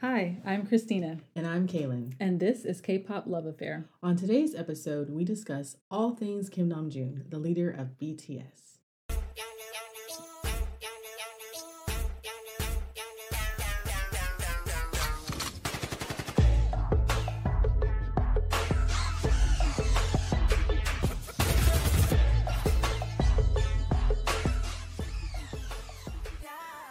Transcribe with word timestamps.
Hi, 0.00 0.36
I'm 0.44 0.64
Christina, 0.66 1.18
And 1.34 1.44
I'm 1.46 1.66
Kaylin. 1.66 2.14
and 2.20 2.38
this 2.38 2.64
is 2.64 2.80
K-pop 2.80 3.26
Love 3.26 3.46
Affair. 3.46 3.86
On 4.02 4.14
today's 4.16 4.54
episode, 4.54 5.10
we 5.10 5.24
discuss 5.24 5.76
all 5.90 6.14
things 6.14 6.48
Kim 6.48 6.68
Namjoon, 6.70 7.28
the 7.30 7.38
leader 7.38 7.68
of 7.68 7.98
BTS. 7.98 8.78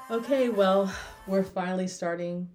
Okay, 0.09 0.49
well, 0.49 0.91
we're 1.27 1.43
finally 1.43 1.87
starting 1.87 2.49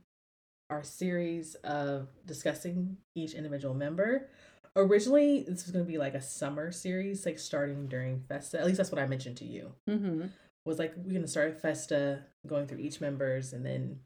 our 0.72 0.82
series 0.82 1.54
of 1.56 2.08
discussing 2.26 2.96
each 3.14 3.34
individual 3.34 3.74
member. 3.74 4.28
Originally, 4.74 5.44
this 5.46 5.64
was 5.64 5.70
going 5.70 5.84
to 5.84 5.90
be 5.90 5.98
like 5.98 6.14
a 6.14 6.22
summer 6.22 6.72
series, 6.72 7.26
like 7.26 7.38
starting 7.38 7.86
during 7.88 8.20
Festa. 8.26 8.58
At 8.58 8.64
least 8.64 8.78
that's 8.78 8.90
what 8.90 9.00
I 9.00 9.06
mentioned 9.06 9.36
to 9.38 9.44
you. 9.44 9.72
Mm-hmm. 9.88 10.26
Was 10.64 10.78
like 10.78 10.94
we're 10.96 11.10
going 11.10 11.22
to 11.22 11.28
start 11.28 11.60
Festa, 11.60 12.20
going 12.46 12.66
through 12.66 12.78
each 12.78 13.00
members, 13.00 13.52
and 13.52 13.66
then, 13.66 14.00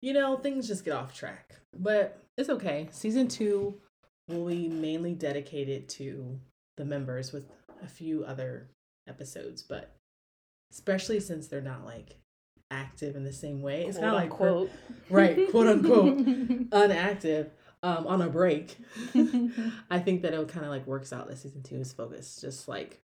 you 0.00 0.14
know, 0.14 0.38
things 0.38 0.66
just 0.66 0.84
get 0.84 0.94
off 0.94 1.14
track. 1.14 1.56
But 1.76 2.18
it's 2.38 2.48
okay. 2.48 2.88
Season 2.90 3.28
two 3.28 3.78
will 4.28 4.46
be 4.46 4.68
mainly 4.68 5.12
dedicated 5.12 5.88
to 5.90 6.40
the 6.78 6.84
members 6.84 7.32
with 7.32 7.44
a 7.82 7.86
few 7.86 8.24
other 8.24 8.68
episodes, 9.06 9.62
but 9.62 9.92
especially 10.72 11.20
since 11.20 11.46
they're 11.46 11.60
not 11.60 11.84
like 11.84 12.16
active 12.70 13.16
in 13.16 13.24
the 13.24 13.32
same 13.32 13.62
way. 13.62 13.84
It's 13.84 13.98
kind 13.98 14.10
of 14.10 14.14
like 14.14 14.30
quote. 14.30 14.70
right, 15.10 15.50
quote 15.50 15.66
unquote, 15.66 16.18
unactive 16.70 17.50
um, 17.82 18.06
on 18.06 18.22
a 18.22 18.28
break. 18.28 18.76
I 19.90 19.98
think 19.98 20.22
that 20.22 20.34
it 20.34 20.48
kind 20.48 20.64
of 20.64 20.70
like 20.70 20.86
works 20.86 21.12
out 21.12 21.28
that 21.28 21.38
season 21.38 21.62
two 21.62 21.76
is 21.76 21.92
focused 21.92 22.40
just 22.40 22.66
like 22.68 23.00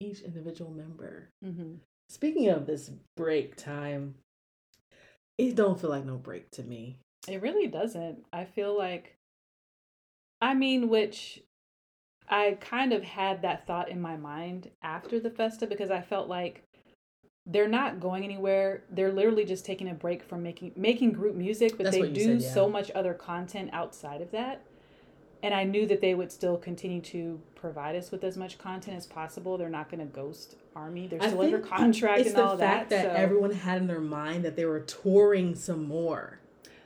each 0.00 0.20
individual 0.22 0.70
member. 0.70 1.28
mm-hmm. 1.44 1.74
Speaking 2.08 2.48
of 2.48 2.66
this 2.66 2.90
break 3.16 3.54
time, 3.54 4.16
it 5.38 5.54
don't 5.54 5.80
feel 5.80 5.90
like 5.90 6.04
no 6.04 6.16
break 6.16 6.50
to 6.52 6.62
me. 6.62 6.98
It 7.28 7.40
really 7.40 7.68
doesn't. 7.68 8.24
I 8.32 8.44
feel 8.46 8.76
like, 8.76 9.16
I 10.40 10.54
mean, 10.54 10.88
which 10.88 11.40
I 12.28 12.58
kind 12.60 12.92
of 12.92 13.02
had 13.02 13.42
that 13.42 13.66
thought 13.66 13.88
in 13.88 14.00
my 14.00 14.16
mind 14.16 14.70
after 14.82 15.20
the 15.20 15.30
festa 15.30 15.66
because 15.66 15.90
I 15.90 16.00
felt 16.00 16.28
like 16.28 16.64
they're 17.46 17.68
not 17.68 18.00
going 18.00 18.24
anywhere. 18.24 18.84
They're 18.90 19.12
literally 19.12 19.44
just 19.44 19.64
taking 19.64 19.88
a 19.88 19.94
break 19.94 20.22
from 20.22 20.42
making 20.42 20.72
making 20.76 21.12
group 21.12 21.34
music, 21.34 21.76
but 21.76 21.84
That's 21.84 21.96
they 21.96 22.08
do 22.10 22.38
said, 22.38 22.42
yeah. 22.42 22.54
so 22.54 22.68
much 22.68 22.90
other 22.94 23.14
content 23.14 23.70
outside 23.72 24.20
of 24.20 24.30
that. 24.32 24.62
And 25.42 25.54
I 25.54 25.64
knew 25.64 25.86
that 25.86 26.02
they 26.02 26.14
would 26.14 26.30
still 26.30 26.58
continue 26.58 27.00
to 27.00 27.40
provide 27.54 27.96
us 27.96 28.10
with 28.10 28.22
as 28.24 28.36
much 28.36 28.58
content 28.58 28.98
as 28.98 29.06
possible. 29.06 29.56
They're 29.56 29.70
not 29.70 29.90
going 29.90 30.00
to 30.00 30.04
ghost 30.06 30.56
Army. 30.76 31.06
They're 31.06 31.20
still 31.22 31.40
under 31.40 31.58
contract 31.60 32.20
It's 32.20 32.28
and 32.30 32.38
the 32.38 32.44
all 32.44 32.58
fact 32.58 32.90
that. 32.90 33.04
that, 33.04 33.16
so 33.16 33.22
everyone 33.22 33.52
had 33.52 33.78
in 33.78 33.86
their 33.86 34.00
mind 34.00 34.44
that 34.44 34.54
they 34.56 34.66
were 34.66 34.80
touring 34.80 35.54
some 35.54 35.84
more 35.86 36.38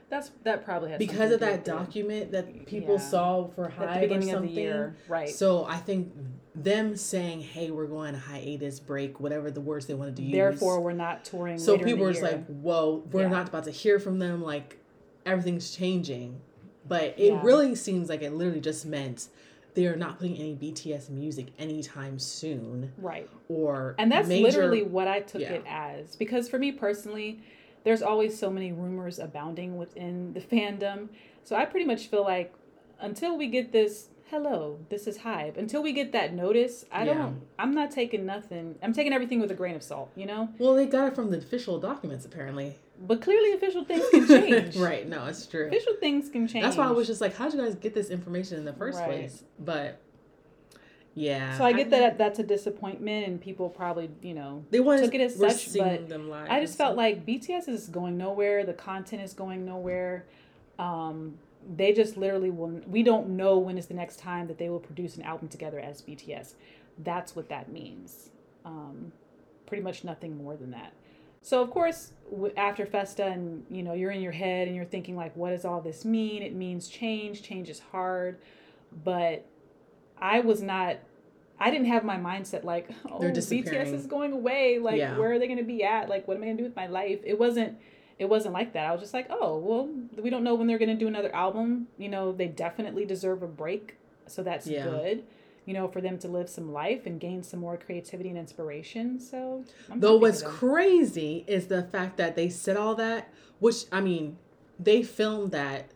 that's 0.07 0.29
that 0.43 0.63
probably 0.63 0.91
has 0.91 0.99
because 0.99 1.31
of 1.31 1.39
that 1.39 1.65
document 1.65 2.31
that 2.31 2.67
people 2.67 2.93
Yeah. 2.95 3.01
saw 3.01 3.47
for 3.47 3.63
the 3.77 3.99
beginning 3.99 4.29
or 4.29 4.33
of 4.37 4.37
something. 4.37 4.55
the 4.55 4.61
year, 4.61 4.95
right? 5.07 5.27
So 5.29 5.65
I 5.65 5.77
think 5.77 6.13
them 6.55 6.95
saying, 6.95 7.41
"Hey, 7.41 7.69
we're 7.71 7.85
going 7.87 8.13
hiatus 8.15 8.79
break," 8.79 9.19
whatever 9.19 9.51
the 9.51 9.61
words 9.61 9.85
they 9.85 9.93
wanted 9.93 10.15
to 10.17 10.21
use. 10.23 10.31
Therefore, 10.33 10.79
we're 10.81 10.93
not 10.93 11.25
touring. 11.25 11.57
so 11.57 11.77
people 11.77 12.05
were 12.05 12.11
just 12.11 12.21
year. 12.23 12.31
like, 12.31 12.45
"Whoa, 12.47 13.03
we're 13.11 13.23
Yeah. 13.23 13.27
not 13.29 13.49
about 13.49 13.65
to 13.65 13.71
hear 13.71 13.99
from 13.99 14.19
them. 14.19 14.41
Like 14.41 14.77
everything's 15.25 15.75
changing." 15.75 16.39
But 16.87 17.15
it 17.17 17.33
Yeah. 17.33 17.41
really 17.43 17.73
seems 17.75 18.09
like 18.09 18.21
it 18.21 18.31
literally 18.31 18.61
just 18.61 18.85
meant 18.85 19.27
they 19.73 19.87
are 19.87 19.95
not 19.95 20.17
putting 20.19 20.37
any 20.37 20.53
BTS 20.55 21.09
music 21.09 21.47
anytime 21.59 22.17
soon, 22.19 22.93
right, 22.97 23.27
or 23.49 23.95
and 23.97 24.09
that's 24.11 24.27
major- 24.29 24.43
literally 24.43 24.83
what 24.83 25.07
I 25.07 25.19
took 25.19 25.41
Yeah. 25.41 25.53
it 25.55 25.63
as. 25.67 26.15
Because 26.15 26.47
for 26.47 26.57
me 26.59 26.71
personally, 26.71 27.39
there's 27.83 28.01
always 28.01 28.37
so 28.39 28.49
many 28.49 28.71
rumors 28.71 29.19
abounding 29.19 29.77
within 29.77 30.31
the 30.33 30.39
fandom. 30.39 31.09
So 31.43 31.55
I 31.55 31.65
pretty 31.65 31.85
much 31.85 32.07
feel 32.07 32.23
like 32.23 32.53
until 33.01 33.37
we 33.37 33.47
get 33.47 33.71
this, 33.73 34.07
hello, 34.29 34.79
this 34.89 35.07
is 35.07 35.19
Hybe. 35.19 35.57
Until 35.57 35.81
we 35.83 35.91
get 35.93 36.11
that 36.13 36.33
notice, 36.33 36.85
I 36.91 37.05
Yeah. 37.05 37.13
don't. 37.13 37.41
I'm 37.59 37.73
not 37.73 37.91
taking 37.91 38.25
nothing. 38.25 38.75
I'm 38.81 38.93
taking 38.93 39.13
everything 39.13 39.39
with 39.39 39.51
a 39.51 39.55
grain 39.55 39.75
of 39.75 39.83
salt, 39.83 40.09
you 40.15 40.25
know. 40.25 40.49
Well, 40.57 40.73
they 40.75 40.85
got 40.85 41.09
it 41.09 41.15
from 41.15 41.31
the 41.31 41.37
official 41.37 41.79
documents 41.79 42.25
apparently. 42.25 42.75
But 42.99 43.21
clearly, 43.21 43.53
official 43.53 43.83
things 43.85 44.03
can 44.09 44.27
change. 44.27 44.75
right? 44.77 45.07
No, 45.07 45.25
it's 45.25 45.45
true. 45.45 45.67
Official 45.67 45.95
things 45.99 46.29
can 46.29 46.47
change. 46.47 46.63
That's 46.63 46.77
why 46.77 46.87
I 46.87 46.91
was 46.91 47.07
just 47.07 47.21
like, 47.21 47.35
how'd 47.35 47.53
you 47.53 47.61
guys 47.61 47.75
get 47.75 47.93
this 47.93 48.09
information 48.09 48.57
in 48.57 48.65
the 48.65 48.73
first 48.73 48.99
Right. 48.99 49.05
place? 49.07 49.43
But 49.59 49.99
yeah. 51.13 51.57
So 51.57 51.63
I 51.63 51.71
get 51.73 51.89
that 51.91 52.17
that's 52.17 52.39
a 52.39 52.43
disappointment, 52.43 53.27
and 53.27 53.39
people 53.39 53.69
probably, 53.69 54.09
you 54.21 54.33
know, 54.33 54.65
they 54.69 54.79
took 54.79 55.13
it 55.13 55.21
as 55.21 55.35
such, 55.35 55.77
but 55.77 56.11
I 56.49 56.59
just 56.59 56.77
felt 56.77 56.97
like 56.97 57.25
BTS 57.25 57.69
is 57.69 57.87
going 57.87 58.17
nowhere. 58.17 58.65
The 58.65 58.73
content 58.73 59.21
is 59.21 59.33
going 59.33 59.65
nowhere. 59.65 60.25
Um, 60.77 61.37
they 61.75 61.93
just 61.93 62.17
literally 62.17 62.49
will. 62.51 62.81
We 62.87 63.03
don't 63.03 63.29
know 63.29 63.57
when 63.57 63.77
is 63.77 63.87
the 63.87 63.93
next 63.93 64.19
time 64.19 64.47
that 64.47 64.57
they 64.57 64.69
will 64.69 64.79
produce 64.79 65.15
an 65.17 65.23
album 65.23 65.47
together 65.47 65.79
as 65.79 66.01
BTS. 66.01 66.53
That's 66.99 67.35
what 67.35 67.49
that 67.49 67.71
means. 67.71 68.29
Um, 68.63 69.11
pretty 69.65 69.83
much 69.83 70.03
nothing 70.03 70.37
more 70.37 70.55
than 70.55 70.71
that. 70.71 70.93
So 71.41 71.61
of 71.61 71.69
course, 71.69 72.11
after 72.57 72.85
Festa, 72.85 73.25
and 73.25 73.65
you 73.69 73.83
know, 73.83 73.93
you're 73.93 74.11
in 74.11 74.21
your 74.21 74.31
head 74.31 74.67
and 74.67 74.75
you're 74.75 74.85
thinking 74.85 75.15
like, 75.15 75.35
what 75.35 75.51
does 75.51 75.65
all 75.65 75.81
this 75.81 76.03
mean? 76.05 76.41
It 76.41 76.53
means 76.53 76.87
change. 76.87 77.43
Change 77.43 77.69
is 77.69 77.79
hard, 77.91 78.39
but 79.03 79.45
I 80.19 80.39
was 80.39 80.61
not. 80.61 80.97
I 81.59 81.71
didn't 81.71 81.87
have 81.87 82.03
my 82.03 82.17
mindset 82.17 82.63
like, 82.65 82.89
oh, 83.09 83.19
BTS 83.19 83.93
is 83.93 84.07
going 84.07 84.33
away. 84.33 84.77
Like, 84.79 84.97
Yeah. 84.97 85.17
where 85.17 85.31
are 85.31 85.39
they 85.39 85.47
going 85.47 85.59
to 85.59 85.63
be 85.63 85.83
at? 85.83 86.09
Like, 86.09 86.27
what 86.27 86.35
am 86.35 86.43
I 86.43 86.47
going 86.47 86.57
to 86.57 86.63
do 86.63 86.67
with 86.67 86.75
my 86.75 86.87
life? 86.87 87.19
It 87.23 87.39
wasn't. 87.39 87.77
It 88.17 88.29
wasn't 88.29 88.53
like 88.53 88.73
that. 88.73 88.85
I 88.85 88.91
was 88.91 89.01
just 89.01 89.13
like, 89.13 89.27
oh, 89.29 89.57
well, 89.57 89.89
we 90.21 90.29
don't 90.29 90.43
know 90.43 90.55
when 90.55 90.67
they're 90.67 90.77
going 90.77 90.89
to 90.89 90.95
do 90.95 91.07
another 91.07 91.33
album. 91.35 91.87
You 91.97 92.07
know, 92.09 92.31
they 92.31 92.47
definitely 92.47 93.05
deserve 93.05 93.43
a 93.43 93.47
break, 93.47 93.95
so 94.27 94.41
that's 94.43 94.67
Yeah. 94.67 94.85
good. 94.85 95.23
You 95.65 95.73
know, 95.73 95.87
for 95.87 95.99
them 95.99 96.17
to 96.19 96.27
live 96.27 96.47
some 96.47 96.71
life 96.71 97.05
and 97.07 97.19
gain 97.19 97.41
some 97.43 97.59
more 97.59 97.75
creativity 97.75 98.29
and 98.29 98.37
inspiration. 98.37 99.19
So, 99.19 99.63
I'm 99.91 99.99
Though 99.99 100.15
what's 100.17 100.43
crazy 100.43 101.43
is 101.47 101.67
the 101.67 101.83
fact 101.83 102.17
that 102.17 102.35
they 102.35 102.49
said 102.49 102.77
all 102.77 102.93
that, 102.95 103.33
which 103.59 103.85
I 103.91 103.99
mean, 103.99 104.37
they 104.79 105.01
filmed 105.01 105.51
that 105.51 105.87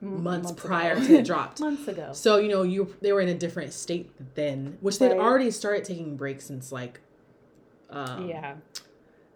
months, 0.00 0.50
ago. 0.50 0.60
prior 0.66 0.96
to 0.96 1.14
it 1.18 1.24
dropped. 1.24 1.60
months 1.68 1.86
ago. 1.86 2.10
So 2.12 2.38
you 2.38 2.48
know, 2.48 2.62
you 2.64 2.94
they 3.00 3.12
were 3.12 3.20
in 3.20 3.28
a 3.28 3.34
different 3.34 3.72
state 3.72 4.10
then, 4.34 4.76
which 4.80 4.98
they'd 4.98 5.12
already 5.12 5.50
started 5.52 5.84
taking 5.84 6.16
breaks 6.16 6.46
since 6.46 6.72
like, 6.72 7.00
um, 7.90 8.28
yeah, 8.28 8.56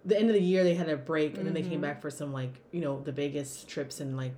the 0.04 0.18
end 0.18 0.28
of 0.28 0.34
the 0.34 0.42
year 0.42 0.64
they 0.64 0.74
had 0.74 0.88
a 0.88 0.96
break 0.96 1.36
and 1.38 1.46
then 1.46 1.54
they 1.54 1.62
came 1.62 1.78
Mhm. 1.78 1.82
back 1.82 2.02
for 2.02 2.10
some 2.10 2.32
like 2.32 2.60
you 2.72 2.80
know 2.80 3.00
the 3.02 3.12
Vegas 3.12 3.64
trips 3.64 4.00
and 4.00 4.16
like 4.16 4.32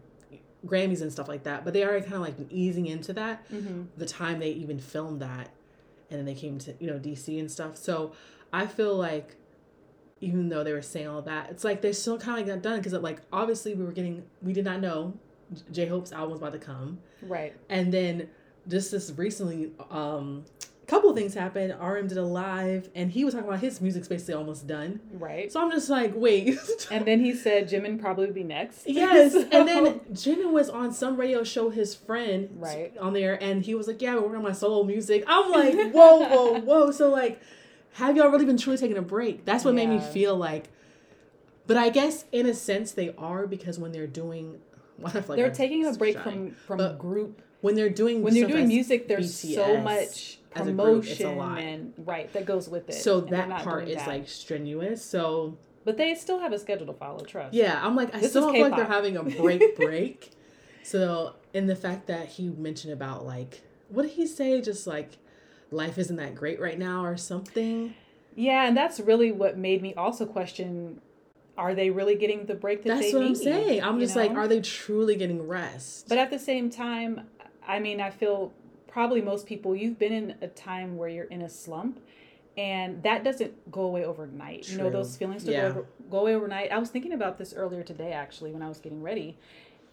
Grammys 0.67 1.01
and 1.03 1.13
stuff 1.13 1.29
like 1.29 1.45
that. 1.45 1.65
But 1.65 1.75
they 1.75 1.85
already 1.85 2.03
kind 2.03 2.15
of 2.17 2.21
like 2.23 2.37
been 2.37 2.51
easing 2.51 2.87
into 2.87 3.13
that 3.15 3.45
hmm 3.49 3.83
the 3.97 4.07
time 4.07 4.39
they 4.41 4.51
even 4.51 4.79
filmed 4.79 5.21
that, 5.23 5.51
and 6.11 6.19
then 6.19 6.25
they 6.27 6.35
came 6.35 6.59
to 6.59 6.75
you 6.79 6.87
know 6.87 6.99
DC 6.99 7.39
and 7.39 7.51
stuff. 7.51 7.77
So 7.77 8.13
I 8.53 8.67
feel 8.67 8.95
like 8.97 9.37
even 10.21 10.49
though 10.49 10.65
they 10.65 10.73
were 10.73 10.83
saying 10.83 11.07
all 11.09 11.23
that, 11.23 11.51
it's 11.51 11.63
like 11.65 11.83
they're 11.83 11.93
still 11.93 12.19
kind 12.19 12.41
of 12.41 12.47
like 12.47 12.55
not 12.55 12.63
done 12.63 12.79
because 12.79 12.93
it, 12.95 13.03
like 13.03 13.21
obviously 13.33 13.75
we 13.75 13.85
were 13.85 13.93
getting 13.93 14.23
we 14.43 14.53
did 14.53 14.65
not 14.65 14.81
know 14.81 15.15
J 15.73 15.87
Hope's 15.87 16.13
album 16.13 16.31
was 16.31 16.41
about 16.41 16.53
to 16.55 16.59
come, 16.59 16.99
right. 17.23 17.55
and 17.69 17.93
then 17.93 18.29
just 18.69 18.91
this 18.91 19.13
recently 19.17 19.73
um 19.91 20.45
a 20.87 20.91
couple 20.91 21.13
things 21.15 21.35
happened. 21.35 21.75
RM 21.81 22.07
did 22.07 22.17
a 22.19 22.23
live 22.25 22.89
and 22.95 23.11
he 23.11 23.25
was 23.25 23.35
talking 23.35 23.49
about 23.49 23.61
his 23.61 23.81
music's 23.81 24.07
basically 24.07 24.35
almost 24.35 24.67
done. 24.69 25.01
Right. 25.13 25.51
So 25.51 25.61
I'm 25.61 25.71
just 25.73 25.89
like, 25.91 26.13
wait. 26.15 26.59
And 26.93 27.05
then 27.05 27.19
he 27.21 27.35
said 27.35 27.69
Jimin 27.69 28.01
probably 28.01 28.31
be 28.31 28.45
next. 28.45 28.87
Yes, 28.87 29.33
So- 29.33 29.41
and 29.53 29.67
then 29.67 30.01
Jimin 30.13 30.53
was 30.53 30.69
on 30.71 30.93
some 30.93 31.17
radio 31.17 31.43
show, 31.43 31.71
his 31.71 31.95
friend, 31.95 32.51
Right. 32.61 32.97
on 32.99 33.13
there, 33.15 33.43
and 33.43 33.63
he 33.65 33.75
was 33.75 33.89
like, 33.89 34.01
"Yeah, 34.01 34.15
we're 34.15 34.21
working 34.23 34.37
on 34.37 34.43
my 34.45 34.53
solo 34.53 34.85
music." 34.85 35.25
I'm 35.27 35.51
like, 35.51 35.75
"Whoa, 35.93 36.21
whoa, 36.29 36.61
whoa!" 36.61 36.91
So 36.93 37.11
like, 37.11 37.41
have 37.95 38.17
y'all 38.17 38.29
really 38.29 38.45
been 38.45 38.57
truly 38.59 38.79
taking 38.79 38.97
a 38.99 39.03
break? 39.03 39.45
That's 39.45 39.65
what 39.65 39.75
made 39.75 39.89
me 39.89 39.99
feel 40.01 40.37
like. 40.37 40.69
But 41.67 41.77
I 41.77 41.89
guess 41.89 42.25
in 42.31 42.47
a 42.47 42.55
sense 42.55 42.93
they 42.93 43.13
are 43.19 43.47
because 43.49 43.77
when 43.79 43.91
they're 43.91 44.07
doing, 44.07 44.61
well, 44.99 45.13
like 45.15 45.27
they're 45.27 45.47
I'm 45.47 45.53
taking 45.53 45.85
a 45.85 45.93
break 45.95 46.15
shying. 46.17 46.53
from 46.53 46.79
from 46.79 46.97
group 46.99 47.43
when 47.61 47.75
they're 47.75 47.91
doing 47.91 48.23
when 48.23 48.35
they're 48.35 48.47
doing 48.47 48.69
music. 48.69 49.09
There's 49.09 49.35
so 49.35 49.79
much 49.81 50.39
as 50.55 50.67
a 50.67 50.73
group, 50.73 51.05
it's 51.05 51.21
a 51.21 51.25
promotion 51.25 51.39
lot. 51.39 51.59
and 51.59 51.93
right 51.99 52.33
that 52.33 52.47
goes 52.47 52.69
with 52.69 52.89
it. 52.89 52.95
So 52.95 53.21
and 53.21 53.29
that 53.31 53.63
part 53.63 53.89
is 53.89 53.97
that. 53.97 54.07
like 54.07 54.29
strenuous. 54.29 55.05
So 55.05 55.59
but 55.85 55.97
they 55.97 56.15
still 56.17 56.41
have 56.41 56.53
a 56.53 56.59
schedule 56.59 56.87
to 56.87 56.93
follow. 56.95 57.21
Trust. 57.25 57.55
Yeah, 57.55 57.81
I'm 57.81 57.95
like, 57.95 58.13
I 58.13 58.19
This 58.19 58.31
still 58.31 58.53
feel 58.53 58.63
like 58.63 58.75
they're 58.75 58.87
having 58.87 59.17
a 59.17 59.23
break 59.23 59.77
break. 59.77 60.33
so, 60.83 61.35
and 61.55 61.71
the 61.71 61.77
fact 61.77 62.09
that 62.09 62.27
he 62.27 62.49
mentioned 62.49 62.93
about 62.93 63.25
like, 63.25 63.63
what 63.89 64.03
did 64.03 64.13
he 64.13 64.27
say? 64.27 64.61
Just 64.61 64.89
like, 64.89 65.13
life 65.71 65.97
isn't 65.97 66.17
that 66.17 66.35
great 66.35 66.61
right 66.61 66.77
now 66.77 67.05
or 67.05 67.17
something. 67.17 67.95
Yeah, 68.35 68.67
and 68.67 68.77
that's 68.77 68.99
really 68.99 69.31
what 69.31 69.57
made 69.57 69.81
me 69.81 69.95
also 69.95 70.27
question 70.27 71.01
are 71.57 71.75
they 71.75 71.89
really 71.91 72.17
getting 72.17 72.47
the 72.47 72.55
break 72.55 72.83
that 72.83 73.01
That's 73.01 73.13
what 73.13 73.23
need? 73.23 73.29
I'm 73.29 73.35
saying. 73.35 73.83
I'm 73.83 73.99
just 74.01 74.17
like, 74.17 74.33
are 74.33 74.49
they 74.49 74.61
truly 74.61 75.17
getting 75.17 75.47
rest? 75.47 76.09
But 76.09 76.19
at 76.19 76.31
the 76.31 76.39
same 76.39 76.69
time, 76.69 77.29
I 77.67 77.79
mean, 77.79 78.01
I 78.01 78.11
feel 78.11 78.53
probably 78.97 79.21
most 79.21 79.47
people, 79.47 79.77
you've 79.77 79.99
been 79.99 80.11
in 80.15 80.35
a 80.41 80.49
time 80.49 80.97
where 80.97 81.07
you're 81.07 81.27
in 81.27 81.43
a 81.43 81.51
slump 81.51 82.01
and 82.57 83.03
that 83.03 83.23
doesn't 83.23 83.53
go 83.71 83.83
away 83.83 84.07
overnight. 84.07 84.67
You 84.71 84.79
know, 84.79 84.89
those 84.89 85.19
feelings 85.19 85.45
don't 85.45 85.53
Yeah. 85.53 85.61
go, 85.65 85.69
over, 85.69 85.87
go 86.11 86.19
away 86.21 86.35
overnight. 86.35 86.73
I 86.73 86.79
was 86.79 86.89
thinking 86.89 87.13
about 87.13 87.37
this 87.37 87.53
earlier 87.53 87.83
today, 87.83 88.13
actually, 88.13 88.53
when 88.53 88.63
I 88.63 88.69
was 88.71 88.79
getting 88.79 89.03
ready 89.03 89.37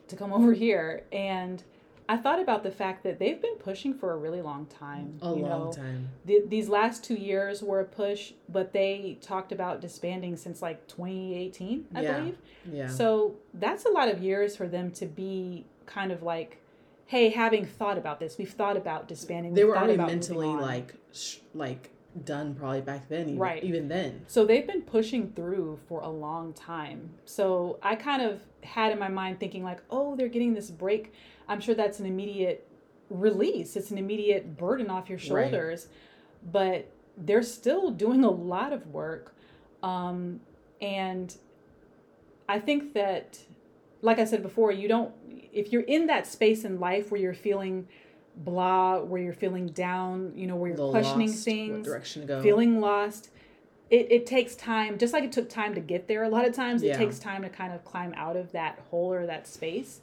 to 0.07 0.15
come 0.15 0.31
over 0.37 0.53
here. 0.53 1.03
And 1.11 1.61
I 2.07 2.15
thought 2.15 2.39
about 2.41 2.63
the 2.63 2.71
fact 2.71 3.03
that 3.03 3.19
they've 3.19 3.41
been 3.41 3.55
pushing 3.57 3.93
for 3.93 4.13
a 4.13 4.15
really 4.17 4.41
long 4.41 4.67
time. 4.67 5.19
a 5.21 5.25
you 5.35 5.41
long 5.41 5.65
know? 5.65 5.73
time. 5.73 6.07
The, 6.23 6.41
these 6.47 6.69
last 6.69 7.03
two 7.03 7.15
years 7.15 7.61
were 7.61 7.81
a 7.81 7.85
push, 7.85 8.31
but 8.47 8.71
they 8.71 9.17
talked 9.19 9.51
about 9.51 9.81
disbanding 9.81 10.37
since 10.37 10.61
like 10.61 10.87
2018, 10.87 11.87
I 11.93 12.01
Yeah. 12.03 12.13
believe. 12.19 12.37
Yeah. 12.71 12.87
So 12.87 13.35
that's 13.53 13.83
a 13.83 13.89
lot 13.89 14.07
of 14.07 14.23
years 14.23 14.55
for 14.55 14.69
them 14.69 14.91
to 14.91 15.05
be 15.05 15.65
kind 15.87 16.13
of 16.13 16.23
like, 16.23 16.59
hey, 17.05 17.29
having 17.29 17.65
thought 17.65 17.97
about 17.97 18.19
this, 18.19 18.37
we've 18.37 18.49
thought 18.51 18.77
about 18.77 19.07
disbanding. 19.07 19.53
they 19.53 19.63
were 19.63 19.77
already 19.77 19.97
mentally 19.97 20.47
like 20.47 20.95
sh- 21.11 21.37
like 21.53 21.89
done 22.25 22.53
probably 22.55 22.81
back 22.81 23.09
then 23.09 23.21
even, 23.29 23.39
Right. 23.39 23.63
even 23.63 23.87
then 23.87 24.23
So 24.27 24.45
they've 24.45 24.65
been 24.67 24.83
pushing 24.83 25.31
through 25.33 25.79
for 25.87 26.01
a 26.01 26.09
long 26.09 26.53
time. 26.53 27.09
So 27.25 27.79
I 27.81 27.95
kind 27.95 28.21
of 28.21 28.39
had 28.61 28.91
in 28.91 28.99
my 28.99 29.07
mind 29.09 29.39
thinking 29.39 29.63
like, 29.63 29.79
oh, 29.89 30.15
they're 30.15 30.27
getting 30.27 30.53
this 30.53 30.69
break. 30.69 31.11
I'm 31.47 31.59
sure 31.59 31.73
that's 31.75 31.99
an 31.99 32.05
immediate 32.05 32.67
release. 33.09 33.75
It's 33.75 33.89
an 33.91 33.97
immediate 33.97 34.57
burden 34.57 34.89
off 34.91 35.09
your 35.09 35.17
Right. 35.17 35.25
shoulders. 35.51 35.87
But 36.51 36.85
they're 37.17 37.41
still 37.43 37.89
doing 37.89 38.23
a 38.23 38.29
lot 38.29 38.73
of 38.73 38.87
work. 38.87 39.35
Um, 39.81 40.39
and 40.81 41.35
I 42.47 42.59
think 42.59 42.93
that, 42.93 43.39
like 44.03 44.19
I 44.19 44.25
said 44.25 44.43
before, 44.43 44.71
you 44.71 44.87
don't, 44.87 45.11
if 45.51 45.71
you're 45.71 45.81
in 45.83 46.05
that 46.07 46.27
space 46.27 46.63
in 46.63 46.79
life 46.79 47.09
where 47.09 47.19
you're 47.19 47.33
feeling 47.33 47.87
blah, 48.35 48.99
where 48.99 49.21
you're 49.21 49.33
feeling 49.33 49.67
down, 49.67 50.33
you 50.35 50.45
know, 50.45 50.55
where 50.55 50.69
you're 50.71 50.89
questioning 50.91 51.27
lost, 51.29 51.43
things 51.45 51.71
what 51.71 51.83
direction 51.83 52.21
to 52.21 52.27
go. 52.27 52.41
feeling 52.41 52.79
lost 52.79 53.29
it, 53.89 54.07
it 54.11 54.25
takes 54.25 54.55
time 54.55 54.97
just 54.97 55.13
like 55.13 55.23
it 55.23 55.31
took 55.31 55.49
time 55.49 55.75
to 55.75 55.81
get 55.81 56.07
there 56.07 56.23
a 56.23 56.29
lot 56.29 56.47
of 56.47 56.53
times 56.53 56.81
Yeah. 56.81 56.93
it 56.93 56.97
takes 56.97 57.19
time 57.19 57.43
to 57.43 57.49
kind 57.49 57.71
of 57.73 57.83
climb 57.85 58.13
out 58.15 58.35
of 58.35 58.51
that 58.53 58.79
hole 58.89 59.13
or 59.13 59.25
that 59.27 59.47
space. 59.47 60.01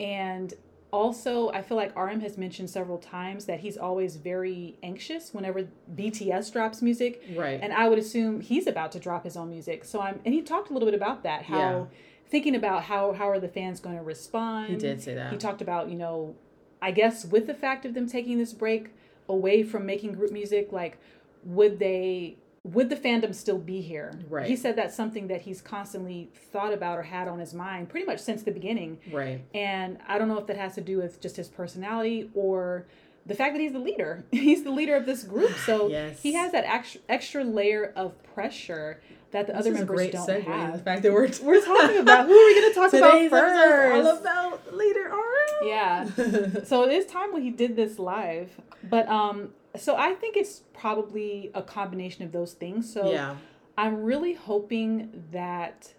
And 0.00 0.52
also 0.90 1.48
i 1.52 1.62
feel 1.62 1.76
like 1.78 1.96
rm 1.96 2.20
has 2.20 2.36
mentioned 2.36 2.68
several 2.68 2.98
times 2.98 3.46
that 3.46 3.60
he's 3.60 3.78
always 3.78 4.16
very 4.16 4.76
anxious 4.82 5.32
whenever 5.32 5.66
bts 5.96 6.52
drops 6.52 6.82
music. 6.82 7.22
Right. 7.34 7.58
And 7.62 7.72
i 7.72 7.88
would 7.88 7.98
assume 7.98 8.40
he's 8.40 8.66
about 8.66 8.92
to 8.92 8.98
drop 8.98 9.24
his 9.24 9.36
own 9.36 9.48
music. 9.50 9.84
So 9.84 10.00
i'm 10.00 10.20
and 10.24 10.34
he 10.34 10.42
talked 10.42 10.68
a 10.70 10.72
little 10.74 10.86
bit 10.86 10.94
about 10.94 11.22
that 11.22 11.44
how 11.44 11.58
Yeah. 11.58 11.84
Thinking 12.32 12.56
about 12.56 12.84
how 12.84 13.12
how 13.12 13.28
are 13.28 13.38
the 13.38 13.46
fans 13.46 13.78
going 13.78 13.96
to 13.96 14.02
respond 14.02 14.70
he 14.70 14.76
did 14.76 15.00
say 15.00 15.14
that 15.14 15.30
he 15.30 15.36
talked 15.36 15.60
about, 15.60 15.90
you 15.90 15.94
know, 15.94 16.34
I 16.80 16.90
guess 16.90 17.26
with 17.26 17.46
the 17.46 17.54
fact 17.54 17.84
of 17.84 17.94
them 17.94 18.08
taking 18.08 18.38
this 18.38 18.54
break 18.54 18.90
away 19.28 19.62
from 19.62 19.86
making 19.86 20.14
group 20.14 20.32
music, 20.32 20.72
like 20.72 20.98
would 21.44 21.78
they 21.78 22.38
would 22.64 22.88
the 22.88 22.96
fandom 22.96 23.34
still 23.34 23.58
be 23.58 23.82
here? 23.82 24.18
Right. 24.30 24.46
He 24.46 24.56
said 24.56 24.76
that's 24.76 24.96
something 24.96 25.26
that 25.26 25.42
he's 25.42 25.60
constantly 25.60 26.30
thought 26.52 26.72
about 26.72 26.98
or 26.98 27.02
had 27.02 27.28
on 27.28 27.38
his 27.38 27.52
mind 27.52 27.90
pretty 27.90 28.06
much 28.06 28.20
since 28.20 28.42
the 28.42 28.50
beginning. 28.50 28.98
right 29.12 29.44
And 29.54 29.98
I 30.08 30.16
don't 30.18 30.28
know 30.28 30.38
if 30.38 30.46
that 30.46 30.56
has 30.56 30.74
to 30.76 30.80
do 30.80 30.96
with 30.98 31.20
just 31.20 31.36
his 31.36 31.48
personality 31.48 32.30
or 32.34 32.86
the 33.26 33.34
fact 33.34 33.54
that 33.54 33.60
he's 33.60 33.72
the 33.72 33.78
leader. 33.78 34.24
he's 34.32 34.64
the 34.64 34.70
leader 34.70 34.96
of 34.96 35.06
this 35.06 35.22
group. 35.24 35.52
So 35.66 35.88
Yes. 35.88 36.22
he 36.22 36.32
has 36.34 36.52
that 36.52 36.64
extra, 36.64 37.00
extra 37.08 37.44
layer 37.44 37.92
of 37.96 38.20
pressure 38.34 39.00
that 39.30 39.46
the 39.46 39.52
This 39.54 39.60
other 39.60 39.72
members 39.72 40.10
don't 40.10 40.28
segue 40.28 40.44
have. 40.44 40.72
the 40.72 40.78
fact 40.78 41.02
that 41.02 41.12
we're 41.12 41.28
We're 41.42 41.64
talking 41.64 41.98
about 41.98 42.26
who 42.26 42.32
are 42.38 42.46
we 42.46 42.54
going 42.60 42.68
to 42.72 42.74
talk 42.74 42.90
today's 42.90 43.28
about 43.28 43.40
first? 43.40 44.06
all 44.06 44.16
about 44.18 44.74
leader 44.74 45.08
RM 45.10 45.68
Yeah. 45.68 46.04
so 46.64 46.84
it 46.84 46.92
is 46.92 47.06
time 47.06 47.32
when 47.32 47.42
he 47.42 47.50
did 47.50 47.74
this 47.76 47.98
live 47.98 48.50
but 48.90 49.08
um 49.08 49.50
so 49.76 49.96
i 49.96 50.12
think 50.12 50.36
it's 50.36 50.62
probably 50.74 51.50
a 51.54 51.62
combination 51.62 52.24
of 52.24 52.32
those 52.32 52.52
things 52.52 52.92
so 52.92 53.10
yeah 53.10 53.36
i'm 53.78 54.02
really 54.02 54.34
hoping 54.34 55.24
that 55.32 55.94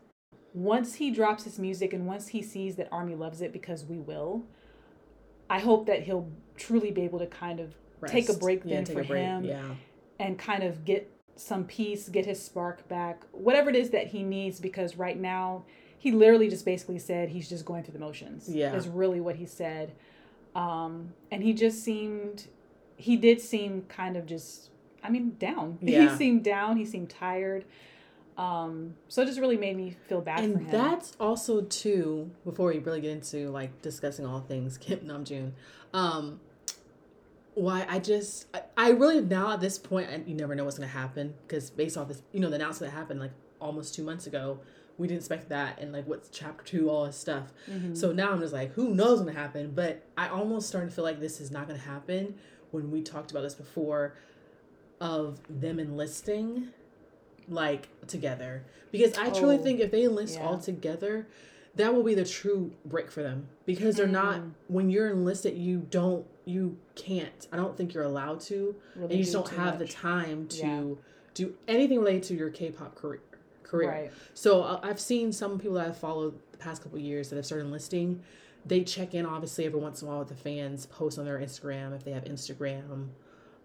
once 0.53 0.95
he 0.95 1.09
drops 1.09 1.45
his 1.45 1.57
music 1.57 1.91
and 1.93 2.05
once 2.05 2.27
he 2.27 2.41
sees 2.43 2.75
that 2.75 2.87
army 2.91 3.15
loves 3.15 3.41
it 3.41 3.51
because 3.53 3.83
we 3.85 3.97
will 3.97 4.43
i 5.49 5.57
hope 5.59 5.85
that 5.87 6.03
he'll 6.03 6.29
truly 6.57 6.91
be 6.91 7.01
able 7.01 7.19
to 7.19 7.27
kind 7.27 7.59
of 7.59 7.73
take 8.07 8.29
a 8.29 8.33
break 8.33 8.61
yeah, 8.65 8.75
then 8.75 8.85
for 8.85 9.03
break. 9.03 9.23
him 9.23 9.45
yeah 9.45 9.63
and 10.19 10.37
kind 10.37 10.63
of 10.63 10.85
get 10.85 11.09
some 11.35 11.65
peace, 11.65 12.09
get 12.09 12.25
his 12.25 12.41
spark 12.41 12.87
back, 12.87 13.23
whatever 13.31 13.69
it 13.69 13.75
is 13.75 13.89
that 13.89 14.07
he 14.07 14.23
needs, 14.23 14.59
because 14.59 14.95
right 14.97 15.19
now 15.19 15.65
he 15.97 16.11
literally 16.11 16.49
just 16.49 16.65
basically 16.65 16.99
said 16.99 17.29
he's 17.29 17.49
just 17.49 17.65
going 17.65 17.83
through 17.83 17.93
the 17.93 17.99
motions. 17.99 18.47
Yeah. 18.47 18.75
Is 18.75 18.87
really 18.87 19.19
what 19.19 19.35
he 19.35 19.45
said. 19.45 19.93
Um, 20.55 21.13
and 21.31 21.41
he 21.41 21.53
just 21.53 21.83
seemed, 21.83 22.47
he 22.97 23.17
did 23.17 23.41
seem 23.41 23.83
kind 23.89 24.15
of 24.15 24.25
just, 24.25 24.69
I 25.03 25.09
mean, 25.09 25.35
down. 25.39 25.79
Yeah. 25.81 26.09
He 26.09 26.17
seemed 26.17 26.43
down, 26.43 26.77
he 26.77 26.85
seemed 26.85 27.09
tired. 27.09 27.65
Um, 28.37 28.95
so 29.09 29.21
it 29.21 29.25
just 29.25 29.39
really 29.39 29.57
made 29.57 29.77
me 29.77 29.95
feel 30.07 30.21
bad 30.21 30.39
for 30.39 30.45
him. 30.45 30.55
and 30.57 30.71
that's 30.71 31.15
also 31.19 31.61
too 31.61 32.31
before 32.43 32.69
we 32.69 32.79
really 32.79 32.99
get 33.01 33.11
into 33.11 33.49
like 33.51 33.81
discussing 33.83 34.25
all 34.25 34.39
things 34.41 34.77
Kim 34.79 34.99
Namjoon, 35.01 35.51
um, 35.93 36.39
why 37.55 37.85
I 37.87 37.99
just 37.99 38.47
I, 38.53 38.61
I 38.75 38.89
really 38.91 39.21
now 39.21 39.51
at 39.53 39.61
this 39.61 39.77
point 39.77 40.09
I, 40.09 40.23
you 40.25 40.33
never 40.35 40.55
know 40.55 40.63
what's 40.65 40.77
gonna 40.77 40.87
happen 40.87 41.35
because 41.47 41.69
based 41.69 41.97
off 41.97 42.07
this 42.07 42.23
you 42.31 42.39
know 42.39 42.49
the 42.49 42.55
announcement 42.55 42.91
that 42.91 42.97
happened 42.97 43.19
like 43.19 43.31
almost 43.61 43.93
two 43.93 44.03
months 44.03 44.25
ago 44.25 44.59
we 44.97 45.07
didn't 45.07 45.19
expect 45.19 45.49
that 45.49 45.79
and 45.79 45.91
like 45.93 46.07
what's 46.07 46.29
chapter 46.29 46.63
two 46.63 46.89
all 46.89 47.05
this 47.05 47.15
stuff 47.17 47.53
Mhm. 47.69 47.95
so 47.95 48.11
now 48.11 48.31
I'm 48.31 48.39
just 48.39 48.53
like 48.53 48.73
who 48.73 48.95
knows 48.95 49.19
what's 49.19 49.31
gonna 49.31 49.39
happen 49.39 49.71
but 49.75 50.03
I 50.17 50.29
almost 50.29 50.67
starting 50.67 50.89
to 50.89 50.95
feel 50.95 51.03
like 51.03 51.19
this 51.19 51.39
is 51.39 51.51
not 51.51 51.67
gonna 51.67 51.77
happen 51.79 52.35
when 52.71 52.89
we 52.89 53.01
talked 53.03 53.29
about 53.29 53.41
this 53.43 53.53
before 53.55 54.15
of 54.99 55.39
them 55.49 55.79
enlisting 55.79 56.69
like 57.49 57.87
together 58.07 58.63
because 58.91 59.17
I 59.17 59.29
truly 59.29 59.57
Oh, 59.57 59.63
think 59.63 59.79
if 59.79 59.91
they 59.91 60.03
enlist 60.03 60.35
yeah. 60.37 60.45
all 60.45 60.57
together, 60.59 61.27
that 61.75 61.93
will 61.93 62.03
be 62.03 62.13
the 62.13 62.25
true 62.25 62.71
break 62.85 63.11
for 63.11 63.23
them 63.23 63.47
because 63.65 63.95
they're 63.95 64.07
not 64.07 64.39
Mm. 64.41 64.51
when 64.67 64.89
you're 64.89 65.09
enlisted 65.09 65.57
you 65.57 65.79
don't 65.89 66.25
you 66.45 66.77
can't 66.95 67.47
I 67.51 67.55
don't 67.57 67.75
think 67.77 67.93
you're 67.93 68.03
allowed 68.03 68.41
to 68.41 68.75
Really 68.95 69.05
and 69.05 69.13
you 69.13 69.23
just 69.23 69.31
do 69.31 69.39
don't 69.39 69.49
have 69.57 69.79
the 69.79 69.87
time 69.87 70.47
to 70.49 70.57
Yeah. 70.57 70.83
do 71.33 71.53
anything 71.67 71.99
related 71.99 72.23
to 72.23 72.35
your 72.35 72.49
K-pop 72.49 72.95
career 72.95 73.21
career. 73.63 73.89
Right. 73.89 74.11
So 74.35 74.61
uh, 74.61 74.79
I've 74.83 74.99
seen 74.99 75.31
some 75.31 75.57
people 75.57 75.75
that 75.75 75.87
I've 75.87 75.97
followed 75.97 76.37
the 76.51 76.57
past 76.59 76.83
couple 76.83 76.99
of 76.99 77.03
years 77.03 77.29
that 77.29 77.37
have 77.37 77.45
started 77.45 77.65
enlisting. 77.65 78.21
They 78.65 78.83
check 78.83 79.15
in 79.15 79.25
obviously 79.25 79.65
every 79.65 79.79
once 79.79 80.01
in 80.01 80.07
a 80.07 80.11
while 80.11 80.19
with 80.19 80.27
the 80.29 80.35
fans, 80.35 80.85
post 80.85 81.17
on 81.17 81.25
their 81.25 81.39
Instagram 81.39 81.95
if 81.95 82.03
they 82.03 82.11
have 82.11 82.25
Instagram. 82.25 83.07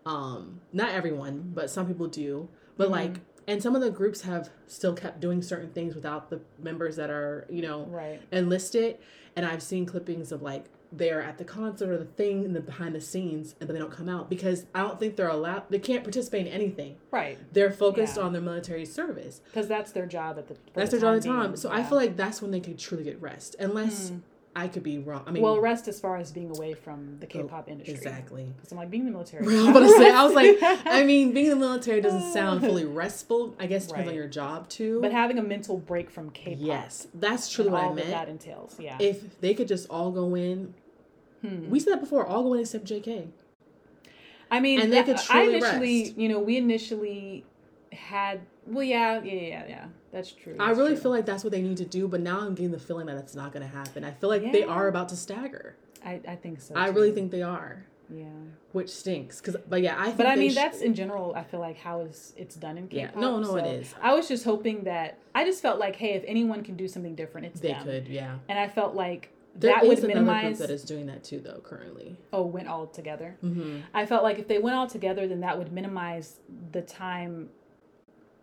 Um, 0.07 0.61
not 0.73 0.91
everyone, 0.91 1.53
but 1.55 1.69
some 1.71 1.87
people 1.87 2.07
do. 2.07 2.49
But 2.79 2.89
Mhm. 2.89 2.93
like, 2.93 3.21
and 3.49 3.61
some 3.61 3.75
of 3.75 3.83
the 3.83 3.91
groups 3.91 4.21
have 4.21 4.51
still 4.69 4.95
kept 4.95 5.19
doing 5.21 5.43
certain 5.43 5.71
things 5.71 5.97
without 5.97 6.31
the 6.31 6.41
members 6.63 6.95
that 6.97 7.11
are 7.11 7.47
you 7.51 7.63
know 7.63 7.85
Right. 7.87 8.21
enlisted. 8.31 8.99
And 9.35 9.45
I've 9.47 9.63
seen 9.63 9.87
clippings 9.87 10.31
of 10.33 10.43
like 10.43 10.65
they're 10.91 11.23
at 11.23 11.37
the 11.39 11.45
concert 11.45 11.91
or 11.91 11.99
the 11.99 12.05
thing 12.07 12.45
in 12.45 12.55
the 12.55 12.61
behind 12.61 12.95
the 12.95 13.01
scenes, 13.01 13.55
and 13.61 13.67
but 13.69 13.75
they 13.75 13.79
don't 13.79 13.93
come 13.93 14.09
out 14.09 14.29
because 14.31 14.65
I 14.75 14.81
don't 14.81 14.99
think 14.99 15.17
they're 15.17 15.29
allowed. 15.29 15.65
They 15.71 15.79
can't 15.79 16.03
participate 16.03 16.47
in 16.47 16.53
anything. 16.53 16.97
Right. 17.11 17.37
They're 17.53 17.71
focused 17.71 18.17
Yeah. 18.17 18.23
on 18.25 18.33
their 18.33 18.41
military 18.43 18.85
service. 18.87 19.41
Because 19.45 19.69
that's 19.69 19.93
their 19.93 20.07
job 20.07 20.39
at 20.39 20.49
the. 20.49 20.57
That's 20.75 20.91
the 20.91 20.97
their 20.97 21.01
job 21.01 21.15
all 21.15 21.21
the 21.21 21.29
time 21.29 21.43
being. 21.51 21.57
So 21.57 21.71
I 21.71 21.83
feel 21.83 21.99
like 21.99 22.17
that's 22.17 22.41
when 22.43 22.51
they 22.53 22.61
could 22.61 22.79
truly 22.79 23.05
get 23.05 23.21
rest, 23.21 23.55
unless 23.61 24.11
Mm. 24.11 24.21
I 24.59 24.69
could 24.69 24.83
be 24.83 24.99
wrong. 24.99 25.23
I 25.27 25.31
mean, 25.31 25.43
well, 25.43 25.61
rest 25.61 25.87
as 25.89 26.01
far 26.01 26.17
as 26.17 26.33
being 26.33 26.51
away 26.51 26.75
from 26.75 27.17
the 27.21 27.27
oh, 27.27 27.29
K-pop 27.29 27.69
industry. 27.69 27.95
exactly. 27.95 28.53
Because 28.57 28.73
I'm 28.73 28.79
like 28.79 28.91
being 28.91 29.03
in 29.03 29.07
the 29.07 29.13
military. 29.13 29.45
I 29.45 29.47
was 29.49 29.67
about 29.69 29.81
to 29.81 29.89
say, 29.91 30.11
I 30.11 30.25
was 30.25 30.35
like, 30.35 30.59
I 30.63 31.05
mean, 31.05 31.33
being 31.33 31.47
in 31.47 31.51
the 31.53 31.67
military 31.67 32.01
doesn't 32.01 32.33
sound 32.33 32.61
fully 32.63 32.85
restful. 33.03 33.55
I 33.61 33.67
guess 33.67 33.85
it 33.85 33.89
depends 33.89 34.09
on 34.11 34.15
your 34.17 34.27
job 34.29 34.69
too. 34.69 35.01
but 35.01 35.13
having 35.13 35.39
a 35.39 35.43
mental 35.43 35.79
break 35.79 36.11
from 36.11 36.31
K-pop. 36.31 36.59
yes, 36.61 37.07
that's 37.15 37.49
truly 37.51 37.71
what 37.71 37.85
all 37.85 37.93
I 37.93 37.97
that 37.97 38.07
that 38.07 38.29
entails. 38.29 38.77
Yeah. 38.81 38.97
If 39.01 39.41
they 39.41 39.55
could 39.55 39.69
just 39.69 39.89
all 39.91 40.11
go 40.11 40.35
in, 40.35 40.75
Hmm. 41.43 41.71
we 41.71 41.79
said 41.79 41.93
that 41.93 42.01
before, 42.01 42.27
all 42.27 42.43
go 42.43 42.55
in 42.55 42.61
except 42.61 42.85
JK. 42.85 43.29
I 44.51 44.61
mean, 44.61 44.81
and 44.81 44.93
they 44.93 44.97
that- 45.03 45.07
could 45.07 45.17
I 45.31 45.45
truly 45.45 45.57
initially, 45.59 46.03
rest. 46.05 46.17
you 46.17 46.29
know, 46.29 46.41
we 46.41 46.57
initially 46.57 47.45
had. 47.93 48.41
Well, 48.69 48.85
yeah, 48.85 49.23
yeah, 49.23 49.33
yeah, 49.35 49.65
yeah. 49.69 49.85
That's 50.13 50.33
true. 50.33 50.57
I 50.59 50.71
really 50.71 50.93
true. 50.93 51.03
feel 51.03 51.11
like 51.11 51.27
that's 51.27 51.45
what 51.45 51.51
they 51.53 51.63
need 51.63 51.77
to 51.79 51.85
do, 51.85 52.09
but 52.09 52.21
now 52.21 52.41
I'm 52.41 52.55
getting 52.55 52.71
the 52.73 52.79
feeling 52.79 53.07
that 53.07 53.17
it's 53.17 53.35
not 53.35 53.53
going 53.53 53.63
to 53.69 53.69
happen. 53.75 54.05
I 54.05 54.11
feel 54.13 54.29
like 54.31 54.53
they 54.53 54.63
are 54.65 54.89
about 54.89 55.09
to 55.11 55.17
stagger. 55.17 55.77
I, 56.05 56.21
I 56.27 56.37
think 56.37 56.61
so. 56.61 56.75
I 56.77 56.89
too. 56.89 56.93
really 56.95 57.13
think 57.13 57.31
they 57.31 57.43
are, 57.43 57.85
Yeah. 58.09 58.27
which 58.73 58.89
stinks. 58.89 59.41
Cause, 59.41 59.57
but 59.69 59.83
yeah, 59.83 59.97
I. 59.99 60.05
Think 60.07 60.17
But 60.19 60.27
I 60.27 60.37
mean, 60.37 60.51
sh- 60.53 60.55
that's 60.55 60.81
in 60.81 60.95
general. 60.95 61.35
I 61.35 61.43
feel 61.45 61.61
like 61.61 61.77
how 61.79 62.01
is 62.01 62.33
it's 62.37 62.55
done 62.57 62.79
in 62.79 62.89
Yeah. 62.91 63.09
K-pop. 63.09 63.21
No, 63.21 63.39
no, 63.39 63.57
it 63.57 63.65
so 63.65 63.71
is. 63.71 63.95
I 64.01 64.15
was 64.15 64.29
just 64.29 64.45
hoping 64.45 64.85
that 64.85 65.19
I 65.35 65.45
just 65.45 65.61
felt 65.61 65.79
like, 65.79 65.97
hey, 65.97 66.13
if 66.15 66.25
anyone 66.27 66.63
can 66.63 66.77
do 66.77 66.87
something 66.89 67.15
different, 67.15 67.49
it's 67.49 67.61
they 67.61 67.73
them. 67.73 67.85
could. 67.85 68.09
Yeah. 68.09 68.37
And 68.49 68.59
I 68.59 68.69
felt 68.69 68.95
like 68.95 69.31
There 69.57 69.75
that 69.75 69.83
is 69.85 70.01
would 70.01 70.09
minimize. 70.09 70.59
that 70.61 70.71
is 70.71 70.85
doing 70.85 71.07
that 71.07 71.25
too, 71.25 71.41
though. 71.41 71.61
Currently. 71.65 72.17
oh, 72.33 72.43
went 72.47 72.69
all 72.69 72.87
together. 72.87 73.37
Mm-hmm. 73.45 73.81
I 73.93 74.07
felt 74.07 74.23
like 74.23 74.39
if 74.39 74.47
they 74.49 74.59
went 74.59 74.77
all 74.77 74.87
together, 74.87 75.27
then 75.27 75.41
that 75.41 75.59
would 75.59 75.73
minimize 75.73 76.39
the 76.73 76.81
time 76.83 77.51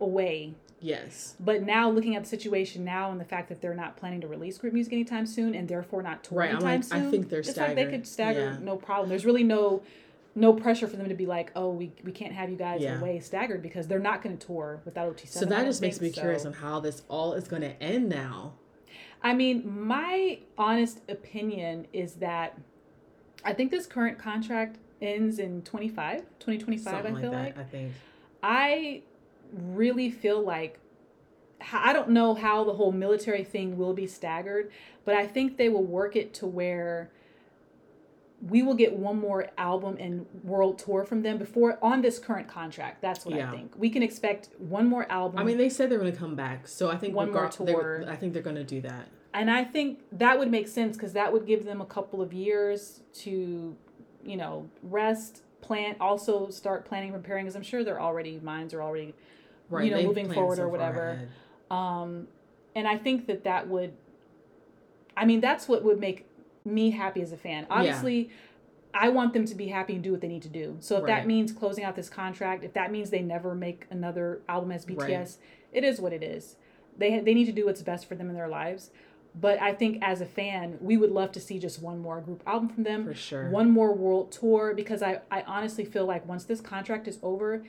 away 0.00 0.54
Yes. 0.80 1.34
But 1.40 1.62
now 1.62 1.90
looking 1.90 2.16
at 2.16 2.22
the 2.24 2.28
situation 2.28 2.84
now 2.84 3.10
and 3.10 3.18
the 3.20 3.24
fact 3.24 3.48
that 3.48 3.60
they're 3.62 3.74
not 3.74 3.96
planning 3.96 4.20
to 4.20 4.28
release 4.28 4.58
group 4.58 4.74
music 4.74 4.92
anytime 4.92 5.26
soon 5.26 5.54
and 5.54 5.66
therefore 5.68 6.02
not 6.02 6.22
touring 6.22 6.50
Right, 6.50 6.56
I'm 6.56 6.66
anytime 6.66 7.00
like, 7.00 7.08
I 7.08 7.10
think 7.10 7.28
they're 7.30 7.40
it's 7.40 7.56
like 7.56 7.74
they 7.74 7.86
could 7.86 8.06
stagger 8.06 8.40
Yeah. 8.40 8.58
no 8.60 8.76
problem. 8.76 9.08
There's 9.08 9.24
really 9.24 9.44
no 9.44 9.82
no 10.34 10.52
pressure 10.52 10.86
for 10.86 10.96
them 10.96 11.08
to 11.08 11.14
be 11.14 11.24
like, 11.24 11.50
oh, 11.56 11.70
we, 11.70 11.90
we 12.04 12.12
can't 12.12 12.34
have 12.34 12.50
you 12.50 12.56
guys 12.56 12.82
Yeah. 12.82 12.98
away 12.98 13.20
staggered 13.20 13.62
because 13.62 13.86
they're 13.88 13.98
not 13.98 14.22
going 14.22 14.36
to 14.36 14.46
tour 14.46 14.82
without 14.84 15.16
OT7. 15.16 15.28
So 15.28 15.46
that 15.46 15.64
just 15.64 15.80
makes 15.80 15.98
me 15.98 16.08
think, 16.08 16.16
curious 16.16 16.44
on 16.44 16.52
how 16.52 16.78
this 16.78 17.02
all 17.08 17.32
is 17.32 17.48
going 17.48 17.62
to 17.62 17.82
end 17.82 18.10
now. 18.10 18.52
I 19.22 19.32
mean, 19.32 19.64
my 19.86 20.40
honest 20.58 21.00
opinion 21.08 21.86
is 21.94 22.16
that 22.16 22.58
I 23.46 23.54
think 23.54 23.70
this 23.70 23.86
current 23.86 24.18
contract 24.18 24.76
ends 25.00 25.38
in 25.38 25.62
25, 25.62 26.18
2025, 26.38 26.84
Something 26.92 27.16
I 27.16 27.20
feel 27.22 27.32
like 27.32 27.56
like. 27.56 27.58
I 27.58 27.64
think. 27.64 27.92
I 28.42 29.02
really 29.52 30.10
feel 30.10 30.40
like 30.42 30.78
I 31.72 31.92
don't 31.92 32.10
know 32.10 32.34
how 32.34 32.64
the 32.64 32.74
whole 32.74 32.92
military 32.92 33.42
thing 33.44 33.78
will 33.78 33.94
be 33.94 34.06
staggered, 34.06 34.70
but 35.04 35.14
I 35.14 35.26
think 35.26 35.56
they 35.56 35.68
will 35.68 35.84
work 35.84 36.14
it 36.14 36.34
to 36.34 36.46
where 36.46 37.10
we 38.46 38.62
will 38.62 38.74
get 38.74 38.92
one 38.94 39.18
more 39.18 39.48
album 39.56 39.96
and 39.98 40.26
world 40.44 40.78
tour 40.78 41.02
from 41.04 41.22
them 41.22 41.38
before 41.38 41.78
on 41.80 42.02
this 42.02 42.18
current 42.18 42.46
contract. 42.46 43.00
That's 43.00 43.24
what 43.24 43.34
Yeah. 43.34 43.48
I 43.50 43.56
think. 43.56 43.72
We 43.78 43.88
can 43.88 44.02
expect 44.02 44.50
one 44.58 44.86
more 44.86 45.10
album. 45.10 45.38
I 45.38 45.44
mean, 45.44 45.56
they 45.56 45.70
said 45.70 45.90
they're 45.90 45.98
going 45.98 46.12
to 46.12 46.18
come 46.18 46.36
back, 46.36 46.68
so 46.68 46.90
I 46.90 46.98
think 46.98 47.14
One 47.14 47.32
more 47.32 47.46
regar- 47.48 47.64
they 47.64 47.74
were- 47.74 48.00
tour. 48.00 48.10
I 48.10 48.16
think 48.16 48.34
they're 48.34 48.42
going 48.42 48.56
to 48.56 48.64
do 48.64 48.82
that. 48.82 49.06
and 49.32 49.50
I 49.50 49.64
think 49.64 50.00
that 50.12 50.38
would 50.38 50.50
make 50.50 50.68
sense 50.68 50.96
because 50.96 51.14
that 51.14 51.32
would 51.32 51.46
give 51.46 51.64
them 51.64 51.80
a 51.80 51.86
couple 51.86 52.20
of 52.22 52.32
years 52.34 53.00
to, 53.14 53.74
you 54.24 54.36
know, 54.36 54.68
rest, 54.82 55.42
plan, 55.62 55.96
also 56.00 56.48
start 56.50 56.84
planning, 56.84 57.12
preparing. 57.12 57.44
Because 57.46 57.56
I'm 57.56 57.62
sure 57.62 57.82
they're 57.84 58.00
already 58.00 58.38
minds 58.40 58.72
are 58.74 58.82
already 58.82 59.14
Right. 59.68 59.84
You 59.84 59.90
know, 59.90 59.96
they've 59.96 60.06
moving 60.06 60.30
forward 60.32 60.56
so 60.56 60.64
or 60.64 60.68
whatever. 60.68 61.20
Um, 61.70 62.28
and 62.74 62.86
I 62.86 62.96
think 62.98 63.26
that 63.26 63.44
that 63.44 63.68
would, 63.68 63.92
I 65.16 65.24
mean, 65.24 65.40
that's 65.40 65.66
what 65.68 65.82
would 65.82 65.98
make 65.98 66.26
me 66.64 66.90
happy 66.90 67.22
as 67.22 67.32
a 67.32 67.36
fan. 67.36 67.66
Obviously, 67.70 68.30
I 68.92 69.08
want 69.08 69.32
them 69.32 69.44
to 69.46 69.54
be 69.54 69.68
happy 69.68 69.94
and 69.94 70.02
do 70.02 70.12
what 70.12 70.20
they 70.20 70.28
need 70.28 70.42
to 70.42 70.48
do. 70.48 70.76
So 70.80 70.96
if 70.96 71.04
Right. 71.04 71.16
that 71.16 71.26
means 71.26 71.52
closing 71.52 71.84
out 71.84 71.96
this 71.96 72.08
contract, 72.08 72.64
if 72.64 72.72
that 72.74 72.90
means 72.90 73.10
they 73.10 73.22
never 73.22 73.54
make 73.54 73.86
another 73.90 74.40
album 74.48 74.72
as 74.72 74.84
BTS, 74.86 75.38
it 75.72 75.84
is 75.84 76.00
what 76.00 76.12
it 76.12 76.22
is. 76.22 76.56
They 76.96 77.20
they 77.20 77.34
need 77.34 77.44
to 77.46 77.52
do 77.52 77.66
what's 77.66 77.82
best 77.82 78.06
for 78.06 78.14
them 78.14 78.30
in 78.30 78.34
their 78.34 78.48
lives. 78.48 78.90
But 79.38 79.60
I 79.60 79.74
think 79.74 79.98
as 80.02 80.22
a 80.22 80.26
fan, 80.26 80.78
we 80.80 80.96
would 80.96 81.10
love 81.10 81.30
to 81.32 81.40
see 81.40 81.58
just 81.58 81.82
one 81.82 81.98
more 81.98 82.22
group 82.22 82.42
album 82.46 82.70
from 82.70 82.84
them 82.84 83.04
For 83.04 83.14
sure. 83.14 83.50
one 83.50 83.70
more 83.70 83.92
world 83.92 84.32
tour 84.32 84.72
because 84.74 85.02
I, 85.02 85.20
I 85.30 85.42
honestly 85.42 85.84
feel 85.84 86.06
like 86.06 86.26
once 86.26 86.44
this 86.44 86.62
contract 86.62 87.06
is 87.06 87.18
over, 87.22 87.62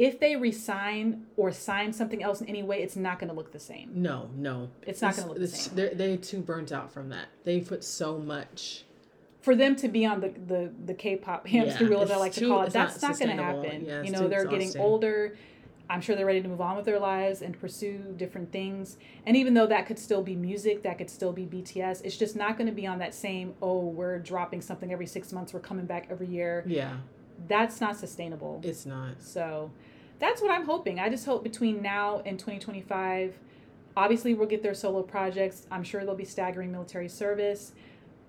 if 0.00 0.18
they 0.18 0.34
resign 0.34 1.26
or 1.36 1.52
sign 1.52 1.92
something 1.92 2.22
else 2.22 2.40
in 2.40 2.48
any 2.48 2.62
way, 2.62 2.82
it's 2.82 2.96
not 2.96 3.18
going 3.18 3.28
to 3.28 3.36
look 3.36 3.52
the 3.52 3.60
same. 3.60 3.90
No, 3.94 4.30
no. 4.34 4.70
It's 4.86 5.02
not 5.02 5.14
gonna 5.14 5.28
look 5.28 5.38
the 5.38 5.46
same. 5.46 5.76
They're, 5.76 5.94
they're 5.94 6.16
too 6.16 6.40
burnt 6.40 6.72
out 6.72 6.90
from 6.90 7.10
that. 7.10 7.26
They 7.44 7.60
put 7.60 7.84
so 7.84 8.16
much. 8.16 8.84
For 9.42 9.54
them 9.54 9.76
to 9.76 9.88
be 9.88 10.06
on 10.06 10.22
the, 10.22 10.30
the, 10.30 10.72
the 10.86 10.94
K-pop 10.94 11.46
hamster 11.46 11.84
Yeah, 11.84 11.90
weel, 11.90 12.00
as 12.00 12.10
I 12.10 12.16
like 12.16 12.32
to 12.32 12.48
call 12.48 12.62
it, 12.62 12.72
that's 12.72 13.02
not 13.02 13.10
not, 13.10 13.18
going 13.18 13.36
to 13.36 13.42
happen. 13.42 13.84
Yeah, 13.84 14.02
you 14.02 14.10
know, 14.10 14.26
they're 14.26 14.46
getting 14.46 14.74
older. 14.78 15.36
I'm 15.90 16.00
sure 16.00 16.16
they're 16.16 16.24
ready 16.24 16.40
to 16.40 16.48
move 16.48 16.62
on 16.62 16.76
with 16.76 16.86
their 16.86 16.98
lives 16.98 17.42
and 17.42 17.58
pursue 17.58 18.14
different 18.16 18.52
things. 18.52 18.96
And 19.26 19.36
even 19.36 19.52
though 19.52 19.66
that 19.66 19.84
could 19.86 19.98
still 19.98 20.22
be 20.22 20.34
music, 20.34 20.82
that 20.84 20.96
could 20.96 21.10
still 21.10 21.32
be 21.32 21.44
BTS, 21.44 22.02
it's 22.04 22.16
just 22.16 22.36
not 22.36 22.56
going 22.56 22.68
to 22.68 22.74
be 22.74 22.86
on 22.86 22.98
that 23.00 23.14
same, 23.14 23.54
oh, 23.60 23.80
we're 23.80 24.18
dropping 24.18 24.62
something 24.62 24.90
every 24.92 25.06
six 25.06 25.30
months, 25.30 25.52
we're 25.52 25.60
coming 25.60 25.84
back 25.84 26.06
every 26.10 26.28
year. 26.28 26.64
Yeah, 26.66 26.96
That's 27.48 27.80
not 27.82 27.96
sustainable. 27.98 28.60
it's 28.64 28.86
not. 28.86 29.20
So 29.20 29.72
that's 30.20 30.40
what 30.40 30.50
I'm 30.50 30.66
hoping. 30.66 31.00
I 31.00 31.08
just 31.08 31.26
hope 31.26 31.42
between 31.42 31.82
now 31.82 32.22
and 32.24 32.38
2025, 32.38 33.38
obviously 33.96 34.34
we'll 34.34 34.46
get 34.48 34.62
their 34.62 34.74
solo 34.74 35.02
projects. 35.02 35.66
I'm 35.70 35.82
sure 35.82 36.04
they'll 36.04 36.14
be 36.14 36.24
staggering 36.24 36.70
military 36.70 37.08
service. 37.08 37.72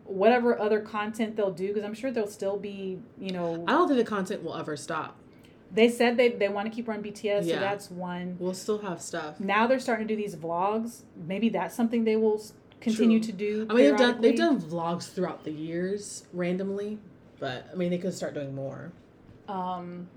Whatever 0.05 0.59
other 0.59 0.79
content 0.81 1.35
they'll 1.35 1.51
do, 1.51 1.67
because 1.67 1.83
I'm 1.83 1.93
sure 1.93 2.09
they'll 2.11 2.27
still 2.27 2.57
be, 2.57 2.99
you 3.19 3.31
know, 3.31 3.63
I 3.67 3.73
don't 3.73 3.87
think 3.87 3.99
the 3.99 4.09
content 4.09 4.43
will 4.43 4.55
ever 4.55 4.75
stop. 4.75 5.17
they 5.71 5.87
said 5.89 6.17
they, 6.17 6.29
they 6.29 6.49
want 6.49 6.67
to 6.69 6.73
keep 6.75 6.87
running 6.87 7.03
BTS, 7.13 7.45
Yeah. 7.45 7.55
so 7.55 7.59
that's 7.59 7.91
one. 7.91 8.35
We'll 8.39 8.53
still 8.53 8.79
have 8.79 9.01
stuff. 9.01 9.39
Now 9.39 9.67
they're 9.67 9.79
starting 9.79 10.07
to 10.07 10.15
do 10.15 10.21
these 10.21 10.35
vlogs. 10.35 11.03
Maybe 11.15 11.49
that's 11.49 11.75
something 11.75 12.03
they 12.03 12.15
will 12.17 12.41
continue 12.81 13.19
True. 13.19 13.27
to 13.27 13.31
do. 13.37 13.67
I 13.69 13.73
mean, 13.73 13.85
they've 13.85 13.97
done 13.97 14.21
they've 14.21 14.35
done 14.37 14.59
vlogs 14.59 15.13
throughout 15.13 15.43
the 15.45 15.51
years 15.51 16.25
randomly, 16.33 16.97
but 17.39 17.67
I 17.71 17.75
mean, 17.75 17.91
they 17.91 17.97
could 17.99 18.13
start 18.13 18.33
doing 18.33 18.53
more. 18.55 18.91
Um, 19.47 20.07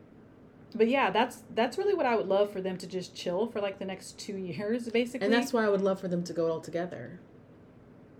but 0.75 0.89
yeah, 0.89 1.11
that's 1.11 1.43
that's 1.55 1.79
really 1.79 1.95
what 1.95 2.07
I 2.07 2.17
would 2.17 2.29
love 2.29 2.51
for 2.53 2.61
them 2.61 2.77
to 2.79 2.87
just 2.87 3.15
chill 3.15 3.47
for 3.47 3.61
like 3.61 3.79
the 3.79 3.85
next 3.85 4.19
two 4.19 4.37
years, 4.39 4.89
basically. 4.89 5.25
And 5.27 5.33
that's 5.35 5.53
why 5.53 5.65
I 5.65 5.69
would 5.69 5.83
love 5.83 6.01
for 6.01 6.09
them 6.09 6.23
to 6.25 6.33
go 6.33 6.51
all 6.51 6.61
together. 6.61 7.21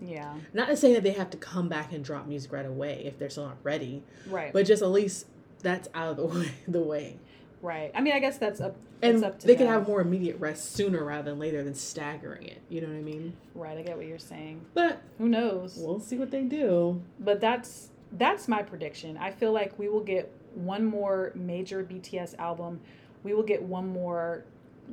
yeah, 0.01 0.35
Not 0.53 0.67
to 0.67 0.77
say 0.77 0.93
that 0.93 1.03
they 1.03 1.11
have 1.13 1.29
to 1.31 1.37
come 1.37 1.69
back 1.69 1.91
and 1.93 2.03
drop 2.03 2.27
music 2.27 2.51
right 2.51 2.65
away 2.65 3.03
if 3.05 3.17
they're 3.17 3.29
still 3.29 3.45
not 3.47 3.57
ready, 3.63 4.03
right. 4.27 4.51
but 4.53 4.65
just 4.65 4.81
at 4.81 4.89
least 4.89 5.27
that's 5.61 5.87
out 5.93 6.09
of 6.09 6.17
the 6.17 6.25
way. 6.39 6.51
The 6.67 6.81
way. 6.81 7.17
Right. 7.61 7.91
I 7.95 8.01
mean, 8.01 8.13
I 8.13 8.19
guess 8.19 8.37
that's 8.37 8.61
up. 8.61 8.75
And 9.01 9.23
up 9.23 9.39
they 9.41 9.55
could 9.55 9.67
them. 9.67 9.73
have 9.73 9.87
more 9.87 10.01
immediate 10.01 10.39
rest 10.39 10.73
sooner 10.73 11.03
rather 11.03 11.31
than 11.31 11.39
later 11.39 11.63
than 11.63 11.73
staggering 11.75 12.43
it. 12.43 12.61
You 12.69 12.81
know 12.81 12.87
what 12.87 12.97
I 12.97 13.01
mean? 13.01 13.35
Right. 13.55 13.77
I 13.77 13.81
get 13.81 13.97
what 13.97 14.05
you're 14.05 14.17
saying. 14.19 14.61
But 14.73 15.01
Who 15.17 15.27
knows? 15.29 15.75
we'll 15.77 15.99
see 15.99 16.17
what 16.17 16.31
they 16.31 16.43
do. 16.43 17.01
But 17.19 17.41
that's 17.41 17.89
that's 18.11 18.47
my 18.47 18.61
prediction. 18.61 19.17
I 19.17 19.31
feel 19.31 19.51
like 19.51 19.77
we 19.79 19.89
will 19.89 20.03
get 20.03 20.31
one 20.55 20.85
more 20.85 21.31
major 21.35 21.83
BTS 21.83 22.37
album. 22.39 22.79
We 23.23 23.33
will 23.33 23.43
get 23.43 23.61
one 23.63 23.87
more. 23.89 24.45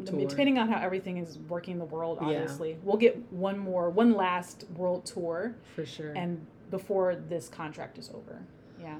Tour. 0.07 0.26
depending 0.26 0.59
on 0.59 0.71
how 0.71 0.81
everything 0.81 1.19
is 1.19 1.38
working 1.50 1.73
in 1.75 1.78
the 1.78 1.85
world, 1.85 2.16
Yeah. 2.23 2.28
obviously, 2.28 2.78
we'll 2.83 2.97
get 2.97 3.31
one 3.31 3.59
more, 3.59 3.90
one 3.90 4.14
last 4.14 4.64
world 4.75 5.04
tour, 5.04 5.54
For 5.76 5.85
sure. 5.85 6.12
and 6.14 6.47
before 6.71 7.14
this 7.14 7.50
contract 7.50 7.99
is 7.99 8.09
over. 8.09 8.40
Yeah. 8.81 8.97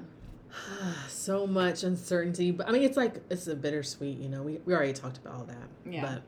so 1.07 1.47
much 1.47 1.83
uncertainty. 1.83 2.51
But 2.51 2.67
I 2.69 2.71
mean, 2.71 2.83
it's 2.83 2.95
like, 2.95 3.23
it's 3.31 3.47
a 3.47 3.55
bittersweet, 3.55 4.19
you 4.19 4.29
know, 4.29 4.43
we, 4.43 4.59
we 4.65 4.73
already 4.75 4.93
talked 4.93 5.17
about 5.17 5.33
all 5.33 5.45
that. 5.45 5.67
Yeah. 5.91 6.19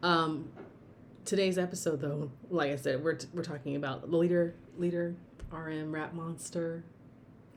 But 0.00 0.08
um, 0.08 0.48
today's 1.26 1.58
episode, 1.58 2.00
though, 2.00 2.30
like 2.50 2.72
I 2.72 2.76
said, 2.76 3.04
we're, 3.04 3.18
we're 3.34 3.44
talking 3.44 3.76
about 3.76 4.10
the 4.10 4.16
leader, 4.16 4.54
leader, 4.78 5.14
RM, 5.50 5.92
Rap 5.94 6.14
Monster, 6.14 6.82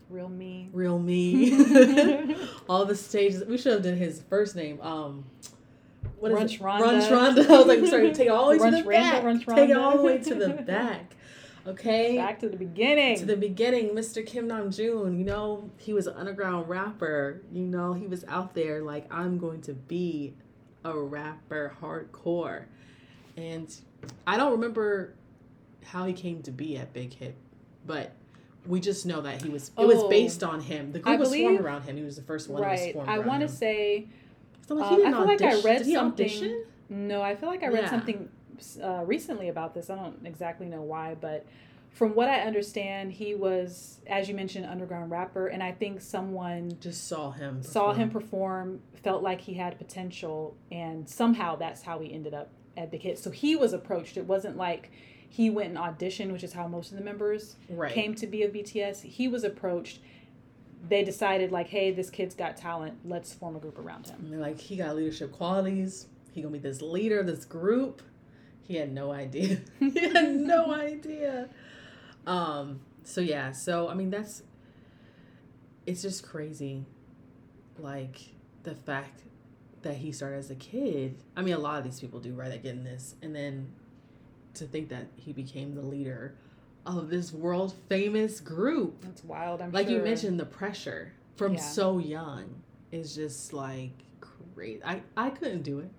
Real 0.10 0.30
me. 0.30 0.70
Real 0.72 1.00
Me, 1.00 2.36
all 2.70 2.86
the 2.86 2.96
stages. 2.96 3.44
We 3.46 3.58
should 3.58 3.74
have 3.74 3.84
done 3.84 3.98
his 3.98 4.22
first 4.30 4.56
name. 4.56 4.80
Um, 4.82 5.26
what 6.20 6.32
is 6.32 6.38
Runch 6.38 6.56
it? 6.56 6.62
Randa. 6.62 6.86
Runch 6.86 7.12
Randa. 7.12 7.42
I 7.54 7.58
was 7.58 7.66
like, 7.66 7.86
sorry, 7.88 8.14
take 8.14 8.28
it 8.28 8.30
all 8.30 8.52
the 8.52 8.58
way 8.60 8.70
to 8.70 8.78
the 8.78 8.84
Randa, 8.84 9.12
back. 9.12 9.24
Runch 9.24 9.56
Take 9.56 9.70
it 9.70 9.78
all 9.78 9.98
the 9.98 10.04
way 10.04 10.18
to 10.20 10.36
the 10.36 10.50
back. 10.68 11.16
Okay. 11.68 12.18
Back 12.18 12.40
to 12.42 12.50
the 12.50 12.58
beginning. 12.58 13.18
To 13.18 13.26
the 13.26 13.36
beginning, 13.36 13.90
Mr. 13.90 14.26
Kim 14.26 14.48
Namjoon, 14.48 15.18
you 15.18 15.26
know, 15.26 15.72
he 15.78 15.94
was 15.94 16.06
an 16.06 16.14
underground 16.16 16.70
rapper. 16.70 17.42
You 17.52 17.64
know, 17.64 17.94
he 17.94 18.06
was 18.06 18.24
out 18.26 18.54
there 18.54 18.82
like, 18.84 19.12
I'm 19.12 19.40
going 19.40 19.62
to 19.62 19.74
be 19.74 20.36
a 20.84 20.96
rapper 20.96 21.76
hardcore. 21.82 22.66
And 23.36 23.76
I 24.28 24.38
don't 24.38 24.52
remember 24.52 25.16
how 25.84 26.06
he 26.06 26.14
came 26.14 26.44
to 26.44 26.52
be 26.52 26.78
at 26.78 26.94
Big 26.94 27.14
Hit, 27.14 27.36
but 27.86 28.12
we 28.68 28.80
just 28.80 29.06
know 29.06 29.22
that 29.22 29.42
he 29.42 29.50
was, 29.50 29.72
it 29.78 29.86
was 29.86 30.00
Oh. 30.04 30.10
based 30.10 30.44
on 30.44 30.60
him. 30.62 30.92
The 30.92 31.00
group 31.00 31.16
I 31.16 31.18
was 31.20 31.30
formed 31.36 31.60
around 31.60 31.84
him. 31.84 31.98
He 31.98 32.04
was 32.04 32.16
the 32.16 32.22
first 32.24 32.50
one 32.50 32.62
that 32.62 32.72
was 32.72 32.80
right. 32.82 32.94
formed 32.94 33.10
I 33.10 33.20
want 33.20 33.42
to 33.42 33.48
say 33.48 34.08
So, 34.68 34.76
like, 34.76 34.92
um, 34.92 35.02
I 35.06 35.12
feel 35.12 35.26
like 35.26 35.42
I 35.42 35.62
read 35.62 35.86
something- 35.86 35.98
audition? 36.26 36.66
No, 36.90 37.22
I 37.22 37.36
feel 37.36 37.50
like 37.50 37.64
I 37.64 37.68
read 37.68 37.84
Yeah. 37.84 37.90
something 37.90 38.30
uh, 38.82 39.04
recently 39.06 39.50
about 39.50 39.74
this. 39.74 39.90
I 39.90 39.96
don't 39.96 40.26
exactly 40.26 40.68
know 40.68 40.82
why, 40.82 41.16
but 41.20 41.46
from 41.92 42.14
what 42.16 42.30
I 42.30 42.42
understand, 42.42 43.12
he 43.14 43.36
was, 43.36 44.00
as 44.08 44.28
you 44.30 44.36
mentioned, 44.36 44.66
underground 44.66 45.12
rapper, 45.12 45.48
and 45.48 45.62
I 45.64 45.72
think 45.74 46.02
someone 46.02 46.72
Just 46.80 47.08
saw 47.08 47.32
him. 47.32 47.62
saw 47.64 47.94
him 47.94 48.10
perform. 48.10 48.80
perform, 48.80 49.02
felt 49.04 49.24
like 49.24 49.42
he 49.42 49.54
had 49.56 49.78
potential, 49.78 50.56
and 50.72 51.08
somehow 51.10 51.56
that's 51.58 51.84
how 51.84 52.00
he 52.00 52.14
ended 52.14 52.34
up 52.34 52.50
at 52.78 52.92
Big 52.92 53.02
Hit. 53.02 53.20
So 53.20 53.30
he 53.30 53.56
was 53.56 53.74
approached. 53.74 54.18
It 54.18 54.26
wasn't 54.26 54.58
like 54.58 54.90
he 55.30 55.50
went 55.50 55.70
and 55.70 55.78
auditioned, 55.78 56.32
which 56.32 56.44
is 56.44 56.54
how 56.54 56.68
most 56.68 56.92
of 56.92 56.98
the 56.98 57.04
members 57.04 57.56
Right. 57.70 57.92
came 57.94 58.16
to 58.16 58.28
be 58.28 58.44
of 58.44 58.52
BTS. 58.54 59.02
He 59.04 59.28
was 59.28 59.44
approached. 59.44 60.00
They 60.88 61.04
decided 61.04 61.52
like, 61.52 61.68
hey, 61.68 61.92
this 61.92 62.10
kid's 62.10 62.36
got 62.36 62.58
talent. 62.58 63.00
Let's 63.04 63.34
form 63.34 63.56
a 63.56 63.60
group 63.60 63.80
around 63.80 64.08
him. 64.08 64.20
And 64.24 64.32
they're 64.34 64.40
like, 64.40 64.60
he 64.60 64.76
got 64.78 64.96
leadership 64.96 65.32
qualities. 65.32 66.08
He 66.32 66.42
gonna 66.42 66.54
be 66.54 66.60
this 66.60 66.82
leader 66.82 67.20
of 67.20 67.28
this 67.28 67.46
group. 67.46 68.02
He 68.64 68.76
had 68.76 68.92
no 68.94 69.12
idea. 69.12 69.60
he 69.80 70.00
had 70.00 70.36
no 70.36 70.74
idea. 70.74 71.50
Um. 72.28 72.82
So 73.04 73.22
yeah. 73.22 73.52
So 73.52 73.90
I 73.90 73.94
mean, 73.94 74.10
that's. 74.10 74.44
It's 75.86 76.02
just 76.02 76.28
crazy, 76.28 76.84
like 77.78 78.20
the 78.64 78.74
fact 78.74 79.22
that 79.84 79.98
he 79.98 80.12
started 80.12 80.38
as 80.38 80.50
a 80.50 80.56
kid. 80.56 81.18
I 81.36 81.44
mean, 81.44 81.54
a 81.54 81.60
lot 81.60 81.78
of 81.78 81.84
these 81.84 82.00
people 82.00 82.20
do, 82.20 82.34
right? 82.34 82.50
That 82.50 82.64
get 82.64 82.74
in 82.74 82.84
this, 82.84 83.14
and 83.22 83.36
then 83.36 83.72
to 84.56 84.66
think 84.66 84.90
that 84.90 85.08
he 85.16 85.34
became 85.34 85.76
the 85.76 85.82
leader 85.82 86.36
of 86.86 87.10
this 87.10 87.34
world 87.34 87.74
famous 87.90 88.40
group 88.40 89.02
That's 89.02 89.24
wild. 89.24 89.62
I'm 89.62 89.72
like 89.72 89.90
you 89.90 90.00
mentioned 90.00 90.40
the 90.40 90.46
pressure 90.46 91.14
from 91.36 91.56
Yeah. 91.56 91.62
so 91.62 91.98
young 91.98 92.46
is 92.92 93.16
just 93.16 93.54
like 93.54 93.92
crazy 94.22 94.82
I, 94.84 95.02
I 95.18 95.30
couldn't 95.30 95.64
do 95.64 95.80
it 95.80 95.90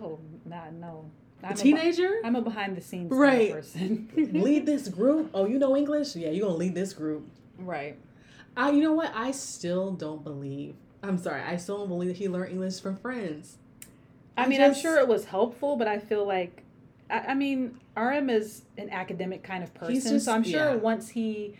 Oh, 0.00 0.18
nah, 0.44 0.70
no. 0.70 1.10
I'm 1.42 1.54
teenager? 1.54 2.20
A, 2.22 2.26
I'm 2.26 2.36
a 2.36 2.42
behind 2.42 2.76
the 2.76 2.80
scenes 2.80 3.10
right. 3.10 3.52
person. 3.52 4.08
lead 4.32 4.66
this 4.66 4.88
group. 4.88 5.30
Oh, 5.34 5.46
you 5.46 5.58
know 5.58 5.76
English? 5.76 6.16
Yeah, 6.16 6.30
you're 6.30 6.46
gonna 6.46 6.58
lead 6.58 6.74
this 6.74 6.92
group. 6.92 7.28
Right. 7.58 7.96
I 8.56 8.70
you 8.70 8.82
know 8.82 8.92
what? 8.92 9.12
I 9.14 9.30
still 9.30 9.92
don't 9.92 10.24
believe 10.24 10.74
I'm 11.02 11.16
sorry, 11.18 11.42
I 11.42 11.56
still 11.56 11.78
don't 11.78 11.88
believe 11.88 12.08
that 12.08 12.16
he 12.16 12.28
learned 12.28 12.50
English 12.50 12.80
from 12.80 12.96
friends. 12.96 13.56
I, 14.36 14.44
I 14.44 14.48
mean, 14.48 14.58
just, 14.58 14.78
I'm 14.78 14.82
sure 14.82 14.98
it 14.98 15.06
was 15.06 15.26
helpful, 15.26 15.76
but 15.76 15.86
I 15.86 15.98
feel 15.98 16.26
like 16.26 16.64
I, 17.10 17.18
I 17.18 17.34
mean, 17.34 17.78
RM 17.96 18.30
is 18.30 18.62
an 18.76 18.90
academic 18.90 19.42
kind 19.42 19.62
of 19.62 19.74
person, 19.74 20.12
just, 20.14 20.26
so 20.26 20.32
I'm 20.32 20.44
sure 20.44 20.70
yeah. 20.70 20.74
once 20.74 21.08
he 21.08 21.56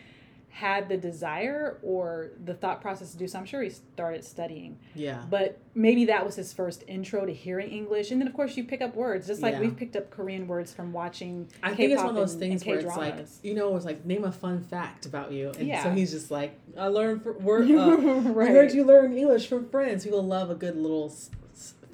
had 0.59 0.89
the 0.89 0.97
desire 0.97 1.79
or 1.83 2.31
the 2.45 2.53
thought 2.53 2.81
process 2.81 3.13
to 3.13 3.17
do 3.17 3.29
so, 3.29 3.39
I'm 3.39 3.45
sure 3.45 3.63
he 3.63 3.71
started 3.71 4.25
studying. 4.25 4.77
Yeah. 4.93 5.23
But 5.31 5.61
maybe 5.77 6.07
that 6.07 6.27
was 6.27 6.35
his 6.35 6.53
first 6.53 6.83
intro 6.89 7.25
to 7.25 7.33
hearing 7.33 7.71
English, 7.71 8.11
and 8.11 8.21
then 8.21 8.27
of 8.27 8.35
course 8.35 8.57
you 8.57 8.65
pick 8.65 8.83
up 8.83 8.97
words, 8.97 9.29
just 9.29 9.41
like 9.41 9.55
yeah. 9.55 9.61
we've 9.61 9.77
picked 9.77 9.95
up 9.95 10.11
Korean 10.11 10.49
words 10.49 10.75
from 10.75 10.93
watching. 10.93 11.49
I 11.63 11.69
K-pop 11.69 11.77
think 11.77 11.93
it's 11.93 12.01
one 12.01 12.11
of 12.11 12.17
those 12.17 12.33
and, 12.33 12.41
things 12.41 12.63
and 12.63 12.71
where 12.73 12.81
it's 12.81 12.97
like 12.97 13.27
you 13.45 13.55
know, 13.55 13.77
it's 13.77 13.85
like 13.85 14.05
name 14.05 14.25
a 14.25 14.33
fun 14.33 14.61
fact 14.61 15.07
about 15.07 15.31
you, 15.31 15.53
and 15.57 15.69
yeah. 15.69 15.85
so 15.85 15.93
he's 15.93 16.11
just 16.11 16.31
like, 16.31 16.59
I 16.77 16.89
learned 16.89 17.23
for, 17.23 17.33
word. 17.35 17.69
Uh, 17.79 17.97
right. 17.97 18.51
I 18.51 18.53
heard 18.53 18.73
you 18.73 18.85
learn 18.85 19.17
English 19.17 19.47
from 19.47 19.69
friends. 19.69 20.03
People 20.03 20.23
love 20.23 20.51
a 20.51 20.55
good 20.55 20.77
little 20.77 21.15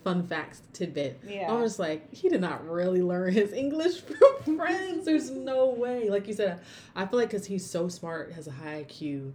fun 0.05 0.27
facts 0.27 0.63
tidbit. 0.73 1.21
Yeah. 1.27 1.51
I 1.51 1.55
was 1.55 1.79
like, 1.79 2.13
he 2.15 2.29
did 2.29 2.41
not 2.41 2.69
really 2.69 3.03
learn 3.03 3.33
his 3.33 3.53
English 3.53 4.03
from 4.45 4.57
friends. 4.57 5.07
There's 5.07 5.31
no 5.31 5.71
way. 5.71 6.11
Like 6.11 6.29
you 6.29 6.35
said, 6.35 6.61
I 6.95 7.07
feel 7.07 7.19
like 7.19 7.31
because 7.31 7.47
he's 7.47 7.69
so 7.69 7.89
smart, 7.89 8.33
has 8.33 8.47
a 8.47 8.53
high 8.53 8.85
IQ, 8.85 9.33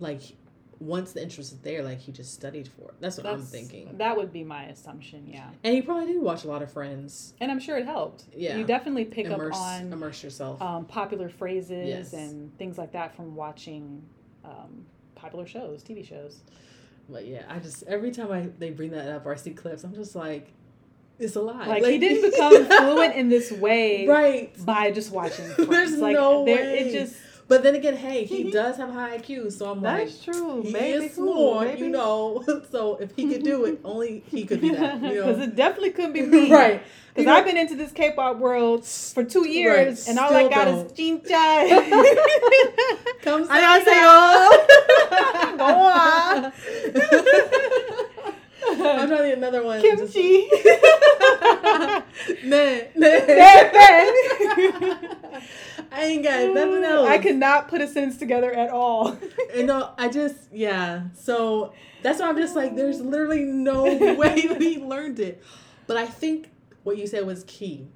like 0.00 0.20
once 0.80 1.12
the 1.12 1.22
interest 1.22 1.52
is 1.52 1.58
there, 1.60 1.82
like 1.82 2.00
he 2.00 2.12
just 2.12 2.34
studied 2.34 2.68
for 2.68 2.88
it. 2.88 2.94
That's 3.00 3.16
what 3.16 3.24
That's, 3.24 3.40
I'm 3.40 3.46
thinking. 3.46 3.96
That 3.96 4.16
would 4.16 4.32
be 4.32 4.44
my 4.44 4.64
assumption, 4.64 5.26
yeah. 5.26 5.48
And 5.64 5.74
he 5.74 5.80
probably 5.80 6.12
did 6.12 6.20
watch 6.20 6.44
a 6.44 6.48
lot 6.48 6.62
of 6.62 6.72
Friends. 6.72 7.34
And 7.40 7.50
I'm 7.50 7.60
sure 7.60 7.78
it 7.78 7.86
helped. 7.86 8.24
Yeah. 8.34 8.56
You 8.56 8.64
definitely 8.64 9.06
pick 9.06 9.26
immerse, 9.26 9.54
up 9.54 9.62
on 9.62 9.92
immerse 9.92 10.22
yourself. 10.22 10.60
Um, 10.60 10.84
popular 10.84 11.28
phrases 11.28 11.88
yes. 11.88 12.12
and 12.12 12.56
things 12.58 12.76
like 12.76 12.92
that 12.92 13.14
from 13.16 13.34
watching 13.34 14.02
um, 14.44 14.84
popular 15.14 15.46
shows, 15.46 15.82
TV 15.82 16.06
shows. 16.06 16.40
But 17.08 17.26
yeah, 17.26 17.42
I 17.48 17.58
just 17.58 17.84
every 17.84 18.10
time 18.10 18.32
I 18.32 18.48
they 18.58 18.70
bring 18.70 18.90
that 18.90 19.08
up 19.08 19.26
or 19.26 19.32
I 19.32 19.36
see 19.36 19.50
clips, 19.50 19.84
I'm 19.84 19.94
just 19.94 20.16
like, 20.16 20.52
it's 21.18 21.36
a 21.36 21.40
lie. 21.40 21.66
Like, 21.66 21.82
like 21.82 21.92
he 21.92 21.98
didn't 21.98 22.30
become 22.30 22.66
fluent 22.66 23.14
in 23.14 23.28
this 23.28 23.52
way, 23.52 24.06
right? 24.06 24.64
By 24.64 24.90
just 24.90 25.12
watching. 25.12 25.46
Friends. 25.46 25.70
There's 25.70 25.98
like, 25.98 26.14
no 26.14 26.42
way. 26.42 26.52
It 26.52 26.92
just. 26.92 27.16
But 27.47 27.63
then 27.63 27.75
again, 27.75 27.97
hey, 27.97 28.23
he 28.23 28.49
does 28.49 28.77
have 28.77 28.91
high 28.91 29.17
IQ, 29.17 29.51
so 29.51 29.71
I'm 29.71 29.81
That's 29.81 30.25
like, 30.25 30.35
true. 30.35 30.61
He 30.61 30.71
maybe 30.71 31.05
is 31.05 31.15
smart, 31.15 31.77
you 31.79 31.89
know. 31.89 32.45
so 32.71 32.95
if 32.95 33.13
he 33.13 33.27
could 33.27 33.43
do 33.43 33.65
it, 33.65 33.81
only 33.83 34.23
he 34.31 34.45
could 34.45 34.61
do 34.61 34.73
that. 34.75 35.01
Because 35.01 35.13
you 35.13 35.21
know? 35.21 35.43
it 35.43 35.55
definitely 35.57 35.91
couldn't 35.91 36.13
be 36.13 36.21
me, 36.21 36.49
right? 36.49 36.81
Because 37.09 37.23
you 37.23 37.25
know, 37.25 37.35
I've 37.35 37.43
been 37.43 37.57
into 37.57 37.75
this 37.75 37.91
K-pop 37.91 38.37
world 38.37 38.85
for 38.85 39.25
two 39.25 39.45
years, 39.45 40.07
right, 40.07 40.09
and 40.09 40.17
all 40.17 40.33
I 40.33 40.47
got 40.47 40.63
don't. 40.63 40.85
is 40.85 40.93
Jinchai. 40.93 41.67
Come 43.21 43.45
안녕하세요. 43.49 44.49
Go 45.57 45.65
on. 45.65 46.53
I'm 48.63 49.07
trying 49.09 49.09
to 49.09 49.27
get 49.27 49.37
another 49.37 49.63
one. 49.63 49.81
Kimchi. 49.81 50.49
네, 52.45 52.91
네. 52.95 53.25
네, 53.25 53.71
I 55.96 56.04
ain't 56.04 56.22
got 56.22 56.52
nothing 56.52 56.84
else. 56.84 57.08
I 57.08 57.18
cannot 57.18 57.68
put 57.68 57.80
a 57.80 57.88
sentence 57.88 58.18
together 58.18 58.52
at 58.52 58.70
all. 58.70 59.16
you 59.56 59.64
know, 59.64 59.92
I 59.96 60.08
just 60.08 60.52
yeah. 60.52 61.04
So 61.14 61.72
that's 62.02 62.20
why 62.20 62.28
I'm 62.28 62.36
just 62.36 62.54
like, 62.54 62.76
there's 62.76 63.00
literally 63.00 63.44
no 63.44 63.84
way 64.14 64.46
that 64.46 64.60
he 64.60 64.78
learned 64.78 65.20
it. 65.20 65.42
But 65.86 65.96
I 65.96 66.06
think 66.06 66.50
what 66.82 66.98
you 66.98 67.06
said 67.06 67.26
was 67.26 67.44
key. 67.44 67.88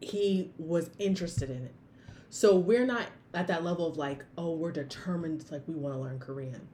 He 0.00 0.52
was 0.58 0.90
interested 0.98 1.50
in 1.50 1.64
it. 1.64 1.74
So 2.30 2.56
we're 2.56 2.86
not 2.86 3.06
at 3.34 3.46
that 3.48 3.62
level 3.62 3.86
of 3.86 3.96
like, 3.96 4.24
oh, 4.38 4.54
we're 4.54 4.72
determined, 4.72 5.44
like 5.50 5.62
we 5.66 5.74
want 5.74 5.94
to 5.94 6.00
learn 6.00 6.18
Korean. 6.18 6.66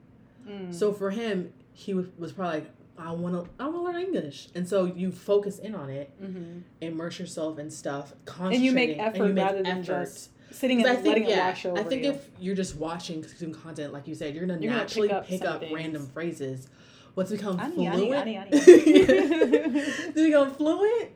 Mm. 0.47 0.73
So 0.73 0.93
for 0.93 1.11
him, 1.11 1.53
he 1.73 1.93
was, 1.93 2.07
was 2.17 2.31
probably 2.31 2.61
like, 2.61 2.71
I 3.01 3.11
want 3.11 3.33
to, 3.33 3.49
I 3.59 3.67
want 3.67 3.77
to 3.77 3.81
learn 3.81 4.01
English, 4.01 4.49
and 4.53 4.67
so 4.67 4.85
you 4.85 5.11
focus 5.11 5.57
in 5.57 5.73
on 5.73 5.89
it, 5.89 6.11
mm-hmm. 6.21 6.59
immerse 6.81 7.19
yourself 7.19 7.57
in 7.57 7.71
stuff, 7.71 8.13
and 8.39 8.55
you 8.55 8.71
make 8.71 8.99
effort 8.99 9.27
you 9.27 9.33
make 9.33 9.43
rather 9.43 9.63
than 9.63 9.83
just 9.83 10.29
sitting 10.51 10.81
and 10.81 10.89
I 10.89 10.95
think, 10.95 11.07
letting 11.07 11.29
yeah, 11.29 11.35
it 11.35 11.47
wash 11.47 11.65
over 11.65 11.79
I 11.79 11.83
think 11.83 12.03
you. 12.03 12.11
if 12.11 12.29
you're 12.39 12.55
just 12.55 12.75
watching 12.75 13.25
content, 13.53 13.91
like 13.91 14.07
you 14.07 14.13
said, 14.13 14.35
you're 14.35 14.45
gonna 14.45 14.59
you're 14.59 14.71
naturally 14.71 15.07
gonna 15.07 15.23
pick 15.23 15.43
up, 15.43 15.61
pick 15.61 15.71
up 15.71 15.75
random 15.75 16.07
phrases. 16.07 16.67
What's 17.15 17.31
become 17.31 17.59
ani, 17.59 17.89
fluent? 17.89 18.13
Ani, 18.13 18.37
ani, 18.37 18.49
to 18.61 20.13
become 20.13 20.53
fluent? 20.53 21.09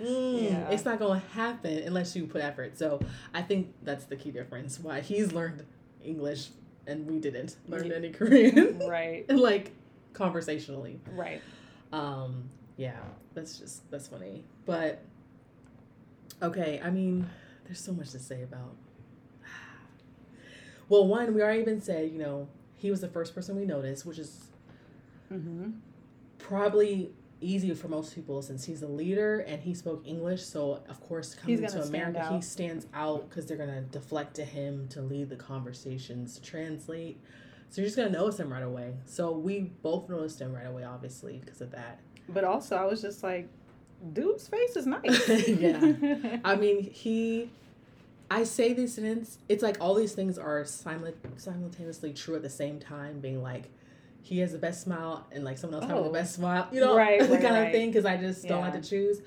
Mm, 0.00 0.42
yeah. 0.42 0.70
It's 0.70 0.84
not 0.84 0.98
gonna 0.98 1.22
happen 1.32 1.78
unless 1.78 2.14
you 2.14 2.26
put 2.26 2.42
effort. 2.42 2.78
So 2.78 3.00
I 3.32 3.42
think 3.42 3.74
that's 3.82 4.04
the 4.04 4.16
key 4.16 4.30
difference. 4.30 4.78
Why 4.78 5.00
he's 5.00 5.32
learned 5.32 5.64
English 6.04 6.50
and 6.86 7.06
we 7.06 7.18
didn't 7.18 7.56
learn 7.68 7.90
any 7.92 8.10
Korean. 8.10 8.78
Right. 8.78 9.28
like 9.30 9.72
conversationally. 10.12 11.00
Right. 11.12 11.40
Um, 11.92 12.48
yeah, 12.76 12.96
that's 13.34 13.58
just 13.58 13.90
that's 13.90 14.08
funny. 14.08 14.44
But 14.66 15.02
okay, 16.42 16.80
I 16.82 16.90
mean, 16.90 17.28
there's 17.64 17.80
so 17.80 17.92
much 17.92 18.10
to 18.10 18.18
say 18.18 18.42
about 18.42 18.76
well, 20.88 21.06
one, 21.06 21.34
we 21.34 21.42
already 21.42 21.60
even 21.60 21.80
said, 21.80 22.10
you 22.10 22.18
know, 22.18 22.48
he 22.76 22.90
was 22.90 23.00
the 23.00 23.08
first 23.08 23.34
person 23.34 23.56
we 23.56 23.66
noticed, 23.66 24.06
which 24.06 24.18
is 24.18 24.48
mm-hmm. 25.32 25.70
probably 26.38 27.10
easy 27.42 27.74
for 27.74 27.88
most 27.88 28.14
people 28.14 28.42
since 28.42 28.64
he's 28.64 28.82
a 28.82 28.86
leader 28.86 29.40
and 29.40 29.62
he 29.62 29.74
spoke 29.74 30.06
English. 30.06 30.42
So 30.42 30.82
of 30.88 31.00
course, 31.00 31.34
coming 31.34 31.66
to 31.66 31.82
America, 31.82 32.28
he 32.32 32.40
stands 32.40 32.86
out 32.94 33.28
because 33.28 33.46
they're 33.46 33.56
gonna 33.56 33.82
deflect 33.82 34.34
to 34.36 34.44
him 34.44 34.88
to 34.88 35.02
lead 35.02 35.28
the 35.28 35.36
conversations, 35.36 36.36
to 36.36 36.42
translate. 36.42 37.18
So 37.70 37.80
you're 37.80 37.86
just 37.86 37.96
gonna 37.96 38.10
notice 38.10 38.38
him 38.38 38.52
right 38.52 38.64
away. 38.64 38.94
So 39.06 39.30
we 39.30 39.70
both 39.82 40.08
noticed 40.08 40.40
him 40.40 40.52
right 40.52 40.66
away, 40.66 40.82
obviously, 40.82 41.38
because 41.38 41.60
of 41.60 41.70
that. 41.70 42.00
But 42.28 42.42
also, 42.42 42.76
I 42.76 42.84
was 42.84 43.00
just 43.00 43.22
like, 43.22 43.48
dude's 44.12 44.48
face 44.48 44.74
is 44.74 44.86
nice. 44.86 45.28
yeah, 45.48 46.38
I 46.44 46.56
mean, 46.56 46.82
he. 46.82 47.50
I 48.32 48.44
say 48.44 48.72
these 48.72 48.94
things. 48.94 49.38
It's 49.48 49.62
like 49.62 49.76
all 49.80 49.94
these 49.94 50.12
things 50.12 50.38
are 50.38 50.64
simultaneously 50.64 52.12
true 52.12 52.36
at 52.36 52.42
the 52.42 52.50
same 52.50 52.78
time. 52.78 53.20
Being 53.20 53.42
like, 53.42 53.70
he 54.22 54.38
has 54.40 54.52
the 54.52 54.58
best 54.58 54.82
smile 54.82 55.26
and 55.32 55.44
like 55.44 55.58
someone 55.58 55.80
else 55.80 55.84
oh. 55.84 55.88
having 55.88 56.04
the 56.04 56.10
oh. 56.10 56.12
best 56.12 56.34
smile, 56.34 56.68
you 56.72 56.80
know, 56.80 56.96
right, 56.96 57.20
the 57.20 57.28
right, 57.28 57.42
kind 57.42 57.54
right. 57.54 57.66
of 57.66 57.72
thing. 57.72 57.90
Because 57.90 58.04
I 58.04 58.16
just 58.16 58.46
don't 58.46 58.60
like 58.62 58.80
to 58.80 58.88
choose. 58.88 59.20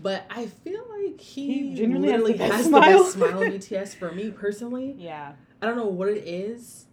But 0.00 0.24
I 0.30 0.46
feel 0.46 0.84
like 0.88 1.20
he, 1.20 1.70
he 1.70 1.74
genuinely 1.74 2.08
literally 2.10 2.36
has, 2.36 2.64
the, 2.64 2.70
the 2.70 2.80
best 2.80 3.12
smile 3.12 3.42
in 3.42 3.52
BTS 3.52 3.96
for 3.96 4.12
me 4.12 4.30
personally. 4.30 4.94
Yeah. 4.96 5.32
I 5.60 5.66
don't 5.66 5.76
know 5.76 5.86
what 5.86 6.08
it 6.08 6.24
is. 6.24 6.86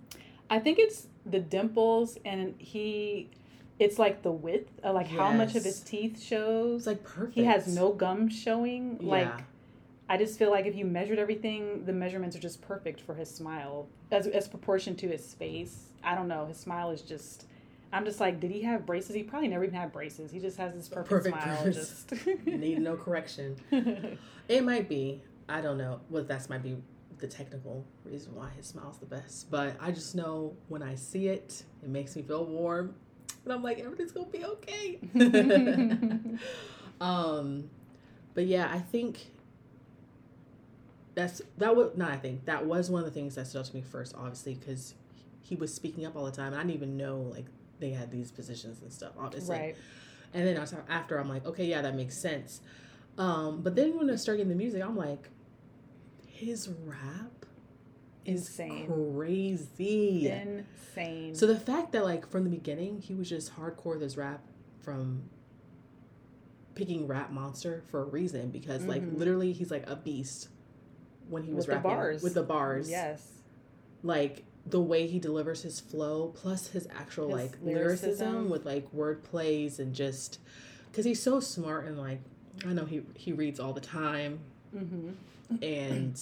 I 0.56 0.60
think 0.60 0.80
it's 0.80 1.08
the 1.26 1.39
dimples, 1.39 2.18
and 2.24 2.56
he, 2.58 3.30
it's 3.78 4.00
like 4.00 4.22
the 4.22 4.32
width, 4.32 4.72
uh, 4.86 4.94
like 4.94 5.10
yes. 5.10 5.20
how 5.20 5.32
much 5.34 5.56
of 5.56 5.65
his 5.65 5.82
teeth 5.82 6.22
shows. 6.22 6.82
It's 6.82 6.88
like 6.88 7.04
perfect. 7.04 7.36
He 7.36 7.44
has 7.44 7.68
no 7.68 7.91
gum 7.91 8.30
showing. 8.30 8.98
Yeah. 9.02 9.10
Like, 9.10 9.44
I 10.08 10.18
just 10.18 10.39
feel 10.39 10.52
like 10.52 10.65
if 10.65 10.74
you 10.74 10.86
measured 10.86 11.20
everything, 11.20 11.84
the 11.84 11.91
measurements 11.91 12.38
are 12.38 12.39
just 12.39 12.62
perfect 12.62 13.02
for 13.02 13.15
his 13.15 13.30
smile 13.30 13.88
as 14.12 14.28
as 14.28 14.48
proportion 14.48 14.96
to 14.98 15.10
his 15.10 15.34
face. 15.34 15.88
I 16.04 16.15
don't 16.15 16.30
know. 16.30 16.46
His 16.46 16.58
smile 16.58 16.91
is 16.91 17.02
just 17.02 17.48
I'm 17.91 18.06
just 18.06 18.22
like, 18.22 18.39
did 18.39 18.52
he 18.52 18.62
have 18.62 18.86
braces? 18.86 19.13
He 19.13 19.24
probably 19.24 19.50
never 19.50 19.63
even 19.63 19.76
had 19.76 19.91
braces. 19.91 20.32
He 20.32 20.39
just 20.39 20.58
has 20.58 20.74
this 20.74 20.88
perfect, 20.88 21.10
perfect 21.10 21.44
smile. 21.44 21.65
Just 21.65 22.13
need 22.46 22.80
no 22.80 22.96
correction. 22.96 23.58
it 24.48 24.63
might 24.63 24.88
be. 24.88 25.22
I 25.50 25.60
don't 25.60 25.78
know. 25.78 26.00
Well, 26.10 26.24
that's 26.24 26.50
might 26.50 26.63
be 26.63 26.78
the 27.19 27.28
technical 27.28 27.86
reason 28.04 28.36
why 28.36 28.49
his 28.58 28.67
smile's 28.67 28.97
the 28.97 29.06
best. 29.06 29.49
But 29.49 29.75
I 29.80 29.91
just 29.91 30.15
know 30.15 30.56
when 30.67 30.84
I 30.84 30.95
see 30.95 31.28
it, 31.28 31.63
it 31.82 31.89
makes 31.89 32.15
me 32.15 32.21
feel 32.21 32.45
warm, 32.45 32.95
and 33.43 33.54
I'm 33.54 33.63
like, 33.63 33.80
everything's 33.80 34.12
gonna 34.12 34.28
be 34.28 34.45
okay. 34.45 34.99
um, 37.01 37.69
but 38.34 38.45
yeah, 38.45 38.69
I 38.71 38.80
think 38.80 39.32
that's 41.13 41.41
that 41.58 41.75
was 41.75 41.91
not. 41.95 42.12
I 42.12 42.17
think 42.17 42.45
that 42.45 42.65
was 42.65 42.89
one 42.89 43.04
of 43.04 43.06
the 43.06 43.13
things 43.13 43.36
that 43.36 43.47
stood 43.47 43.60
out 43.60 43.65
to 43.65 43.75
me 43.75 43.82
first, 43.82 44.13
obviously, 44.17 44.56
because 44.56 44.95
he 45.41 45.56
was 45.56 45.73
speaking 45.73 46.06
up 46.06 46.15
all 46.15 46.25
the 46.25 46.32
time. 46.32 46.47
And 46.47 46.56
I 46.56 46.60
didn't 46.60 46.75
even 46.75 46.97
know 46.97 47.19
like 47.19 47.45
they 47.80 47.91
had 47.91 48.12
these 48.12 48.32
positions 48.32 48.82
and 48.82 48.91
stuff, 48.91 49.13
obviously. 49.17 49.58
Right. 49.58 49.75
And 50.34 50.45
then 50.45 50.58
after, 50.89 51.17
I'm 51.17 51.30
like, 51.30 51.45
okay, 51.45 51.65
yeah, 51.65 51.82
that 51.82 51.95
makes 51.95 52.17
sense. 52.17 52.60
Um, 53.17 53.62
but 53.62 53.75
then 53.75 53.97
when 53.97 54.10
I 54.10 54.15
started 54.17 54.39
getting 54.39 54.49
the 54.49 54.56
music, 54.58 54.84
I'm 54.84 54.97
like, 54.97 55.30
his 56.36 56.69
rap 56.86 57.45
is 58.26 58.48
insane, 58.48 58.88
crazy, 59.15 60.28
insane. 60.28 61.34
So 61.34 61.48
the 61.48 61.58
fact 61.58 61.93
that 61.93 62.04
like 62.04 62.30
from 62.30 62.43
the 62.43 62.50
beginning 62.50 63.00
he 63.00 63.15
was 63.15 63.30
just 63.30 63.56
hardcore 63.56 64.00
this 64.00 64.17
rap 64.17 64.41
from 64.82 65.30
picking 66.76 67.08
Rap 67.08 67.32
Monster 67.32 67.84
for 67.89 68.02
a 68.02 68.06
reason 68.06 68.50
because 68.50 68.82
mm-hmm. 68.82 68.89
like 68.89 69.04
literally 69.13 69.54
he's 69.54 69.71
like 69.71 69.89
a 69.89 69.95
beast 69.95 70.50
when 71.30 71.43
he 71.43 71.54
was 71.54 71.67
with 71.67 71.76
rapping 71.76 71.91
the 71.91 71.95
bars. 71.95 72.24
with 72.24 72.34
the 72.34 72.43
bars. 72.43 72.89
Yes. 72.89 73.26
Like 74.04 74.43
the 74.65 74.82
way 74.82 75.08
he 75.08 75.19
delivers 75.19 75.62
his 75.62 75.80
flow 75.80 76.34
plus 76.36 76.67
his 76.67 76.88
actual 77.00 77.30
his 77.30 77.52
like 77.52 77.58
lyricism. 77.62 78.10
lyricism 78.10 78.50
with 78.50 78.65
like 78.65 78.91
word 78.91 79.24
plays 79.24 79.80
and 79.80 79.95
just 79.95 80.39
because 80.91 81.06
he's 81.06 81.21
so 81.21 81.39
smart 81.39 81.86
and 81.86 81.98
like 81.98 82.19
I 82.65 82.74
know 82.74 82.86
he 82.86 83.04
he 83.15 83.32
reads 83.32 83.60
all 83.60 83.74
the 83.74 83.82
time, 83.82 84.39
Mm-hmm. 84.76 85.64
and 85.64 86.20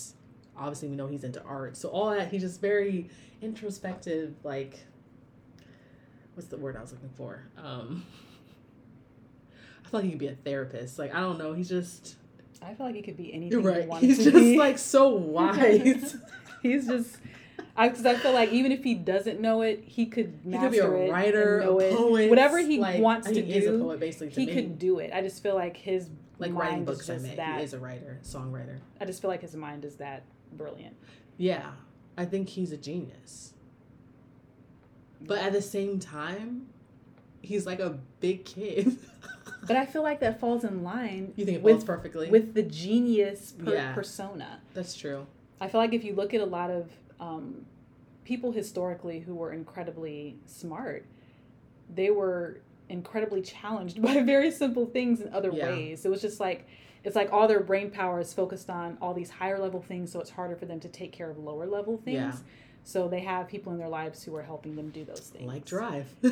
obviously 0.58 0.89
we 0.89 0.96
know 0.96 1.08
he's 1.08 1.24
into 1.24 1.42
art. 1.44 1.76
So 1.78 1.89
all 1.89 2.12
that 2.12 2.30
he's 2.30 2.42
just 2.42 2.62
very 2.62 3.10
introspective. 3.42 4.36
Like, 4.44 4.80
what's 6.36 6.48
the 6.50 6.58
word 6.58 6.76
I 6.78 6.82
was 6.82 6.92
looking 6.92 7.10
for? 7.16 7.44
Um, 7.58 8.06
I 9.86 9.89
feel 9.89 10.00
like 10.00 10.06
he 10.06 10.10
could 10.12 10.20
be 10.20 10.28
a 10.28 10.36
therapist. 10.36 11.00
Like 11.00 11.13
I 11.13 11.20
don't 11.20 11.38
know. 11.38 11.54
He's 11.54 11.70
just 11.70 12.16
I 12.66 12.74
feel 12.74 12.86
like 12.86 12.96
he 12.96 13.02
could 13.02 13.18
be 13.18 13.34
anything. 13.34 13.62
you're 13.62 13.72
right. 13.88 13.88
He's 14.02 14.24
just 14.24 14.36
be. 14.36 14.58
like 14.58 14.78
so 14.78 15.10
wise. 15.10 16.16
he's 16.62 16.88
just. 16.88 17.18
I, 17.76 17.89
cause 17.89 18.06
I 18.06 18.16
feel 18.16 18.34
like 18.34 18.52
even 18.52 18.72
if 18.72 18.84
he 18.84 18.94
doesn't 18.94 19.39
know 19.39 19.63
it, 19.63 19.84
he 19.86 20.06
could 20.06 20.39
he 20.46 20.58
could 20.58 20.72
be 20.72 20.78
a 20.78 20.88
writer, 20.88 21.62
know 21.62 21.80
a 21.80 21.84
it. 21.86 21.96
poet, 21.96 22.30
whatever 22.30 22.60
he 22.60 22.78
like, 22.80 23.02
wants 23.02 23.28
he 23.28 23.34
to 23.34 23.48
is 23.48 23.66
a 23.66 23.72
do. 23.72 23.80
poet 23.80 24.32
He 24.34 24.46
me. 24.46 24.54
could 24.54 24.78
do 24.78 25.00
it. 25.00 25.12
I 25.12 25.22
just 25.22 25.42
feel 25.42 25.56
like 25.56 25.76
his 25.76 26.08
like 26.39 26.52
mind 26.52 26.58
writing 26.58 26.86
books. 26.86 27.10
I 27.10 27.17
mean, 27.17 27.36
that. 27.36 27.60
he 27.60 27.63
is 27.63 27.74
a 27.74 27.80
writer, 27.80 28.19
songwriter. 28.24 28.80
I 29.00 29.06
just 29.06 29.22
feel 29.22 29.30
like 29.30 29.41
his 29.41 29.56
mind 29.56 29.86
is 29.86 29.96
that 29.98 30.24
brilliant. 30.54 30.96
Yeah, 31.38 31.72
I 32.17 32.26
think 32.26 32.50
he's 32.50 32.72
a 32.72 32.78
genius. 32.78 33.54
But 35.22 35.39
at 35.39 35.54
the 35.54 35.62
same 35.62 36.00
time, 36.00 36.67
he's 37.41 37.65
like 37.65 37.80
a 37.80 38.00
big 38.19 38.46
kid. 38.46 38.98
But 39.65 39.78
I 39.78 39.86
feel 39.86 40.04
like 40.04 40.19
that 40.19 40.41
falls 40.41 40.65
in 40.65 40.84
line 40.84 41.32
you 41.38 41.46
think 41.46 41.58
it 41.60 41.63
with 41.63 41.86
perfectly? 41.86 42.30
with 42.30 42.54
the 42.54 42.63
genius 42.63 43.54
per- 43.54 43.74
Yeah. 43.74 43.93
persona. 43.93 44.60
That's 44.74 44.93
true. 44.93 45.26
I 45.62 45.69
feel 45.69 45.80
like 45.80 45.93
if 45.93 46.04
you 46.04 46.13
look 46.15 46.34
at 46.34 46.41
a 46.41 46.46
lot 46.46 46.69
of 46.69 46.89
um, 47.22 47.65
people 48.26 48.52
historically 48.52 49.19
who 49.22 49.36
were 49.36 49.54
incredibly 49.54 50.38
smart, 50.46 51.06
they 51.93 52.10
were 52.12 52.60
incredibly 52.89 53.41
challenged 53.41 54.02
by 54.02 54.22
very 54.22 54.52
simple 54.52 54.86
things 54.86 55.22
in 55.22 55.34
other 55.34 55.52
Yeah. 55.52 55.69
ways. 55.72 56.06
It 56.06 56.10
was 56.10 56.22
just 56.22 56.39
like 56.39 56.67
it's 57.04 57.15
like 57.17 57.34
all 57.34 57.48
their 57.50 57.60
brain 57.60 57.91
power 57.91 58.19
is 58.22 58.34
focused 58.34 58.69
on 58.69 58.98
all 59.02 59.13
these 59.13 59.30
higher 59.30 59.60
level 59.60 59.82
things, 59.82 60.12
so 60.12 60.22
it's 60.22 60.30
harder 60.30 60.56
for 60.56 60.65
them 60.65 60.80
to 60.80 60.88
take 60.88 61.12
care 61.12 61.30
of 61.30 61.38
lower 61.38 61.65
level 61.65 61.98
things. 61.98 62.15
Yeah. 62.15 62.34
So 62.86 63.08
they 63.08 63.22
have 63.22 63.48
people 63.48 63.72
in 63.72 63.78
their 63.80 63.88
lives 63.88 64.24
who 64.24 64.36
are 64.36 64.41
helping 64.41 64.76
them 64.76 64.89
do 64.89 65.06
those 65.06 65.19
things. 65.22 65.46
Like 65.48 65.63
drive. 65.63 66.06
uh, 66.24 66.28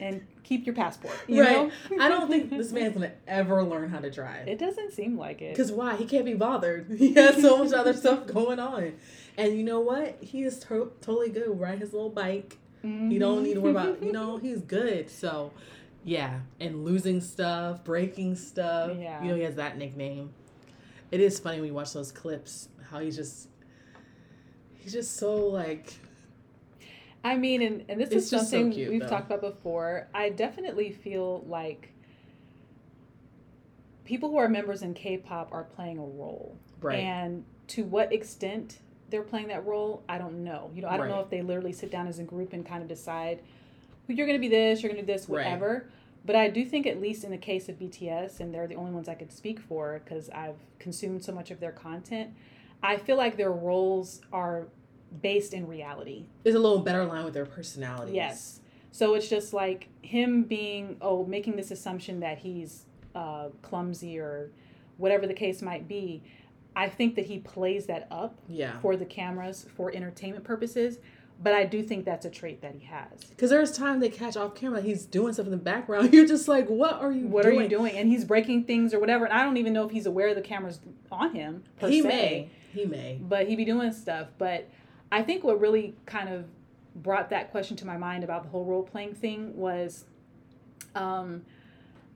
and 0.00 0.26
keep 0.42 0.66
your 0.66 0.74
passport. 0.74 1.14
You 1.28 1.42
right. 1.42 1.68
Know? 1.68 1.70
I 2.00 2.08
don't 2.08 2.28
think 2.28 2.50
this 2.50 2.72
man's 2.72 2.94
gonna 2.94 3.12
ever 3.28 3.62
learn 3.62 3.88
how 3.90 4.00
to 4.00 4.10
drive. 4.10 4.48
It 4.48 4.58
doesn't 4.58 4.92
seem 4.92 5.16
like 5.16 5.42
it. 5.42 5.52
Because 5.54 5.70
why? 5.70 5.96
He 5.96 6.06
can't 6.06 6.24
be 6.24 6.34
bothered. 6.34 6.96
He 6.98 7.14
has 7.14 7.40
so 7.40 7.62
much 7.62 7.72
other 7.72 7.94
stuff 7.94 8.26
going 8.26 8.58
on. 8.58 8.94
And 9.36 9.56
you 9.56 9.62
know 9.64 9.80
what? 9.80 10.18
He 10.20 10.42
is 10.42 10.58
to- 10.60 10.92
totally 11.00 11.30
good 11.30 11.58
riding 11.60 11.80
his 11.80 11.92
little 11.92 12.10
bike. 12.10 12.58
He 12.84 13.18
don't 13.18 13.42
need 13.42 13.54
to 13.54 13.60
worry 13.60 13.70
about, 13.70 13.86
you 13.86 13.94
mm-hmm. 13.94 14.12
know, 14.12 14.36
he's 14.36 14.60
good. 14.60 15.10
So, 15.10 15.52
yeah. 16.04 16.40
And 16.60 16.84
losing 16.84 17.20
stuff, 17.20 17.82
breaking 17.82 18.36
stuff. 18.36 18.92
Yeah. 18.98 19.22
You 19.22 19.30
know, 19.30 19.36
he 19.36 19.42
has 19.42 19.54
that 19.54 19.78
nickname. 19.78 20.34
It 21.10 21.20
is 21.20 21.38
funny 21.38 21.58
when 21.58 21.68
you 21.68 21.74
watch 21.74 21.92
those 21.92 22.12
clips, 22.12 22.68
how 22.90 23.00
he's 23.00 23.16
just, 23.16 23.48
he's 24.74 24.92
just 24.92 25.16
so 25.16 25.34
like, 25.46 25.94
I 27.22 27.36
mean, 27.36 27.62
and, 27.62 27.84
and 27.88 27.98
this 27.98 28.10
is 28.10 28.30
just 28.30 28.50
so 28.50 28.58
something 28.58 28.72
cute, 28.72 28.90
we've 28.90 29.00
though. 29.00 29.08
talked 29.08 29.26
about 29.26 29.40
before. 29.40 30.08
I 30.12 30.28
definitely 30.28 30.92
feel 30.92 31.42
like 31.46 31.90
people 34.04 34.28
who 34.28 34.36
are 34.36 34.48
members 34.48 34.82
in 34.82 34.92
K-pop 34.92 35.48
are 35.52 35.64
playing 35.64 35.96
a 35.96 36.02
role, 36.02 36.58
right. 36.82 36.98
and 36.98 37.44
to 37.68 37.84
what 37.84 38.12
extent 38.12 38.80
they're 39.10 39.22
playing 39.22 39.48
that 39.48 39.64
role, 39.66 40.02
I 40.08 40.18
don't 40.18 40.42
know. 40.44 40.70
You 40.74 40.82
know, 40.82 40.88
I 40.88 40.96
don't 40.96 41.08
know 41.08 41.20
if 41.20 41.30
they 41.30 41.42
literally 41.42 41.72
sit 41.72 41.90
down 41.90 42.06
as 42.06 42.18
a 42.18 42.22
group 42.22 42.52
and 42.52 42.64
kind 42.64 42.82
of 42.82 42.88
decide 42.88 43.40
who 44.06 44.14
you're 44.14 44.26
going 44.26 44.38
to 44.38 44.40
be 44.40 44.48
this, 44.48 44.82
you're 44.82 44.92
going 44.92 45.04
to 45.04 45.06
do 45.06 45.12
this, 45.12 45.28
Right. 45.28 45.44
whatever. 45.44 45.88
But 46.26 46.36
I 46.36 46.48
do 46.48 46.64
think, 46.64 46.86
at 46.86 47.00
least 47.00 47.22
in 47.24 47.30
the 47.30 47.38
case 47.38 47.68
of 47.68 47.78
BTS, 47.78 48.40
and 48.40 48.52
they're 48.54 48.66
the 48.66 48.76
only 48.76 48.92
ones 48.92 49.08
I 49.08 49.14
could 49.14 49.30
speak 49.32 49.60
for 49.60 50.00
because 50.02 50.30
I've 50.30 50.56
consumed 50.78 51.22
so 51.22 51.32
much 51.32 51.50
of 51.50 51.60
their 51.60 51.72
content. 51.72 52.30
I 52.82 52.96
feel 52.96 53.16
like 53.16 53.36
their 53.36 53.52
roles 53.52 54.22
are 54.32 54.66
based 55.22 55.52
in 55.52 55.66
reality. 55.66 56.24
There's 56.42 56.56
a 56.56 56.58
little 56.58 56.80
better 56.80 57.04
line 57.04 57.24
with 57.24 57.34
their 57.34 57.46
personalities. 57.46 58.14
Yes. 58.14 58.60
So 58.90 59.14
it's 59.14 59.28
just 59.28 59.52
like 59.52 59.88
him 60.02 60.44
being, 60.44 60.96
oh, 61.00 61.24
making 61.26 61.56
this 61.56 61.70
assumption 61.70 62.20
that 62.20 62.38
he's 62.38 62.86
uh, 63.14 63.48
clumsy 63.62 64.18
or 64.18 64.50
whatever 64.96 65.26
the 65.26 65.34
case 65.34 65.60
might 65.62 65.86
be. 65.88 66.22
I 66.76 66.88
think 66.88 67.14
that 67.16 67.26
he 67.26 67.38
plays 67.38 67.86
that 67.86 68.06
up 68.10 68.38
Yeah. 68.48 68.78
for 68.80 68.96
the 68.96 69.04
cameras 69.04 69.66
for 69.76 69.94
entertainment 69.94 70.44
purposes, 70.44 70.98
but 71.42 71.52
I 71.52 71.64
do 71.64 71.82
think 71.82 72.04
that's 72.04 72.24
a 72.26 72.30
trait 72.30 72.62
that 72.62 72.74
he 72.74 72.86
has. 72.86 73.24
Because 73.30 73.50
there's 73.50 73.72
time 73.76 74.00
they 74.00 74.08
catch 74.08 74.36
off 74.36 74.54
camera, 74.54 74.80
he's 74.80 75.04
doing 75.04 75.32
stuff 75.32 75.46
in 75.46 75.52
the 75.52 75.56
background. 75.56 76.12
You're 76.12 76.26
just 76.26 76.48
like, 76.48 76.68
what 76.68 76.94
are 77.00 77.12
you 77.12 77.26
What 77.26 77.42
doing? 77.44 77.58
are 77.58 77.62
you 77.62 77.68
doing? 77.68 77.96
And 77.96 78.08
he's 78.08 78.24
breaking 78.24 78.64
things 78.64 78.92
or 78.94 79.00
whatever. 79.00 79.24
And 79.24 79.34
I 79.34 79.42
don't 79.44 79.56
even 79.56 79.72
know 79.72 79.84
if 79.84 79.90
he's 79.92 80.06
aware 80.06 80.34
the 80.34 80.40
camera's 80.40 80.80
on 81.12 81.34
him 81.34 81.64
He 81.80 82.02
se. 82.02 82.08
may. 82.08 82.50
He 82.72 82.84
may. 82.86 83.18
but 83.20 83.46
he 83.48 83.54
be 83.56 83.64
doing 83.64 83.92
stuff. 83.92 84.28
But 84.38 84.68
I 85.12 85.22
think 85.22 85.44
what 85.44 85.60
really 85.60 85.94
kind 86.06 86.28
of 86.28 86.46
brought 86.96 87.30
that 87.30 87.50
question 87.52 87.76
to 87.78 87.86
my 87.86 87.96
mind 87.96 88.24
about 88.24 88.42
the 88.44 88.48
whole 88.48 88.64
role 88.64 88.82
playing 88.82 89.14
thing 89.14 89.56
was 89.56 90.04
um, 90.94 91.42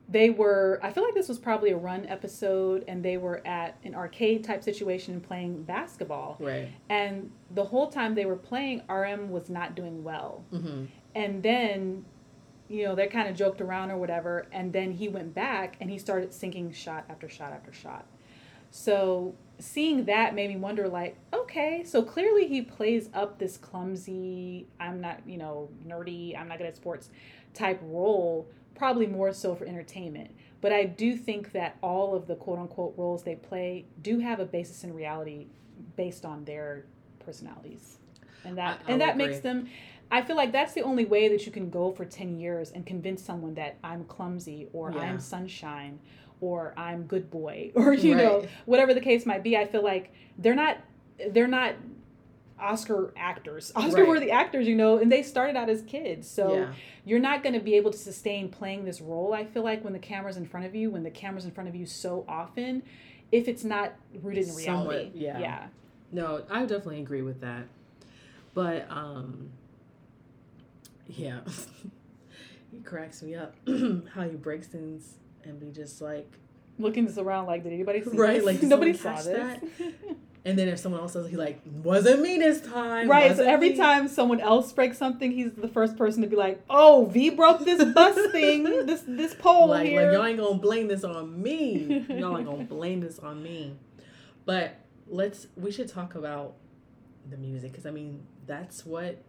they 0.09 0.31
were, 0.31 0.79
I 0.81 0.89
feel 0.89 1.03
like 1.03 1.13
this 1.13 1.29
was 1.29 1.37
probably 1.37 1.69
a 1.69 1.77
run 1.77 2.07
episode, 2.07 2.83
and 2.87 3.05
they 3.05 3.17
were 3.17 3.45
at 3.45 3.77
an 3.83 3.93
arcade 3.93 4.43
type 4.43 4.63
situation 4.63 5.21
playing 5.21 5.63
basketball. 5.63 6.37
Right. 6.39 6.69
And 6.89 7.31
the 7.51 7.63
whole 7.63 7.89
time 7.89 8.15
they 8.15 8.25
were 8.25 8.35
playing, 8.35 8.81
RM 8.89 9.29
was 9.29 9.49
not 9.49 9.75
doing 9.75 10.03
well. 10.03 10.43
Mm-hmm. 10.51 10.85
And 11.13 11.43
then, 11.43 12.05
you 12.67 12.85
know, 12.85 12.95
they 12.95 13.05
kind 13.07 13.29
of 13.29 13.35
joked 13.35 13.61
around 13.61 13.91
or 13.91 13.97
whatever. 13.97 14.47
And 14.51 14.73
then 14.73 14.93
he 14.93 15.07
went 15.07 15.35
back 15.35 15.77
and 15.79 15.91
he 15.91 15.99
started 15.99 16.33
sinking 16.33 16.71
shot 16.71 17.05
after 17.07 17.29
shot 17.29 17.53
after 17.53 17.71
shot. 17.71 18.07
So 18.71 19.35
seeing 19.59 20.05
that 20.05 20.33
made 20.33 20.49
me 20.49 20.55
wonder 20.55 20.87
like, 20.87 21.17
okay, 21.33 21.83
so 21.83 22.01
clearly 22.01 22.47
he 22.47 22.61
plays 22.61 23.09
up 23.13 23.37
this 23.37 23.57
clumsy, 23.57 24.67
I'm 24.79 25.01
not, 25.01 25.21
you 25.27 25.37
know, 25.37 25.69
nerdy, 25.87 26.39
I'm 26.39 26.47
not 26.47 26.57
good 26.57 26.67
at 26.67 26.75
sports 26.75 27.09
type 27.53 27.79
role, 27.83 28.47
probably 28.79 29.05
more 29.05 29.31
so 29.33 29.53
for 29.53 29.65
entertainment. 29.65 30.31
But 30.61 30.71
I 30.73 30.85
do 30.85 31.15
think 31.15 31.51
that 31.51 31.77
all 31.83 32.15
of 32.15 32.25
the 32.27 32.35
quote 32.35 32.57
unquote 32.59 32.95
roles 32.97 33.23
they 33.23 33.35
play 33.35 33.85
do 34.01 34.19
have 34.19 34.39
a 34.39 34.45
basis 34.45 34.83
in 34.83 34.93
reality 34.93 35.47
based 35.95 36.25
on 36.25 36.45
their 36.45 36.85
personalities. 37.19 37.97
And 38.43 38.57
that 38.57 38.79
I- 38.85 38.89
I 38.89 38.91
and 38.93 39.01
that 39.01 39.17
makes 39.17 39.39
them 39.41 39.67
I 40.11 40.23
feel 40.23 40.35
like 40.35 40.51
that's 40.51 40.73
the 40.73 40.81
only 40.81 41.05
way 41.05 41.27
that 41.27 41.45
you 41.45 41.51
can 41.51 41.69
go 41.69 41.91
for 41.91 42.03
10 42.03 42.39
years 42.39 42.71
and 42.71 42.83
convince 42.83 43.21
someone 43.21 43.53
that 43.55 43.77
I'm 43.83 44.05
clumsy 44.05 44.67
or 44.73 44.91
Yeah. 44.91 45.01
I'm 45.01 45.19
sunshine 45.19 45.99
or 46.41 46.73
I'm 46.77 47.03
good 47.03 47.29
boy 47.29 47.71
or 47.75 47.93
you 47.93 48.15
know 48.15 48.45
whatever 48.65 48.93
the 48.93 49.01
case 49.01 49.25
might 49.25 49.43
be. 49.43 49.55
I 49.57 49.65
feel 49.65 49.83
like 49.83 50.11
they're 50.37 50.55
not 50.55 50.77
they're 51.29 51.47
not 51.47 51.75
Oscar 52.59 53.13
actors, 53.17 53.71
Oscar 53.75 54.05
worthy 54.07 54.31
actors, 54.31 54.67
you 54.67 54.75
know, 54.75 54.97
and 54.97 55.11
they 55.11 55.23
started 55.23 55.55
out 55.55 55.69
as 55.69 55.81
kids. 55.83 56.29
So 56.29 56.53
yeah. 56.53 56.73
you're 57.05 57.19
not 57.19 57.43
going 57.43 57.53
to 57.53 57.59
be 57.59 57.75
able 57.75 57.91
to 57.91 57.97
sustain 57.97 58.49
playing 58.49 58.85
this 58.85 59.01
role. 59.01 59.33
I 59.33 59.45
feel 59.45 59.63
like 59.63 59.83
when 59.83 59.93
the 59.93 59.99
camera's 59.99 60.37
in 60.37 60.45
front 60.45 60.65
of 60.65 60.75
you, 60.75 60.89
when 60.89 61.03
the 61.03 61.11
camera's 61.11 61.45
in 61.45 61.51
front 61.51 61.69
of 61.69 61.75
you 61.75 61.85
so 61.85 62.25
often, 62.27 62.83
if 63.31 63.47
it's 63.47 63.63
not 63.63 63.93
rooted 64.21 64.45
in 64.47 64.53
Somewhat, 64.53 64.89
reality. 64.95 65.11
yeah. 65.15 65.39
Yeah. 65.39 65.67
No, 66.11 66.43
I 66.49 66.61
definitely 66.61 67.01
agree 67.01 67.21
with 67.21 67.41
that. 67.41 67.65
But 68.53 68.87
um 68.89 69.51
yeah. 71.07 71.39
he 72.71 72.79
cracks 72.79 73.21
me 73.21 73.35
up 73.35 73.55
how 74.13 74.23
he 74.23 74.35
breaks 74.35 74.67
things 74.67 75.15
and 75.43 75.59
be 75.59 75.67
just 75.71 76.01
like 76.01 76.31
Looking 76.77 77.05
this 77.05 77.17
around 77.17 77.45
like, 77.47 77.63
did 77.63 77.73
anybody 77.73 78.01
see 78.01 78.11
Right, 78.15 78.35
this? 78.37 78.45
like, 78.45 78.63
nobody 78.63 78.93
saw 78.93 79.21
this. 79.21 79.59
And 80.49 80.57
then 80.57 80.67
if 80.67 80.79
someone 80.79 80.99
else 80.99 81.13
does, 81.13 81.29
he 81.29 81.37
like 81.37 81.61
wasn't 81.83 82.21
me 82.21 82.37
this 82.39 82.59
time. 82.61 83.07
right. 83.07 83.35
So 83.37 83.43
every 83.45 83.69
me." 83.69 83.77
time 83.77 84.07
someone 84.07 84.39
else 84.39 84.73
breaks 84.73 84.97
something, 84.97 85.31
he's 85.31 85.53
the 85.53 85.67
first 85.67 85.95
person 85.95 86.23
to 86.23 86.27
be 86.27 86.35
like, 86.35 86.63
"Oh, 86.69 87.05
V 87.05 87.29
broke 87.29 87.63
this 87.63 87.83
bus 87.93 88.15
thing, 88.31 88.63
this 88.63 89.03
this 89.07 89.35
pole 89.35 89.67
like, 89.67 89.87
here." 89.87 90.07
like 90.07 90.13
y'all 90.13 90.25
ain't 90.25 90.39
gonna 90.39 90.57
blame 90.57 90.87
this 90.87 91.03
on 91.03 91.39
me. 91.39 92.03
y'all 92.09 92.35
ain't 92.35 92.47
gonna 92.47 92.63
blame 92.63 93.01
this 93.01 93.19
on 93.19 93.43
me. 93.43 93.75
But 94.45 94.73
let's 95.07 95.45
we 95.55 95.71
should 95.71 95.87
talk 95.87 96.15
about 96.15 96.55
the 97.29 97.37
music 97.37 97.71
because 97.71 97.85
I 97.85 97.91
mean 97.91 98.25
that's 98.47 98.83
what 98.87 99.21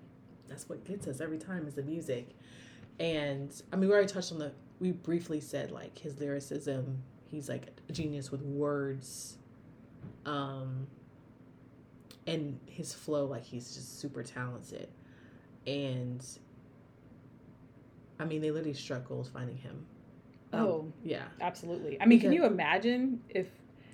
that's 0.48 0.70
what 0.70 0.84
gets 0.84 1.06
us 1.06 1.20
every 1.20 1.38
time 1.38 1.66
is 1.66 1.74
the 1.74 1.82
music. 1.82 2.30
And 2.98 3.52
I 3.70 3.76
mean 3.76 3.90
we 3.90 3.94
already 3.94 4.10
touched 4.10 4.32
on 4.32 4.38
the 4.38 4.52
we 4.78 4.92
briefly 4.92 5.40
said 5.40 5.70
like 5.70 5.98
his 5.98 6.18
lyricism. 6.18 7.02
He's 7.28 7.50
like 7.50 7.66
a 7.90 7.92
genius 7.92 8.32
with 8.32 8.40
words. 8.40 9.36
Um 10.24 10.86
and 12.30 12.58
his 12.66 12.94
flow 12.94 13.26
like 13.26 13.44
he's 13.44 13.74
just 13.74 14.00
super 14.00 14.22
talented. 14.22 14.88
And 15.66 16.24
I 18.18 18.24
mean 18.24 18.40
they 18.40 18.50
literally 18.50 18.74
struck 18.74 19.08
gold 19.08 19.28
finding 19.32 19.56
him. 19.56 19.86
Um, 20.52 20.60
oh, 20.60 20.92
yeah. 21.04 21.24
absolutely. 21.40 22.00
I 22.00 22.06
mean, 22.06 22.18
can 22.20 22.32
you 22.32 22.44
imagine 22.44 23.20
if 23.28 23.46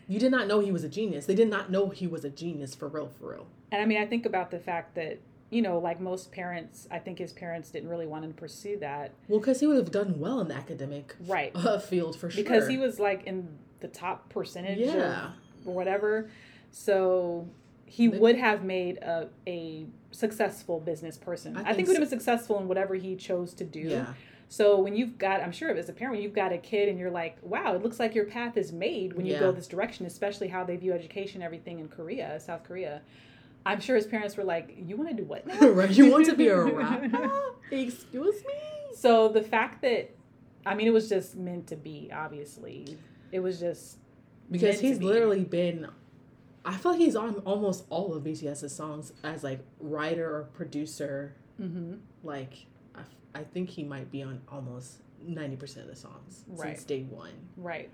You 0.09 0.18
did 0.18 0.31
not 0.31 0.46
know 0.49 0.61
he 0.61 0.72
was 0.72 0.85
a 0.85 0.88
genius. 0.88 1.27
They 1.27 1.35
did 1.35 1.51
not 1.51 1.70
know 1.70 1.90
he 1.90 2.07
was 2.07 2.25
a 2.25 2.31
genius 2.31 2.75
for 2.75 2.88
real, 2.88 3.09
for 3.09 3.31
real. 3.33 3.46
And 3.70 3.83
I 3.83 3.85
mean, 3.85 4.01
I 4.01 4.07
think 4.07 4.25
about 4.25 4.51
the 4.51 4.59
fact 4.59 4.94
that 4.94 5.18
you 5.51 5.62
know, 5.62 5.79
like 5.79 6.01
most 6.01 6.33
parents, 6.33 6.88
I 6.90 6.99
think 6.99 7.18
his 7.18 7.33
parents 7.33 7.70
didn't 7.70 7.88
really 7.88 8.07
want 8.07 8.25
him 8.25 8.33
to 8.33 8.37
pursue 8.37 8.79
that. 8.81 9.12
Well, 9.29 9.38
because 9.38 9.61
he 9.61 9.66
would 9.68 9.77
have 9.77 9.92
done 9.92 10.18
well 10.18 10.40
in 10.40 10.49
the 10.49 10.55
academic 10.57 11.14
Right. 11.20 11.53
uh, 11.55 11.79
field 11.79 12.16
for 12.18 12.31
sure. 12.31 12.42
Because 12.42 12.66
he 12.66 12.79
was 12.79 12.99
like 12.99 13.25
in 13.27 13.49
the 13.81 13.87
top 13.88 14.29
percentage 14.29 14.79
Yeah. 14.79 15.31
or 15.64 15.72
whatever. 15.75 16.31
So 16.72 17.49
he 17.87 18.09
would 18.09 18.37
have 18.37 18.64
made 18.64 18.99
a, 18.99 19.29
a 19.46 19.87
successful 20.11 20.81
business 20.81 21.16
person. 21.16 21.57
I 21.57 21.61
I, 21.61 21.64
think 21.64 21.77
think, 21.77 21.88
would 21.88 21.96
so. 21.96 22.01
have 22.03 22.11
been 22.11 22.18
successful 22.18 22.59
in 22.61 22.68
whatever 22.68 22.94
he 22.94 23.16
chose 23.16 23.55
to 23.55 23.64
do. 23.64 23.81
Yeah. 23.81 24.12
So 24.49 24.79
when 24.79 24.94
you've 24.96 25.18
got, 25.18 25.40
I'm 25.40 25.51
sure 25.53 25.70
as 25.70 25.88
a 25.88 25.92
parent, 25.92 26.16
when 26.16 26.22
you've 26.22 26.35
got 26.35 26.53
a 26.53 26.59
kid 26.59 26.88
and 26.88 26.99
you're 26.99 27.11
like, 27.11 27.37
wow, 27.42 27.75
it 27.75 27.83
looks 27.83 27.99
like 27.99 28.14
your 28.14 28.27
path 28.27 28.57
is 28.57 28.72
made 28.72 29.12
when 29.14 29.27
you 29.27 29.33
Yeah. 29.33 29.40
go 29.40 29.53
this 29.53 29.66
direction, 29.66 30.07
especially 30.07 30.49
how 30.49 30.62
they 30.64 30.77
view 30.77 30.92
education, 30.92 31.42
everything 31.42 31.81
in 31.81 31.88
Korea, 31.88 32.38
South 32.40 32.62
Korea. 32.64 33.01
I'm 33.64 33.81
sure 33.81 33.96
his 33.96 34.07
parents 34.07 34.37
were 34.37 34.44
like, 34.44 34.77
you 34.79 34.96
want 34.96 35.09
to 35.11 35.16
do 35.16 35.25
what 35.25 35.46
now? 35.49 35.59
right. 35.68 35.90
You 35.90 36.11
want 36.12 36.27
to 36.27 36.37
be 36.37 36.46
a 36.49 36.57
rapper? 36.64 37.31
Excuse 37.72 38.37
me? 38.44 38.53
So 38.94 39.29
the 39.29 39.42
fact 39.42 39.83
that, 39.83 40.14
I 40.64 40.75
mean, 40.75 40.87
it 40.87 40.92
was 40.92 41.09
just 41.09 41.37
meant 41.37 41.66
to 41.68 41.77
be, 41.77 42.11
obviously. 42.14 42.96
It 43.33 43.40
was 43.40 43.59
just, 43.59 43.99
Because 44.51 44.79
he's 44.81 44.99
be. 45.01 45.05
literally 45.07 45.44
been. 45.44 45.88
I 46.66 46.76
feel 46.76 46.92
like 46.92 47.00
he's 47.00 47.16
on 47.16 47.37
almost 47.46 47.85
all 47.90 48.12
of 48.14 48.24
BTS's 48.24 48.74
songs 48.74 49.12
as 49.22 49.42
like 49.44 49.61
writer 49.81 50.29
or 50.37 50.42
producer. 50.55 51.35
hmm 51.57 51.94
Like, 52.24 52.66
I, 53.35 53.44
think 53.44 53.70
he 53.70 53.85
might 53.85 54.11
be 54.11 54.22
on 54.22 54.40
almost 54.50 54.98
ninety 55.24 55.57
percent 55.57 55.88
of 55.88 55.94
the 55.94 56.00
songs 56.00 56.44
Right. 56.48 56.76
since 56.76 56.85
day 56.85 57.02
one. 57.05 57.33
right. 57.57 57.88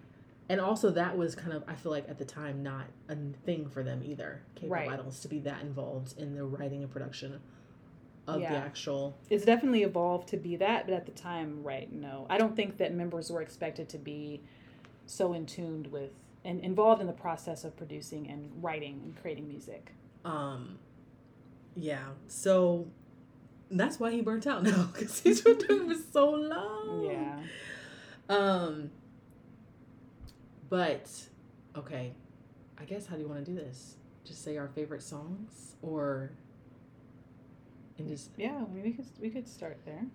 And 0.48 0.60
also, 0.60 0.90
that 0.90 1.16
was 1.16 1.34
kind 1.34 1.52
of 1.52 1.62
I 1.68 1.74
feel 1.74 1.92
like 1.92 2.08
at 2.08 2.18
the 2.18 2.24
time 2.24 2.62
not 2.62 2.86
a 3.08 3.16
thing 3.44 3.68
for 3.68 3.82
them 3.82 4.02
either. 4.04 4.42
K-pop 4.56 4.70
Right. 4.70 4.88
idols 4.90 5.20
to 5.20 5.28
be 5.28 5.38
that 5.40 5.60
involved 5.62 6.18
in 6.18 6.34
the 6.34 6.44
writing 6.44 6.82
and 6.82 6.90
production 6.90 7.40
of 8.28 8.40
the 8.40 8.46
actual. 8.48 9.16
It's 9.30 9.44
definitely 9.44 9.82
evolved 9.82 10.28
to 10.28 10.36
be 10.36 10.56
that, 10.56 10.86
but 10.86 10.94
at 10.94 11.06
the 11.06 11.12
time, 11.12 11.62
right, 11.62 11.92
no. 11.92 12.26
I 12.30 12.38
don't 12.38 12.54
think 12.56 12.76
that 12.78 12.94
members 12.94 13.30
were 13.30 13.42
expected 13.42 13.88
to 13.90 13.98
be 13.98 14.40
so 15.06 15.32
in 15.32 15.44
tuned 15.46 15.88
with 15.88 16.10
and 16.44 16.60
involved 16.60 17.00
in 17.00 17.06
the 17.06 17.12
process 17.12 17.64
of 17.64 17.76
producing 17.76 18.28
and 18.28 18.50
writing 18.62 19.00
and 19.04 19.16
creating 19.20 19.48
music. 19.48 19.92
Um, 20.24 20.78
yeah. 21.76 22.04
So 22.28 22.88
that's 23.70 23.98
why 23.98 24.10
he 24.10 24.20
burnt 24.20 24.46
out 24.46 24.62
now 24.62 24.90
because 24.92 25.20
he's 25.20 25.40
been 25.40 25.58
doing 25.58 25.90
it 25.90 25.96
for 25.96 26.02
so 26.12 26.30
long. 26.30 27.04
Yeah. 27.04 27.38
Um. 28.28 28.90
But 30.68 31.10
okay, 31.76 32.14
I 32.78 32.84
guess 32.84 33.06
how 33.06 33.16
do 33.16 33.22
you 33.22 33.28
want 33.28 33.44
to 33.44 33.50
do 33.50 33.56
this? 33.56 33.96
Just 34.24 34.42
say 34.42 34.56
our 34.56 34.68
favorite 34.68 35.02
songs, 35.02 35.74
or 35.82 36.32
and 37.98 38.08
just 38.08 38.30
Yeah, 38.36 38.64
we 38.64 38.92
could 38.92 39.06
we 39.20 39.30
could 39.30 39.48
start 39.48 39.80
there. 39.84 40.06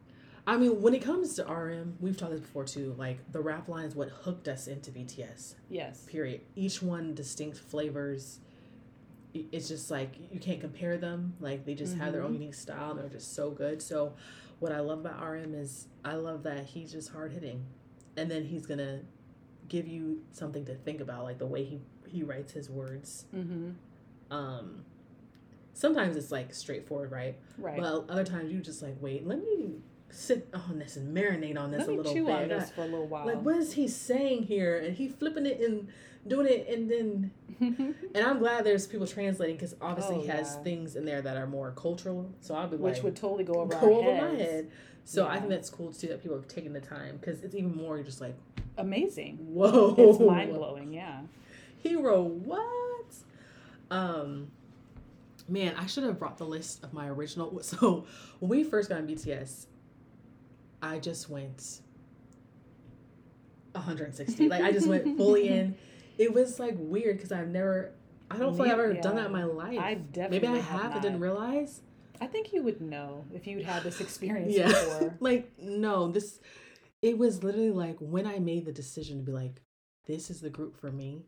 I 0.48 0.56
mean, 0.58 0.82
when 0.82 0.94
it 0.96 1.02
comes 1.02 1.36
to 1.36 1.44
RM, 1.44 1.98
we've 2.00 2.16
talked 2.16 2.32
this 2.32 2.40
before 2.42 2.64
too. 2.64 2.96
Like 2.98 3.20
the 3.34 3.42
rap 3.42 3.68
line 3.68 3.86
is 3.86 3.96
what 3.96 4.10
hooked 4.10 4.48
us 4.48 4.68
into 4.68 4.92
BTS. 4.92 5.56
Yes. 5.70 6.06
Period. 6.10 6.42
Each 6.56 6.82
one 6.82 7.14
distinct 7.14 7.58
flavors. 7.58 8.40
It's 9.34 9.68
just 9.68 9.92
like 9.92 10.16
you 10.32 10.40
can't 10.40 10.62
compare 10.62 10.98
them. 10.98 11.34
Like 11.42 11.66
they 11.66 11.76
just 11.76 11.98
have 11.98 12.14
their 12.14 12.24
own 12.24 12.32
Mhm. 12.32 12.40
unique 12.40 12.54
style. 12.54 12.92
and 12.92 13.00
They're 13.02 13.10
just 13.10 13.34
so 13.34 13.52
good. 13.52 13.82
So, 13.82 14.14
what 14.60 14.72
I 14.72 14.80
love 14.80 15.00
about 15.00 15.20
RM 15.22 15.54
is 15.54 15.88
I 16.04 16.16
love 16.16 16.44
that 16.44 16.64
he's 16.66 16.92
just 16.94 17.10
hard 17.10 17.34
hitting, 17.34 17.66
and 18.16 18.32
then 18.32 18.46
he's 18.46 18.66
gonna 18.66 19.02
give 19.68 19.86
you 19.86 20.24
something 20.32 20.64
to 20.66 20.74
think 20.76 21.02
about, 21.02 21.26
like 21.26 21.38
the 21.40 21.46
way 21.46 21.64
he 21.66 21.82
he 22.08 22.24
writes 22.24 22.54
his 22.54 22.70
words. 22.70 23.26
Mm-hmm. 23.36 23.72
Um, 24.34 24.86
sometimes 25.74 26.16
it's 26.16 26.32
like 26.32 26.54
straightforward, 26.54 27.12
right? 27.12 27.38
Right. 27.58 27.78
But 27.80 28.10
other 28.10 28.24
times 28.24 28.52
you 28.52 28.62
just 28.62 28.82
like 28.82 28.96
wait. 29.02 29.28
Let 29.28 29.40
me 29.40 29.76
sit 30.10 30.48
on 30.54 30.80
this 30.80 30.96
and 30.96 31.16
marinate 31.16 31.58
on 31.58 31.72
this 31.72 31.82
Let 31.82 31.90
a 31.90 31.92
little 31.94 32.14
chew 32.14 32.26
bit. 32.26 32.36
on 32.36 32.48
this 32.50 32.72
for 32.72 32.82
a 32.82 32.86
little 32.86 33.08
while. 33.08 33.26
like 33.26 33.42
what 33.42 33.56
is 33.58 33.74
he 33.74 33.88
saying 33.88 34.44
here 34.44 34.78
and 34.78 34.96
he 34.96 35.08
flipping 35.10 35.46
it 35.46 35.60
and 35.60 35.88
doing 36.28 36.48
it 36.48 36.68
and 36.70 36.90
then 36.90 37.32
and 38.16 38.26
i'm 38.26 38.40
glad 38.40 38.66
there's 38.66 38.88
people 38.88 39.06
translating 39.08 39.56
because 39.56 39.76
obviously 39.82 40.16
Oh, 40.18 40.22
he 40.22 40.28
has 40.28 40.56
yeah. 40.58 40.64
things 40.64 40.96
in 40.96 41.06
there 41.06 41.22
that 41.22 41.38
are 41.38 41.48
more 41.48 41.72
cultural 41.76 42.32
so 42.42 42.56
i'll 42.56 42.68
be 42.68 42.78
like, 42.78 42.84
Which 42.84 42.94
like 42.96 43.04
would 43.04 43.16
totally 43.16 43.44
go 43.44 43.56
over 43.56 43.74
go 43.80 44.00
over 44.00 44.12
heads. 44.12 44.22
my 44.38 44.44
head 44.44 44.72
so 45.06 45.28
i 45.28 45.38
think 45.38 45.50
that's 45.50 45.70
cool 45.70 45.92
too 45.94 46.08
that 46.08 46.22
people 46.22 46.38
are 46.38 46.42
taking 46.44 46.74
the 46.74 46.82
time 46.82 47.18
because 47.18 47.42
it's 47.44 47.56
even 47.56 47.76
more 47.76 48.02
just 48.02 48.20
like 48.22 48.36
Amazing. 48.78 49.38
whoa 49.40 49.96
It's 49.98 50.20
mind 50.20 50.54
blowing. 50.54 50.94
Yeah. 50.94 51.22
hero 51.80 52.22
what 52.24 53.06
um 53.92 54.48
man 55.48 55.74
i 55.78 55.86
should 55.86 56.04
have 56.04 56.20
brought 56.20 56.38
the 56.38 56.46
list 56.46 56.84
of 56.84 56.94
my 56.94 57.08
original 57.08 57.58
so 57.62 58.06
when 58.40 58.50
we 58.50 58.64
first 58.64 58.90
got 58.90 59.00
on 59.00 59.08
bts 59.08 59.66
i 60.88 61.00
just 61.00 61.30
went 61.30 61.82
160 63.74 64.50
like 64.50 64.64
i 64.64 64.72
just 64.72 64.88
went 64.88 65.18
fully 65.18 65.50
in. 65.50 65.76
It 66.18 66.34
was 66.34 66.60
like 66.60 66.74
weird 66.78 67.18
because 67.18 67.32
i've 67.32 67.50
never 67.50 67.92
i 68.32 68.38
don't 68.38 68.56
feel 68.56 68.66
like 68.66 68.74
i've 68.74 68.80
ever 68.80 68.94
Me- 68.94 69.02
done 69.02 69.18
that 69.18 69.28
in 69.28 69.32
my 69.32 69.44
life. 69.44 69.78
I 69.80 69.96
definitely 69.96 70.40
maybe 70.40 70.60
i 70.60 70.62
have 70.62 70.82
have 70.82 70.96
i 70.96 71.00
didn't 71.00 71.20
realize. 71.20 71.82
I 72.20 72.26
think 72.26 72.52
you 72.52 72.64
would 72.64 72.82
know 72.82 73.26
if 73.32 73.46
you'd 73.46 73.64
had 73.64 73.84
this 73.84 74.02
experience 74.02 74.56
yeah. 74.56 74.68
before. 74.68 75.16
like 75.20 75.52
no 75.60 76.12
this 76.12 76.40
it 77.04 77.18
was 77.18 77.44
literally 77.44 77.70
like 77.70 77.98
when 78.00 78.26
i 78.26 78.40
made 78.40 78.66
the 78.66 78.72
decision 78.72 79.18
to 79.18 79.24
be 79.24 79.32
like 79.32 79.62
this 80.08 80.32
is 80.32 80.42
the 80.42 80.50
group 80.50 80.80
for 80.80 80.92
me 80.92 81.26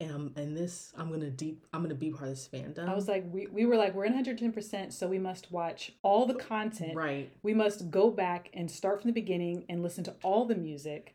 and 0.00 0.10
i'm 0.12 0.32
and 0.36 0.56
this 0.56 0.92
i'm 0.96 1.10
gonna 1.10 1.30
deep 1.30 1.66
i'm 1.72 1.82
gonna 1.82 1.94
be 1.94 2.10
part 2.10 2.24
of 2.24 2.28
this 2.30 2.48
fandom 2.52 2.88
I 2.88 2.94
was 2.94 3.08
like, 3.08 3.24
we, 3.32 3.46
we 3.48 3.66
were 3.66 3.76
like, 3.76 3.94
we're 3.94 4.04
in 4.04 4.14
110%, 4.24 4.92
so 4.92 5.08
we 5.08 5.18
must 5.18 5.50
watch 5.50 5.92
all 6.02 6.26
the 6.26 6.34
content. 6.34 6.94
right 6.96 7.30
We 7.42 7.54
must 7.54 7.90
go 7.90 8.10
back 8.10 8.50
and 8.54 8.70
start 8.70 9.00
from 9.00 9.08
the 9.08 9.14
beginning 9.20 9.64
and 9.68 9.82
listen 9.82 10.04
to 10.04 10.14
all 10.22 10.44
the 10.44 10.54
music. 10.54 11.14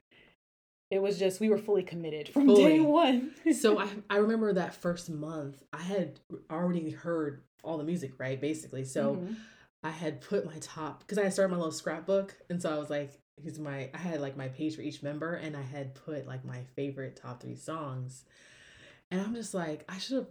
It 0.92 1.02
was 1.02 1.18
just, 1.18 1.40
we 1.40 1.50
were 1.50 1.58
fully 1.58 1.82
committed 1.84 2.30
from 2.30 2.46
Fully. 2.48 2.64
day 2.78 2.80
one. 2.82 3.32
so 3.54 3.80
I 3.86 3.88
I 4.10 4.18
remember 4.18 4.54
that 4.54 4.74
first 4.76 5.10
month 5.10 5.64
I 5.72 5.82
had 5.82 6.20
already 6.52 6.90
heard 6.92 7.42
all 7.64 7.78
the 7.78 7.84
music 7.86 8.12
right 8.20 8.40
basically 8.40 8.84
so 8.84 9.16
Mhm. 9.16 9.36
I 9.86 9.90
had 9.92 10.22
put 10.22 10.46
my 10.46 10.58
top 10.62 11.00
because 11.00 11.18
I 11.18 11.24
had 11.24 11.34
started 11.34 11.52
my 11.52 11.58
little 11.58 11.72
scrapbook 11.72 12.36
and 12.50 12.62
so 12.62 12.74
I 12.74 12.78
was 12.78 12.90
like 12.90 13.20
here's 13.42 13.60
my 13.60 13.90
I 13.94 13.98
had 13.98 14.20
like 14.22 14.38
my 14.38 14.50
page 14.50 14.76
for 14.76 14.82
each 14.82 15.02
member 15.02 15.34
and 15.36 15.56
I 15.58 15.62
had 15.62 15.96
put 15.96 16.28
like 16.28 16.44
my 16.46 16.60
favorite 16.76 17.16
top 17.16 17.42
three 17.42 17.56
songs 17.56 18.24
and 19.14 19.22
I'm 19.22 19.34
just 19.36 19.54
like 19.54 19.86
I 19.88 19.98
should 20.00 20.18
have 20.18 20.28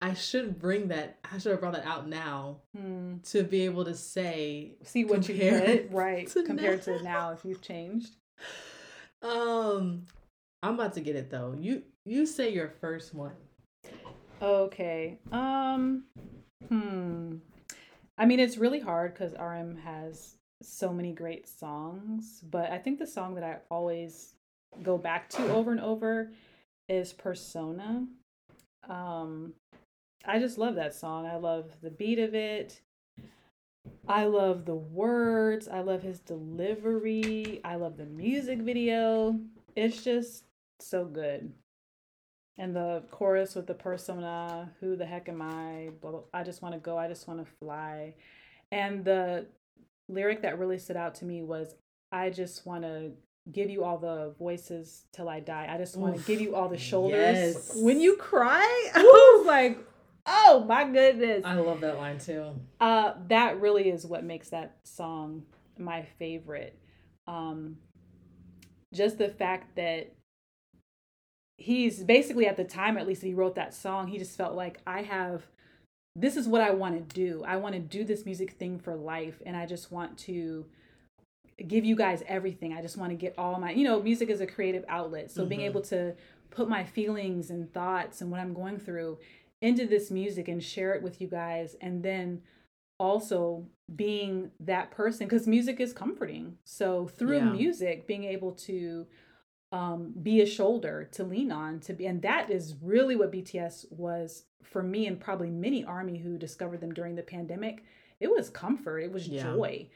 I 0.00 0.14
should 0.14 0.58
bring 0.58 0.88
that 0.88 1.18
I 1.30 1.38
should 1.38 1.52
have 1.52 1.60
brought 1.60 1.74
that 1.74 1.84
out 1.86 2.08
now 2.08 2.60
Hmm. 2.76 3.16
to 3.24 3.42
be 3.42 3.62
able 3.62 3.84
to 3.84 3.94
say 3.94 4.76
See 4.84 5.04
what 5.04 5.28
you 5.28 5.34
put, 5.50 5.88
right? 5.90 6.26
to 6.28 6.42
compared 6.44 6.86
now. 6.86 6.96
to 6.98 7.02
now, 7.02 7.30
if 7.32 7.44
you've 7.44 7.60
changed. 7.62 8.16
um 9.22 10.06
I'm 10.62 10.74
about 10.74 10.94
to 10.94 11.00
get 11.00 11.16
it 11.16 11.30
though 11.30 11.54
you 11.58 11.82
you 12.04 12.26
say 12.26 12.52
your 12.52 12.68
first 12.68 13.14
one 13.14 13.32
Okay. 14.40 15.18
Um. 15.30 16.02
Hmm. 16.68 17.36
I 18.18 18.26
mean, 18.26 18.40
it's 18.40 18.58
really 18.58 18.80
hard 18.80 19.14
because 19.14 19.34
RM 19.34 19.76
has 19.84 20.34
so 20.62 20.92
many 20.92 21.12
great 21.12 21.48
songs, 21.48 22.40
but 22.50 22.70
I 22.72 22.78
think 22.78 22.98
the 22.98 23.06
song 23.06 23.36
that 23.36 23.44
I 23.44 23.58
always 23.70 24.34
go 24.82 24.98
back 24.98 25.28
to 25.30 25.52
over 25.54 25.70
and 25.70 25.80
over 25.80 26.32
is 26.92 27.12
Persona. 27.12 28.06
Um, 28.88 29.54
I 30.26 30.38
just 30.38 30.58
love 30.58 30.74
that 30.74 30.94
song. 30.94 31.26
I 31.26 31.36
love 31.36 31.70
the 31.82 31.90
beat 31.90 32.18
of 32.18 32.34
it. 32.34 32.80
I 34.06 34.24
love 34.24 34.66
the 34.66 34.74
words. 34.74 35.68
I 35.68 35.80
love 35.80 36.02
his 36.02 36.20
delivery. 36.20 37.60
I 37.64 37.76
love 37.76 37.96
the 37.96 38.04
music 38.04 38.60
video. 38.60 39.40
It's 39.74 40.04
just 40.04 40.44
so 40.80 41.06
good. 41.06 41.52
And 42.58 42.76
the 42.76 43.04
chorus 43.10 43.54
with 43.54 43.66
the 43.66 43.74
persona, 43.74 44.70
who 44.78 44.94
the 44.94 45.06
heck 45.06 45.28
am 45.30 45.40
I? 45.40 45.90
Blah, 46.00 46.10
blah, 46.10 46.20
I 46.34 46.42
just 46.42 46.60
want 46.60 46.74
to 46.74 46.80
go. 46.80 46.98
I 46.98 47.08
just 47.08 47.26
want 47.26 47.44
to 47.44 47.50
fly. 47.58 48.14
And 48.70 49.02
the 49.02 49.46
lyric 50.10 50.42
that 50.42 50.58
really 50.58 50.78
stood 50.78 50.98
out 50.98 51.14
to 51.16 51.24
me 51.24 51.42
was, 51.42 51.74
I 52.12 52.28
just 52.28 52.66
want 52.66 52.82
to 52.82 53.12
give 53.50 53.70
you 53.70 53.84
all 53.84 53.98
the 53.98 54.34
voices 54.38 55.04
till 55.12 55.28
I 55.28 55.40
die. 55.40 55.68
I 55.68 55.78
just 55.78 55.96
want 55.96 56.16
to 56.16 56.22
give 56.22 56.40
you 56.40 56.54
all 56.54 56.68
the 56.68 56.78
shoulders. 56.78 57.54
Yes. 57.54 57.72
When 57.76 58.00
you 58.00 58.16
cry, 58.16 58.90
I 58.94 59.02
was 59.02 59.46
like, 59.46 59.78
oh 60.26 60.64
my 60.68 60.84
goodness. 60.84 61.44
I 61.44 61.54
love 61.54 61.80
that 61.80 61.96
line 61.96 62.18
too 62.18 62.54
Uh, 62.80 63.14
that 63.28 63.60
really 63.60 63.88
is 63.88 64.06
what 64.06 64.22
makes 64.24 64.50
that 64.50 64.76
song 64.84 65.42
my 65.78 66.02
favorite. 66.18 66.78
Um, 67.26 67.78
just 68.94 69.18
the 69.18 69.28
fact 69.28 69.76
that 69.76 70.14
he's 71.56 72.04
basically 72.04 72.46
at 72.46 72.56
the 72.56 72.64
time, 72.64 72.96
at 72.96 73.06
least 73.06 73.22
he 73.22 73.34
wrote 73.34 73.54
that 73.56 73.74
song, 73.74 74.08
he 74.08 74.18
just 74.18 74.36
felt 74.36 74.54
like 74.54 74.78
I 74.86 75.02
have. 75.02 75.46
This 76.14 76.36
is 76.36 76.46
what 76.46 76.60
I 76.60 76.72
want 76.72 77.08
to 77.08 77.14
do. 77.14 77.42
I 77.42 77.56
want 77.56 77.74
to 77.74 77.80
do 77.80 78.04
this 78.04 78.26
music 78.26 78.52
thing 78.52 78.78
for 78.78 78.94
life, 78.94 79.40
and 79.46 79.56
I 79.56 79.64
just 79.64 79.90
want 79.90 80.18
to 80.18 80.66
give 81.68 81.84
you 81.84 81.96
guys 81.96 82.22
everything. 82.26 82.72
I 82.72 82.82
just 82.82 82.96
want 82.96 83.10
to 83.10 83.16
get 83.16 83.34
all 83.38 83.58
my, 83.58 83.72
you 83.72 83.84
know, 83.84 84.02
music 84.02 84.28
is 84.30 84.40
a 84.40 84.46
creative 84.46 84.84
outlet. 84.88 85.30
So 85.30 85.44
being 85.46 85.60
Mhm. 85.62 85.66
able 85.66 85.80
to 85.82 86.14
put 86.50 86.68
my 86.68 86.84
feelings 86.84 87.50
and 87.50 87.72
thoughts 87.72 88.20
and 88.20 88.30
what 88.30 88.40
I'm 88.40 88.52
going 88.54 88.78
through 88.78 89.18
into 89.60 89.86
this 89.86 90.10
music 90.10 90.48
and 90.48 90.62
share 90.62 90.92
it 90.94 91.02
with 91.02 91.20
you 91.20 91.28
guys 91.28 91.76
and 91.80 92.02
then 92.02 92.42
also 92.98 93.66
being 93.94 94.50
that 94.60 94.90
person 94.90 95.26
because 95.26 95.46
music 95.46 95.80
is 95.80 95.92
comforting 95.92 96.56
so 96.64 97.06
through 97.06 97.36
Yeah. 97.38 97.52
music 97.52 98.06
being 98.06 98.24
able 98.24 98.52
to 98.52 99.06
um, 99.72 100.12
be 100.22 100.42
a 100.42 100.46
shoulder 100.46 101.08
to 101.12 101.24
lean 101.24 101.50
on 101.50 101.80
to 101.80 101.94
be 101.94 102.06
and 102.06 102.20
that 102.22 102.50
is 102.50 102.74
really 102.82 103.16
what 103.16 103.32
bts 103.32 103.90
was 103.90 104.44
for 104.62 104.82
me 104.82 105.06
and 105.06 105.18
probably 105.18 105.48
many 105.48 105.82
army 105.84 106.18
who 106.18 106.36
discovered 106.36 106.80
them 106.82 106.92
during 106.92 107.14
the 107.14 107.22
pandemic 107.22 107.82
it 108.20 108.30
was 108.30 108.50
comfort 108.50 108.98
it 108.98 109.10
was 109.10 109.26
Yeah. 109.28 109.42
joy 109.54 109.88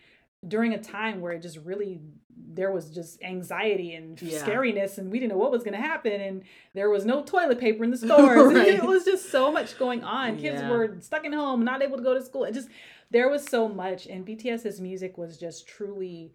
during 0.46 0.72
a 0.74 0.78
time 0.78 1.20
where 1.20 1.32
it 1.32 1.42
just 1.42 1.58
really 1.58 2.00
there 2.48 2.70
was 2.70 2.90
just 2.90 3.22
anxiety 3.22 3.94
and 3.94 4.20
Yeah. 4.22 4.38
scariness 4.46 4.98
and 4.98 5.10
we 5.10 5.18
didn't 5.18 5.32
know 5.32 5.38
what 5.38 5.50
was 5.50 5.62
going 5.64 5.74
to 5.74 5.80
happen 5.80 6.20
and 6.20 6.42
there 6.74 6.88
was 6.90 7.04
no 7.04 7.22
toilet 7.22 7.58
paper 7.58 7.82
in 7.84 7.90
the 7.90 7.96
stores 8.06 8.52
Right. 8.52 8.68
it 8.68 8.84
was 8.84 9.04
just 9.04 9.30
so 9.30 9.50
much 9.50 9.78
going 9.78 10.04
on 10.04 10.36
kids 10.36 10.60
Yeah. 10.62 10.70
were 10.70 10.96
stuck 11.00 11.24
in 11.24 11.32
home 11.32 11.64
not 11.64 11.82
able 11.82 11.96
to 11.96 12.02
go 12.02 12.14
to 12.14 12.22
school 12.22 12.44
it 12.44 12.52
just 12.54 12.68
there 13.10 13.28
was 13.28 13.44
so 13.44 13.68
much 13.68 14.06
and 14.06 14.26
bts's 14.26 14.80
music 14.80 15.16
was 15.18 15.38
just 15.38 15.66
truly 15.66 16.32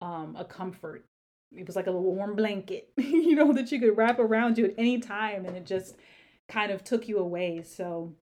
um 0.00 0.36
a 0.38 0.44
comfort 0.44 1.04
it 1.56 1.66
was 1.66 1.74
like 1.76 1.86
a 1.86 1.92
warm 1.92 2.36
blanket 2.36 2.90
you 2.96 3.34
know 3.34 3.52
that 3.52 3.72
you 3.72 3.80
could 3.80 3.96
wrap 3.96 4.18
around 4.18 4.58
you 4.58 4.66
at 4.66 4.74
any 4.78 4.98
time 4.98 5.44
and 5.46 5.56
it 5.56 5.64
just 5.66 5.96
kind 6.48 6.70
of 6.70 6.84
took 6.84 7.08
you 7.08 7.18
away 7.18 7.62
so 7.62 8.14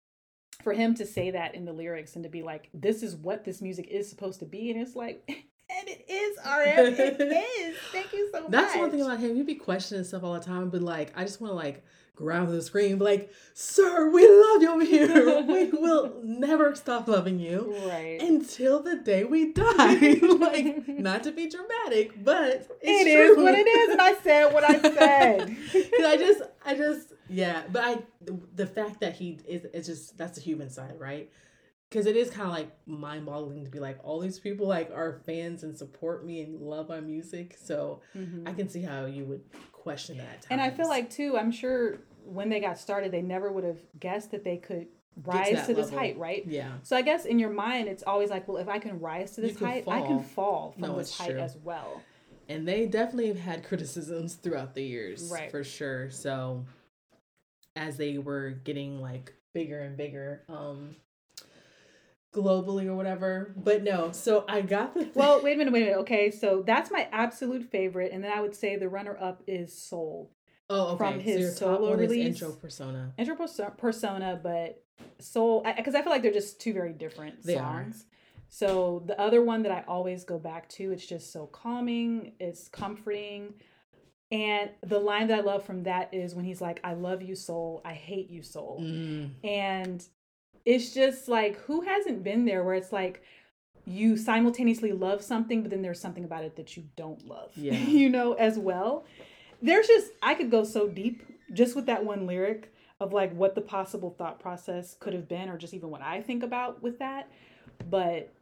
for 0.66 0.72
him 0.72 0.96
to 0.96 1.06
say 1.06 1.30
that 1.30 1.54
in 1.54 1.64
the 1.64 1.72
lyrics 1.72 2.16
and 2.16 2.24
to 2.24 2.28
be 2.28 2.42
like 2.42 2.68
this 2.74 3.04
is 3.04 3.14
what 3.14 3.44
this 3.44 3.62
music 3.62 3.86
is 3.86 4.10
supposed 4.10 4.40
to 4.40 4.44
be 4.44 4.68
and 4.72 4.80
it's 4.80 4.96
like 4.96 5.22
and 5.28 5.88
it 5.88 6.04
is 6.08 6.36
RM 6.44 6.94
it 6.98 7.20
is 7.20 7.76
thank 7.92 8.12
you 8.12 8.28
so 8.32 8.42
much 8.42 8.50
That's 8.50 8.76
one 8.76 8.90
thing 8.90 9.02
about 9.02 9.20
him. 9.20 9.36
You'd 9.36 9.46
be 9.46 9.54
questioning 9.54 10.02
stuff 10.02 10.24
all 10.24 10.34
the 10.34 10.40
time, 10.40 10.70
but 10.70 10.82
like, 10.82 11.12
I 11.16 11.22
just 11.22 11.40
want 11.40 11.52
to 11.52 11.54
like 11.54 11.84
grab 12.16 12.48
the 12.48 12.62
screen, 12.62 12.98
like, 12.98 13.30
"Sir, 13.54 14.10
we 14.10 14.26
love 14.26 14.62
you 14.62 14.70
over 14.72 14.84
here. 14.84 15.42
we 15.42 15.66
will 15.66 16.20
never 16.24 16.74
stop 16.74 17.06
loving 17.06 17.38
you 17.38 17.74
right 17.86 18.20
until 18.20 18.82
the 18.82 18.96
day 18.96 19.22
we 19.22 19.52
die." 19.52 20.18
like, 20.38 20.88
not 20.88 21.22
to 21.24 21.32
be 21.32 21.48
dramatic, 21.48 22.24
but 22.24 22.48
it's 22.50 22.68
It 22.80 23.06
is 23.06 23.36
what 23.36 23.54
it 23.54 23.66
is 23.66 23.90
and 23.90 24.00
i 24.00 24.14
said 24.14 24.52
what 24.52 24.64
i 24.64 24.80
said. 24.80 25.56
I 26.04 26.16
just, 26.16 26.42
I 26.64 26.74
just, 26.74 27.12
yeah. 27.28 27.62
But 27.70 27.82
I, 27.84 27.98
the 28.54 28.66
fact 28.66 29.00
that 29.00 29.14
he 29.16 29.38
is, 29.46 29.66
it's 29.72 29.86
just 29.86 30.16
that's 30.18 30.36
the 30.38 30.42
human 30.44 30.70
side, 30.70 30.94
right? 30.98 31.30
Because 31.88 32.06
it 32.06 32.16
is 32.16 32.30
kind 32.30 32.48
of 32.48 32.52
like 32.54 32.70
mind-boggling 32.86 33.64
to 33.64 33.70
be 33.70 33.78
like, 33.78 33.98
all 34.02 34.18
these 34.18 34.40
people 34.40 34.66
like 34.66 34.90
are 34.92 35.20
fans 35.24 35.62
and 35.62 35.76
support 35.76 36.26
me 36.26 36.42
and 36.42 36.60
love 36.60 36.88
my 36.88 37.00
music. 37.00 37.56
So 37.62 38.00
Mhm. 38.16 38.48
I 38.48 38.52
can 38.52 38.68
see 38.68 38.82
how 38.82 39.06
you 39.06 39.24
would 39.24 39.42
question 39.72 40.18
that. 40.18 40.46
And 40.50 40.60
I 40.60 40.70
feel 40.70 40.88
like 40.88 41.10
too, 41.10 41.36
I'm 41.38 41.52
sure 41.52 41.98
when 42.24 42.48
they 42.48 42.58
got 42.58 42.76
started, 42.78 43.12
they 43.12 43.22
never 43.22 43.52
would 43.52 43.62
have 43.64 43.78
guessed 44.00 44.32
that 44.32 44.42
they 44.42 44.56
could 44.56 44.88
rise 45.24 45.48
to, 45.48 45.54
that 45.54 45.66
this 45.68 45.76
level. 45.86 45.98
height, 45.98 46.18
right? 46.18 46.44
yeah, 46.46 46.72
So 46.82 46.96
I 46.96 47.02
guess 47.02 47.24
in 47.24 47.38
your 47.38 47.50
mind, 47.50 47.88
it's 47.88 48.02
always 48.02 48.30
like, 48.30 48.48
well, 48.48 48.56
if 48.58 48.68
I 48.68 48.80
can 48.80 48.98
rise 48.98 49.30
to 49.36 49.40
this 49.40 49.56
height, 49.58 49.84
I 49.88 50.00
can 50.00 50.18
fall. 50.18 50.22
fall 50.22 50.72
from 50.72 50.82
No, 50.82 50.98
this 50.98 51.16
height 51.16 51.30
true. 51.34 51.40
as 51.40 51.56
well. 51.62 52.02
and 52.48 52.66
they 52.66 52.86
definitely 52.86 53.28
have 53.28 53.38
had 53.38 53.64
criticisms 53.68 54.34
throughout 54.34 54.74
the 54.74 54.82
years, 54.82 55.30
Right. 55.32 55.50
For 55.52 55.62
sure. 55.64 56.10
So 56.10 56.64
as 57.76 57.96
they 57.96 58.18
were 58.18 58.50
getting 58.50 59.00
like 59.00 59.34
bigger 59.54 59.80
and 59.80 59.96
bigger, 59.96 60.42
um, 60.48 60.96
globally 62.34 62.86
or 62.86 62.94
whatever. 62.94 63.54
But 63.56 63.82
no, 63.82 64.12
so 64.12 64.44
I 64.48 64.62
got 64.62 64.94
the 64.94 65.08
Well, 65.14 65.40
wait 65.44 65.54
a 65.54 65.56
minute, 65.56 65.72
wait 65.72 65.82
a 65.82 65.86
minute. 65.86 66.00
Okay, 66.00 66.30
so 66.30 66.62
that's 66.66 66.90
my 66.90 67.08
absolute 67.12 67.70
favorite, 67.70 68.12
and 68.12 68.22
then 68.22 68.32
I 68.32 68.40
would 68.40 68.54
say 68.54 68.76
the 68.76 68.88
runner-up 68.88 69.42
is 69.46 69.76
Soul. 69.76 70.30
oh 70.68 70.88
okay. 70.88 70.96
from 70.96 71.20
his 71.20 71.56
so 71.56 71.76
solo 71.76 71.94
release. 71.94 72.26
intro 72.26 72.52
persona. 72.52 73.12
Intro 73.18 73.36
perso- 73.36 73.72
persona, 73.76 74.38
but 74.42 74.82
Soul, 75.18 75.64
because 75.76 75.94
I, 75.94 76.02
feel 76.02 76.12
like 76.12 76.22
they're 76.22 76.32
just 76.32 76.60
two 76.60 76.72
very 76.72 76.92
different 76.92 77.42
They 77.42 77.56
are. 77.56 77.86
So 78.48 79.02
the 79.06 79.20
other 79.20 79.42
one 79.42 79.62
that 79.64 79.72
I 79.72 79.84
always 79.88 80.24
go 80.24 80.38
back 80.38 80.68
to, 80.70 80.92
it's 80.92 81.06
just 81.06 81.32
so 81.32 81.46
calming, 81.46 82.32
it's 82.38 82.68
comforting. 82.68 83.54
And 84.32 84.70
the 84.84 84.98
line 84.98 85.28
that 85.28 85.38
I 85.38 85.42
love 85.42 85.64
from 85.64 85.84
that 85.84 86.12
is 86.12 86.34
when 86.34 86.44
he's 86.44 86.60
like, 86.60 86.80
I 86.82 86.94
love 86.94 87.22
you, 87.22 87.34
soul. 87.36 87.80
I 87.84 87.94
hate 87.94 88.28
you, 88.30 88.42
soul. 88.42 88.80
Mm, 88.82 89.30
And 89.44 90.04
it's 90.64 90.92
just 90.92 91.28
like, 91.28 91.56
who 91.60 91.82
hasn't 91.82 92.24
been 92.24 92.44
there 92.44 92.64
where 92.64 92.74
it's 92.74 92.92
like, 92.92 93.22
you 93.84 94.16
simultaneously 94.16 94.90
love 94.90 95.22
something, 95.22 95.62
but 95.62 95.70
then 95.70 95.80
there's 95.80 96.00
something 96.00 96.24
about 96.24 96.42
it 96.42 96.56
that 96.56 96.76
you 96.76 96.84
don't 96.96 97.24
love, 97.28 97.52
Yeah. 97.56 97.74
you 97.74 98.08
know, 98.08 98.32
as 98.32 98.58
well. 98.58 99.04
There's 99.62 99.86
just, 99.86 100.10
I 100.22 100.34
could 100.34 100.50
go 100.50 100.64
so 100.64 100.88
deep 100.88 101.22
just 101.52 101.76
with 101.76 101.86
that 101.86 102.04
one 102.04 102.26
lyric 102.26 102.72
of 102.98 103.12
like 103.12 103.32
what 103.32 103.54
the 103.54 103.60
possible 103.60 104.10
thought 104.10 104.40
process 104.40 104.96
could 104.98 105.12
have 105.12 105.28
been, 105.28 105.48
or 105.48 105.56
just 105.56 105.72
even 105.72 105.90
what 105.90 106.02
I 106.02 106.20
think 106.20 106.42
about 106.42 106.82
with 106.82 106.98
that. 106.98 107.28
But 107.88 108.32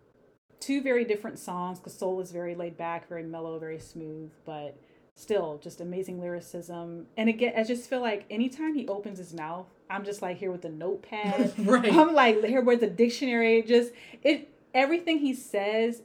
two 0.61 0.81
very 0.81 1.05
different 1.05 1.39
songs 1.39 1.79
because 1.79 1.93
Soul 1.99 2.21
is 2.21 2.31
very 2.33 2.55
laid 2.55 2.79
back, 2.79 3.07
very 3.07 3.23
mellow, 3.25 3.59
very 3.59 3.79
smooth, 3.79 4.31
but 4.47 4.79
still 5.17 5.59
just 5.63 5.81
amazing 5.81 6.21
lyricism. 6.21 7.07
And 7.17 7.29
again, 7.29 7.55
I 7.57 7.63
just 7.65 7.89
feel 7.89 8.01
like 8.01 8.25
anytime 8.31 8.75
he 8.75 8.87
opens 8.89 9.19
his 9.19 9.33
mouth, 9.33 9.67
I'm 9.89 10.05
just 10.05 10.23
like 10.23 10.39
here 10.39 10.51
with 10.51 10.65
a 10.65 10.69
notepad. 10.71 11.53
right. 11.59 11.93
I'm 11.93 12.15
like 12.15 12.43
here 12.45 12.61
with 12.63 12.83
a 12.83 12.91
dictionary. 12.91 13.63
Just 13.63 13.93
it 14.23 14.51
everything 14.75 15.19
he 15.19 15.35
says, 15.35 16.03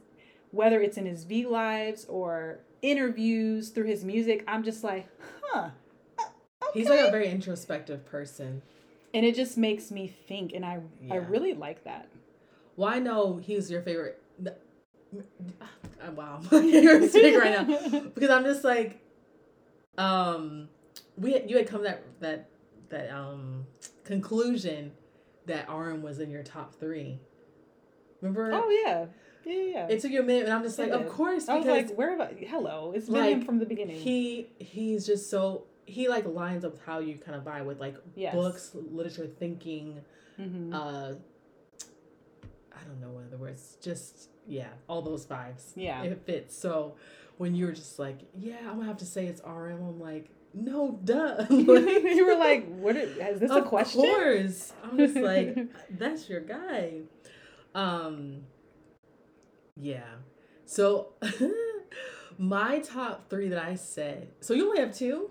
whether 0.52 0.80
it's 0.80 0.96
in 0.96 1.06
his 1.06 1.24
V 1.24 1.46
lives 1.46 2.04
or 2.08 2.60
interviews 2.82 3.70
through 3.70 3.86
his 3.86 4.04
music, 4.04 4.44
I'm 4.46 4.62
just 4.62 4.84
like, 4.84 5.08
huh. 5.42 5.70
Uh, 6.18 6.24
he's 6.72 6.88
like 6.88 7.00
a 7.00 7.10
very 7.10 7.28
introspective 7.28 8.04
person. 8.06 8.62
and 9.12 9.26
it 9.26 9.34
just 9.34 9.58
makes 9.58 9.90
me 9.90 10.06
think, 10.06 10.52
and 10.52 10.64
I 10.64 10.80
I 11.10 11.16
really 11.16 11.54
like 11.54 11.84
that. 11.84 12.08
Well, 12.76 12.88
I 12.88 12.98
know 13.00 13.36
he's 13.38 13.70
your 13.70 13.82
favorite. 13.82 14.22
Uh, 16.06 16.10
Wow, 16.12 16.40
you're 16.52 17.08
speaking 17.08 17.38
right 17.38 17.68
now 17.68 18.00
because 18.14 18.30
I'm 18.30 18.44
just 18.44 18.64
like, 18.64 19.00
um, 19.98 20.68
we 21.16 21.32
had, 21.32 21.50
you 21.50 21.56
had 21.56 21.66
come 21.68 21.82
that 21.84 22.02
that 22.20 22.48
that 22.88 23.10
um 23.10 23.66
conclusion 24.04 24.92
that 25.46 25.68
RM 25.68 26.02
was 26.02 26.18
in 26.20 26.30
your 26.30 26.42
top 26.42 26.74
three. 26.74 27.18
Remember? 28.20 28.50
Oh 28.52 28.68
yeah, 28.84 29.06
yeah, 29.44 29.62
yeah. 29.72 29.86
It 29.88 30.00
took 30.00 30.10
you 30.10 30.20
a 30.20 30.22
minute, 30.24 30.44
and 30.44 30.52
I'm 30.52 30.62
just 30.62 30.78
It 30.78 30.82
like, 30.82 30.92
of 30.92 31.02
did. 31.02 31.10
course, 31.10 31.48
I 31.48 31.58
because 31.58 31.82
was 31.82 31.90
like, 31.90 31.98
where 31.98 32.14
about? 32.14 32.32
Hello, 32.38 32.92
it's 32.94 33.08
been 33.08 33.24
him 33.40 33.44
from 33.44 33.58
the 33.58 33.66
beginning. 33.66 33.96
he 33.96 34.48
he's 34.58 35.06
just 35.06 35.30
so 35.30 35.64
he 35.86 36.08
like 36.08 36.26
lines 36.26 36.64
up 36.64 36.72
with 36.72 36.82
how 36.84 36.98
you 37.00 37.16
kind 37.16 37.36
of 37.36 37.44
buy 37.44 37.62
with 37.62 37.80
like 37.80 37.96
Yes. 38.14 38.34
books, 38.34 38.70
literature, 38.74 39.26
thinking. 39.26 40.00
Mhm. 40.38 40.72
uh 40.74 41.14
I 42.72 42.84
don't 42.84 43.00
know 43.00 43.10
what 43.10 43.24
other 43.26 43.36
words. 43.36 43.76
Just 43.82 44.30
yeah, 44.46 44.68
all 44.88 45.02
those 45.02 45.26
vibes. 45.26 45.72
Yeah. 45.76 46.02
It 46.02 46.22
fits. 46.24 46.56
So 46.56 46.96
when 47.38 47.54
you 47.54 47.66
were 47.66 47.72
just 47.72 47.98
like, 47.98 48.18
yeah, 48.36 48.58
I'm 48.60 48.76
gonna 48.76 48.86
have 48.86 48.98
to 48.98 49.06
say 49.06 49.26
it's 49.26 49.40
RM, 49.44 49.82
I'm 49.82 50.00
like, 50.00 50.30
no, 50.52 50.98
duh. 51.04 51.46
you 51.50 52.26
were 52.26 52.36
like, 52.36 52.66
what? 52.68 52.96
Is, 52.96 53.16
is 53.16 53.40
this 53.40 53.50
a 53.50 53.62
question? 53.62 54.00
of 54.00 54.06
course. 54.06 54.72
I'm 54.84 54.96
just 54.98 55.16
like, 55.16 55.58
that's 55.90 56.28
your 56.28 56.40
guy. 56.40 57.00
Um 57.74 58.42
Yeah. 59.76 60.04
So 60.66 61.14
my 62.38 62.80
top 62.80 63.28
three 63.30 63.48
that 63.48 63.62
I 63.62 63.74
said. 63.74 64.28
So 64.40 64.54
you 64.54 64.68
only 64.68 64.80
have 64.80 64.94
two? 64.94 65.30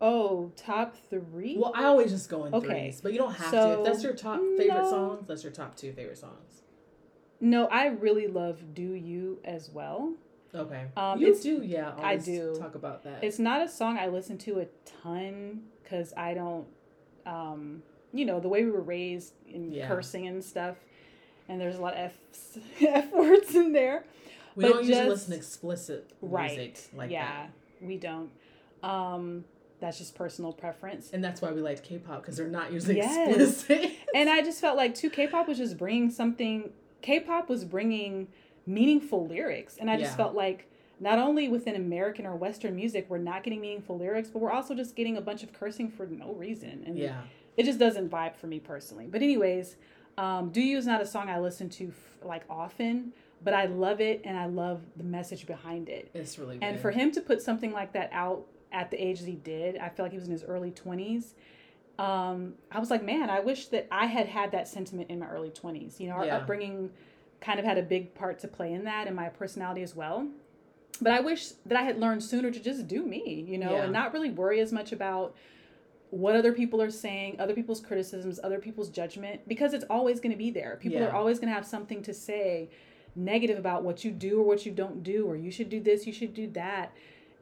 Oh, 0.00 0.52
top 0.56 0.96
three. 1.10 1.56
Well, 1.58 1.72
I 1.74 1.84
always 1.84 2.12
just 2.12 2.28
go 2.28 2.44
in 2.44 2.54
Okay. 2.54 2.68
threes, 2.68 3.00
but 3.00 3.12
you 3.12 3.18
don't 3.18 3.34
have 3.34 3.50
to. 3.50 3.78
If 3.78 3.84
that's 3.84 4.04
your 4.04 4.14
top 4.14 4.40
favorite 4.56 4.82
no. 4.82 4.90
songs, 4.90 5.26
that's 5.26 5.42
your 5.42 5.52
top 5.52 5.74
two 5.76 5.92
favorite 5.92 6.18
songs. 6.18 6.62
No, 7.40 7.66
I 7.66 7.86
really 7.86 8.26
love 8.26 8.74
"Do 8.74 8.82
You" 8.94 9.38
as 9.44 9.70
well. 9.70 10.14
Okay. 10.54 10.86
Um, 10.96 11.20
you 11.20 11.38
do, 11.38 11.62
yeah. 11.62 11.92
I 11.98 12.16
do. 12.16 12.56
talk 12.58 12.74
about 12.74 13.04
that. 13.04 13.22
It's 13.22 13.38
not 13.38 13.60
a 13.62 13.68
song 13.68 13.98
I 13.98 14.06
listen 14.08 14.38
to 14.38 14.60
a 14.60 14.66
ton 15.02 15.62
because 15.82 16.12
I 16.16 16.32
don't, 16.34 16.66
um, 17.26 17.82
you 18.12 18.24
know, 18.24 18.40
the 18.40 18.48
way 18.48 18.64
we 18.64 18.70
were 18.70 18.80
raised 18.80 19.34
in 19.46 19.70
Yeah. 19.72 19.86
cursing 19.86 20.26
and 20.26 20.42
stuff, 20.42 20.76
and 21.48 21.60
there's 21.60 21.76
a 21.76 21.82
lot 21.82 21.94
of 21.94 22.10
F's, 22.32 22.58
F 22.80 23.12
words 23.12 23.54
in 23.54 23.72
there. 23.72 24.04
we 24.56 24.64
but 24.64 24.68
don't 24.72 24.84
usually 24.86 25.08
listen 25.08 25.32
to 25.32 25.36
explicit 25.36 26.10
Right. 26.22 26.56
music 26.56 26.88
like 26.94 27.10
yeah, 27.10 27.26
that, 27.26 27.50
we 27.86 27.98
don't. 27.98 28.30
Um, 28.82 29.44
that's 29.80 29.98
just 29.98 30.14
personal 30.14 30.52
preference. 30.52 31.10
and 31.12 31.22
that's 31.22 31.40
why 31.42 31.52
we 31.52 31.60
liked 31.60 31.82
K-pop 31.84 32.22
because 32.22 32.36
they're 32.38 32.48
not 32.48 32.72
usually 32.72 32.96
Yes. 32.96 33.28
explicit. 33.28 33.92
And 34.14 34.28
I 34.36 34.40
just 34.40 34.60
felt 34.60 34.76
like 34.78 34.94
too 34.94 35.10
K-pop 35.10 35.46
was 35.46 35.58
just 35.58 35.76
bringing 35.76 36.10
something. 36.10 36.70
K-pop 37.02 37.48
was 37.48 37.64
bringing 37.64 38.28
meaningful 38.66 39.26
lyrics, 39.26 39.76
and 39.78 39.90
I 39.90 39.96
just 39.96 40.12
Yeah. 40.12 40.16
felt 40.16 40.34
like 40.34 40.66
not 41.00 41.18
only 41.18 41.48
within 41.48 41.76
American 41.76 42.26
or 42.26 42.34
Western 42.34 42.74
music 42.74 43.06
we're 43.08 43.18
not 43.18 43.42
getting 43.44 43.60
meaningful 43.60 43.96
lyrics, 43.96 44.30
but 44.30 44.40
we're 44.40 44.50
also 44.50 44.74
just 44.74 44.96
getting 44.96 45.16
a 45.16 45.20
bunch 45.20 45.42
of 45.42 45.52
cursing 45.52 45.88
for 45.88 46.06
no 46.06 46.32
reason, 46.32 46.82
and 46.86 46.98
yeah, 46.98 47.22
it 47.56 47.64
just 47.64 47.78
doesn't 47.78 48.10
vibe 48.10 48.34
for 48.36 48.46
me 48.46 48.58
personally. 48.60 49.06
But 49.06 49.22
anyways, 49.22 49.76
um, 50.18 50.50
"Do 50.50 50.60
You" 50.60 50.76
is 50.76 50.86
not 50.86 51.00
a 51.00 51.06
song 51.06 51.28
I 51.28 51.38
listen 51.38 51.68
to 51.70 51.88
f- 51.88 52.18
like 52.24 52.42
often, 52.50 53.12
but 53.42 53.54
I 53.54 53.66
love 53.66 54.00
it 54.00 54.20
and 54.24 54.36
I 54.36 54.46
love 54.46 54.82
the 54.96 55.04
message 55.04 55.46
behind 55.46 55.88
it. 55.88 56.10
it's 56.12 56.38
really 56.38 56.56
good. 56.58 56.64
And 56.64 56.80
for 56.80 56.90
him 56.90 57.12
to 57.12 57.20
put 57.20 57.40
something 57.40 57.72
like 57.72 57.92
that 57.92 58.10
out 58.12 58.44
at 58.72 58.90
the 58.90 59.02
age 59.02 59.20
that 59.20 59.26
he 59.28 59.36
did, 59.36 59.76
I 59.78 59.88
feel 59.88 60.04
like 60.04 60.12
he 60.12 60.18
was 60.18 60.26
in 60.26 60.32
his 60.32 60.42
early 60.44 60.72
20s. 60.72 61.34
Um, 61.98 62.54
I 62.70 62.78
was 62.78 62.90
like, 62.90 63.02
man, 63.02 63.28
I 63.28 63.40
wish 63.40 63.66
that 63.68 63.88
I 63.90 64.06
had 64.06 64.26
had 64.26 64.52
that 64.52 64.68
sentiment 64.68 65.10
in 65.10 65.18
my 65.18 65.28
early 65.28 65.50
20s. 65.50 65.98
You 65.98 66.08
know, 66.08 66.14
our 66.14 66.26
Yeah. 66.26 66.36
upbringing 66.36 66.90
kind 67.40 67.58
of 67.58 67.64
had 67.64 67.78
a 67.78 67.82
big 67.82 68.14
part 68.14 68.38
to 68.40 68.48
play 68.48 68.72
in 68.72 68.84
that 68.84 69.06
and 69.06 69.16
my 69.16 69.28
personality 69.28 69.82
as 69.82 69.94
well. 69.96 70.28
But 71.00 71.12
I 71.12 71.20
wish 71.20 71.50
that 71.66 71.76
I 71.78 71.82
had 71.82 71.98
learned 71.98 72.22
sooner 72.22 72.50
to 72.50 72.60
just 72.60 72.86
do 72.88 73.04
me, 73.04 73.44
you 73.48 73.58
know, 73.58 73.72
Yeah. 73.72 73.84
and 73.84 73.92
not 73.92 74.12
really 74.12 74.30
worry 74.30 74.60
as 74.60 74.72
much 74.72 74.92
about 74.92 75.34
what 76.10 76.34
other 76.34 76.52
people 76.52 76.80
are 76.80 76.90
saying, 76.90 77.38
other 77.38 77.52
people's 77.54 77.80
criticisms, 77.80 78.40
other 78.42 78.58
people's 78.58 78.88
judgment, 78.88 79.40
because 79.46 79.74
it's 79.74 79.84
always 79.90 80.20
going 80.20 80.32
to 80.32 80.38
be 80.38 80.50
there. 80.50 80.76
People 80.80 81.00
Yeah. 81.00 81.08
are 81.08 81.12
always 81.14 81.38
going 81.38 81.48
to 81.48 81.54
have 81.54 81.66
something 81.66 82.02
to 82.02 82.14
say 82.14 82.70
negative 83.14 83.58
about 83.58 83.82
what 83.82 84.04
you 84.04 84.10
do 84.10 84.40
or 84.40 84.44
what 84.44 84.64
you 84.64 84.72
don't 84.72 85.02
do, 85.02 85.26
or 85.26 85.36
you 85.36 85.50
should 85.50 85.68
do 85.68 85.80
this, 85.80 86.06
you 86.06 86.12
should 86.12 86.32
do 86.32 86.46
that, 86.48 86.92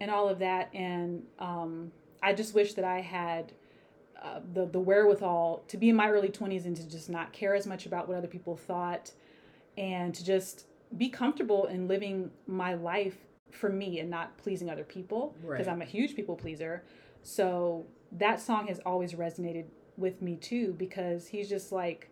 and 0.00 0.11
all 0.11 0.28
of 0.28 0.38
that. 0.40 0.68
And 0.74 1.24
um, 1.38 1.92
I 2.22 2.32
just 2.32 2.54
wish 2.54 2.74
that 2.74 2.84
I 2.84 3.00
had 3.00 3.52
uh, 4.22 4.40
the 4.54 4.66
the 4.66 4.80
wherewithal 4.80 5.64
to 5.68 5.76
be 5.76 5.88
in 5.88 5.96
my 5.96 6.08
early 6.10 6.28
twenties 6.28 6.66
and 6.66 6.76
to 6.76 6.88
just 6.88 7.10
not 7.10 7.32
care 7.32 7.54
as 7.54 7.66
much 7.66 7.86
about 7.86 8.08
what 8.08 8.16
other 8.16 8.28
people 8.28 8.56
thought, 8.56 9.12
and 9.76 10.14
to 10.14 10.24
just 10.24 10.66
be 10.96 11.08
comfortable 11.08 11.66
in 11.66 11.88
living 11.88 12.30
my 12.46 12.74
life 12.74 13.16
for 13.50 13.68
me 13.68 14.00
and 14.00 14.10
not 14.10 14.36
pleasing 14.38 14.70
other 14.70 14.84
people 14.84 15.34
because 15.40 15.66
Right. 15.66 15.72
I'm 15.72 15.82
a 15.82 15.86
huge 15.86 16.14
people 16.14 16.36
pleaser. 16.36 16.84
So 17.22 17.86
that 18.12 18.40
song 18.40 18.68
has 18.68 18.80
always 18.86 19.14
resonated 19.14 19.64
with 19.96 20.22
me 20.22 20.36
too 20.36 20.74
because 20.78 21.26
he's 21.28 21.48
just 21.48 21.72
like 21.72 22.10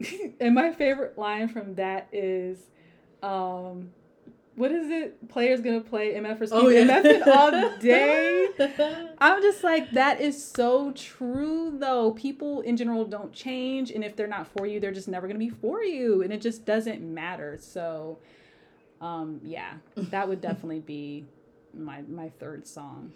and 0.40 0.54
my 0.54 0.72
favorite 0.72 1.16
line 1.18 1.48
from 1.48 1.74
that 1.76 2.08
is 2.12 2.58
um 3.22 3.90
what 4.56 4.70
is 4.72 4.90
it? 4.90 5.28
Players 5.28 5.60
gonna 5.60 5.80
play 5.80 6.14
MFers 6.14 6.48
Oh, 6.52 6.68
keep 6.68 6.86
yeah. 6.86 7.02
MFing 7.02 7.26
all 7.26 7.78
day. 7.78 8.48
I'm 9.18 9.40
just 9.42 9.62
like 9.64 9.90
that 9.92 10.20
is 10.20 10.42
so 10.44 10.92
true 10.92 11.76
though. 11.78 12.12
People 12.12 12.60
in 12.62 12.76
general 12.76 13.04
don't 13.04 13.32
change 13.32 13.90
and 13.90 14.04
if 14.04 14.16
they're 14.16 14.26
not 14.26 14.46
for 14.48 14.66
you, 14.66 14.80
they're 14.80 14.92
just 14.92 15.08
never 15.08 15.28
to 15.28 15.34
be 15.38 15.48
for 15.48 15.82
you 15.82 16.22
and 16.22 16.32
it 16.32 16.40
just 16.40 16.64
doesn't 16.66 17.00
matter. 17.02 17.56
So 17.60 18.18
um 19.00 19.40
yeah, 19.42 19.74
that 19.96 20.28
would 20.28 20.40
definitely 20.40 20.80
be 20.80 21.24
my 21.72 22.02
my 22.02 22.28
third 22.38 22.66
song. 22.66 23.12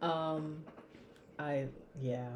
um, 0.00 0.58
I 1.38 1.66
yeah, 2.00 2.28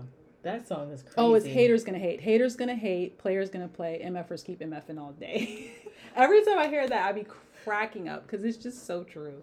that 0.43 0.67
song 0.69 0.91
is 0.91 1.03
crazy. 1.03 1.15
Oh, 1.17 1.35
it's 1.35 1.47
haters 1.47 1.85
gonna 1.85 1.99
hate. 1.99 2.21
Haters 2.21 2.57
gonna 2.57 2.75
hate. 2.75 3.17
Players 3.19 3.49
gonna 3.51 3.69
play. 3.69 4.03
MFers 4.05 4.45
keep 4.45 4.61
MFing 4.61 4.99
all 5.01 5.13
day. 5.13 5.73
Every 6.17 6.45
time 6.45 6.59
I 6.59 6.67
hear 6.69 6.87
that, 6.89 7.07
I 7.07 7.13
be 7.13 7.25
cracking 7.65 8.09
up 8.09 8.27
because 8.27 8.45
it's 8.45 8.57
just 8.59 8.87
so 8.87 9.05
true. 9.05 9.43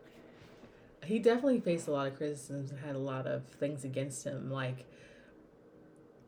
He 1.05 1.19
definitely 1.19 1.59
faced 1.61 1.87
a 1.87 1.91
lot 1.91 2.07
of 2.07 2.17
criticisms 2.17 2.71
and 2.71 2.79
had 2.79 2.95
a 2.95 2.99
lot 2.99 3.27
of 3.27 3.45
things 3.59 3.83
against 3.85 4.23
him, 4.25 4.51
like 4.51 4.85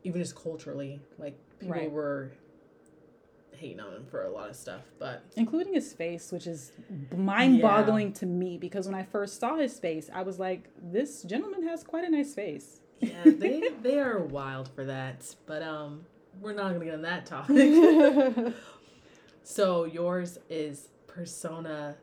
even 0.04 0.20
just 0.22 0.34
culturally, 0.34 1.00
like 1.18 1.34
people 1.58 1.74
Right. 1.74 1.90
were 1.90 2.30
hating 3.52 3.80
on 3.80 3.92
him 3.92 4.06
for 4.10 4.24
a 4.24 4.30
lot 4.30 4.48
of 4.48 4.56
stuff. 4.56 4.82
But 4.98 5.22
including 5.36 5.74
his 5.74 5.92
face, 5.92 6.32
which 6.32 6.46
is 6.46 6.72
mind-boggling 7.14 8.12
to 8.14 8.26
me 8.26 8.56
because 8.56 8.86
when 8.86 8.94
I 8.94 9.02
first 9.02 9.38
saw 9.38 9.56
his 9.56 9.78
face, 9.78 10.08
I 10.14 10.22
was 10.22 10.38
like, 10.38 10.70
"This 10.80 11.22
gentleman 11.24 11.62
has 11.64 11.82
quite 11.84 12.04
a 12.04 12.10
nice 12.10 12.34
face." 12.34 12.80
yeah, 13.00 13.30
they 13.36 13.62
they 13.82 13.98
are 13.98 14.18
wild 14.20 14.68
for 14.68 14.84
that. 14.86 15.34
But 15.46 15.62
um, 15.62 16.06
we're 16.40 16.54
not 16.54 16.72
gonna 16.72 16.84
get 16.86 16.94
on 16.94 17.02
that 17.02 17.26
topic. 17.26 18.54
so 19.42 19.84
yours 19.84 20.38
is 20.48 20.88
persona, 21.14 21.96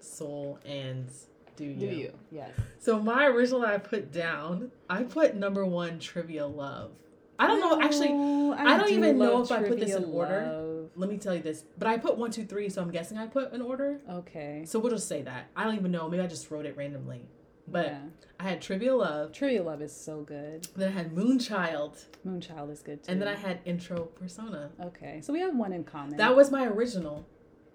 soul, 0.00 0.58
and 0.64 1.08
do 1.56 1.64
you? 1.64 1.74
Do 1.74 1.86
you? 1.86 2.12
Yes. 2.30 2.50
So 2.78 3.00
my 3.00 3.26
original 3.26 3.64
I 3.64 3.78
put 3.78 4.12
down, 4.12 4.70
I 4.88 5.02
put 5.02 5.34
number 5.34 5.64
one 5.64 5.98
trivia 5.98 6.46
love. 6.46 6.92
I 7.38 7.46
don't 7.46 7.60
know 7.60 7.80
actually. 7.80 8.10
Oh, 8.10 8.52
I 8.52 8.76
don't 8.76 8.88
do 8.88 8.94
even 8.94 9.18
know 9.18 9.42
if 9.42 9.50
I 9.52 9.62
put 9.62 9.78
this 9.78 9.94
in 9.94 10.04
order. 10.04 10.42
love. 10.46 10.90
Let 10.96 11.08
me 11.10 11.18
tell 11.18 11.34
you 11.34 11.42
this, 11.42 11.64
but 11.78 11.86
I 11.86 11.96
put 11.96 12.16
one, 12.16 12.30
two, 12.32 12.44
three, 12.44 12.68
so 12.68 12.82
I'm 12.82 12.90
guessing 12.90 13.18
I 13.18 13.26
put 13.26 13.52
in 13.52 13.62
order. 13.62 14.00
Okay. 14.10 14.64
So 14.66 14.78
we'll 14.78 14.90
just 14.90 15.06
say 15.06 15.22
that. 15.22 15.48
I 15.54 15.64
don't 15.64 15.76
even 15.76 15.92
know. 15.92 16.08
Maybe 16.08 16.22
I 16.22 16.26
just 16.26 16.50
wrote 16.50 16.66
it 16.66 16.76
randomly. 16.76 17.26
But 17.70 17.86
yeah. 17.86 17.98
I 18.40 18.44
had 18.44 18.62
trivia 18.62 18.94
love. 18.94 19.32
trivia 19.32 19.62
love 19.62 19.82
is 19.82 19.94
so 19.94 20.22
good. 20.22 20.66
Then 20.74 20.88
I 20.88 20.92
had 20.92 21.14
Moonchild, 21.14 22.04
Moonchild 22.26 22.70
is 22.72 22.80
good 22.80 23.04
too. 23.04 23.12
and 23.12 23.20
then 23.20 23.28
I 23.28 23.34
had 23.34 23.60
intro 23.64 24.04
persona. 24.06 24.70
Okay, 24.82 25.20
so 25.22 25.32
we 25.32 25.40
have 25.40 25.54
one 25.54 25.72
in 25.72 25.84
common. 25.84 26.16
That 26.16 26.34
was 26.34 26.50
my 26.50 26.66
original. 26.66 27.26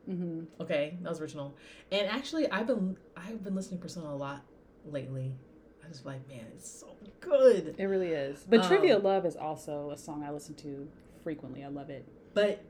Hmm 0.06 0.42
Okay, 0.60 0.98
that 1.02 1.10
was 1.10 1.22
original. 1.22 1.56
And 1.92 2.08
actually, 2.08 2.50
I've 2.52 2.68
been 2.68 2.98
I've 3.16 3.44
been 3.44 3.56
listening 3.56 3.80
to 3.80 3.84
Persona 3.84 4.10
a 4.10 4.16
lot 4.16 4.42
lately. 4.86 5.34
I 5.84 5.88
was 5.90 6.06
like, 6.06 6.28
man, 6.28 6.46
it's 6.56 6.70
so 6.70 6.96
good. 7.20 7.76
It 7.78 7.86
really 7.86 8.10
is. 8.10 8.46
But 8.50 8.64
Trivia 8.64 8.98
Um, 8.98 9.04
Love 9.04 9.26
is 9.26 9.36
also 9.36 9.92
a 9.92 9.98
song 9.98 10.24
I 10.24 10.32
listen 10.32 10.56
to 10.56 10.88
frequently. 11.24 11.64
I 11.64 11.68
love 11.68 11.90
it. 11.90 12.06
But 12.34 12.64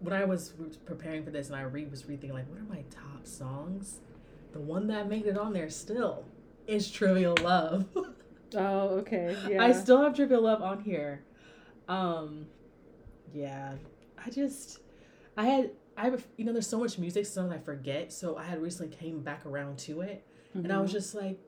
when 0.00 0.12
I 0.14 0.24
was 0.24 0.52
preparing 0.84 1.24
for 1.24 1.30
this 1.30 1.48
and 1.48 1.56
I 1.56 1.62
re- 1.62 1.86
was 1.86 2.04
rethinking, 2.04 2.32
like, 2.32 2.48
what 2.48 2.58
are 2.60 2.64
my 2.68 2.82
top 2.90 3.26
songs? 3.26 3.98
The 4.52 4.60
one 4.60 4.86
that 4.88 5.08
made 5.08 5.26
it 5.26 5.36
on 5.36 5.52
there 5.52 5.68
still 5.70 6.24
is 6.66 6.90
Trivial 6.90 7.36
Love. 7.42 7.86
Oh, 8.56 8.88
okay. 9.00 9.36
Yeah. 9.46 9.62
I 9.62 9.72
still 9.72 10.00
have 10.02 10.14
Trivial 10.16 10.40
Love 10.40 10.62
on 10.62 10.80
here. 10.80 11.22
Um, 11.86 12.46
yeah, 13.34 13.72
I 14.24 14.30
just, 14.30 14.78
I 15.36 15.44
had, 15.44 15.70
I 15.98 16.04
have, 16.04 16.24
you 16.36 16.44
know, 16.44 16.52
there's 16.52 16.68
so 16.68 16.78
much 16.78 16.96
music, 16.98 17.26
sometimes 17.26 17.60
I 17.60 17.64
forget. 17.64 18.12
So 18.12 18.36
I 18.36 18.44
had 18.44 18.62
recently 18.62 18.96
came 18.96 19.20
back 19.20 19.44
around 19.44 19.78
to 19.80 20.00
it, 20.02 20.24
and 20.54 20.72
I 20.72 20.80
was 20.80 20.90
Mhm. 20.90 20.94
just 20.94 21.14
like, 21.14 21.38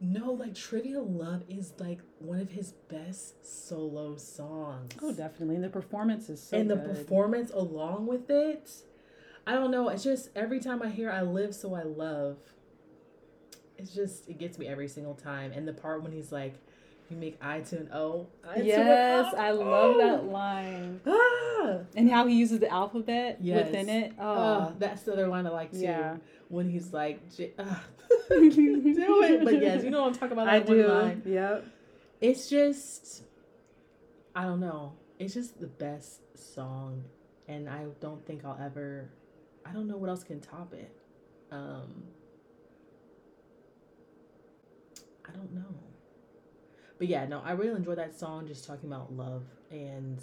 no, 0.00 0.32
like 0.32 0.54
Trivial 0.54 1.06
Love 1.06 1.44
is 1.48 1.72
like 1.78 2.00
one 2.18 2.40
of 2.40 2.50
his 2.50 2.72
best 2.88 3.46
solo 3.46 4.16
songs. 4.16 4.92
Oh, 5.00 5.12
definitely. 5.12 5.54
And 5.54 5.64
the 5.64 5.68
performance 5.68 6.28
is 6.28 6.42
so 6.42 6.58
and 6.58 6.68
the 6.68 6.76
performance 6.76 7.50
along 7.52 8.06
with 8.06 8.28
it 8.28 8.70
i 9.46 9.52
don't 9.52 9.70
know 9.70 9.88
it's 9.90 10.02
just 10.02 10.30
every 10.34 10.58
time 10.58 10.80
i 10.82 10.88
hear 10.88 11.10
i 11.10 11.20
live 11.20 11.54
so 11.54 11.74
i 11.74 11.82
love 11.82 12.38
it's 13.76 13.92
just 13.94 14.26
it 14.28 14.38
gets 14.38 14.58
me 14.58 14.66
every 14.66 14.88
single 14.88 15.14
time 15.14 15.52
and 15.52 15.68
the 15.68 15.72
part 15.72 16.02
when 16.02 16.12
he's 16.12 16.32
like 16.32 16.54
you 17.10 17.16
make 17.16 17.36
i 17.42 17.60
to 17.60 17.76
an 17.78 17.90
o 17.92 18.26
I 18.48 18.60
Yes, 18.60 19.32
O. 19.34 19.36
I 19.36 19.50
love 19.50 19.96
that 19.98 20.20
Oh. 20.20 20.30
line. 20.30 21.00
ah, 21.06 21.78
And 21.96 22.10
how 22.10 22.26
he 22.26 22.34
uses 22.36 22.60
the 22.60 22.68
alphabet 22.70 23.38
Yes. 23.40 23.66
within 23.66 23.88
it. 23.88 24.12
oh, 24.18 24.24
Oh, 24.70 24.72
that's 24.78 25.02
the 25.02 25.12
other 25.12 25.28
line 25.28 25.46
i 25.46 25.50
like 25.50 25.70
too 25.72 25.78
Yeah. 25.78 26.16
when 26.48 26.68
he's 26.70 26.92
like 26.92 27.30
J- 27.34 27.52
ah. 27.58 27.84
do 28.28 29.22
it 29.22 29.44
but 29.44 29.60
yes 29.60 29.84
you 29.84 29.90
know 29.90 30.00
what 30.02 30.08
i'm 30.08 30.14
talking 30.14 30.32
about 30.32 30.48
I 30.48 30.60
that 30.60 30.68
one 30.68 30.76
do. 30.78 30.88
line 30.88 31.22
Yep. 31.26 31.64
it's 32.20 32.48
just 32.48 33.22
i 34.34 34.42
don't 34.44 34.60
know 34.60 34.94
it's 35.18 35.34
just 35.34 35.60
the 35.60 35.66
best 35.66 36.20
song 36.36 37.04
and 37.48 37.68
i 37.68 37.84
don't 38.00 38.24
think 38.26 38.44
i'll 38.44 38.58
ever 38.60 39.10
i 39.64 39.72
don't 39.72 39.86
know 39.88 39.96
what 39.96 40.08
else 40.10 40.24
can 40.24 40.40
top 40.40 40.72
it 40.74 40.90
um 41.52 42.04
i 45.28 45.32
don't 45.32 45.52
know 45.52 45.74
but 47.04 47.10
yeah 47.10 47.26
no 47.26 47.40
i 47.44 47.52
really 47.52 47.76
enjoy 47.76 47.94
that 47.94 48.18
song 48.18 48.46
just 48.46 48.66
talking 48.66 48.88
about 48.90 49.12
love 49.12 49.44
and 49.70 50.22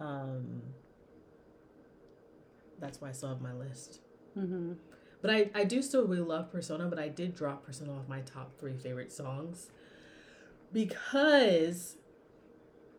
um 0.00 0.62
that's 2.80 3.00
why 3.00 3.08
i 3.08 3.12
still 3.12 3.28
have 3.28 3.40
my 3.40 3.52
list 3.52 4.00
hmm 4.34 4.72
but 5.20 5.32
I, 5.32 5.50
I 5.52 5.64
do 5.64 5.82
still 5.82 6.06
really 6.06 6.22
love 6.22 6.52
Persona, 6.52 6.86
but 6.86 6.96
I 7.00 7.08
did 7.08 7.34
drop 7.34 7.66
Persona 7.66 7.92
off 7.92 8.06
my 8.08 8.20
top 8.20 8.52
three 8.60 8.76
favorite 8.76 9.10
songs 9.10 9.68
because 10.72 11.96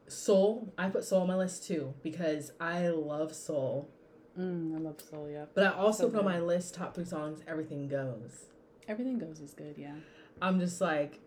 Soul, 0.09 0.73
I 0.77 0.89
put 0.89 1.05
Soul 1.05 1.21
on 1.21 1.27
my 1.29 1.37
list 1.37 1.65
too 1.65 1.93
because 2.03 2.51
I 2.59 2.89
love 2.89 3.33
Soul. 3.33 3.89
Mm, 4.37 4.75
I 4.75 4.79
love 4.79 4.99
Soul. 4.99 5.29
yeah. 5.31 5.45
But 5.53 5.63
I 5.63 5.71
also 5.71 6.03
So 6.03 6.09
put 6.09 6.19
on 6.19 6.25
my 6.25 6.41
list 6.41 6.73
top 6.73 6.93
three 6.93 7.05
songs, 7.05 7.39
Everything 7.47 7.87
Goes. 7.87 8.47
Everything 8.89 9.17
goes 9.17 9.39
is 9.39 9.53
good. 9.53 9.75
Yeah. 9.77 9.93
I'm 10.41 10.59
just 10.59 10.81
like, 10.81 11.21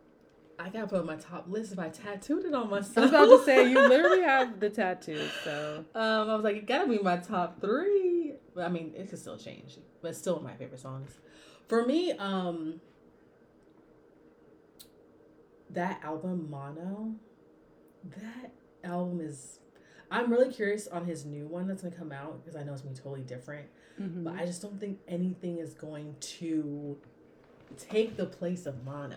I 0.59 0.69
gotta 0.69 0.87
put 0.87 1.01
on 1.01 1.07
my 1.07 1.17
top 1.17 1.47
list 1.49 1.73
if 1.73 1.79
I 1.79 1.89
tattooed 1.89 2.45
it 2.45 2.55
on 2.55 2.71
myself. 2.71 2.99
I 2.99 3.01
was 3.01 3.11
about 3.11 3.39
to 3.39 3.45
say 3.45 3.69
you 3.71 3.81
literally 3.89 4.23
have 4.23 4.61
the 4.61 4.71
tattoo. 4.71 5.27
So 5.45 5.85
Um, 5.95 6.31
I 6.31 6.35
was 6.35 6.45
like, 6.45 6.57
it 6.57 6.67
gotta 6.67 6.89
be 6.89 6.99
my 6.99 7.17
top 7.17 7.61
three. 7.61 8.35
But 8.55 8.65
I 8.65 8.69
mean, 8.69 8.93
it 8.97 9.09
could 9.09 9.19
still 9.19 9.39
change, 9.39 9.79
but 10.03 10.09
it's 10.09 10.19
still 10.19 10.41
my 10.41 10.55
favorite 10.55 10.81
songs. 10.81 11.19
For 11.69 11.87
me, 11.87 12.13
um, 12.13 12.81
that 15.71 16.01
album 16.05 16.49
Mono, 16.51 17.15
that 18.17 18.53
album 18.85 19.21
is. 19.21 19.59
I'm 20.11 20.31
really 20.31 20.53
curious 20.53 20.87
on 20.87 21.07
his 21.07 21.25
new 21.25 21.47
one 21.47 21.67
that's 21.67 21.83
gonna 21.83 21.95
come 21.97 22.13
out 22.13 22.45
because 22.45 22.55
I 22.61 22.63
know 22.65 22.73
it's 22.75 22.83
gonna 22.83 22.95
be 22.95 23.01
totally 23.01 23.23
different. 23.23 23.69
mhm. 23.99 24.25
But 24.25 24.35
I 24.35 24.45
just 24.45 24.61
don't 24.61 24.79
think 24.79 24.99
anything 25.09 25.59
is 25.59 25.73
going 25.75 26.17
to 26.21 26.99
take 27.79 28.17
the 28.19 28.27
place 28.27 28.67
of 28.67 28.85
mono. 28.85 29.17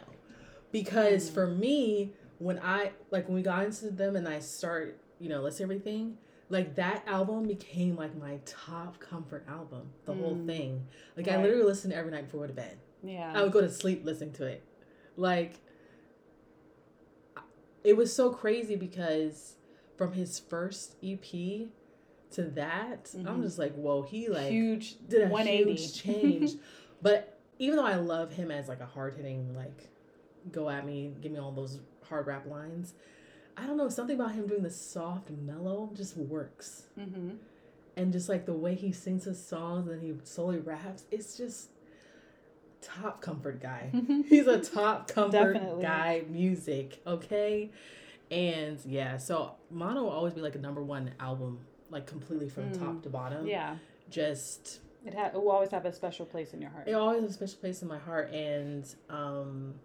Because 0.84 1.30
Mm. 1.30 1.34
for 1.34 1.48
me, 1.48 2.14
when 2.38 2.60
I 2.60 2.92
like 3.10 3.28
when 3.30 3.36
we 3.36 3.42
got 3.42 3.64
into 3.64 3.90
them 3.92 4.18
and 4.18 4.28
I 4.28 4.40
start, 4.40 5.00
you 5.20 5.30
know, 5.30 5.42
list 5.42 5.62
everything, 5.62 6.18
like 6.50 6.76
that 6.76 7.02
album 7.08 7.48
became 7.48 7.96
like 7.96 8.14
my 8.18 8.40
top 8.46 9.00
comfort 9.00 9.46
album, 9.48 9.92
the 10.04 10.14
whole 10.14 10.36
Mm. 10.36 10.46
thing. 10.46 10.88
Like 11.16 11.30
I 11.30 11.42
literally 11.42 11.64
listened 11.64 11.94
every 11.94 12.12
night 12.12 12.26
before 12.26 12.42
I 12.42 12.44
go 12.44 12.48
to 12.48 12.54
bed. 12.54 12.78
yeah. 13.02 13.32
I 13.34 13.42
would 13.44 13.54
go 13.54 13.62
to 13.62 13.70
sleep 13.70 14.04
listening 14.04 14.34
to 14.34 14.46
it. 14.48 14.64
Like 15.16 15.62
it 17.86 17.96
was 17.96 18.12
so 18.14 18.30
crazy 18.32 18.76
because 18.76 19.56
from 19.96 20.12
his 20.12 20.40
first 20.40 20.96
EP 21.02 21.70
to 22.32 22.44
that, 22.44 23.16
I'm 23.16 23.40
Mhm. 23.40 23.44
just 23.44 23.58
like, 23.58 23.74
whoa, 23.76 24.02
he 24.02 24.28
like 24.28 24.50
huge 24.52 24.98
did 25.08 25.22
a 25.22 25.28
180 25.30 25.72
huge 25.76 25.94
change. 25.94 26.52
but 27.02 27.40
even 27.60 27.78
though 27.78 27.86
I 27.86 27.96
love 27.96 28.34
him 28.34 28.52
as 28.52 28.68
like 28.68 28.82
a 28.82 28.86
hard 28.86 29.14
hitting, 29.14 29.56
like 29.56 29.90
go 30.52 30.70
at 30.70 30.86
me, 30.86 31.12
give 31.22 31.32
me 31.32 31.40
all 31.40 31.52
those 31.52 31.80
hard 32.10 32.28
rap 32.28 32.46
lines, 32.48 32.94
I 33.58 33.66
don't 33.66 33.78
know, 33.78 33.90
something 33.90 34.16
about 34.20 34.34
him 34.34 34.48
doing 34.48 34.64
the 34.64 34.70
soft 34.70 35.30
mellow 35.32 35.90
just 35.96 36.16
works. 36.18 36.84
hmm 36.96 37.32
And 37.98 38.12
just 38.12 38.28
like 38.30 38.46
the 38.46 38.54
way 38.54 38.76
he 38.76 38.92
sings 38.92 39.24
his 39.24 39.44
songs 39.44 39.90
and 39.90 40.02
he 40.02 40.14
solely 40.24 40.60
raps, 40.60 41.06
it's 41.12 41.38
just 41.38 41.70
top 42.82 43.22
comfort 43.22 43.62
guy. 43.62 43.92
He's 44.28 44.48
a 44.48 44.60
top 44.60 45.08
comfort 45.08 45.54
Definitely. 45.54 45.82
guy 45.82 46.24
music, 46.30 47.02
okay? 47.08 47.72
And 48.30 48.80
yeah, 48.86 49.18
so 49.18 49.54
Mono 49.72 50.04
will 50.04 50.10
always 50.10 50.34
be 50.34 50.42
like 50.42 50.56
a 50.56 50.60
number 50.60 50.84
one 50.84 51.12
album, 51.20 51.60
like 51.90 52.06
completely 52.06 52.50
from 52.50 52.66
Mm. 52.72 52.80
top 52.80 53.04
to 53.04 53.10
bottom. 53.10 53.48
yeah 53.48 53.78
Just 54.10 54.80
it, 55.06 55.14
ha- 55.14 55.28
it 55.34 55.36
will 55.36 55.52
always 55.52 55.72
have 55.72 55.86
a 55.86 55.94
special 55.94 56.26
place 56.26 56.54
in 56.54 56.62
your 56.62 56.72
heart 56.72 56.88
it 56.88 56.94
always 56.94 57.22
has 57.22 57.32
a 57.32 57.34
special 57.34 57.58
place 57.60 57.82
in 57.84 57.88
my 57.88 57.98
heart 58.00 58.32
and 58.32 58.84
um 59.10 59.76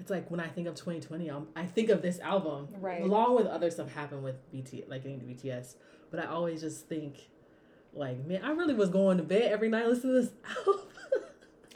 it's 0.00 0.10
like 0.10 0.30
when 0.30 0.40
I 0.40 0.48
think 0.48 0.66
of 0.66 0.74
2020, 0.74 1.30
um, 1.30 1.48
I 1.54 1.66
think 1.66 1.90
of 1.90 2.02
this 2.02 2.18
album, 2.20 2.68
Right. 2.80 3.02
Along 3.02 3.36
with 3.36 3.46
other 3.46 3.70
stuff 3.70 3.92
happened 3.92 4.22
with 4.24 4.36
BT, 4.50 4.84
like 4.88 5.02
getting 5.02 5.20
to 5.20 5.26
BTS, 5.26 5.76
but 6.10 6.20
I 6.20 6.24
always 6.26 6.60
just 6.62 6.88
think, 6.88 7.28
like, 7.92 8.24
man, 8.26 8.42
I 8.44 8.50
really 8.52 8.74
was 8.74 8.88
going 8.88 9.18
to 9.18 9.22
bed 9.22 9.52
every 9.52 9.68
night 9.68 9.86
listening 9.86 10.14
to 10.14 10.20
this 10.22 10.32
album. 10.66 10.80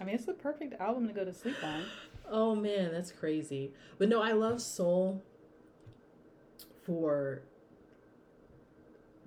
i 0.01 0.05
mean 0.05 0.14
it's 0.16 0.25
the 0.25 0.33
perfect 0.33 0.81
album 0.81 1.07
to 1.07 1.14
go 1.14 1.25
to 1.25 1.33
sleep 1.33 1.55
on 1.62 1.85
oh 2.31 2.55
man, 2.55 2.91
that's 2.93 3.12
crazy. 3.12 3.72
But 3.99 4.09
no, 4.09 4.22
I 4.22 4.33
love 4.33 4.61
Soul 4.62 5.22
for 6.83 7.43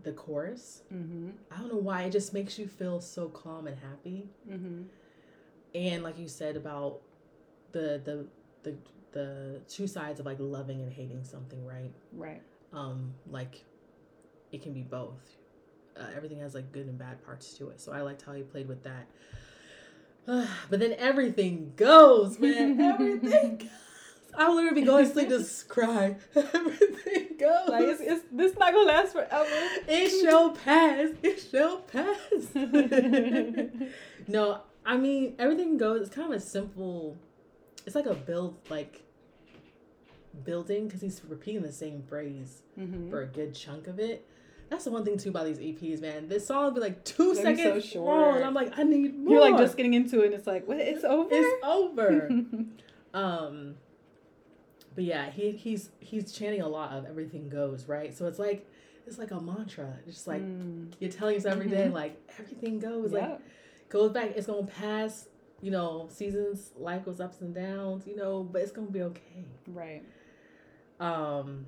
the 0.03 0.11
chorus. 0.13 0.81
mm-hmm 0.93 1.29
I 1.51 1.57
don't 1.57 1.69
know 1.69 1.77
why 1.79 2.03
it 2.03 2.11
just 2.11 2.33
makes 2.33 2.57
you 2.57 2.67
feel 2.67 2.99
so 3.01 3.29
calm 3.29 3.67
and 3.67 3.77
happy. 3.77 4.29
mm-hmm 4.49 4.83
and 5.75 6.01
like 6.01 6.17
you 6.17 6.27
said 6.27 6.55
about 6.55 7.01
the 7.73 8.01
the 8.03 8.25
the 8.63 8.75
the 9.11 9.61
two 9.67 9.87
sides 9.87 10.19
of 10.19 10.25
like 10.25 10.37
loving 10.39 10.81
and 10.81 10.91
hating 10.91 11.23
something 11.23 11.65
right? 11.65 11.91
Right. 12.13 12.41
Um 12.73 13.13
like 13.29 13.63
it 14.51 14.61
can 14.61 14.73
be 14.73 14.81
both. 14.81 15.37
Uh, 15.95 16.05
everything 16.15 16.39
has 16.39 16.53
like 16.53 16.71
good 16.71 16.85
and 16.85 16.97
bad 16.99 17.23
parts 17.25 17.55
to 17.55 17.69
it 17.69 17.81
so 17.81 17.91
i 17.91 18.01
liked 18.01 18.21
how 18.21 18.33
he 18.33 18.43
played 18.43 18.67
with 18.67 18.83
that. 18.83 19.07
But 20.69 20.79
then 20.79 20.93
everything 20.97 21.73
goes 21.75 22.39
man. 22.39 22.79
Everything 22.91 23.57
goes. 23.57 23.69
I'll 24.37 24.53
literally 24.55 24.81
be 24.81 24.85
going 24.85 25.05
to 25.05 25.11
sleep 25.11 25.29
just 25.29 25.67
cry. 25.67 26.15
Everything 26.35 27.37
goes. 27.39 27.69
Like 27.69 27.85
it's, 27.85 28.01
it's 28.01 28.23
this 28.31 28.55
not 28.57 28.71
gonna 28.71 28.87
last 28.87 29.13
forever. 29.13 29.49
It 29.87 30.21
shall 30.21 30.51
pass. 30.51 31.09
It 31.23 31.39
shall 31.49 31.77
pass. 31.79 32.47
No, 34.29 34.59
I 34.85 34.97
mean 34.97 35.35
everything 35.39 35.77
goes. 35.77 36.01
It's 36.01 36.13
kind 36.15 36.33
of 36.33 36.37
a 36.37 36.41
simple. 36.43 37.17
It's 37.88 37.95
like 37.95 38.05
a 38.05 38.13
build, 38.13 38.57
like 38.69 39.01
building, 40.43 40.88
because 40.88 41.01
he's 41.01 41.21
repeating 41.27 41.63
the 41.63 41.71
same 41.71 42.03
phrase 42.03 42.61
mm-hmm. 42.77 43.09
for 43.09 43.21
a 43.21 43.25
good 43.25 43.55
chunk 43.55 43.88
of 43.88 43.97
it. 43.97 44.27
That's 44.69 44.83
the 44.83 44.91
one 44.91 45.05
thing 45.05 45.17
too 45.17 45.29
about 45.29 45.45
these 45.45 45.57
EPs, 45.59 46.01
man. 46.01 46.27
This 46.27 46.45
song 46.45 46.65
will 46.65 46.71
be 46.71 46.81
like 46.81 47.05
two 47.05 47.33
They're 47.33 47.55
so 47.55 47.55
seconds 47.55 47.85
short. 47.85 48.05
long, 48.05 48.35
and 48.35 48.43
I'm 48.43 48.53
like, 48.53 48.77
I 48.77 48.83
need 48.83 49.17
more. 49.17 49.35
you're 49.35 49.41
like 49.41 49.57
just 49.57 49.77
getting 49.77 49.93
into 49.93 50.19
it 50.21 50.25
and 50.25 50.33
it's 50.33 50.45
like 50.45 50.67
what 50.67 50.77
it's 50.77 51.05
over 51.05 51.29
it's 51.31 51.63
over. 51.63 52.29
um, 53.13 53.75
but 54.93 55.05
yeah, 55.05 55.31
he 55.31 55.51
he's 55.51 55.89
he's 56.01 56.33
chanting 56.33 56.61
a 56.61 56.67
lot 56.67 56.91
of 56.91 57.05
everything 57.05 57.47
goes 57.47 57.88
right. 57.88 58.15
So 58.15 58.27
it's 58.27 58.38
like 58.39 58.67
it's 59.07 59.17
like 59.17 59.31
a 59.31 59.39
mantra, 59.39 59.93
just 60.05 60.27
like 60.27 60.41
Mm. 60.41 60.91
you're 60.99 61.09
telling 61.09 61.35
yourself 61.35 61.55
every 61.55 61.69
day, 61.69 61.88
Mhm. 61.88 61.93
like 61.93 62.19
everything 62.38 62.79
goes, 62.79 63.13
like 63.13 63.39
goes 63.88 64.11
back. 64.11 64.33
It's 64.35 64.47
gonna 64.47 64.67
pass. 64.67 65.29
You 65.61 65.71
know, 65.71 66.07
seasons. 66.11 66.71
Life 66.77 67.05
goes 67.05 67.19
ups 67.19 67.41
and 67.41 67.53
downs. 67.53 68.05
You 68.07 68.15
know, 68.15 68.43
but 68.43 68.61
it's 68.61 68.71
gonna 68.71 68.87
be 68.87 69.01
okay. 69.01 69.43
right 69.67 70.03
Um, 70.99 71.65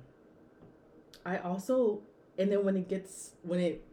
I 1.24 1.38
also, 1.38 2.00
and 2.38 2.50
then 2.50 2.64
when 2.64 2.76
it 2.76 2.88
gets 2.88 3.32
when 3.42 3.60
it, 3.60 3.84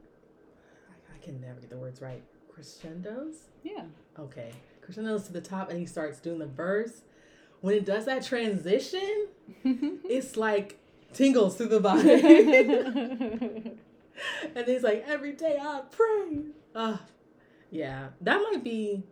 I, 0.89 1.15
I 1.15 1.17
can 1.23 1.41
never 1.41 1.59
get 1.59 1.69
the 1.69 1.77
words 1.77 2.01
right. 2.01 2.23
Crescendos. 2.53 3.35
yeah 3.63 3.83
Okay, 4.19 4.51
crescendos 4.81 5.23
to 5.27 5.33
the 5.33 5.41
top, 5.41 5.69
and 5.69 5.79
he 5.79 5.85
starts 5.85 6.19
doing 6.19 6.39
the 6.39 6.47
verse. 6.47 7.01
When 7.61 7.75
it 7.75 7.85
does 7.85 8.05
that 8.05 8.23
transition, 8.23 9.27
it's 9.63 10.37
like 10.37 10.79
tingles 11.13 11.57
through 11.57 11.67
the 11.67 11.79
body. 11.79 12.13
and 14.55 14.67
he's 14.67 14.83
like, 14.83 15.03
every 15.07 15.33
day 15.33 15.57
I 15.61 15.81
pray. 15.91 16.39
Uh, 16.73 16.97
yeah, 17.71 18.07
that 18.21 18.37
might 18.41 18.63
be. 18.63 19.03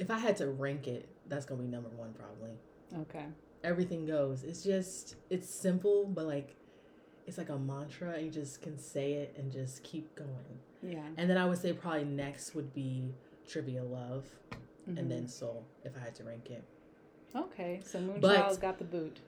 If 0.00 0.10
I 0.10 0.18
had 0.18 0.36
to 0.38 0.48
rank 0.48 0.88
it, 0.88 1.08
that's 1.28 1.44
gonna 1.46 1.62
be 1.62 1.68
number 1.68 1.90
one 1.90 2.12
probably. 2.12 2.50
okay 3.02 3.26
Everything 3.62 4.06
goes. 4.06 4.42
It's 4.42 4.62
just 4.64 5.16
it's 5.28 5.48
simple, 5.48 6.06
but 6.06 6.24
like 6.26 6.56
it's 7.26 7.38
like 7.38 7.50
a 7.50 7.58
mantra. 7.58 8.18
You 8.20 8.30
just 8.30 8.62
can 8.62 8.76
say 8.78 9.12
it 9.12 9.34
and 9.38 9.52
just 9.52 9.84
keep 9.84 10.12
going. 10.16 10.58
yeah 10.82 11.06
And 11.18 11.28
then 11.30 11.36
I 11.36 11.44
would 11.46 11.58
say 11.58 11.72
probably 11.72 12.04
next 12.04 12.54
would 12.54 12.72
be 12.74 13.14
Trivia 13.46 13.84
Love, 13.84 14.24
Mhm. 14.88 14.98
and 14.98 15.10
then 15.10 15.28
Soul. 15.28 15.62
If 15.84 15.96
I 15.96 16.00
had 16.00 16.14
to 16.16 16.24
rank 16.24 16.50
it. 16.50 16.64
okay 17.36 17.80
so 17.84 18.00
Moonchild's 18.00 18.58
got 18.58 18.78
the 18.78 18.84
boot 18.84 19.20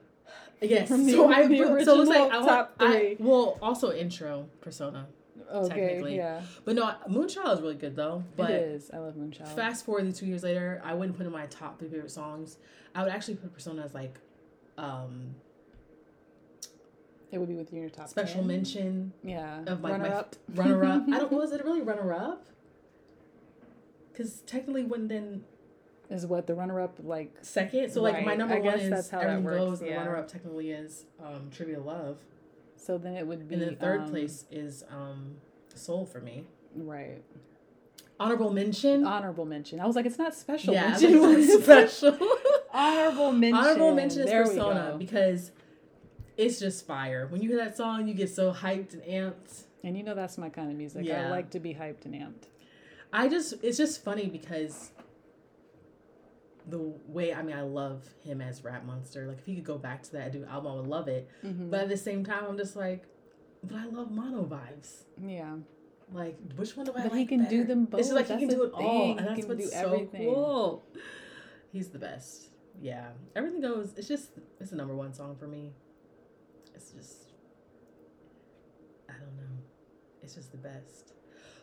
Yes. 0.61 0.89
So 0.89 1.31
I 1.31 1.47
so 1.85 2.01
it's 2.01 2.09
like 2.09 2.31
I, 2.31 2.37
want- 2.37 2.47
top 2.47 2.75
I 2.79 2.91
three. 2.91 3.17
well 3.19 3.57
also 3.61 3.91
intro 3.93 4.49
persona. 4.61 5.07
Okay 5.51 5.69
Technically. 5.69 6.15
yeah 6.17 6.41
But 6.65 6.75
no, 6.75 6.93
Moonchild 7.09 7.53
is 7.55 7.61
really 7.61 7.75
good 7.75 7.95
though. 7.95 8.23
But 8.35 8.51
it 8.51 8.61
is 8.61 8.91
i 8.93 8.97
love 8.97 9.15
moonchild 9.15 9.47
fast 9.55 9.85
forward 9.85 10.05
to 10.05 10.11
two 10.13 10.25
years 10.25 10.43
later, 10.43 10.81
I 10.83 10.93
wouldn't 10.93 11.17
put 11.17 11.25
in 11.25 11.31
my 11.31 11.45
top 11.47 11.79
three 11.79 11.89
favorite 11.89 12.11
songs. 12.11 12.57
I 12.95 13.03
would 13.03 13.11
actually 13.11 13.35
put 13.35 13.53
Persona 13.53 13.83
as 13.83 13.93
like 13.93 14.19
um 14.77 15.35
it 17.31 17.39
would 17.39 17.49
be 17.49 17.55
with 17.55 17.71
you 17.71 17.77
in 17.77 17.81
your 17.83 17.89
top 17.89 18.07
special 18.09 18.39
10. 18.41 18.47
mention 18.47 19.13
yeah 19.23 19.61
of 19.65 19.81
like 19.81 19.93
runner 19.93 20.09
my 20.09 20.15
up 20.15 20.35
runner 20.53 20.85
up. 20.85 21.03
I 21.11 21.19
don't 21.19 21.31
was 21.31 21.51
it 21.51 21.63
really 21.65 21.81
runner 21.81 22.13
up? 22.13 22.45
Because 24.11 24.41
technically 24.41 24.83
when 24.83 25.07
then 25.07 25.43
is 26.09 26.27
what 26.27 26.45
the 26.45 26.53
runner 26.53 26.79
up 26.79 26.97
like 27.01 27.33
second. 27.41 27.91
So 27.91 28.01
like 28.03 28.21
my 28.23 28.31
Right. 28.31 28.37
number 28.37 28.55
I 28.55 28.59
one 28.59 28.73
guess 28.77 28.83
is 28.83 28.89
that's 28.91 29.09
how 29.09 29.21
that 29.21 29.41
works, 29.41 29.57
Goes 29.57 29.81
and 29.81 29.89
the 29.89 29.95
runner 29.95 30.15
up 30.15 30.27
technically 30.27 30.69
is 30.71 31.05
um 31.23 31.49
Trivia 31.51 31.79
Love. 31.79 32.17
So 32.83 32.97
then 32.97 33.15
it 33.15 33.25
would 33.25 33.47
be 33.47 33.55
And 33.55 33.63
the 33.63 33.75
third 33.75 34.01
um, 34.01 34.09
place 34.09 34.45
is 34.51 34.83
um 34.89 35.35
Soul 35.75 36.05
for 36.05 36.19
me. 36.19 36.45
right 36.75 37.21
Honorable 38.19 38.51
mention. 38.51 39.05
honorable 39.05 39.45
mention 39.45 39.79
i 39.79 39.85
was 39.85 39.95
like 39.95 40.05
it's 40.05 40.17
not 40.19 40.33
special 40.35 40.73
yeah, 40.73 40.89
mention 40.89 41.21
like, 41.21 41.49
special. 41.63 42.17
honorable 42.73 43.31
mention 43.31 43.57
Honorable 43.63 43.93
mention 43.95 44.21
is 44.21 44.25
there 44.27 44.43
Persona 44.45 44.95
because 44.97 45.51
it's 46.35 46.59
just 46.59 46.87
fire. 46.87 47.27
When 47.27 47.41
you 47.43 47.49
hear 47.49 47.57
that 47.59 47.77
song, 47.77 48.07
you 48.07 48.15
get 48.15 48.27
so 48.29 48.51
hyped 48.51 48.93
and 48.93 49.03
amped. 49.03 49.63
and 49.83 49.95
you 49.97 50.03
know 50.03 50.15
that's 50.15 50.37
my 50.37 50.49
kind 50.49 50.71
of 50.71 50.77
music 50.77 51.07
i 51.09 51.29
like 51.29 51.49
to 51.51 51.59
be 51.59 51.73
hyped 51.73 52.05
and 52.05 52.13
amped 52.15 52.45
I 53.15 53.27
just, 53.29 53.53
it's 53.61 53.77
just 53.77 54.03
funny 54.03 54.25
because 54.25 54.89
the 56.67 56.79
way, 57.07 57.33
I 57.33 57.41
mean, 57.41 57.55
I 57.55 57.61
love 57.61 58.03
him 58.23 58.41
as 58.41 58.63
Rap 58.63 58.85
Monster. 58.85 59.27
Like, 59.27 59.39
if 59.39 59.45
he 59.45 59.55
could 59.55 59.63
go 59.65 59.77
back 59.77 60.03
to 60.03 60.11
that 60.13 60.31
do 60.31 60.45
album, 60.45 60.71
I 60.71 60.75
would 60.75 60.87
love 60.87 61.07
it. 61.07 61.27
Mhm. 61.43 61.69
But 61.69 61.81
at 61.81 61.89
the 61.89 61.97
same 61.97 62.23
time, 62.23 62.45
I'm 62.47 62.57
just 62.57 62.75
like, 62.75 63.05
but 63.63 63.77
I 63.77 63.85
love 63.85 64.11
mono 64.11 64.43
vibes. 64.45 65.03
yeah 65.21 65.57
Like, 66.11 66.37
which 66.55 66.75
one 66.77 66.85
do 66.85 66.91
I 66.93 67.03
But 67.03 67.11
like 67.11 67.19
he 67.19 67.25
can 67.25 67.45
do 67.45 67.63
better? 67.63 67.63
them 67.63 67.87
It's 67.93 68.07
just 68.09 68.13
like 68.13 68.27
both. 68.27 68.39
he 68.39 68.45
can 68.47 68.55
do 68.55 68.63
it 68.63 68.71
all, 68.73 69.17
and 69.17 69.27
that's 69.27 69.45
what's 69.45 69.63
do 69.63 69.69
so 69.69 69.77
everything. 69.93 70.33
cool. 70.33 70.83
He's 71.71 71.89
the 71.89 71.99
best. 71.99 72.49
Yeah, 72.81 73.09
everything 73.35 73.61
goes. 73.61 73.93
It's 73.97 74.07
just 74.07 74.31
it's 74.59 74.69
the 74.71 74.75
number 74.75 74.95
one 74.95 75.13
song 75.13 75.35
for 75.35 75.47
me. 75.47 75.73
It's 76.75 76.91
just 76.91 77.31
I 79.09 79.13
don't 79.13 79.35
know. 79.37 79.57
It's 80.21 80.35
just 80.35 80.51
the 80.51 80.57
best. 80.57 81.13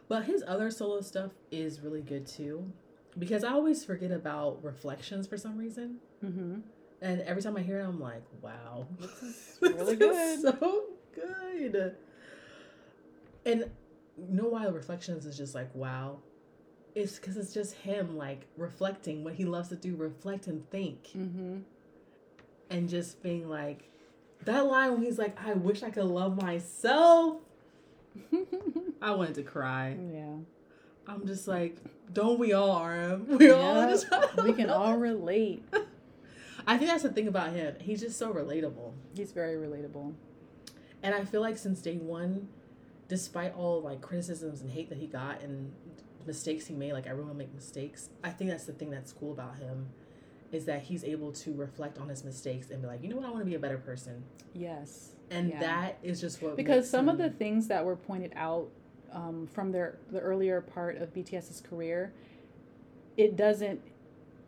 But 0.09 0.25
his 0.25 0.43
other 0.47 0.71
solo 0.71 1.01
stuff 1.03 1.33
is 1.51 1.81
really 1.81 2.03
good 2.03 2.27
too, 2.27 2.73
because 3.19 3.45
I 3.45 3.53
always 3.53 3.85
forget 3.85 4.11
about 4.11 4.63
reflections 4.63 5.27
for 5.27 5.37
some 5.37 5.57
reason. 5.59 5.97
mm-hmm. 6.25 6.61
And 7.03 7.23
every 7.23 7.41
time 7.43 7.57
I 7.57 7.63
hear 7.63 7.81
it, 7.81 7.85
I'm 7.87 7.99
like, 7.99 8.23
wow. 8.43 8.87
This 8.99 9.23
is 9.23 9.59
This 9.61 9.73
really 9.73 9.93
is 9.95 9.99
good. 9.99 10.41
so 10.61 10.85
good. 11.15 11.97
And 13.47 13.61
you 14.19 14.35
know 14.35 14.49
why 14.49 14.67
Reflections 14.67 15.25
is 15.25 15.37
just 15.39 15.55
like, 15.55 15.75
wow? 15.75 16.19
It's 16.95 17.17
because 17.19 17.37
it's 17.39 17.55
just 17.55 17.75
him, 17.75 18.17
like, 18.19 18.47
reflecting 18.57 19.25
what 19.25 19.35
he 19.35 19.45
loves 19.47 19.69
to 19.71 19.77
do, 19.77 19.97
reflect 19.97 20.47
and 20.47 20.69
think. 20.71 21.05
Mm-hmm. 21.17 21.59
And 22.69 22.89
just 22.89 23.23
being 23.23 23.49
like, 23.49 23.89
that 24.45 24.67
line 24.67 24.93
when 24.93 25.03
he's 25.03 25.19
like, 25.19 25.39
I 25.43 25.55
wish 25.55 25.83
I 25.83 25.91
could 25.91 26.05
love 26.05 26.41
myself. 26.41 27.39
I 29.03 29.13
wanted 29.13 29.37
to 29.37 29.43
cry. 29.43 29.97
yeah. 30.13 30.35
I'm 31.11 31.27
just 31.27 31.49
like, 31.49 31.77
don't 32.13 32.39
we 32.39 32.53
all, 32.53 32.85
RM? 32.85 33.27
We 33.39 33.51
all 33.51 33.89
just 33.89 34.07
we 34.43 34.53
can 34.53 34.71
all 34.71 34.97
relate. 35.11 35.65
I 36.67 36.77
think 36.79 36.91
that's 36.91 37.03
the 37.03 37.11
thing 37.11 37.27
about 37.29 37.53
him. 37.53 37.75
He's 37.81 38.01
just 38.01 38.19
so 38.19 38.33
relatable. 38.33 38.93
He's 39.17 39.33
very 39.33 39.55
relatable. 39.57 40.15
And 41.03 41.15
I 41.15 41.25
feel 41.25 41.41
like 41.41 41.59
since 41.59 41.81
day 41.81 41.97
one, 41.97 42.49
despite 43.09 43.57
all 43.57 43.81
like 43.83 44.01
criticisms 44.03 44.61
and 44.61 44.71
hate 44.71 44.89
that 44.91 44.99
he 44.99 45.07
got 45.07 45.41
and 45.43 45.73
mistakes 46.27 46.67
he 46.67 46.75
made, 46.75 46.93
like 46.93 47.07
everyone 47.07 47.37
make 47.37 47.53
mistakes. 47.55 48.11
I 48.23 48.31
think 48.31 48.51
that's 48.51 48.67
the 48.67 48.73
thing 48.73 48.91
that's 48.91 49.13
cool 49.13 49.33
about 49.33 49.57
him, 49.57 49.89
is 50.53 50.67
that 50.67 50.83
he's 50.83 51.03
able 51.03 51.33
to 51.33 51.55
reflect 51.55 51.99
on 51.99 52.09
his 52.09 52.23
mistakes 52.25 52.71
and 52.71 52.83
be 52.83 52.87
like, 52.89 53.03
you 53.03 53.09
know 53.09 53.17
what, 53.17 53.27
I 53.27 53.31
want 53.31 53.41
to 53.41 53.47
be 53.47 53.55
a 53.55 53.59
better 53.59 53.79
person. 53.79 54.23
Yes. 54.55 55.13
And 55.31 55.49
Yeah. 55.51 55.61
that 55.61 55.99
is 56.03 56.21
just 56.21 56.43
what 56.43 56.57
because 56.57 56.89
some 56.89 57.09
of 57.09 57.19
the 57.19 57.31
things 57.31 57.69
that 57.69 57.85
were 57.85 57.97
pointed 57.97 58.33
out 58.37 58.69
um, 59.13 59.49
from 59.53 59.73
their 59.73 59.99
the 60.11 60.21
earlier 60.21 60.61
part 60.61 60.97
of 60.99 61.13
BTS's 61.15 61.61
career, 61.61 62.13
it 63.17 63.37
doesn't. 63.37 63.81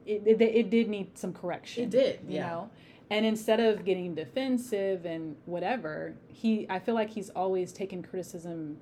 It, 0.04 0.22
it, 0.26 0.40
it 0.42 0.70
did 0.70 0.88
need 0.88 1.16
some 1.16 1.32
correction. 1.32 1.84
it 1.84 1.90
did, 1.90 2.20
you 2.28 2.36
yeah. 2.36 2.48
know 2.48 2.70
and 3.08 3.26
instead 3.26 3.60
of 3.60 3.84
getting 3.84 4.14
defensive 4.14 5.04
and 5.04 5.36
whatever 5.44 6.14
he 6.28 6.66
i 6.70 6.78
feel 6.78 6.94
like 6.94 7.10
he's 7.10 7.30
always 7.30 7.72
taken 7.72 8.02
criticism 8.02 8.78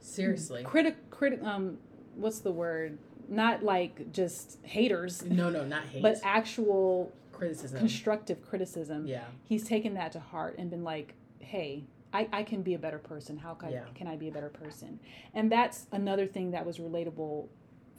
Seriously. 0.00 0.62
critic 0.64 0.96
critic 1.10 1.42
um 1.42 1.78
what's 2.16 2.40
the 2.40 2.50
word 2.50 2.98
not 3.28 3.62
like 3.62 4.10
just 4.12 4.58
haters 4.62 5.24
No, 5.24 5.50
no, 5.50 5.64
not 5.64 5.84
hate. 5.84 6.02
but 6.02 6.16
actual 6.24 7.12
criticism. 7.32 7.78
constructive 7.78 8.40
criticism 8.42 9.06
yeah. 9.06 9.24
he's 9.44 9.64
taken 9.64 9.94
that 9.94 10.12
to 10.12 10.20
heart 10.20 10.56
and 10.58 10.70
been 10.70 10.84
like 10.84 11.14
hey 11.40 11.84
I, 12.16 12.28
I 12.32 12.42
can 12.44 12.62
be 12.62 12.72
a 12.72 12.78
better 12.78 12.98
person. 12.98 13.36
How 13.36 13.52
can, 13.54 13.72
Yeah. 13.72 13.84
can 13.94 14.06
I 14.06 14.16
be 14.16 14.28
a 14.28 14.32
better 14.32 14.48
person? 14.48 14.98
And 15.34 15.52
that's 15.52 15.86
another 15.92 16.26
thing 16.26 16.50
that 16.52 16.64
was 16.64 16.78
relatable 16.78 17.48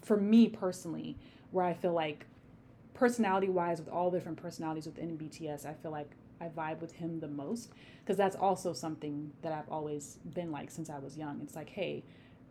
for 0.02 0.18
me 0.18 0.48
personally, 0.50 1.18
where 1.52 1.64
I 1.66 1.74
feel 1.74 1.94
like 1.94 2.26
personality 2.96 3.50
wise, 3.50 3.80
with 3.80 3.90
all 3.90 4.10
the 4.10 4.18
different 4.18 4.42
personalities 4.42 4.88
within 4.88 5.18
BTS, 5.18 5.66
I 5.68 5.74
feel 5.74 5.92
like 5.92 6.10
I 6.42 6.48
vibe 6.48 6.80
with 6.82 6.94
him 6.94 7.20
the 7.20 7.28
most 7.28 7.72
because 8.00 8.18
that's 8.18 8.36
also 8.36 8.74
something 8.74 9.32
that 9.44 9.52
I've 9.52 9.70
always 9.70 10.18
been 10.34 10.52
like 10.52 10.72
since 10.72 10.90
I 10.90 10.98
was 10.98 11.16
young. 11.18 11.40
It's 11.44 11.56
like, 11.56 11.70
hey, 11.70 12.04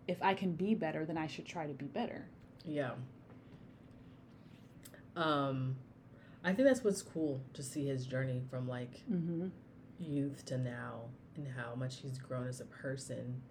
if 0.06 0.22
I 0.22 0.34
can 0.34 0.52
be 0.52 0.74
better, 0.74 1.04
then 1.04 1.18
I 1.18 1.26
should 1.26 1.46
try 1.46 1.66
to 1.66 1.74
be 1.74 1.86
better. 1.86 2.26
Yeah. 2.64 2.92
Um, 5.16 5.76
I 6.44 6.52
think 6.52 6.68
that's 6.68 6.84
what's 6.84 7.02
cool 7.02 7.40
to 7.54 7.62
see 7.62 7.86
his 7.86 8.06
journey 8.06 8.42
from 8.50 8.68
like 8.68 9.02
Mm-hmm. 9.10 9.48
Youth 9.98 10.44
to 10.46 10.58
now 10.58 11.02
and 11.36 11.46
how 11.56 11.74
much 11.74 11.98
he's 12.00 12.18
grown 12.18 12.46
as 12.46 12.60
a 12.60 12.64
person. 12.64 13.42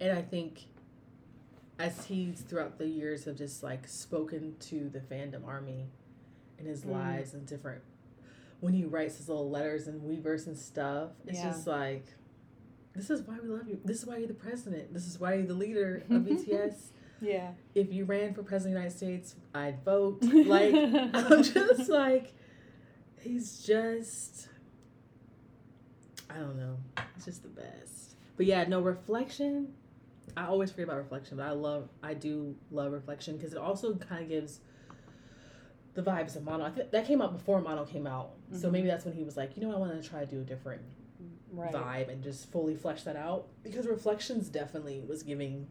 And 0.00 0.12
I 0.16 0.22
think 0.22 0.66
as 1.78 2.06
he's 2.06 2.40
throughout 2.40 2.78
the 2.78 2.86
years 2.86 3.24
have 3.24 3.36
just 3.36 3.62
like 3.62 3.88
spoken 3.88 4.54
to 4.60 4.88
the 4.88 5.00
fandom 5.00 5.46
army 5.46 5.86
in 6.58 6.66
his 6.66 6.84
Mm. 6.84 6.90
lives 6.92 7.34
and 7.34 7.46
different 7.46 7.82
when 8.60 8.72
he 8.74 8.84
writes 8.84 9.16
his 9.16 9.28
little 9.28 9.50
letters 9.50 9.88
and 9.88 10.00
Weverse 10.02 10.46
and 10.46 10.56
stuff, 10.56 11.10
it's 11.26 11.38
Yeah. 11.38 11.50
just 11.50 11.66
like 11.66 12.04
this 12.94 13.08
is 13.10 13.22
why 13.22 13.38
we 13.42 13.48
love 13.48 13.66
you. 13.68 13.80
This 13.84 14.00
is 14.00 14.06
why 14.06 14.18
you're 14.18 14.28
the 14.28 14.34
president. 14.34 14.92
This 14.92 15.06
is 15.06 15.18
why 15.18 15.34
you're 15.34 15.46
the 15.46 15.54
leader 15.54 16.04
of 16.10 16.22
BTS. 16.26 16.90
Yeah. 17.22 17.52
If 17.74 17.90
you 17.92 18.04
ran 18.04 18.34
for 18.34 18.42
president 18.42 18.76
of 18.76 18.98
the 18.98 19.06
United 19.06 19.22
States, 19.24 19.36
I'd 19.54 19.82
vote. 19.84 20.22
Like 20.46 20.74
I'm 21.14 21.42
just 21.42 21.88
like 21.88 22.34
he's 23.20 23.60
just 23.64 24.48
I 26.34 26.38
don't 26.38 26.56
know. 26.56 26.76
It's 27.16 27.24
just 27.26 27.42
the 27.42 27.48
best. 27.48 28.16
But 28.36 28.46
yeah, 28.46 28.64
no 28.64 28.80
reflection. 28.80 29.72
I 30.36 30.46
always 30.46 30.70
forget 30.70 30.84
about 30.84 30.96
reflection, 30.98 31.36
but 31.36 31.46
I 31.46 31.50
love 31.50 31.88
I 32.02 32.14
do 32.14 32.54
love 32.70 32.92
reflection 32.92 33.36
because 33.36 33.52
it 33.52 33.58
also 33.58 33.94
kind 33.96 34.22
of 34.22 34.28
gives 34.28 34.60
the 35.94 36.02
vibes 36.02 36.36
of 36.36 36.44
mono. 36.44 36.64
I 36.64 36.70
think 36.70 36.90
that 36.90 37.06
came 37.06 37.20
out 37.20 37.32
before 37.32 37.60
mono 37.60 37.84
came 37.84 38.06
out, 38.06 38.30
so 38.52 38.68
Mhm. 38.68 38.72
maybe 38.72 38.88
that's 38.88 39.04
when 39.04 39.14
he 39.14 39.24
was 39.24 39.36
like, 39.36 39.56
you 39.56 39.62
know, 39.62 39.74
I 39.74 39.78
want 39.78 40.00
to 40.00 40.08
try 40.08 40.20
to 40.24 40.26
do 40.26 40.40
a 40.40 40.44
different 40.44 40.82
Right. 41.50 41.74
vibe 41.74 42.08
and 42.08 42.22
just 42.22 42.50
fully 42.50 42.74
flesh 42.74 43.02
that 43.02 43.14
out 43.16 43.46
because 43.62 43.86
reflections 43.86 44.48
definitely 44.48 45.00
was 45.02 45.22
giving 45.22 45.68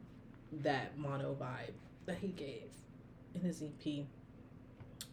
that 0.52 0.96
mono 0.98 1.34
vibe 1.34 1.74
that 2.06 2.18
he 2.18 2.28
gave 2.28 2.70
in 3.34 3.42
his 3.42 3.64
EP. 3.64 4.06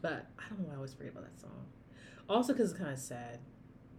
But 0.03 0.27
I 0.39 0.49
don't 0.51 0.61
know 0.61 0.67
why 0.67 0.73
I 0.75 0.77
always 0.77 0.93
forget 0.93 1.13
about 1.13 1.25
that 1.25 1.41
song. 1.41 1.65
Also, 2.29 2.53
because 2.53 2.71
it's 2.73 2.79
kind 2.79 2.93
of 2.93 2.99
sad. 2.99 3.39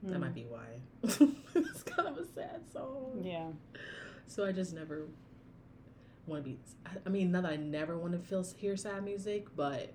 That 0.03 0.17
Mm. 0.17 0.19
might 0.21 0.33
be 0.35 0.45
why. 0.45 0.81
it's 1.03 1.83
kind 1.83 2.07
of 2.07 2.17
a 2.17 2.25
sad 2.25 2.61
song. 2.71 3.21
Yeah. 3.23 3.49
So 4.27 4.45
I 4.45 4.51
just 4.51 4.73
never 4.73 5.07
want 6.25 6.43
to 6.43 6.49
be. 6.49 6.59
I- 7.05 7.09
mean, 7.09 7.31
not 7.31 7.43
that 7.43 7.51
I 7.53 7.55
never 7.57 7.97
want 7.97 8.13
to 8.13 8.19
feel 8.19 8.43
hear 8.57 8.77
sad 8.77 9.03
music, 9.03 9.47
but 9.55 9.91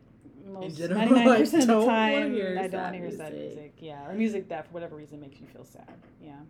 Most, 0.46 0.76
general, 0.76 1.00
99% 1.08 1.08
I 1.28 1.40
of 1.40 1.50
the 1.50 1.66
don't 1.66 1.86
wanna 1.86 2.10
time, 2.20 2.34
hear 2.34 2.50
I 2.58 2.62
don't 2.62 2.70
sad 2.72 2.82
want 2.82 2.92
to 2.94 2.98
hear 2.98 3.10
sad 3.10 3.32
music. 3.32 3.54
music. 3.56 3.72
Yeah. 3.78 4.08
Or 4.10 4.14
music 4.14 4.48
that, 4.48 4.66
for 4.66 4.72
whatever 4.74 4.96
reason, 4.96 5.20
makes 5.20 5.40
you 5.40 5.46
feel 5.46 5.64
sad. 5.64 5.94
Yeah. 6.22 6.40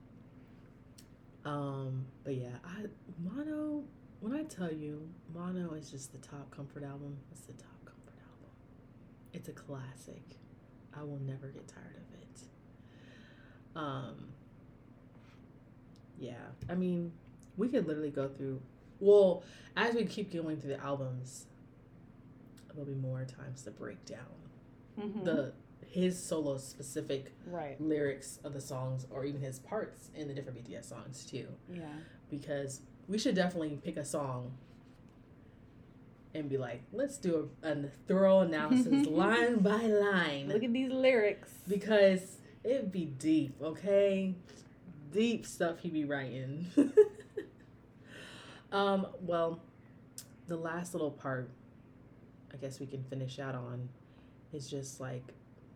um, 1.45 2.07
but 2.25 2.35
yeah, 2.37 2.57
I 2.65 2.87
mono. 3.23 3.85
When 4.21 4.33
I 4.35 4.45
tell 4.45 4.73
you, 4.73 5.07
mono 5.35 5.75
is 5.75 5.91
just 5.91 6.13
the 6.13 6.19
top 6.27 6.51
comfort 6.51 6.83
album. 6.83 7.17
It's 7.31 7.43
the 7.43 7.53
top 7.53 7.85
comfort 7.85 8.15
album. 8.33 8.51
It's 9.35 9.49
a 9.49 9.53
classic. 9.53 10.23
I 10.99 11.03
will 11.03 11.19
never 11.27 11.49
get 11.49 11.69
tired 11.69 11.97
of 11.97 12.19
it. 12.19 12.24
Um. 13.77 14.29
Yeah, 16.19 16.35
I 16.69 16.75
mean, 16.75 17.13
we 17.57 17.69
could 17.69 17.87
literally 17.87 18.11
go 18.11 18.29
through. 18.29 18.61
Well, 19.01 19.43
as 19.77 19.95
we 19.95 20.05
keep 20.05 20.33
going 20.33 20.59
through 20.61 20.71
the 20.71 20.83
albums, 20.83 21.47
there'll 22.73 22.87
be 22.87 22.95
more 22.95 23.25
times 23.25 23.63
to 23.63 23.71
break 23.71 24.05
down 24.07 24.19
Mm-hmm. 24.99 25.25
the 25.25 25.53
his 25.89 26.17
solo 26.21 26.57
specific 26.57 27.33
right. 27.49 27.81
lyrics 27.81 28.39
of 28.45 28.53
the 28.53 28.61
songs 28.61 29.07
or 29.11 29.25
even 29.25 29.41
his 29.41 29.59
parts 29.59 30.11
in 30.15 30.29
the 30.29 30.35
different 30.35 30.57
BTS 30.65 30.85
songs 30.89 31.25
too. 31.27 31.49
Yeah. 31.73 31.83
Because 32.31 32.81
we 33.09 33.19
should 33.19 33.35
definitely 33.35 33.81
pick 33.85 33.97
a 33.97 34.05
song 34.05 34.53
and 36.33 36.49
be 36.49 36.57
like, 36.59 36.83
let's 36.93 37.17
do 37.19 37.49
a, 37.65 37.69
a 37.73 37.77
thorough 38.09 38.41
analysis 38.41 39.07
line 39.09 39.57
by 39.59 39.83
line. 39.83 40.49
Look 40.49 40.63
at 40.63 40.73
these 40.73 40.91
lyrics. 40.93 41.51
because 41.69 42.37
it'd 42.65 42.91
be 42.91 43.05
deep, 43.07 43.55
okay? 43.63 44.35
Deep 45.13 45.47
stuff 45.47 45.79
he'd 45.81 45.93
be 45.93 46.05
writing. 46.05 46.67
um, 48.73 49.07
well, 49.21 49.61
the 50.49 50.57
last 50.57 50.95
little 50.95 51.11
part 51.11 51.51
I 52.53 52.57
guess 52.57 52.79
we 52.81 52.87
can 52.87 53.03
finish 53.05 53.39
out 53.39 53.55
on 53.55 53.89
is 54.53 54.71
just 54.71 55.01
like 55.01 55.35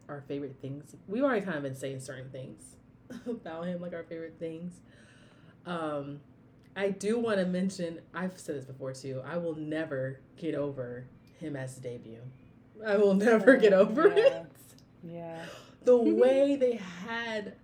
our 0.09 0.23
favorite 0.23 0.57
things. 0.63 0.95
We've 1.09 1.23
already 1.25 1.45
kind 1.45 1.57
of 1.57 1.63
been 1.65 1.75
saying 1.75 2.01
certain 2.01 2.31
things 2.31 2.77
about 3.27 3.67
him, 3.67 3.81
like 3.81 3.93
our 3.95 4.05
favorite 4.05 4.37
things. 4.39 4.75
Um, 5.67 6.21
I 6.77 6.91
do 6.91 7.19
want 7.19 7.39
to 7.39 7.47
mention, 7.47 7.99
I've 8.15 8.39
said 8.39 8.57
this 8.57 8.65
before 8.65 8.93
too, 8.93 9.21
I 9.27 9.37
will 9.39 9.57
never 9.57 10.21
get 10.37 10.55
over 10.55 11.07
him 11.41 11.57
as 11.57 11.77
a 11.79 11.81
debut. 11.81 12.21
I 12.87 12.97
will 12.97 13.15
never 13.15 13.57
get 13.57 13.73
over 13.73 14.09
Yeah. 14.09 14.15
it 14.17 14.47
Yeah. 15.03 15.45
The 15.85 15.97
way 15.99 16.57
they 16.57 16.77
had 17.07 17.55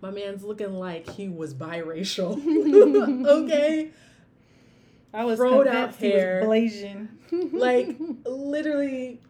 my 0.00 0.10
man's 0.10 0.42
looking 0.42 0.74
like 0.74 1.08
he 1.08 1.28
was 1.28 1.54
biracial. 1.54 2.36
okay? 3.26 3.90
I 5.14 5.24
was 5.24 5.38
Throwed 5.38 5.66
out 5.68 5.94
hair. 5.96 6.40
was 6.46 6.48
Blasian. 6.72 7.08
Like 7.52 7.96
literally 8.26 9.20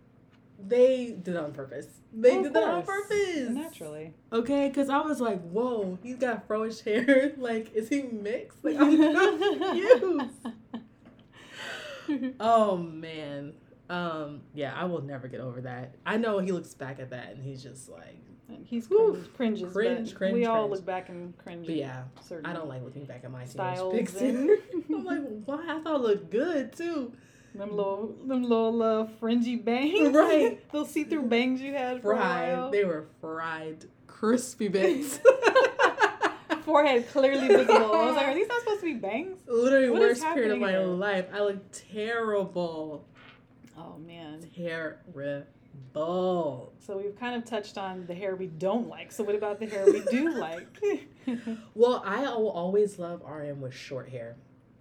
they 0.65 1.17
did 1.23 1.35
it 1.35 1.37
on 1.37 1.53
purpose. 1.53 1.87
They 2.15 2.37
Of 2.37 2.45
did 2.45 2.55
that 2.55 2.65
on 2.65 2.83
purpose. 2.85 3.49
Naturally. 3.51 4.13
Okay, 4.33 4.69
because 4.69 4.89
I 4.91 5.01
was 5.01 5.21
like, 5.21 5.41
whoa, 5.49 5.99
he's 6.03 6.17
got 6.17 6.47
froish 6.47 6.81
hair. 6.83 7.33
Like, 7.37 7.75
is 7.75 7.89
he 7.89 8.03
mixed? 8.03 8.63
Like, 8.63 8.77
I'm 8.79 8.99
confused. 9.59 10.31
oh 12.41 12.77
man. 12.77 13.55
Um, 13.91 14.41
yeah, 14.55 14.73
I 14.75 14.85
will 14.85 15.03
never 15.03 15.29
get 15.29 15.41
over 15.41 15.61
that. 15.63 15.95
I 16.07 16.17
know 16.17 16.39
he 16.39 16.53
looks 16.53 16.73
back 16.75 16.99
at 17.01 17.11
that 17.11 17.31
and 17.33 17.43
he's 17.43 17.63
just 17.63 17.89
like, 17.89 18.19
He's 18.65 18.87
cringe, 18.87 19.17
cringes. 19.35 19.73
Cringe, 19.73 20.15
cringe, 20.15 20.35
we 20.35 20.45
all 20.45 20.65
cringe. 20.69 20.73
look 20.77 20.85
back 20.87 21.09
and 21.09 21.37
cringe. 21.39 21.67
but 21.67 21.75
yeah, 21.75 22.03
I 22.45 22.53
don't 22.53 22.69
like 22.69 22.83
looking 22.83 23.07
back 23.07 23.23
at 23.25 23.31
my 23.31 23.41
teenage 23.41 23.51
styles 23.53 23.95
pics. 23.95 24.15
and 24.17 24.51
I'm 24.91 25.05
like, 25.05 25.21
why? 25.47 25.65
I 25.69 25.81
thought 25.81 25.97
it 26.01 26.03
looked 26.03 26.31
good 26.31 26.77
too. 26.77 27.13
them 27.55 27.71
little 27.75 28.15
them 28.27 28.43
little 28.43 28.83
uh, 28.83 29.07
fringy 29.21 29.57
bangs. 29.57 30.15
Right. 30.15 30.61
Those 30.73 30.91
see 30.91 31.05
through 31.05 31.23
bangs 31.29 31.63
you 31.63 31.73
had 31.73 32.03
for 32.03 32.13
a 32.13 32.17
Fried. 32.17 32.57
while. 32.59 32.71
They 32.71 32.85
were 32.85 33.07
fried, 33.23 33.87
crispy 34.07 34.69
bits. 34.69 35.19
Forehead 36.65 37.09
clearly 37.11 37.49
visible. 37.49 37.75
I 37.93 38.05
was 38.07 38.17
like, 38.17 38.29
are 38.29 38.35
these 38.35 38.47
not 38.49 38.61
supposed 38.61 38.81
to 38.81 38.87
be 38.87 38.95
bangs? 38.95 39.39
Literally 39.49 39.91
What 39.91 40.01
worst 40.01 40.23
period 40.23 40.53
of 40.53 40.59
my 40.61 40.71
here? 40.71 40.81
life. 40.83 41.27
I 41.33 41.41
look 41.41 41.59
terrible. 41.73 43.05
Oh 43.95 43.99
man. 43.99 44.41
Terrible. 44.55 45.45
So 46.79 46.97
we've 46.99 47.19
kind 47.19 47.35
of 47.37 47.45
touched 47.45 47.79
on 47.79 48.07
the 48.07 48.15
hair 48.15 48.37
we 48.37 48.47
don't 48.47 48.89
like. 48.89 49.13
So 49.13 49.25
what 49.25 49.35
about 49.35 49.59
the 49.61 49.67
hair 49.67 49.85
we 49.87 50.01
do 50.11 50.31
like? 50.39 50.67
Well, 51.75 52.03
I 52.05 52.23
will 52.35 52.51
always 52.51 52.99
love 52.99 53.23
RM 53.23 53.61
with 53.61 53.73
short 53.75 54.09
hair. 54.09 54.35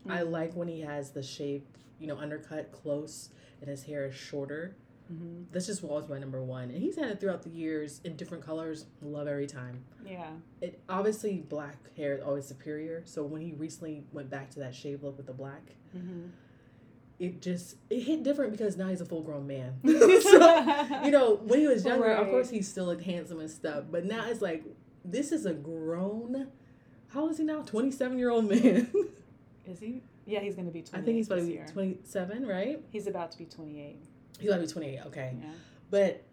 I 0.09 0.21
Mhm. 0.21 0.31
like 0.31 0.53
when 0.55 0.67
he 0.67 0.81
has 0.81 1.11
the 1.11 1.21
shape, 1.21 1.77
you 1.99 2.07
know, 2.07 2.17
undercut 2.17 2.71
close 2.71 3.29
and 3.61 3.69
his 3.69 3.83
hair 3.83 4.05
is 4.07 4.15
shorter. 4.15 4.75
hmm 5.07 5.43
This 5.51 5.67
just 5.67 5.83
was 5.83 6.09
my 6.09 6.17
number 6.17 6.41
one, 6.43 6.71
and 6.71 6.81
he's 6.81 6.95
had 6.95 7.11
it 7.11 7.19
throughout 7.19 7.43
the 7.43 7.51
years 7.51 8.01
in 8.03 8.15
different 8.15 8.43
colors. 8.43 8.87
Love 9.03 9.27
every 9.27 9.45
time. 9.45 9.83
Yeah. 10.05 10.31
It 10.61 10.81
obviously 10.89 11.37
black 11.47 11.77
hair 11.95 12.15
is 12.15 12.21
always 12.23 12.45
superior. 12.47 13.03
So 13.05 13.23
when 13.23 13.41
he 13.41 13.53
recently 13.53 14.03
went 14.11 14.29
back 14.31 14.49
to 14.51 14.59
that 14.61 14.73
shave 14.73 15.03
look 15.03 15.15
with 15.17 15.27
the 15.27 15.33
black, 15.33 15.75
hmm 15.91 16.27
it 17.21 17.39
just 17.39 17.75
it 17.91 18.01
hit 18.01 18.23
different 18.23 18.51
because 18.51 18.75
now 18.77 18.87
he's 18.87 18.99
a 18.99 19.05
full 19.05 19.21
grown 19.21 19.45
man. 19.45 19.75
so 19.83 21.01
you 21.05 21.11
know 21.11 21.35
when 21.43 21.59
he 21.59 21.67
was 21.67 21.85
younger, 21.85 22.11
of 22.11 22.27
course 22.29 22.49
he 22.49 22.63
still 22.63 22.85
looked 22.85 23.03
handsome 23.03 23.39
and 23.39 23.49
stuff, 23.49 23.85
but 23.91 24.05
now 24.05 24.27
it's 24.27 24.41
like 24.41 24.65
this 25.05 25.31
is 25.31 25.45
a 25.45 25.53
grown. 25.53 26.47
How 27.09 27.21
old 27.21 27.31
is 27.31 27.37
he 27.37 27.43
now? 27.43 27.61
Twenty 27.61 27.91
seven 27.91 28.17
year 28.17 28.31
old 28.31 28.49
man. 28.49 28.91
Is 29.67 29.79
he? 29.79 30.01
Yeah, 30.25 30.39
he's 30.39 30.55
going 30.55 30.65
to 30.65 30.71
be 30.71 30.83
I 30.91 31.01
think 31.01 31.17
he's 31.17 31.27
about 31.27 31.39
to 31.39 31.45
be 31.45 31.61
twenty 31.71 31.99
seven, 32.03 32.47
right? 32.47 32.83
He's 32.89 33.05
about 33.05 33.31
to 33.33 33.37
be 33.37 33.45
28. 33.45 33.99
He's 34.39 34.49
about 34.49 34.55
to 34.59 34.65
be 34.65 34.73
twenty 34.73 34.95
eight. 34.95 35.01
Okay. 35.05 35.35
Yeah. 35.39 35.49
But 35.91 36.23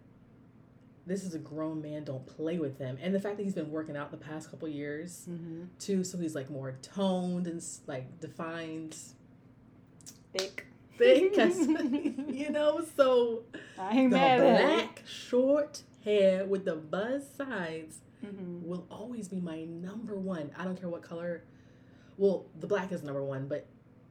this 1.05 1.23
is 1.23 1.35
a 1.35 1.39
grown 1.39 1.79
man. 1.79 2.05
Don't 2.05 2.25
play 2.25 2.57
with 2.57 2.79
him. 2.79 2.97
And 3.01 3.13
the 3.13 3.19
fact 3.19 3.37
that 3.37 3.43
he's 3.43 3.53
been 3.53 3.69
working 3.69 3.95
out 3.95 4.09
the 4.09 4.17
past 4.17 4.49
couple 4.49 4.67
years 4.67 5.25
hmm 5.25 5.65
too, 5.77 6.03
so 6.03 6.17
he's 6.17 6.33
like 6.33 6.49
more 6.49 6.75
toned 6.81 7.45
and 7.45 7.63
like 7.85 8.19
defined, 8.19 8.97
Thick. 10.35 10.65
Thick. 10.99 11.33
you 12.29 12.51
know, 12.51 12.85
so 12.95 13.43
I 13.79 13.91
ain't 13.97 14.11
the 14.11 14.17
mad 14.17 14.37
black 14.39 15.03
short 15.07 15.81
hair 16.05 16.45
with 16.45 16.65
the 16.65 16.75
buzz 16.75 17.27
sides 17.35 17.99
hmm 18.23 18.61
will 18.61 18.85
always 18.91 19.27
be 19.29 19.39
my 19.39 19.63
number 19.63 20.15
one. 20.15 20.51
I 20.57 20.63
don't 20.65 20.79
care 20.79 20.89
what 20.89 21.01
color. 21.01 21.43
Well, 22.17 22.45
the 22.59 22.67
black 22.67 22.91
is 22.91 23.01
number 23.01 23.23
one, 23.23 23.47
but 23.47 23.65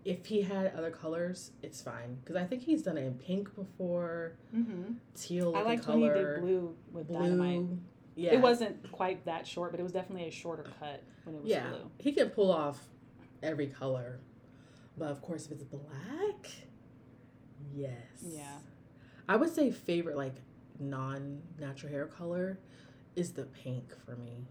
if 0.05 0.25
he 0.27 0.41
had 0.41 0.73
other 0.75 0.91
colors, 0.91 1.51
it's 1.63 1.83
fine 1.83 2.17
because 2.21 2.35
I 2.37 2.45
think 2.45 2.63
he's 2.63 2.83
done 2.83 2.97
it 2.97 3.03
in 3.05 3.15
pink 3.15 3.55
before, 3.55 4.33
hmm 4.51 4.93
teal 5.15 5.55
I 5.55 5.63
liked 5.63 5.87
when 5.87 5.99
he 5.99 6.09
did 6.09 6.41
blue 6.41 6.75
with 6.93 7.09
blue. 7.09 7.19
dynamite. 7.19 7.79
Yeah, 8.17 8.33
It 8.35 8.41
wasn't 8.41 8.91
quite 8.91 9.25
that 9.27 9.47
short, 9.47 9.71
but 9.71 9.79
it 9.79 9.83
was 9.85 9.93
definitely 9.93 10.27
a 10.27 10.31
shorter 10.31 10.65
cut 10.81 11.03
when 11.25 11.37
it 11.37 11.43
was 11.43 11.51
Yeah, 11.51 11.69
blue. 11.69 11.91
he 11.99 12.13
can 12.13 12.31
pull 12.31 12.51
off 12.51 12.81
every 13.43 13.67
color, 13.69 14.19
but 14.97 15.09
of 15.11 15.21
course, 15.23 15.45
if 15.47 15.53
it's 15.53 15.63
black, 15.65 16.49
yes. 17.79 18.35
Yeah. 18.35 18.59
I 19.29 19.37
would 19.37 19.55
say 19.55 19.71
favorite 19.71 20.17
like 20.17 20.35
non-natural 20.81 21.93
hair 21.93 22.07
color 22.07 22.59
is 23.17 23.33
the 23.33 23.45
pink 23.45 23.95
for 24.05 24.17
me. 24.17 24.47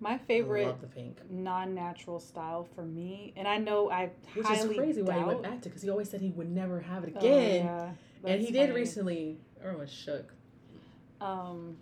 My 0.00 0.14
I 0.14 0.18
favorite 0.18 0.66
love 0.66 0.80
the 0.80 0.88
pink, 0.88 1.18
non-natural 1.30 2.18
style 2.18 2.66
for 2.74 2.84
me, 2.84 3.32
and 3.36 3.46
I 3.46 3.58
know 3.58 3.88
I 3.88 4.10
which 4.34 4.50
is 4.50 4.64
crazy 4.76 5.00
why 5.02 5.18
he 5.18 5.24
went 5.24 5.42
back 5.42 5.62
to 5.62 5.68
because 5.68 5.82
he 5.82 5.90
always 5.90 6.10
said 6.10 6.20
he 6.20 6.30
would 6.30 6.50
never 6.50 6.80
have 6.80 7.04
it 7.04 7.14
Oh, 7.14 7.20
again, 7.20 7.64
yeah, 7.66 7.90
and 8.24 8.40
he 8.40 8.50
that's 8.50 8.66
did 8.66 8.74
recently. 8.74 9.38
Everyone 9.60 9.82
was 9.82 9.92
shook. 9.92 10.32
Um, 11.20 11.76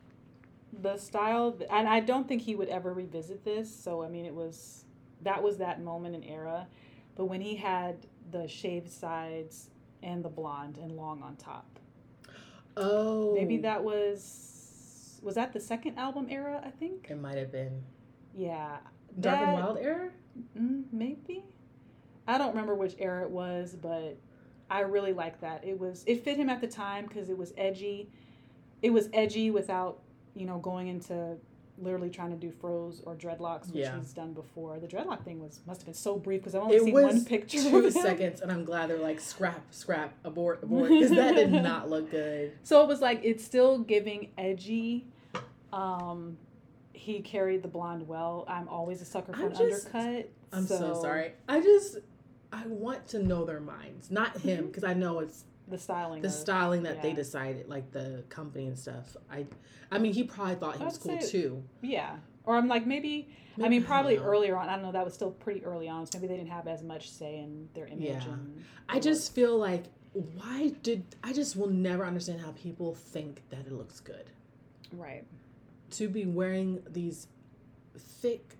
the 0.83 0.99
style, 0.99 1.57
and 1.71 1.89
I 1.89 2.01
don't 2.01 2.29
think 2.29 2.43
he 2.43 2.55
would 2.55 2.69
ever 2.69 2.93
revisit 2.93 3.43
this. 3.43 3.75
So 3.75 4.03
I 4.03 4.09
mean, 4.09 4.27
it 4.27 4.35
was 4.35 4.85
that 5.23 5.43
was 5.43 5.57
that 5.59 5.81
moment 5.83 6.15
and 6.15 6.25
era. 6.25 6.67
But 7.17 7.25
when 7.25 7.41
he 7.41 7.57
had 7.57 8.07
the 8.31 8.47
shaved 8.47 8.91
sides 8.91 9.71
and 10.03 10.25
the 10.25 10.29
blonde 10.29 10.79
and 10.79 10.93
long 10.93 11.23
on 11.23 11.37
top, 11.37 11.79
Oh, 12.77 13.35
maybe 13.35 13.59
that 13.59 13.83
was 13.83 15.21
was 15.23 15.35
that 15.35 15.53
the 15.53 15.61
second 15.61 15.99
album 15.99 16.27
era? 16.31 16.63
I 16.65 16.71
think. 16.71 17.09
it 17.11 17.21
might 17.21 17.37
have 17.37 17.53
been 17.53 17.83
Yeah, 18.35 18.79
Dark 19.19 19.41
and 19.41 19.53
Wild 19.53 19.79
era. 19.79 20.11
mm, 20.59 20.85
maybe. 20.93 21.45
I 22.27 22.39
don't 22.39 22.51
remember 22.51 22.75
which 22.75 22.95
era 22.99 23.23
it 23.25 23.31
was, 23.31 23.77
but 23.81 24.17
I 24.71 24.81
really 24.81 25.13
like 25.13 25.41
that. 25.41 25.65
It 25.65 25.79
was 25.79 26.05
it 26.07 26.25
fit 26.25 26.37
him 26.37 26.49
at 26.49 26.61
the 26.61 26.69
time 26.69 27.07
because 27.07 27.29
it 27.29 27.37
was 27.37 27.53
edgy. 27.59 28.09
It 28.83 28.91
was 28.91 29.09
edgy 29.13 29.51
without 29.51 30.01
you 30.35 30.47
know 30.47 30.59
going 30.59 30.89
into 30.89 31.37
literally 31.81 32.11
trying 32.11 32.31
to 32.31 32.37
do 32.37 32.51
froze 32.51 33.03
or 33.07 33.15
dreadlocks, 33.15 33.67
which 33.69 33.77
Yeah. 33.77 33.99
he's 33.99 34.13
done 34.13 34.33
before. 34.33 34.79
The 34.79 34.87
dreadlock 34.87 35.25
thing 35.25 35.41
was 35.41 35.61
must 35.67 35.81
have 35.81 35.87
been 35.87 35.95
so 35.95 36.17
brief 36.19 36.41
because 36.41 36.55
I've 36.55 36.63
only 36.63 36.77
It 36.77 36.83
seen 36.85 36.93
one 36.93 37.25
picture. 37.25 37.59
two 37.59 37.91
seconds, 37.91 38.41
and 38.41 38.51
I'm 38.53 38.65
glad 38.65 38.91
they're 38.91 38.99
like 38.99 39.21
scrap, 39.21 39.63
scrap, 39.73 40.15
abort, 40.25 40.61
abort, 40.63 40.89
because 40.91 41.11
that 41.11 41.35
did 41.35 41.51
not 41.53 41.89
look 41.91 42.11
good. 42.11 42.53
So 42.63 42.83
it 42.83 42.89
was 42.89 43.01
like 43.01 43.21
it's 43.25 43.45
still 43.45 43.79
giving 43.79 44.31
edgy. 44.39 45.07
Um, 45.73 46.37
he 46.93 47.21
carried 47.21 47.63
the 47.63 47.69
blonde 47.69 48.07
well. 48.09 48.45
I'm 48.49 48.69
always 48.69 49.01
a 49.01 49.05
sucker 49.05 49.33
for 49.33 49.41
I'm 49.41 49.53
an 49.53 49.57
just- 49.57 49.87
undercut. 49.95 50.31
I'm 50.53 50.67
so, 50.67 51.01
sorry. 51.01 51.33
I 51.49 51.61
just 51.61 51.99
I 52.53 52.67
want 52.67 53.07
to 53.09 53.23
know 53.23 53.45
their 53.45 53.61
minds, 53.61 54.11
not 54.11 54.39
him, 54.39 54.67
because 54.67 54.83
I 54.83 54.95
know 54.95 55.21
it's 55.21 55.45
The 55.71 55.79
styling. 55.79 56.23
the 56.23 56.29
of- 56.29 56.35
styling 56.35 56.83
that 56.85 57.03
they 57.03 57.13
decided, 57.13 57.69
like 57.69 57.91
the 57.93 58.25
company 58.29 58.67
and 58.67 58.79
stuff. 58.79 59.17
I, 59.31 59.47
I 59.91 59.99
mean, 59.99 60.13
he 60.13 60.25
probably 60.25 60.57
thought 60.57 60.77
he 60.77 60.85
was 60.85 60.99
cool 60.99 61.21
say- 61.21 61.31
too. 61.31 61.63
Yeah. 61.83 62.17
Or 62.45 62.57
I'm 62.57 62.69
like 62.69 62.87
maybe 62.87 63.29
I 63.63 63.69
mean 63.69 63.85
probably 63.85 64.17
know. 64.17 64.25
earlier 64.25 64.57
on. 64.57 64.69
I 64.69 64.75
don't 64.75 64.83
know. 64.83 64.93
That 64.93 65.05
was 65.05 65.15
still 65.15 65.31
pretty 65.31 65.65
early 65.65 65.89
on. 65.89 66.07
So 66.07 66.19
maybe 66.19 66.29
they 66.29 66.37
didn't 66.39 66.51
have 66.51 66.67
as 66.67 66.83
much 66.83 67.11
say 67.11 67.39
in 67.39 67.69
their 67.75 67.87
image. 67.87 68.25
Yeah. 68.25 68.37
I 68.89 68.99
just 68.99 69.35
feel 69.35 69.57
like 69.59 69.85
why 70.13 70.73
did 70.83 71.05
I 71.23 71.33
just 71.33 71.57
will 71.57 71.69
never 71.69 72.05
understand 72.05 72.41
how 72.41 72.53
people 72.53 72.95
think 72.95 73.43
that 73.51 73.61
it 73.61 73.73
looks 73.73 74.01
good 74.01 74.31
right. 74.93 75.25
to 75.93 76.09
be 76.09 76.27
wearing 76.27 76.83
these 76.89 77.29
thick 77.97 78.57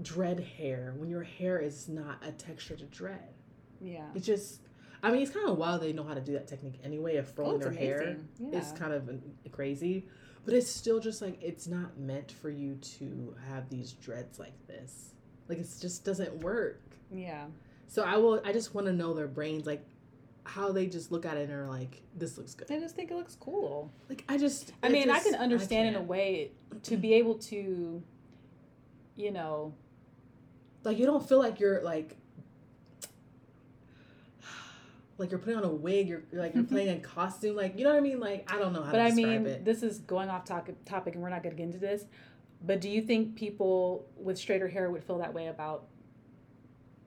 dread 0.00 0.40
hair 0.40 0.94
when 0.96 1.08
your 1.08 1.22
hair 1.22 1.58
is 1.58 1.88
not 1.88 2.16
a 2.26 2.32
texture 2.32 2.76
to 2.76 2.84
dread. 2.86 3.34
Yeah. 3.80 4.06
It 4.14 4.20
just, 4.20 4.61
I 5.02 5.10
mean, 5.10 5.22
it's 5.22 5.30
kind 5.32 5.48
of 5.48 5.58
wild 5.58 5.82
they 5.82 5.92
know 5.92 6.04
how 6.04 6.14
to 6.14 6.20
do 6.20 6.32
that 6.34 6.46
technique 6.46 6.78
anyway 6.84 7.16
of 7.16 7.26
Oh, 7.30 7.32
throwing 7.34 7.56
it's 7.56 7.64
their 7.64 7.72
hair. 7.72 8.00
amazing. 8.02 8.28
Yeah. 8.52 8.58
It's 8.58 8.72
kind 8.72 8.92
of 8.92 9.08
uh, 9.08 9.12
crazy, 9.50 10.06
but 10.44 10.54
it's 10.54 10.70
still 10.70 11.00
just 11.00 11.20
like 11.20 11.42
it's 11.42 11.66
not 11.66 11.98
meant 11.98 12.30
for 12.30 12.50
you 12.50 12.76
to 12.98 13.34
have 13.48 13.68
these 13.68 13.92
dreads 13.94 14.38
like 14.38 14.54
this. 14.68 15.14
Like 15.48 15.58
it 15.58 15.68
just 15.80 16.04
doesn't 16.04 16.42
work. 16.42 16.80
yeah. 17.12 17.46
So 17.88 18.02
I 18.04 18.16
will. 18.16 18.40
I 18.44 18.52
just 18.54 18.74
want 18.74 18.86
to 18.86 18.92
know 18.92 19.12
their 19.12 19.26
brains, 19.28 19.66
like 19.66 19.84
how 20.44 20.72
they 20.72 20.86
just 20.86 21.12
look 21.12 21.26
at 21.26 21.36
it 21.36 21.50
and 21.50 21.52
are 21.52 21.66
like, 21.68 22.00
"This 22.16 22.38
looks 22.38 22.54
good." 22.54 22.70
I 22.70 22.78
just 22.80 22.96
think 22.96 23.10
it 23.10 23.16
looks 23.16 23.36
cool. 23.38 23.92
Like 24.08 24.24
I 24.30 24.38
just. 24.38 24.72
I 24.82 24.88
mean, 24.88 25.10
I 25.10 25.18
can 25.20 25.34
understand 25.34 25.88
in 25.88 25.96
a 25.96 26.00
way 26.02 26.52
to 26.84 26.96
be 26.96 27.12
able 27.14 27.34
to, 27.34 28.02
you 29.16 29.30
know, 29.30 29.74
like 30.84 30.96
you 30.98 31.04
don't 31.06 31.26
feel 31.28 31.38
like 31.38 31.60
you're 31.60 31.82
like. 31.82 32.16
Like 35.18 35.30
you're 35.30 35.38
putting 35.38 35.58
on 35.58 35.64
a 35.64 35.68
wig, 35.68 36.08
you're 36.08 36.22
like 36.32 36.54
you're 36.54 36.64
mm-hmm. 36.64 36.74
playing 36.74 36.88
a 36.96 37.00
costume, 37.00 37.54
like 37.54 37.78
you 37.78 37.84
know 37.84 37.90
what 37.90 37.98
I 37.98 38.00
mean. 38.00 38.18
Like 38.18 38.50
I 38.52 38.58
don't 38.58 38.72
know 38.72 38.82
how 38.82 38.92
to 38.92 38.98
do 38.98 39.04
it. 39.04 39.10
but 39.10 39.22
to 39.22 39.22
I 39.22 39.38
mean, 39.38 39.46
it. 39.46 39.64
this 39.64 39.82
is 39.82 39.98
going 39.98 40.28
off 40.30 40.44
topic, 40.44 40.84
topic, 40.84 41.14
and 41.14 41.22
we're 41.22 41.28
not 41.28 41.42
going 41.42 41.54
to 41.54 41.56
get 41.56 41.64
into 41.64 41.78
this. 41.78 42.04
But 42.64 42.80
do 42.80 42.88
you 42.88 43.02
think 43.02 43.34
people 43.34 44.06
with 44.16 44.38
straighter 44.38 44.68
hair 44.68 44.90
would 44.90 45.04
feel 45.04 45.18
that 45.18 45.34
way 45.34 45.48
about 45.48 45.86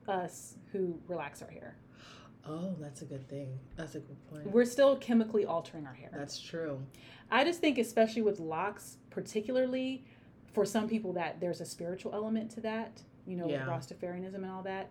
us 0.06 0.54
who 0.72 0.98
relax 1.08 1.42
our 1.42 1.50
hair? 1.50 1.76
Oh, 2.48 2.74
that's 2.80 3.02
a 3.02 3.04
good 3.04 3.28
thing. 3.28 3.58
That's 3.76 3.94
a 3.96 4.00
good 4.00 4.30
point. 4.30 4.46
We're 4.50 4.64
still 4.64 4.96
chemically 4.96 5.44
altering 5.44 5.86
our 5.86 5.94
hair. 5.94 6.10
That's 6.12 6.38
true. 6.38 6.80
I 7.30 7.44
just 7.44 7.60
think, 7.60 7.78
especially 7.78 8.22
with 8.22 8.38
locks, 8.38 8.98
particularly 9.10 10.04
for 10.52 10.64
some 10.64 10.88
people, 10.88 11.12
that 11.14 11.40
there's 11.40 11.60
a 11.60 11.64
spiritual 11.64 12.14
element 12.14 12.50
to 12.52 12.60
that, 12.60 13.02
you 13.26 13.36
know, 13.36 13.48
Yeah. 13.48 13.68
with 13.68 13.68
Rastafarianism 13.68 14.36
and 14.36 14.50
all 14.50 14.62
that. 14.62 14.90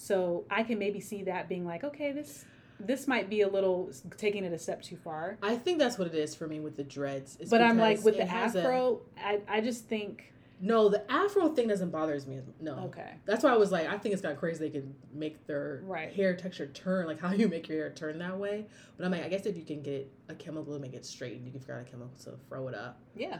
So 0.00 0.44
I 0.50 0.62
can 0.62 0.78
maybe 0.78 0.98
see 0.98 1.24
that 1.24 1.46
being 1.48 1.66
like, 1.66 1.84
okay, 1.84 2.10
this 2.12 2.46
this 2.82 3.06
might 3.06 3.28
be 3.28 3.42
a 3.42 3.48
little 3.48 3.90
taking 4.16 4.42
it 4.44 4.52
a 4.54 4.58
step 4.58 4.80
too 4.80 4.96
far. 4.96 5.36
I 5.42 5.56
think 5.56 5.78
that's 5.78 5.98
what 5.98 6.08
it 6.08 6.14
is 6.14 6.34
for 6.34 6.46
me 6.48 6.58
with 6.58 6.76
the 6.76 6.82
dreads. 6.84 7.36
But 7.50 7.60
I'm 7.60 7.76
like 7.76 8.02
with 8.02 8.16
the 8.16 8.22
afro, 8.30 9.02
I 9.22 9.40
I 9.46 9.60
just 9.60 9.86
think 9.86 10.32
no, 10.62 10.88
the 10.88 11.10
afro 11.10 11.48
thing 11.48 11.68
doesn't 11.68 11.90
bother 11.90 12.18
me. 12.26 12.40
No. 12.60 12.76
okay, 12.86 13.12
That's 13.24 13.42
why 13.44 13.50
I 13.50 13.56
was 13.56 13.72
like, 13.72 13.86
I 13.88 13.96
think 13.98 14.12
it's 14.12 14.20
kind 14.22 14.32
of 14.32 14.38
crazy 14.38 14.58
they 14.60 14.70
can 14.70 14.94
make 15.12 15.46
their 15.46 15.80
Right. 15.84 16.12
hair 16.12 16.34
texture 16.36 16.66
turn, 16.68 17.06
like 17.06 17.20
how 17.26 17.32
you 17.32 17.48
make 17.48 17.68
your 17.68 17.78
hair 17.78 17.90
turn 17.90 18.18
that 18.20 18.38
way. 18.38 18.66
But 18.96 19.04
I'm 19.04 19.12
like, 19.12 19.24
I 19.24 19.28
guess 19.28 19.44
if 19.46 19.56
you 19.56 19.64
can 19.64 19.82
get 19.82 20.10
a 20.28 20.34
chemical 20.34 20.72
to 20.74 20.78
make 20.78 20.94
it 20.94 21.04
straight, 21.04 21.40
you 21.42 21.50
can 21.50 21.60
figure 21.60 21.74
out 21.76 21.82
a 21.82 21.84
chemical 21.84 22.12
to 22.24 22.38
throw 22.48 22.68
it 22.68 22.74
up. 22.74 22.98
yeah, 23.14 23.38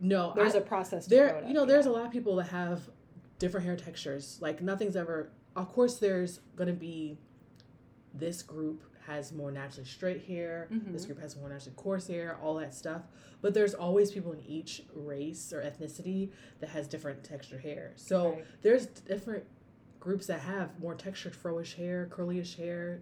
No, 0.00 0.32
there's 0.34 0.54
I, 0.54 0.58
a 0.58 0.62
process. 0.62 1.04
To 1.04 1.10
there, 1.10 1.28
it 1.28 1.44
you 1.44 1.50
up, 1.50 1.54
know, 1.54 1.64
there's 1.66 1.86
a 1.86 1.90
lot 1.90 2.04
of 2.06 2.12
people 2.12 2.36
that 2.36 2.48
have 2.48 2.82
different 3.38 3.64
hair 3.66 3.76
textures. 3.76 4.38
Like 4.40 4.62
nothing's 4.62 4.96
ever. 4.96 5.30
Of 5.58 5.72
course, 5.72 5.98
there's 5.98 6.40
gonna 6.56 6.72
be 6.72 7.18
this 8.14 8.42
group 8.42 8.82
has 9.06 9.32
more 9.32 9.50
naturally 9.50 9.86
straight 9.88 10.24
hair. 10.24 10.68
This 10.70 11.04
Mhm. 11.04 11.06
group 11.06 11.20
has 11.20 11.34
more 11.36 11.48
naturally 11.48 11.74
coarse 11.76 12.08
hair. 12.08 12.36
All 12.42 12.54
that 12.56 12.74
stuff. 12.74 13.02
But 13.40 13.54
there's 13.54 13.72
always 13.74 14.12
people 14.12 14.32
in 14.32 14.40
each 14.40 14.84
race 14.94 15.52
or 15.52 15.62
ethnicity 15.62 16.30
that 16.60 16.70
has 16.70 16.86
different 16.86 17.24
textured 17.24 17.60
hair. 17.62 17.92
So 17.96 18.32
Right. 18.32 18.44
there's 18.62 18.86
different 18.86 19.44
groups 19.98 20.26
that 20.26 20.40
have 20.40 20.78
more 20.78 20.94
textured 20.94 21.34
froish 21.34 21.74
hair, 21.74 22.06
curlyish 22.10 22.56
hair, 22.56 23.00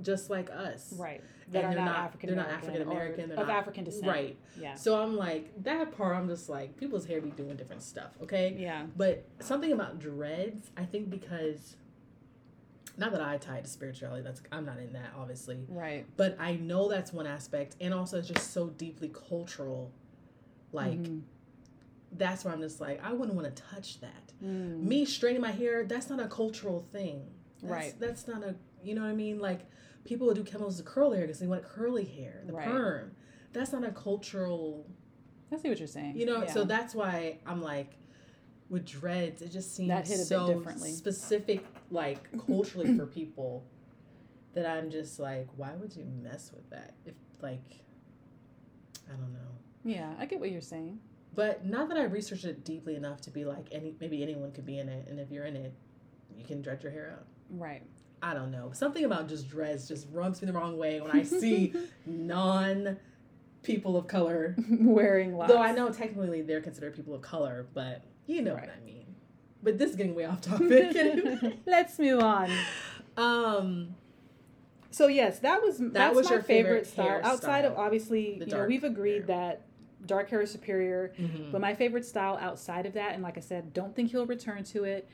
just 0.00 0.30
like 0.30 0.50
us. 0.50 0.92
right 0.98 1.22
that 1.48 1.64
And 1.64 1.72
are 1.72 1.76
they're 1.76 1.84
not 1.84 1.98
African 1.98 2.26
they're 2.28 2.36
not 2.36 2.48
African-American, 2.48 3.28
they're 3.28 3.38
of 3.40 3.46
not- 3.46 3.56
African 3.58 3.84
descent. 3.84 4.06
Right. 4.06 4.36
Yeah. 4.58 4.74
So 4.74 4.98
I'm 5.02 5.16
like 5.16 5.62
that 5.64 5.92
part. 5.92 6.16
I'm 6.16 6.28
just 6.28 6.48
like 6.48 6.76
people's 6.78 7.04
hair 7.04 7.20
be 7.20 7.30
doing 7.30 7.56
different 7.56 7.82
stuff. 7.82 8.16
Okay. 8.22 8.56
Yeah. 8.58 8.86
But 8.96 9.24
something 9.40 9.70
about 9.70 9.98
dreads, 9.98 10.70
I 10.78 10.86
think 10.86 11.10
because 11.10 11.76
not 13.02 13.12
that 13.12 13.20
I 13.20 13.36
tie 13.36 13.56
it 13.58 13.64
to 13.64 13.70
spirituality. 13.70 14.22
That's 14.22 14.40
I'm 14.52 14.64
not 14.64 14.78
in 14.78 14.92
that, 14.92 15.10
obviously. 15.18 15.64
Right. 15.68 16.06
But 16.16 16.36
I 16.38 16.54
know 16.54 16.88
that's 16.88 17.12
one 17.12 17.26
aspect, 17.26 17.76
and 17.80 17.92
also 17.92 18.18
it's 18.18 18.28
just 18.28 18.52
so 18.52 18.68
deeply 18.68 19.08
cultural. 19.28 19.92
Like 20.72 20.98
Mhm. 21.02 21.22
that's 22.12 22.44
where 22.44 22.54
I'm 22.54 22.60
just 22.60 22.80
like, 22.80 23.02
I 23.04 23.12
wouldn't 23.12 23.34
want 23.36 23.54
to 23.54 23.62
touch 23.62 24.00
that. 24.00 24.32
Mm. 24.42 24.82
Me 24.84 25.04
straightening 25.04 25.42
my 25.42 25.50
hair, 25.50 25.84
that's 25.84 26.08
not 26.10 26.20
a 26.20 26.28
cultural 26.28 26.80
thing. 26.92 27.26
That's, 27.60 27.70
Right. 27.72 27.94
That's 27.98 28.28
not 28.28 28.42
a, 28.44 28.54
you 28.82 28.94
know 28.94 29.02
what 29.02 29.08
I 29.08 29.14
mean? 29.14 29.38
Like 29.38 29.60
people 30.04 30.26
will 30.26 30.34
do 30.34 30.44
chemicals 30.44 30.76
to 30.78 30.82
curl 30.82 31.12
hair 31.12 31.22
because 31.22 31.38
they 31.40 31.46
want 31.46 31.64
curly 31.64 32.04
hair, 32.04 32.42
the 32.46 32.52
Right. 32.52 32.66
perm. 32.68 33.12
That's 33.52 33.72
not 33.72 33.84
a 33.84 33.90
cultural, 33.92 34.86
I 35.50 35.56
see 35.56 35.68
what 35.68 35.78
you're 35.78 35.86
saying. 35.88 36.16
you 36.16 36.26
know. 36.26 36.46
So 36.46 36.64
that's 36.64 36.94
why 36.94 37.38
I'm 37.46 37.62
like, 37.62 37.96
with 38.72 38.86
dreads, 38.86 39.42
it 39.42 39.52
just 39.52 39.76
seems 39.76 39.88
That 39.90 40.08
hit 40.08 40.16
a 40.16 40.18
bit 40.20 40.26
so 40.26 40.46
differently. 40.52 40.92
specific, 40.92 41.62
like 41.90 42.26
culturally 42.46 42.96
for 42.96 43.06
people, 43.06 43.64
that 44.54 44.66
I'm 44.66 44.90
just 44.90 45.20
like, 45.20 45.46
why 45.56 45.72
would 45.74 45.94
you 45.94 46.06
mess 46.22 46.50
with 46.54 46.68
that? 46.70 46.94
If 47.04 47.14
like, 47.42 47.84
I 49.08 49.12
don't 49.12 49.32
know. 49.32 49.38
yeah, 49.84 50.14
I 50.18 50.24
get 50.24 50.40
what 50.40 50.50
you're 50.50 50.60
saying. 50.62 50.98
But 51.34 51.66
not 51.66 51.88
that 51.90 51.98
I 51.98 52.04
researched 52.04 52.44
it 52.46 52.64
deeply 52.64 52.94
enough 52.96 53.20
to 53.22 53.30
be 53.30 53.44
like 53.44 53.66
any 53.72 53.94
maybe 54.00 54.22
anyone 54.22 54.52
could 54.52 54.66
be 54.66 54.78
in 54.78 54.88
it, 54.88 55.06
and 55.08 55.20
if 55.20 55.30
you're 55.30 55.44
in 55.44 55.56
it, 55.56 55.74
you 56.36 56.44
can 56.44 56.62
dread 56.62 56.82
your 56.82 56.92
hair 56.92 57.18
out. 57.18 57.26
Right. 57.50 57.82
I 58.22 58.32
don't 58.34 58.50
know. 58.50 58.70
Something 58.72 59.04
about 59.04 59.28
just 59.28 59.48
dreads 59.48 59.86
just 59.86 60.06
rubs 60.12 60.40
me 60.40 60.46
the 60.46 60.52
wrong 60.54 60.78
way 60.78 61.00
when 61.00 61.10
I 61.10 61.24
see 61.24 61.74
non 62.06 62.96
people 63.62 63.96
of 63.98 64.06
color. 64.06 64.56
Wearing 64.70 65.36
locks. 65.36 65.52
Though 65.52 65.60
I 65.60 65.72
know 65.72 65.90
technically 65.90 66.40
they're 66.40 66.60
considered 66.62 66.94
people 66.94 67.14
of 67.14 67.20
color, 67.22 67.66
but 67.74 68.02
you 68.26 68.42
know 68.42 68.54
Right. 68.54 68.62
what 68.68 68.70
I 68.80 68.84
mean. 68.84 69.06
But 69.62 69.78
this 69.78 69.90
is 69.90 69.96
getting 69.96 70.14
way 70.14 70.24
off 70.24 70.40
topic. 70.40 71.58
Let's 71.66 71.98
move 71.98 72.22
on. 72.22 72.50
um, 73.16 73.94
So 74.90 75.06
yes, 75.06 75.38
that 75.40 75.62
was 75.62 75.78
that's 75.78 76.14
was 76.16 76.26
my 76.26 76.32
your 76.36 76.42
favorite 76.42 76.86
style. 76.86 77.20
Outside 77.22 77.64
of 77.64 77.76
obviously, 77.78 78.38
the 78.38 78.46
you 78.46 78.52
know, 78.52 78.64
we've 78.66 78.84
agreed 78.84 79.18
hair. 79.18 79.26
that 79.26 79.62
dark 80.06 80.28
hair 80.30 80.42
is 80.42 80.50
superior. 80.50 81.12
mhm. 81.18 81.52
But 81.52 81.60
my 81.60 81.74
favorite 81.74 82.04
style 82.04 82.36
outside 82.40 82.86
of 82.86 82.94
that, 82.94 83.14
and 83.14 83.22
like 83.22 83.36
I 83.38 83.40
said, 83.40 83.72
don't 83.72 83.94
think 83.94 84.10
he'll 84.10 84.26
return 84.26 84.64
to 84.64 84.84
it. 84.84 85.08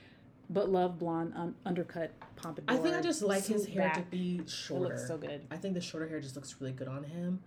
But 0.50 0.70
love 0.70 0.98
blonde 0.98 1.34
un- 1.36 1.54
undercut 1.66 2.10
pompadour. 2.36 2.74
I 2.74 2.78
think 2.78 2.96
I 2.96 3.02
just 3.02 3.20
like 3.20 3.44
his 3.44 3.66
hair 3.66 3.92
to 3.94 4.00
be 4.10 4.38
be 4.38 4.44
It 4.44 4.70
looks 4.72 5.06
so 5.06 5.18
good. 5.18 5.42
I 5.50 5.56
think 5.58 5.74
the 5.74 5.80
shorter 5.82 6.08
hair 6.08 6.20
just 6.20 6.36
looks 6.36 6.56
really 6.58 6.72
good 6.72 6.88
on 6.88 7.04
him. 7.04 7.40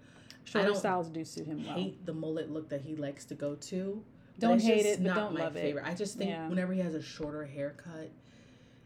Shorter 0.44 0.68
don't 0.68 0.78
styles 0.78 1.10
do 1.10 1.26
suit 1.26 1.48
him 1.48 1.66
well. 1.66 1.74
hate 1.74 2.06
the 2.06 2.14
mullet 2.14 2.52
look 2.52 2.70
that 2.70 2.82
he 2.82 2.96
likes 2.96 3.26
to 3.26 3.34
go 3.36 3.56
to. 3.56 4.04
Don't 4.42 4.62
hate 4.62 4.86
it, 4.86 5.04
but 5.04 5.14
don't 5.16 5.34
my 5.34 5.42
love 5.44 5.56
it. 5.56 5.62
favorite. 5.62 5.86
I 5.86 5.94
just 5.94 6.18
think 6.18 6.32
Yeah. 6.32 6.48
whenever 6.50 6.74
he 6.74 6.80
has 6.82 6.94
a 6.96 7.02
shorter 7.02 7.46
haircut, 7.46 8.10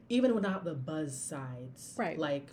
even 0.10 0.36
without 0.36 0.64
the 0.64 0.74
buzz 0.76 1.18
sides, 1.20 1.96
Right. 1.98 2.18
Like, 2.20 2.48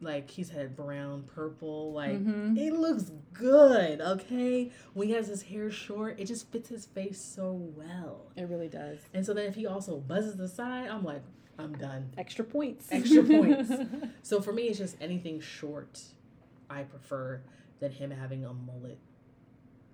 like 0.00 0.30
he's 0.30 0.50
had 0.50 0.76
brown, 0.76 1.24
purple, 1.24 1.92
like 1.92 2.24
Mhm. 2.24 2.56
it 2.56 2.72
looks 2.72 3.10
good. 3.32 4.00
Okay, 4.00 4.70
when 4.94 5.08
he 5.08 5.14
has 5.14 5.26
his 5.26 5.42
hair 5.42 5.70
short, 5.72 6.20
it 6.20 6.26
just 6.26 6.50
fits 6.52 6.68
his 6.68 6.86
face 6.86 7.20
so 7.20 7.52
well. 7.52 8.30
It 8.36 8.44
really 8.44 8.68
does. 8.68 9.00
And 9.12 9.26
so 9.26 9.34
then 9.34 9.46
if 9.46 9.56
he 9.56 9.66
also 9.66 9.98
buzzes 9.98 10.36
the 10.36 10.46
side, 10.48 10.88
I'm 10.88 11.02
like, 11.02 11.22
I'm 11.58 11.76
done. 11.76 12.10
Extra 12.16 12.44
points. 12.44 12.86
Extra 12.92 13.24
points. 13.24 13.72
So 14.22 14.40
for 14.40 14.52
me, 14.52 14.64
it's 14.68 14.78
just 14.78 14.96
anything 15.00 15.40
short, 15.40 16.00
I 16.70 16.84
prefer 16.84 17.40
than 17.80 17.90
him 17.90 18.12
having 18.12 18.44
a 18.44 18.52
mullet 18.54 18.98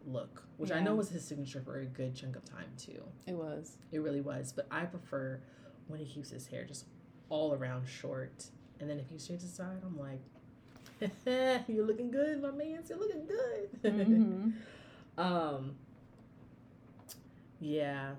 look, 0.06 0.42
which 0.56 0.70
I 0.72 0.80
know 0.80 0.94
was 0.94 1.08
his 1.10 1.24
signature 1.24 1.60
for 1.64 1.78
a 1.80 1.84
good 1.86 2.14
chunk 2.14 2.36
of 2.36 2.44
time 2.44 2.70
too. 2.78 3.02
it 3.26 3.34
was. 3.34 3.76
It 3.92 4.00
really 4.00 4.20
was. 4.20 4.52
But 4.52 4.66
I 4.70 4.84
prefer 4.84 5.40
when 5.88 6.00
he 6.00 6.06
keeps 6.06 6.30
his 6.30 6.46
hair 6.46 6.64
just 6.64 6.86
all 7.28 7.54
around 7.54 7.86
short. 7.86 8.46
And 8.80 8.88
then 8.90 8.98
if 8.98 9.08
he 9.08 9.18
straightens 9.18 9.42
his 9.48 9.54
side, 9.54 9.80
I'm 9.84 9.98
like, 9.98 10.20
you're 11.68 11.86
looking 11.86 12.10
good, 12.10 12.42
my 12.42 12.50
man. 12.50 12.82
You're 12.88 12.98
looking 12.98 13.26
good. 13.26 13.82
Mhm. 13.82 14.52
um, 15.18 15.74
yeah, 17.60 18.10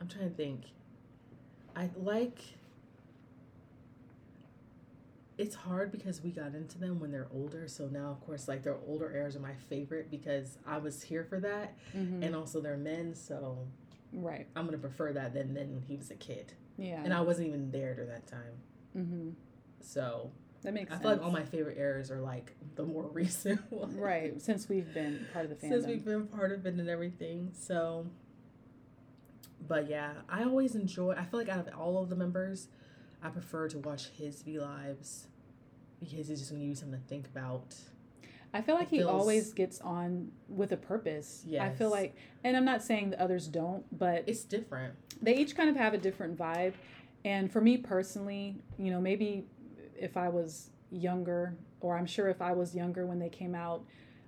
I'm 0.00 0.08
trying 0.08 0.28
to 0.30 0.34
think. 0.36 0.62
I 1.76 1.88
like. 1.96 2.38
It's 5.38 5.54
hard 5.54 5.90
because 5.90 6.22
we 6.22 6.30
got 6.30 6.54
into 6.54 6.78
them 6.78 7.00
when 7.00 7.10
they're 7.10 7.28
older. 7.32 7.66
So 7.66 7.86
now, 7.88 8.10
of 8.10 8.20
course, 8.20 8.48
like 8.48 8.62
their 8.62 8.76
older 8.86 9.10
heirs 9.10 9.34
are 9.34 9.40
my 9.40 9.54
favorite 9.54 10.10
because 10.10 10.58
I 10.66 10.78
was 10.78 11.02
here 11.02 11.24
for 11.24 11.40
that, 11.40 11.74
Mhm. 11.94 12.22
and 12.24 12.36
also 12.36 12.60
they're 12.60 12.76
men. 12.76 13.14
So 13.14 13.66
right. 14.12 14.46
I'm 14.54 14.66
gonna 14.66 14.78
prefer 14.78 15.12
that 15.14 15.32
than 15.32 15.54
than 15.54 15.72
when 15.74 15.82
he 15.82 15.96
was 15.96 16.10
a 16.10 16.16
kid, 16.16 16.52
Yeah. 16.76 17.02
and 17.02 17.14
I 17.14 17.22
wasn't 17.22 17.48
even 17.48 17.70
there 17.70 17.94
during 17.94 18.10
that 18.10 18.26
time. 18.26 18.52
hmm 18.92 19.30
So 19.80 20.30
That 20.62 20.74
makes 20.74 20.90
I 20.90 20.94
sense. 20.94 21.02
feel 21.02 21.10
like 21.12 21.22
all 21.22 21.30
my 21.32 21.44
favorite 21.44 21.78
heirs 21.78 22.10
are 22.10 22.20
like 22.20 22.52
the 22.74 22.84
more 22.84 23.04
recent 23.12 23.72
ones. 23.72 23.94
right 23.96 24.40
since 24.40 24.68
we've 24.68 24.92
been 24.92 25.26
part 25.32 25.46
of 25.46 25.50
the 25.50 25.56
fandom. 25.56 25.70
since 25.70 25.86
we've 25.86 26.04
been 26.04 26.26
part 26.28 26.52
of 26.52 26.66
it 26.66 26.74
and 26.74 26.88
everything. 26.90 27.52
So, 27.54 28.06
but 29.66 29.88
yeah, 29.88 30.12
I 30.28 30.44
always 30.44 30.74
enjoy. 30.74 31.12
I 31.12 31.24
feel 31.24 31.40
like 31.40 31.48
out 31.48 31.66
of 31.66 31.74
all 31.78 32.02
of 32.02 32.10
the 32.10 32.16
members, 32.16 32.68
I 33.22 33.28
prefer 33.30 33.68
to 33.68 33.78
watch 33.78 34.08
his 34.08 34.42
V 34.42 34.58
lives 34.58 35.28
because 36.00 36.28
he's 36.28 36.38
just 36.40 36.50
gonna 36.50 36.60
give 36.60 36.68
you 36.70 36.74
something 36.74 37.00
to 37.00 37.06
think 37.06 37.26
about. 37.26 37.74
I 38.54 38.60
feel 38.60 38.74
like 38.74 38.88
It 38.88 38.96
he 38.96 38.98
feels- 38.98 39.10
always 39.10 39.52
gets 39.52 39.80
on 39.80 40.32
with 40.48 40.72
a 40.72 40.76
purpose. 40.76 41.44
Yeah. 41.46 41.64
I 41.64 41.70
feel 41.70 41.90
like, 41.90 42.16
and 42.44 42.56
I'm 42.56 42.64
not 42.64 42.82
saying 42.82 43.10
the 43.10 43.20
others 43.20 43.48
don't, 43.48 43.84
but 43.96 44.24
It's 44.26 44.44
different. 44.44 44.94
they 45.22 45.36
each 45.36 45.56
kind 45.56 45.70
of 45.70 45.76
have 45.76 45.94
a 45.94 45.98
different 45.98 46.36
vibe. 46.36 46.74
And 47.24 47.50
for 47.50 47.60
me 47.60 47.78
personally, 47.78 48.56
you 48.78 48.90
know, 48.90 49.00
maybe 49.00 49.46
if 49.98 50.16
I 50.16 50.28
was 50.28 50.70
younger, 50.90 51.56
or 51.80 51.96
I'm 51.96 52.04
sure 52.06 52.28
if 52.28 52.42
I 52.42 52.52
was 52.52 52.74
younger 52.74 53.06
when 53.06 53.18
they 53.20 53.30
came 53.30 53.54
out, 53.54 53.84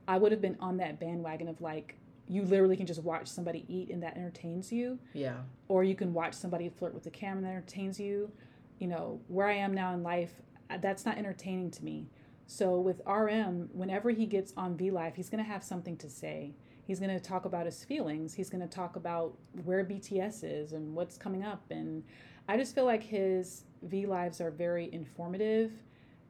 I 0.08 0.16
would 0.16 0.32
have 0.32 0.40
been 0.40 0.56
on 0.60 0.76
that 0.78 0.98
bandwagon 1.00 1.48
of 1.48 1.60
like, 1.60 1.96
you 2.26 2.42
literally 2.42 2.76
can 2.76 2.86
just 2.86 3.02
watch 3.02 3.26
somebody 3.28 3.66
eat 3.68 3.90
and 3.90 4.02
that 4.02 4.16
entertains 4.16 4.72
you, 4.72 4.98
Yeah. 5.12 5.42
or 5.68 5.84
you 5.84 5.94
can 5.94 6.14
watch 6.14 6.32
somebody 6.34 6.70
flirt 6.70 6.94
with 6.94 7.02
the 7.02 7.10
camera 7.10 7.38
and 7.38 7.44
that 7.46 7.50
entertains 7.50 8.00
you. 8.00 8.32
You 8.78 8.88
know, 8.88 9.20
where 9.28 9.46
I 9.46 9.54
am 9.54 9.72
now 9.72 9.94
in 9.94 10.02
life, 10.02 10.32
uh, 10.70 10.78
that's 10.78 11.04
not 11.06 11.16
entertaining 11.18 11.70
to 11.72 11.84
me. 11.84 12.08
So 12.46 12.78
with 12.80 13.00
RM, 13.06 13.70
whenever 13.72 14.10
he 14.10 14.26
gets 14.26 14.52
on 14.56 14.76
V 14.76 14.90
Live, 14.90 15.14
he's 15.16 15.30
going 15.30 15.42
to 15.42 15.48
have 15.50 15.62
something 15.64 15.96
to 15.98 16.08
say. 16.10 16.54
He's 16.86 17.00
going 17.00 17.10
to 17.10 17.20
talk 17.20 17.46
about 17.46 17.64
his 17.64 17.82
feelings. 17.82 18.34
He's 18.34 18.50
going 18.50 18.60
to 18.60 18.68
talk 18.68 18.96
about 18.96 19.38
where 19.64 19.82
BTS 19.84 20.40
is 20.44 20.72
and 20.72 20.94
what's 20.94 21.16
coming 21.16 21.42
up. 21.42 21.62
And 21.70 22.02
I 22.46 22.58
just 22.58 22.74
feel 22.74 22.84
like 22.84 23.02
his 23.02 23.64
V 23.82 24.04
Lives 24.06 24.40
are 24.42 24.50
very 24.50 24.92
informative, 24.92 25.72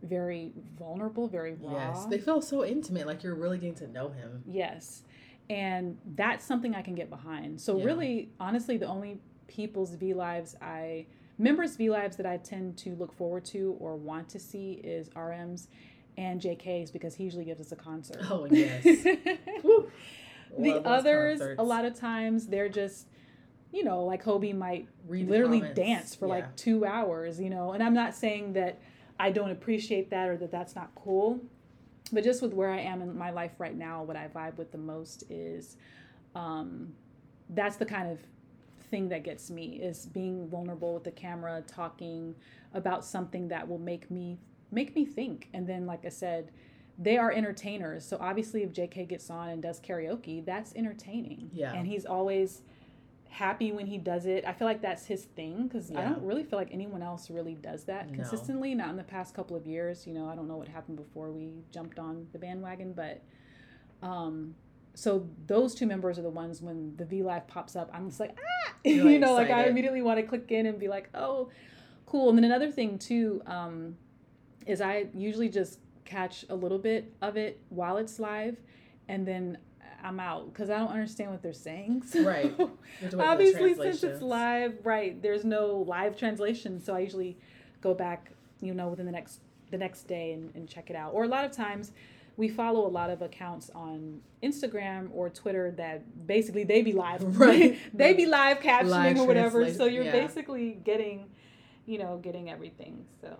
very 0.03 0.53
vulnerable, 0.79 1.27
very 1.27 1.55
raw. 1.55 1.73
Yes. 1.93 2.07
They 2.07 2.19
feel 2.19 2.41
so 2.41 2.65
intimate, 2.65 3.07
like 3.09 3.25
you're 3.25 3.35
really 3.35 3.59
getting 3.59 3.75
to 3.77 3.89
know 3.89 4.11
him. 4.11 4.45
Yes. 4.47 5.03
And 5.51 5.99
that's 6.15 6.45
something 6.45 6.75
I 6.75 6.83
can 6.83 6.95
get 6.95 7.11
behind. 7.11 7.61
So 7.61 7.77
Yeah. 7.79 7.85
really, 7.87 8.31
honestly, 8.39 8.77
the 8.77 8.87
only 8.87 9.19
people's 9.49 9.95
V 9.95 10.15
lives 10.15 10.55
I 10.63 11.07
members 11.39 11.77
V 11.77 11.91
lives 11.91 12.17
that 12.17 12.27
I 12.27 12.37
tend 12.39 12.77
to 12.79 12.95
look 12.95 13.13
forward 13.13 13.45
to 13.47 13.77
or 13.81 13.97
want 13.97 14.29
to 14.31 14.39
see 14.39 14.73
is 14.85 15.09
RM's 15.17 15.69
and 16.17 16.41
JK's 16.41 16.91
because 16.91 17.15
he 17.17 17.25
usually 17.25 17.45
gives 17.45 17.61
us 17.61 17.73
a 17.73 17.77
concert. 17.77 18.19
Oh 18.31 18.47
yes. 18.51 18.85
The 20.57 20.75
others, 20.87 21.39
concerts. 21.41 21.61
a 21.61 21.65
lot 21.65 21.85
of 21.85 21.99
times 21.99 22.47
they're 22.47 22.69
just, 22.69 23.09
you 23.73 23.83
know, 23.83 24.05
like 24.05 24.23
Hobi 24.25 24.55
might 24.57 24.87
Read 25.09 25.29
literally 25.29 25.61
dance 25.75 26.15
for 26.15 26.27
Yeah. 26.29 26.35
like 26.35 26.57
two 26.57 26.85
hours, 26.87 27.41
you 27.41 27.51
know. 27.51 27.73
And 27.73 27.83
I'm 27.83 27.95
not 27.95 28.15
saying 28.15 28.53
that 28.53 28.79
I 29.19 29.31
don't 29.33 29.51
appreciate 29.51 30.11
that 30.11 30.29
or 30.29 30.37
that 30.37 30.53
that's 30.53 30.77
not 30.77 30.93
cool, 30.95 31.41
but 32.13 32.23
just 32.23 32.41
with 32.41 32.53
where 32.55 32.71
I 32.71 32.79
am 32.81 33.03
in 33.03 33.19
my 33.19 33.31
life 33.31 33.53
right 33.59 33.77
now, 33.77 34.05
what 34.05 34.17
I 34.17 34.29
vibe 34.29 34.57
with 34.57 34.71
the 34.71 34.79
most 34.79 35.25
is, 35.29 35.77
um, 36.37 36.93
that's 37.51 37.75
the 37.77 37.87
kind 37.87 38.13
of 38.13 38.19
thing 38.95 39.09
that 39.09 39.25
gets 39.25 39.51
me 39.51 39.81
is 39.83 40.07
being 40.07 40.49
vulnerable 40.49 40.95
with 40.95 41.03
the 41.03 41.11
camera, 41.11 41.61
talking 41.67 42.33
about 42.73 43.05
something 43.05 43.49
that 43.49 43.67
will 43.67 43.81
make 43.81 44.09
me 44.09 44.39
make 44.71 44.95
me 44.95 45.05
think. 45.05 45.49
And 45.53 45.67
then, 45.67 45.85
like 45.85 46.05
I 46.05 46.11
said, 46.11 46.53
they 46.97 47.17
are 47.17 47.33
entertainers. 47.33 48.05
So 48.07 48.17
obviously, 48.21 48.63
if 48.63 48.73
JK 48.73 49.09
gets 49.09 49.31
on 49.31 49.49
and 49.49 49.61
does 49.61 49.81
karaoke, 49.81 50.45
that's 50.45 50.73
entertaining. 50.77 51.51
Yeah. 51.53 51.73
and 51.73 51.89
he's 51.89 52.07
always 52.07 52.63
happy 53.31 53.73
when 53.73 53.87
he 53.89 53.99
does 53.99 54.27
it. 54.27 54.45
I 54.47 54.53
feel 54.53 54.69
like 54.69 54.81
that's 54.81 55.07
his 55.07 55.25
thing 55.25 55.67
because 55.67 55.91
I 55.91 56.03
don't 56.03 56.23
really 56.23 56.45
feel 56.45 56.57
like 56.57 56.69
anyone 56.71 57.03
else 57.03 57.31
really 57.31 57.55
does 57.57 57.83
that 57.87 58.09
No. 58.11 58.15
consistently. 58.15 58.77
Not 58.77 58.91
in 58.91 58.97
the 58.97 59.03
past 59.03 59.35
couple 59.35 59.57
of 59.57 59.67
years. 59.67 60.07
You 60.07 60.15
know, 60.15 60.29
I 60.29 60.37
don't 60.37 60.47
know 60.47 60.57
what 60.57 60.69
happened 60.69 60.99
before 60.99 61.33
we 61.33 61.51
jumped 61.73 61.99
on 61.99 62.29
the 62.33 62.39
bandwagon, 62.39 62.93
but 62.93 63.21
um, 64.03 64.55
so 64.95 65.29
those 65.47 65.75
two 65.75 65.87
members 65.87 66.19
are 66.19 66.23
the 66.23 66.31
ones 66.31 66.63
when 66.63 66.97
the 66.97 67.05
V 67.05 67.23
Live 67.23 67.47
pops 67.47 67.77
up, 67.77 67.91
I'm 67.93 68.09
just 68.09 68.21
like 68.21 68.37
ah, 68.39 68.75
You're, 68.85 69.11
you 69.11 69.19
know, 69.19 69.35
like 69.35 69.51
I 69.51 69.65
immediately 69.65 70.03
want 70.03 70.19
to 70.21 70.23
click 70.27 70.51
in 70.53 70.67
and 70.67 70.79
be 70.79 70.89
like, 70.89 71.09
oh, 71.15 71.51
cool. 72.07 72.29
And 72.29 72.39
then 72.39 72.45
another 72.45 72.71
thing 72.71 72.99
too 72.99 73.43
um, 73.47 73.97
is 74.67 74.81
I 74.81 75.07
usually 75.15 75.49
just 75.49 75.81
catch 76.05 76.45
a 76.49 76.55
little 76.55 76.79
bit 76.79 77.13
of 77.23 77.37
it 77.37 77.61
while 77.71 77.97
it's 77.97 78.19
live, 78.19 78.57
and 79.09 79.27
then 79.27 79.59
I'm 80.03 80.21
out 80.21 80.53
because 80.53 80.71
I 80.71 80.79
don't 80.79 80.89
understand 80.93 81.31
what 81.31 81.43
they're 81.43 81.53
saying. 81.53 82.03
So- 82.07 82.23
Right. 82.23 82.55
You 82.59 82.71
have 83.01 83.01
to 83.01 83.05
wait 83.05 83.11
for 83.11 83.17
the 83.17 83.23
Obviously, 83.23 83.75
since 83.75 84.03
it's 84.05 84.23
live, 84.23 84.79
right? 84.85 85.21
There's 85.21 85.45
no 85.45 85.85
live 85.89 86.17
translation, 86.17 86.81
so 86.81 86.95
I 86.95 87.01
usually 87.01 87.37
go 87.81 87.95
back 87.95 88.31
you 88.61 88.73
know, 88.75 88.89
within 88.89 89.07
the 89.07 89.13
next 89.13 89.41
the 89.71 89.79
next 89.79 90.05
day 90.05 90.33
and, 90.33 90.55
and 90.55 90.69
check 90.69 90.89
it 90.91 90.97
out. 90.97 91.13
Or 91.13 91.25
a 91.25 91.29
lot 91.29 91.45
of 91.45 91.51
times 91.53 91.93
we 92.37 92.49
follow 92.49 92.87
a 92.87 92.89
lot 92.91 93.11
of 93.11 93.23
accounts 93.23 93.71
on 93.75 94.21
Instagram 94.43 95.09
or 95.13 95.31
Twitter 95.31 95.71
that 95.73 96.27
basically 96.27 96.65
they 96.65 96.83
be 96.83 96.93
live, 96.93 97.23
Right. 97.39 97.79
they 97.95 98.13
be 98.13 98.27
live 98.27 98.61
captioning 98.61 98.89
Live 98.89 99.19
or 99.19 99.27
whatever. 99.27 99.73
So 99.73 99.85
you're 99.85 100.05
yeah. 100.05 100.13
basically 100.13 100.79
getting, 100.85 101.31
you 101.87 101.99
know, 101.99 102.19
getting 102.19 102.51
everything. 102.51 103.05
So, 103.21 103.37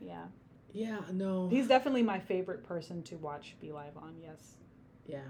yeah, 0.00 0.24
Yeah, 0.72 1.00
no. 1.12 1.48
he's 1.48 1.66
definitely 1.66 2.02
my 2.02 2.20
favorite 2.20 2.62
person 2.64 3.02
to 3.04 3.16
watch 3.16 3.56
V 3.60 3.72
Live 3.72 3.96
on. 3.96 4.14
Yes. 4.22 4.58
Yeah. 5.06 5.20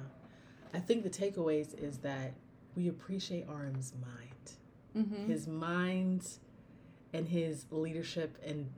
I 0.74 0.78
think 0.80 1.02
the 1.02 1.10
takeaways 1.10 1.78
is 1.82 1.98
that 1.98 2.34
we 2.76 2.88
appreciate 2.88 3.48
RM's 3.48 3.94
mind. 4.00 5.06
Mm-hmm. 5.06 5.30
His 5.30 5.46
mind 5.46 6.26
and 7.14 7.28
his 7.28 7.64
leadership 7.70 8.36
and 8.44 8.70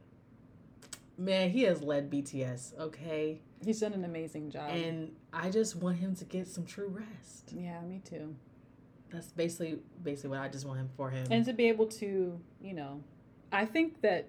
man, 1.18 1.50
he 1.50 1.62
has 1.62 1.82
led 1.82 2.10
BTS, 2.10 2.78
okay? 2.78 3.40
He's 3.64 3.80
done 3.80 3.92
an 3.92 4.04
amazing 4.04 4.50
job. 4.50 4.70
And 4.70 5.12
I 5.32 5.50
just 5.50 5.76
want 5.76 5.98
him 5.98 6.14
to 6.16 6.24
get 6.24 6.48
some 6.48 6.64
true 6.64 6.88
rest. 6.88 7.52
yeah, 7.54 7.80
me 7.82 8.00
too. 8.04 8.34
That's 9.12 9.32
basically 9.32 9.80
basically 10.02 10.30
what 10.30 10.40
I 10.40 10.48
just 10.48 10.64
want 10.66 10.78
him 10.80 10.88
for 10.96 11.10
him. 11.10 11.26
And 11.30 11.44
to 11.44 11.52
be 11.52 11.68
able 11.68 11.86
to, 11.86 12.40
you 12.60 12.74
know, 12.74 13.02
I 13.52 13.66
think 13.66 14.00
that 14.02 14.28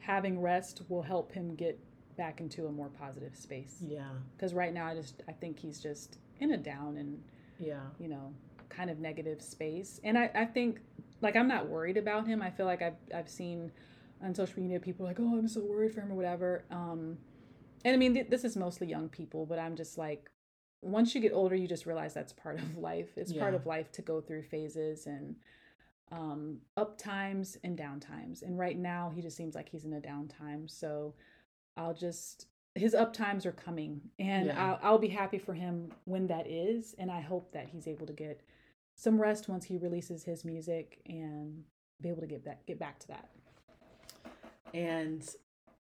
having 0.00 0.40
rest 0.40 0.82
will 0.88 1.02
help 1.02 1.32
him 1.32 1.54
get 1.54 1.78
back 2.16 2.40
into 2.40 2.66
a 2.66 2.72
more 2.72 2.88
positive 2.88 3.34
space. 3.36 3.78
yeah. 3.80 4.08
Because 4.36 4.52
right 4.54 4.72
now, 4.74 4.86
I 4.86 4.94
just 4.94 5.22
I 5.28 5.32
think 5.32 5.58
he's 5.58 5.80
just 5.80 6.18
in 6.40 6.52
a 6.52 6.56
down 6.56 6.96
and 6.98 7.20
Yeah. 7.58 7.80
you 7.98 8.08
know 8.08 8.32
kind 8.68 8.90
of 8.90 8.98
negative 9.00 9.40
space. 9.42 9.98
And 10.04 10.18
I 10.18 10.30
I 10.34 10.44
think 10.44 10.80
like 11.20 11.34
I'm 11.34 11.48
not 11.48 11.68
worried 11.68 11.96
about 11.96 12.26
him. 12.26 12.42
I 12.42 12.50
feel 12.50 12.66
like 12.66 12.82
I've 12.82 12.96
I've 13.14 13.28
seen 13.30 13.72
on 14.22 14.34
social 14.34 14.60
media 14.62 14.78
people 14.78 15.06
like 15.06 15.18
oh 15.20 15.38
I'm 15.38 15.48
so 15.48 15.60
worried 15.64 15.94
for 15.94 16.00
him 16.02 16.12
or 16.12 16.16
whatever. 16.16 16.64
Um, 16.70 17.16
and 17.84 17.94
I 17.94 17.96
mean 17.96 18.14
th- 18.14 18.28
this 18.28 18.44
is 18.44 18.56
mostly 18.56 18.86
young 18.86 19.08
people, 19.08 19.46
but 19.46 19.58
I'm 19.58 19.76
just 19.76 19.98
like 19.98 20.30
once 20.82 21.14
you 21.14 21.20
get 21.20 21.32
older, 21.32 21.56
you 21.56 21.66
just 21.66 21.86
realize 21.86 22.14
that's 22.14 22.32
part 22.32 22.58
of 22.58 22.76
life. 22.76 23.08
It's 23.16 23.32
part 23.32 23.54
of 23.54 23.66
life 23.66 23.90
to 23.92 24.02
go 24.02 24.20
through 24.20 24.42
phases 24.42 25.06
and 25.06 25.36
um, 26.12 26.58
up 26.76 26.96
times 26.98 27.58
and 27.64 27.76
down 27.76 28.00
times. 28.00 28.42
And 28.42 28.58
right 28.58 28.78
now, 28.78 29.10
he 29.14 29.20
just 29.20 29.36
seems 29.36 29.54
like 29.54 29.68
he's 29.68 29.84
in 29.84 29.92
a 29.92 30.00
downtime. 30.00 30.70
So 30.70 31.14
I'll 31.76 31.94
just 31.94 32.46
his 32.74 32.94
up 32.94 33.12
times 33.12 33.44
are 33.44 33.52
coming, 33.52 34.00
and 34.18 34.46
Yeah. 34.46 34.64
I'll, 34.64 34.78
I'll 34.82 34.98
be 34.98 35.08
happy 35.08 35.38
for 35.38 35.52
him 35.52 35.90
when 36.04 36.28
that 36.28 36.46
is. 36.46 36.94
And 36.98 37.10
I 37.10 37.20
hope 37.20 37.52
that 37.52 37.68
he's 37.68 37.88
able 37.88 38.06
to 38.06 38.12
get 38.12 38.40
some 38.94 39.20
rest 39.20 39.48
once 39.48 39.64
he 39.64 39.78
releases 39.78 40.22
his 40.24 40.44
music 40.44 41.00
and 41.06 41.64
be 42.00 42.08
able 42.08 42.20
to 42.20 42.26
get 42.26 42.44
back 42.44 42.64
get 42.66 42.78
back 42.78 43.00
to 43.00 43.08
that. 43.08 43.28
And 44.74 45.28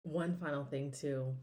one 0.04 0.36
final 0.38 0.66
thing 0.66 0.92
too. 0.92 1.36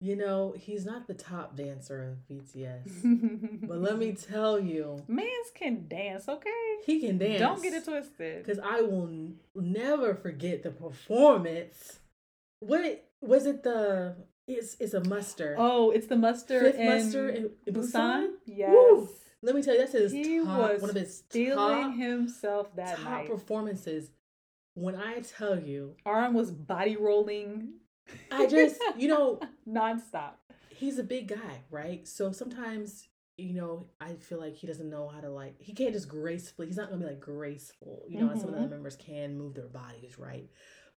You 0.00 0.14
know, 0.14 0.54
he's 0.58 0.84
not 0.84 1.06
the 1.06 1.14
top 1.14 1.56
dancer 1.56 2.02
of 2.02 2.28
BTS. 2.28 3.62
but 3.66 3.78
let 3.80 3.96
me 3.98 4.12
tell 4.12 4.60
you, 4.60 5.02
Mans 5.08 5.50
can 5.54 5.86
dance, 5.88 6.28
okay? 6.28 6.50
he 6.84 7.00
can 7.00 7.16
dance. 7.16 7.40
Don't 7.40 7.62
get 7.62 7.72
it 7.72 7.84
twisted. 7.84 8.44
Because 8.44 8.58
I 8.58 8.82
will 8.82 9.04
n- 9.08 9.36
never 9.54 10.14
forget 10.14 10.62
the 10.62 10.70
performance. 10.70 12.00
What 12.60 13.04
was 13.22 13.46
it? 13.46 13.62
The 13.62 14.16
it's 14.46 14.76
it's 14.80 14.94
a 14.94 15.02
muster. 15.04 15.56
Oh, 15.58 15.90
it's 15.90 16.06
the 16.06 16.16
mustard 16.16 16.62
Fifth 16.62 16.76
in 16.80 16.86
muster 16.86 17.28
in, 17.30 17.50
in 17.66 17.74
Busan. 17.74 17.92
Busan. 17.92 18.28
Yes. 18.46 18.70
Woo! 18.72 19.08
Let 19.42 19.54
me 19.54 19.62
tell 19.62 19.74
you, 19.74 19.80
that's 19.80 19.92
his 19.92 20.12
He 20.12 20.38
top, 20.44 20.58
was 20.72 20.80
one 20.80 20.90
of 20.90 20.96
his 20.96 21.22
top, 21.30 21.94
himself 21.94 22.74
that 22.76 22.96
top 22.96 23.04
night. 23.04 23.28
performances. 23.28 24.10
When 24.74 24.94
I 24.94 25.20
tell 25.20 25.58
you, 25.58 25.94
RM 26.04 26.34
was 26.34 26.50
body 26.50 26.96
rolling. 26.96 27.74
I 28.30 28.46
just 28.46 28.80
you 28.96 29.08
know 29.08 29.40
nonstop. 29.68 30.32
he's 30.68 30.98
a 30.98 31.02
big 31.04 31.28
guy, 31.28 31.62
right? 31.70 32.06
So 32.06 32.32
sometimes, 32.32 33.08
you 33.36 33.54
know, 33.54 33.86
I 34.00 34.14
feel 34.14 34.38
like 34.40 34.54
he 34.56 34.66
doesn't 34.66 34.88
know 34.90 35.08
how 35.08 35.20
to 35.20 35.30
like 35.30 35.56
he 35.60 35.72
can't 35.72 35.92
just 35.92 36.08
gracefully 36.08 36.66
he's 36.68 36.76
not 36.76 36.90
gonna 36.90 37.00
be 37.04 37.10
like 37.10 37.20
graceful, 37.20 38.04
you 38.08 38.18
know, 38.20 38.30
as 38.30 38.40
some 38.40 38.48
of 38.50 38.54
the 38.56 38.60
other 38.62 38.70
members 38.74 38.96
can 38.96 39.36
move 39.38 39.54
their 39.54 39.68
bodies, 39.68 40.18
right? 40.18 40.48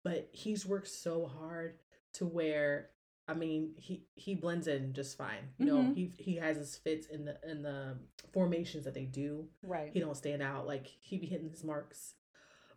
But 0.05 0.29
he's 0.33 0.65
worked 0.67 0.89
so 0.89 1.27
hard 1.27 1.75
to 2.15 2.27
where 2.27 2.91
I 3.27 3.35
mean 3.35 3.73
he 3.77 4.05
he 4.15 4.35
blends 4.35 4.67
in 4.69 4.93
just 4.95 5.17
fine. 5.19 5.51
You 5.59 5.67
know, 5.67 5.79
Mhm. 5.79 5.95
he 5.95 6.13
he 6.19 6.37
has 6.37 6.57
his 6.57 6.77
fits 6.77 7.07
in 7.09 7.25
the 7.27 7.39
in 7.47 7.63
the 7.63 7.99
formations 8.33 8.85
that 8.85 8.95
they 8.95 9.05
do. 9.05 9.49
Right. 9.63 9.91
He 9.93 10.01
don't 10.01 10.17
stand 10.17 10.43
out 10.43 10.67
like 10.67 10.87
he 10.87 11.19
be 11.19 11.27
hitting 11.27 11.51
his 11.51 11.63
marks. 11.65 12.15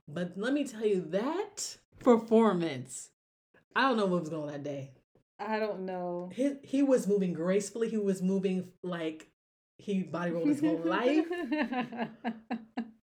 But 0.07 0.33
let 0.35 0.51
me 0.53 0.65
tell 0.65 0.85
you 0.85 1.01
that 1.11 1.77
performance, 1.99 3.09
I 3.75 3.81
don't 3.81 3.97
know 3.97 4.05
what 4.05 4.21
was 4.21 4.29
going 4.29 4.43
on 4.43 4.47
that 4.49 4.63
day 4.63 4.91
I 5.39 5.59
don't 5.59 5.85
know. 5.85 6.29
he 6.33 6.55
he 6.63 6.83
was 6.83 7.07
moving 7.07 7.33
gracefully. 7.33 7.89
He 7.89 7.97
was 7.97 8.21
moving 8.21 8.69
like 8.83 9.27
he 9.77 10.03
body 10.03 10.31
rolled 10.31 10.47
his 10.47 10.59
whole 10.59 10.77
life. 10.77 11.25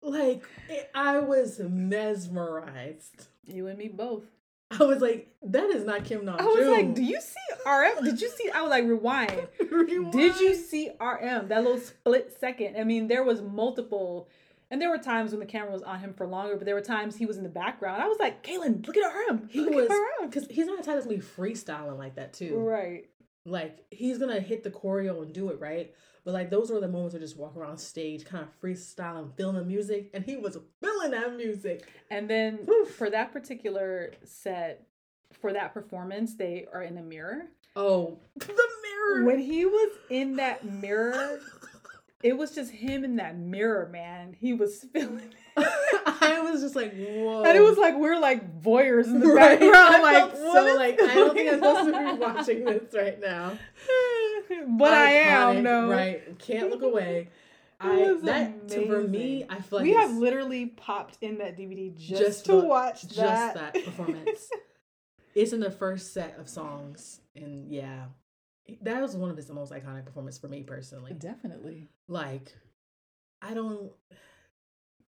Like 0.04 0.44
it, 0.70 0.92
I 0.94 1.20
was 1.20 1.60
mesmerized. 1.60 3.28
you 3.46 3.68
and 3.68 3.78
me 3.78 3.88
both. 3.88 4.26
I 4.70 4.84
was 4.84 5.02
like, 5.02 5.30
that 5.44 5.70
is 5.70 5.86
not 5.86 6.04
Kim 6.04 6.26
Nam. 6.26 6.38
I 6.40 6.46
was 6.46 6.68
like, 6.68 6.94
do 6.94 7.04
you 7.04 7.22
see 7.22 7.70
RM? 7.70 8.04
Did 8.04 8.20
you 8.22 8.30
see? 8.30 8.50
I 8.50 8.62
was 8.64 8.70
like, 8.72 8.86
rewind. 8.86 9.48
Did 10.12 10.40
you 10.40 10.56
see 10.56 10.90
RM? 11.00 11.48
That 11.48 11.64
little 11.64 11.80
split 11.80 12.36
second. 12.40 12.76
I 12.78 12.84
mean, 12.84 13.08
there 13.08 13.24
was 13.24 13.42
multiple, 13.42 14.28
and 14.74 14.82
there 14.82 14.90
were 14.90 14.98
times 14.98 15.30
when 15.30 15.40
the 15.40 15.46
camera 15.46 15.72
was 15.72 15.84
on 15.84 16.00
him 16.00 16.16
for 16.16 16.26
longer, 16.26 16.56
but 16.56 16.66
there 16.66 16.74
were 16.74 16.82
times 16.82 17.16
he 17.16 17.28
was 17.28 17.38
in 17.38 17.44
the 17.44 17.50
background. 17.50 18.02
I 18.02 18.08
was 18.08 18.18
like, 18.18 18.42
Kaylin, 18.42 18.86
look 18.88 18.98
at 18.98 19.04
RM. 19.08 19.48
He 19.52 19.60
Look 19.62 19.76
was 19.76 19.88
because 20.24 20.48
he's 20.50 20.66
not 20.66 20.80
the 20.80 20.84
type 20.84 20.96
that's 20.96 21.06
gonna 21.06 21.20
be 21.20 21.24
freestyling 21.24 22.00
like 22.00 22.16
that 22.16 22.34
too. 22.34 22.58
Right. 22.58 23.08
Like 23.46 23.86
he's 23.92 24.18
gonna 24.18 24.40
hit 24.40 24.64
the 24.64 24.72
choreo 24.72 25.22
and 25.22 25.32
do 25.32 25.50
it 25.50 25.60
right. 25.60 25.94
But 26.26 26.34
like 26.34 26.50
those 26.50 26.72
were 26.72 26.80
the 26.80 26.88
moments 26.88 27.14
where 27.14 27.22
just 27.22 27.38
walk 27.38 27.56
around 27.56 27.78
stage, 27.78 28.26
kind 28.26 28.44
of 28.44 28.50
freestyling, 28.60 29.38
feeling 29.38 29.58
the 29.58 29.64
music, 29.64 30.10
and 30.12 30.24
he 30.24 30.38
was 30.38 30.58
feeling 30.82 31.12
that 31.12 31.38
music. 31.38 31.88
And 32.10 32.28
then 32.28 32.62
Woof. 32.66 32.96
for 32.96 33.12
that 33.12 33.32
particular 33.32 34.14
set, 34.24 34.88
for 35.40 35.54
that 35.54 35.76
performance, 35.76 36.34
they 36.34 36.66
are 36.74 36.82
in 36.82 36.98
a 36.98 37.04
mirror. 37.04 37.44
Oh, 37.76 38.18
the 38.38 38.48
mirror. 38.48 39.26
When 39.26 39.38
he 39.38 39.66
was 39.66 39.92
in 40.10 40.38
that 40.38 40.66
mirror, 40.66 41.40
it 42.24 42.38
was 42.38 42.56
just 42.56 42.72
him 42.72 43.04
in 43.04 43.18
that 43.18 43.38
mirror, 43.38 43.88
man. 43.92 44.36
He 44.40 44.54
was 44.54 44.86
feeling 44.94 45.30
I 45.58 46.40
was 46.42 46.62
just 46.62 46.76
like, 46.76 46.94
whoa. 46.96 47.44
And 47.44 47.56
it 47.56 47.62
was 47.62 47.78
like 47.78 47.96
we're 47.96 48.20
like 48.20 48.62
voyeurs 48.62 49.06
in 49.06 49.20
the 49.20 49.28
Right. 49.28 49.60
background. 49.60 49.76
I 49.96 50.02
like, 50.02 50.36
so 50.36 50.76
like 50.76 51.02
I 51.02 51.14
don't 51.16 51.34
think 51.36 51.50
I'm 51.52 51.56
supposed 51.60 51.94
to 51.94 52.00
be 52.14 52.20
watching 52.20 52.66
this 52.66 52.94
right 52.94 53.20
now. 53.20 53.58
but 54.78 54.94
I 54.94 55.12
am. 55.12 55.64
No, 55.64 55.90
right? 55.90 56.38
Can't 56.40 56.70
look 56.70 56.82
away. 56.82 57.30
I 57.80 58.16
that 58.24 58.70
to, 58.70 58.88
for 58.88 59.02
me. 59.04 59.46
I 59.50 59.60
feel 59.60 59.80
like 59.80 59.84
we 59.86 59.94
have 59.94 60.12
literally 60.12 60.68
popped 60.68 61.18
in 61.22 61.40
that 61.40 61.58
DVD 61.58 61.94
just, 61.96 62.22
Just 62.22 62.46
to 62.46 62.56
watch 62.62 63.02
just 63.04 63.18
that. 63.18 63.56
that 63.56 63.74
performance. 63.86 64.50
it's 65.36 65.52
in 65.52 65.60
the 65.60 65.72
first 65.72 66.14
set 66.14 66.38
of 66.40 66.48
songs, 66.48 67.20
and 67.36 67.70
yeah, 67.70 68.06
that 68.82 69.02
was 69.02 69.16
one 69.16 69.30
of 69.30 69.38
his 69.38 69.50
most 69.52 69.72
iconic 69.72 70.06
performances 70.06 70.40
for 70.40 70.48
me 70.48 70.64
personally. 70.64 71.14
Definitely. 71.14 71.90
Like, 72.08 72.54
I 73.42 73.54
don't. 73.54 73.92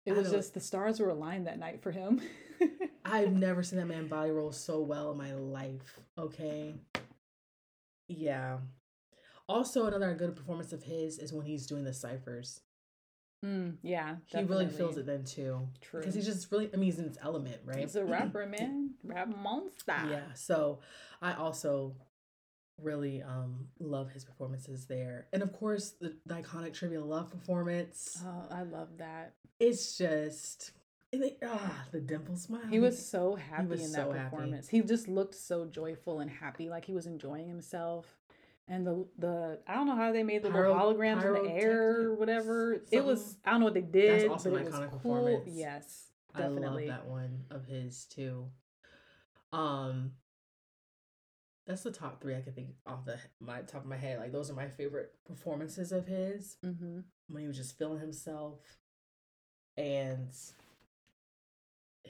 It 0.05 0.13
I 0.13 0.17
was 0.17 0.27
don't- 0.29 0.39
just 0.39 0.53
the 0.53 0.59
stars 0.59 0.99
were 0.99 1.09
aligned 1.09 1.47
that 1.47 1.59
night 1.59 1.81
for 1.81 1.91
him. 1.91 2.21
I've 3.05 3.33
never 3.33 3.61
seen 3.63 3.79
that 3.79 3.85
man 3.87 4.07
body 4.07 4.31
roll 4.31 4.51
so 4.51 4.81
well 4.81 5.11
in 5.11 5.17
my 5.17 5.33
life. 5.33 5.99
Okay. 6.17 6.75
Yeah. 8.07 8.57
Also, 9.47 9.85
another 9.85 10.13
good 10.15 10.35
performance 10.35 10.73
of 10.73 10.83
his 10.83 11.19
is 11.19 11.31
when 11.31 11.45
he's 11.45 11.67
doing 11.67 11.83
the 11.83 11.93
ciphers. 11.93 12.61
Mm, 13.45 13.75
yeah, 13.83 14.15
He 14.25 14.41
really 14.41 14.67
feels 14.67 14.97
it 14.97 15.05
then 15.05 15.23
too. 15.23 15.67
True. 15.81 15.99
Because 15.99 16.15
he's 16.15 16.25
just 16.25 16.51
really, 16.51 16.67
I 16.73 16.77
mean, 16.77 16.85
he's 16.85 16.97
in 16.97 17.05
his 17.07 17.17
element, 17.21 17.57
right? 17.63 17.77
He's 17.77 17.95
a 17.95 18.03
rapper, 18.03 18.47
man. 18.47 18.91
Rap 19.03 19.27
monster. 19.37 19.93
Yeah. 20.09 20.33
So 20.33 20.79
I 21.21 21.33
also 21.33 21.95
really 22.81 23.21
um 23.21 23.67
love 23.79 24.11
his 24.11 24.23
performances 24.25 24.85
there. 24.85 25.27
And 25.33 25.41
of 25.41 25.53
course, 25.53 25.91
the, 25.99 26.15
the 26.25 26.35
iconic 26.35 26.73
Trivia 26.73 27.03
Love 27.03 27.29
performance. 27.29 28.21
Oh, 28.25 28.43
I 28.51 28.63
love 28.63 28.97
that. 28.97 29.33
It's 29.59 29.97
just, 29.97 30.71
it- 31.11 31.37
ah, 31.45 31.85
the 31.91 31.99
dimple 32.01 32.35
smile. 32.35 32.67
He 32.69 32.79
was 32.79 33.03
so 33.03 33.35
happy 33.35 33.67
was 33.67 33.81
in 33.85 33.91
that 33.93 34.07
so 34.07 34.11
happy. 34.11 34.29
performance. 34.29 34.67
He 34.67 34.81
just 34.81 35.07
looked 35.07 35.35
so 35.35 35.65
joyful 35.65 36.19
and 36.19 36.29
happy, 36.29 36.69
like 36.69 36.85
he 36.85 36.93
was 36.93 37.05
enjoying 37.05 37.47
himself. 37.47 38.17
And 38.67 38.85
the 38.85 39.05
the 39.19 39.59
I 39.67 39.75
don't 39.75 39.85
know 39.85 39.95
how 39.95 40.11
they 40.11 40.23
made 40.23 40.41
the 40.41 40.49
Pyro- 40.49 40.73
holograms 40.73 41.23
in 41.23 41.33
the 41.45 41.51
air 41.51 42.01
or 42.09 42.15
whatever. 42.15 42.81
It 42.91 43.05
was. 43.05 43.37
I 43.45 43.51
don't 43.51 43.59
know 43.59 43.65
what 43.65 43.75
they 43.75 43.81
did. 43.81 44.27
also 44.29 44.49
but 44.49 44.61
an 44.61 44.63
it 44.63 44.65
was 44.71 44.75
iconic 44.75 44.89
cool. 44.89 44.99
performance. 44.99 45.47
Yes, 45.47 46.07
I 46.33 46.39
love 46.47 46.55
definitely. 46.55 46.87
that 46.87 47.05
one 47.07 47.43
of 47.51 47.65
his 47.65 48.05
too. 48.05 48.47
Um, 49.53 50.11
that's 51.65 51.83
the 51.83 51.91
top 51.91 52.21
three 52.21 52.35
I 52.35 52.41
can 52.41 52.53
think 52.53 52.69
off 52.85 53.05
the 53.05 53.17
my 53.39 53.61
top 53.61 53.81
of 53.81 53.87
my 53.87 53.97
head. 53.97 54.19
Like 54.19 54.31
those 54.31 54.49
are 54.49 54.55
my 54.55 54.67
favorite 54.67 55.13
performances 55.25 55.91
of 55.91 56.07
his 56.07 56.57
hmm 56.63 56.99
when 57.27 57.41
he 57.41 57.47
was 57.47 57.57
just 57.57 57.77
feeling 57.77 57.99
himself, 57.99 58.59
and 59.77 60.29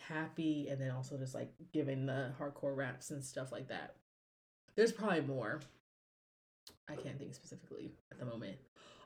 happy 0.09 0.67
and 0.69 0.79
then 0.79 0.91
also 0.91 1.17
just 1.17 1.33
like 1.33 1.53
giving 1.73 2.05
the 2.05 2.33
hardcore 2.39 2.75
raps 2.75 3.11
and 3.11 3.23
stuff 3.23 3.51
like 3.51 3.69
that. 3.69 3.95
There's 4.75 4.91
probably 4.91 5.21
more. 5.21 5.61
I 6.89 6.95
can't 6.95 7.17
think 7.17 7.33
specifically 7.33 7.93
at 8.11 8.19
the 8.19 8.25
moment. 8.25 8.57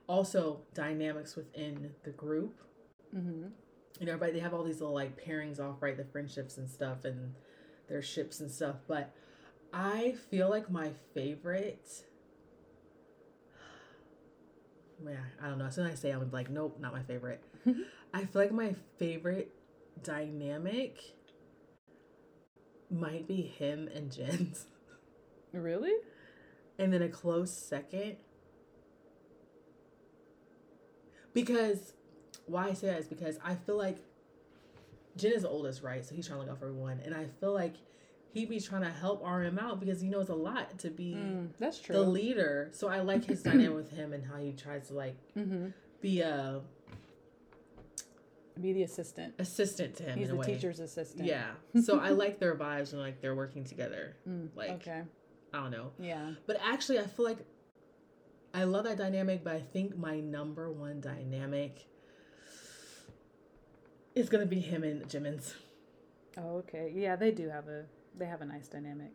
Also, 0.07 0.61
dynamics 0.73 1.35
within 1.35 1.91
the 2.03 2.09
group. 2.09 2.59
Mm-hmm. 3.15 3.47
You 3.99 4.05
know, 4.05 4.13
everybody 4.13 4.33
they 4.33 4.39
have 4.39 4.53
all 4.53 4.63
these 4.63 4.81
little 4.81 4.95
like 4.95 5.23
pairings 5.23 5.59
off, 5.59 5.81
right? 5.81 5.95
The 5.95 6.05
friendships 6.05 6.57
and 6.57 6.69
stuff 6.69 7.05
and 7.05 7.35
their 7.87 8.01
ships 8.01 8.39
and 8.39 8.49
stuff. 8.49 8.77
But 8.87 9.13
I 9.73 10.15
feel 10.29 10.49
like 10.49 10.69
my 10.69 10.91
favorite 11.13 12.03
man, 15.03 15.17
I 15.41 15.47
don't 15.47 15.57
know. 15.57 15.65
As 15.65 15.75
soon 15.75 15.87
as 15.87 15.93
I 15.93 15.95
say, 15.95 16.11
I'm 16.11 16.29
like, 16.31 16.49
nope, 16.49 16.77
not 16.79 16.93
my 16.93 17.03
favorite. 17.03 17.41
I 18.13 18.25
feel 18.25 18.41
like 18.41 18.51
my 18.51 18.75
favorite 18.97 19.51
dynamic 20.03 20.99
might 22.89 23.27
be 23.27 23.41
him 23.41 23.89
and 23.93 24.11
Jin's. 24.11 24.67
Really? 25.51 25.93
And 26.77 26.93
then 26.93 27.01
a 27.01 27.09
close 27.09 27.51
second. 27.51 28.17
Because 31.33 31.93
why 32.45 32.69
I 32.69 32.73
say 32.73 32.87
that 32.87 32.99
is 32.99 33.07
because 33.07 33.37
I 33.43 33.55
feel 33.55 33.77
like 33.77 33.97
Jin 35.15 35.33
is 35.33 35.43
the 35.43 35.49
oldest, 35.49 35.83
right? 35.83 36.05
So 36.05 36.15
he's 36.15 36.27
trying 36.27 36.39
to 36.39 36.45
look 36.45 36.51
out 36.51 36.59
for 36.59 36.65
everyone. 36.65 37.01
And 37.03 37.13
I 37.13 37.25
feel 37.39 37.53
like 37.53 37.75
he 38.31 38.45
be 38.45 38.59
trying 38.59 38.83
to 38.83 38.89
help 38.91 39.25
RM 39.25 39.57
out 39.59 39.79
because 39.79 39.99
he 40.01 40.07
knows 40.07 40.29
a 40.29 40.35
lot 40.35 40.77
to 40.79 40.89
be 40.89 41.15
Mm, 41.15 41.49
that's 41.57 41.79
true. 41.79 41.95
the 41.95 42.01
leader. 42.01 42.69
So 42.71 42.87
I 42.87 42.99
like 43.01 43.25
his 43.25 43.41
dynamic 43.43 43.75
with 43.75 43.91
him 43.91 44.13
and 44.13 44.23
how 44.25 44.37
he 44.37 44.51
tries 44.53 44.87
to 44.89 44.93
like 44.93 45.15
mm-hmm. 45.37 45.67
be 46.01 46.21
a 46.21 46.61
Be 48.61 48.73
the 48.73 48.83
assistant. 48.83 49.33
assistant 49.39 49.95
to 49.97 50.03
him 50.03 50.17
He's 50.19 50.29
in 50.29 50.35
the 50.35 50.39
way. 50.41 50.45
teacher's 50.45 50.79
assistant. 50.79 51.25
Yeah. 51.25 51.47
So 51.81 51.99
I 51.99 52.09
like 52.09 52.39
their 52.39 52.55
vibes 52.55 52.91
and 52.93 53.01
like 53.01 53.21
they're 53.21 53.35
working 53.35 53.63
together. 53.63 54.15
Mm, 54.29 54.49
Like 54.55 54.71
okay. 54.71 55.01
I 55.53 55.57
don't 55.61 55.71
know. 55.71 55.91
Yeah. 55.97 56.31
But 56.45 56.57
actually 56.63 56.99
I 56.99 57.07
feel 57.07 57.25
like 57.25 57.39
I 58.53 58.63
love 58.65 58.83
that 58.85 58.97
dynamic, 58.97 59.43
but 59.43 59.53
I 59.55 59.59
think 59.61 59.97
my 59.97 60.19
number 60.19 60.71
one 60.71 61.01
dynamic 61.01 61.85
is 64.15 64.29
gonna 64.29 64.45
be 64.45 64.59
him 64.59 64.83
and 64.83 65.03
Jimin's. 65.07 65.55
Oh, 66.37 66.57
okay. 66.57 66.91
Yeah, 66.95 67.15
they 67.15 67.31
do 67.31 67.49
have 67.49 67.67
a 67.67 67.85
they 68.19 68.25
have 68.25 68.41
a 68.41 68.45
nice 68.45 68.67
dynamic. 68.67 69.11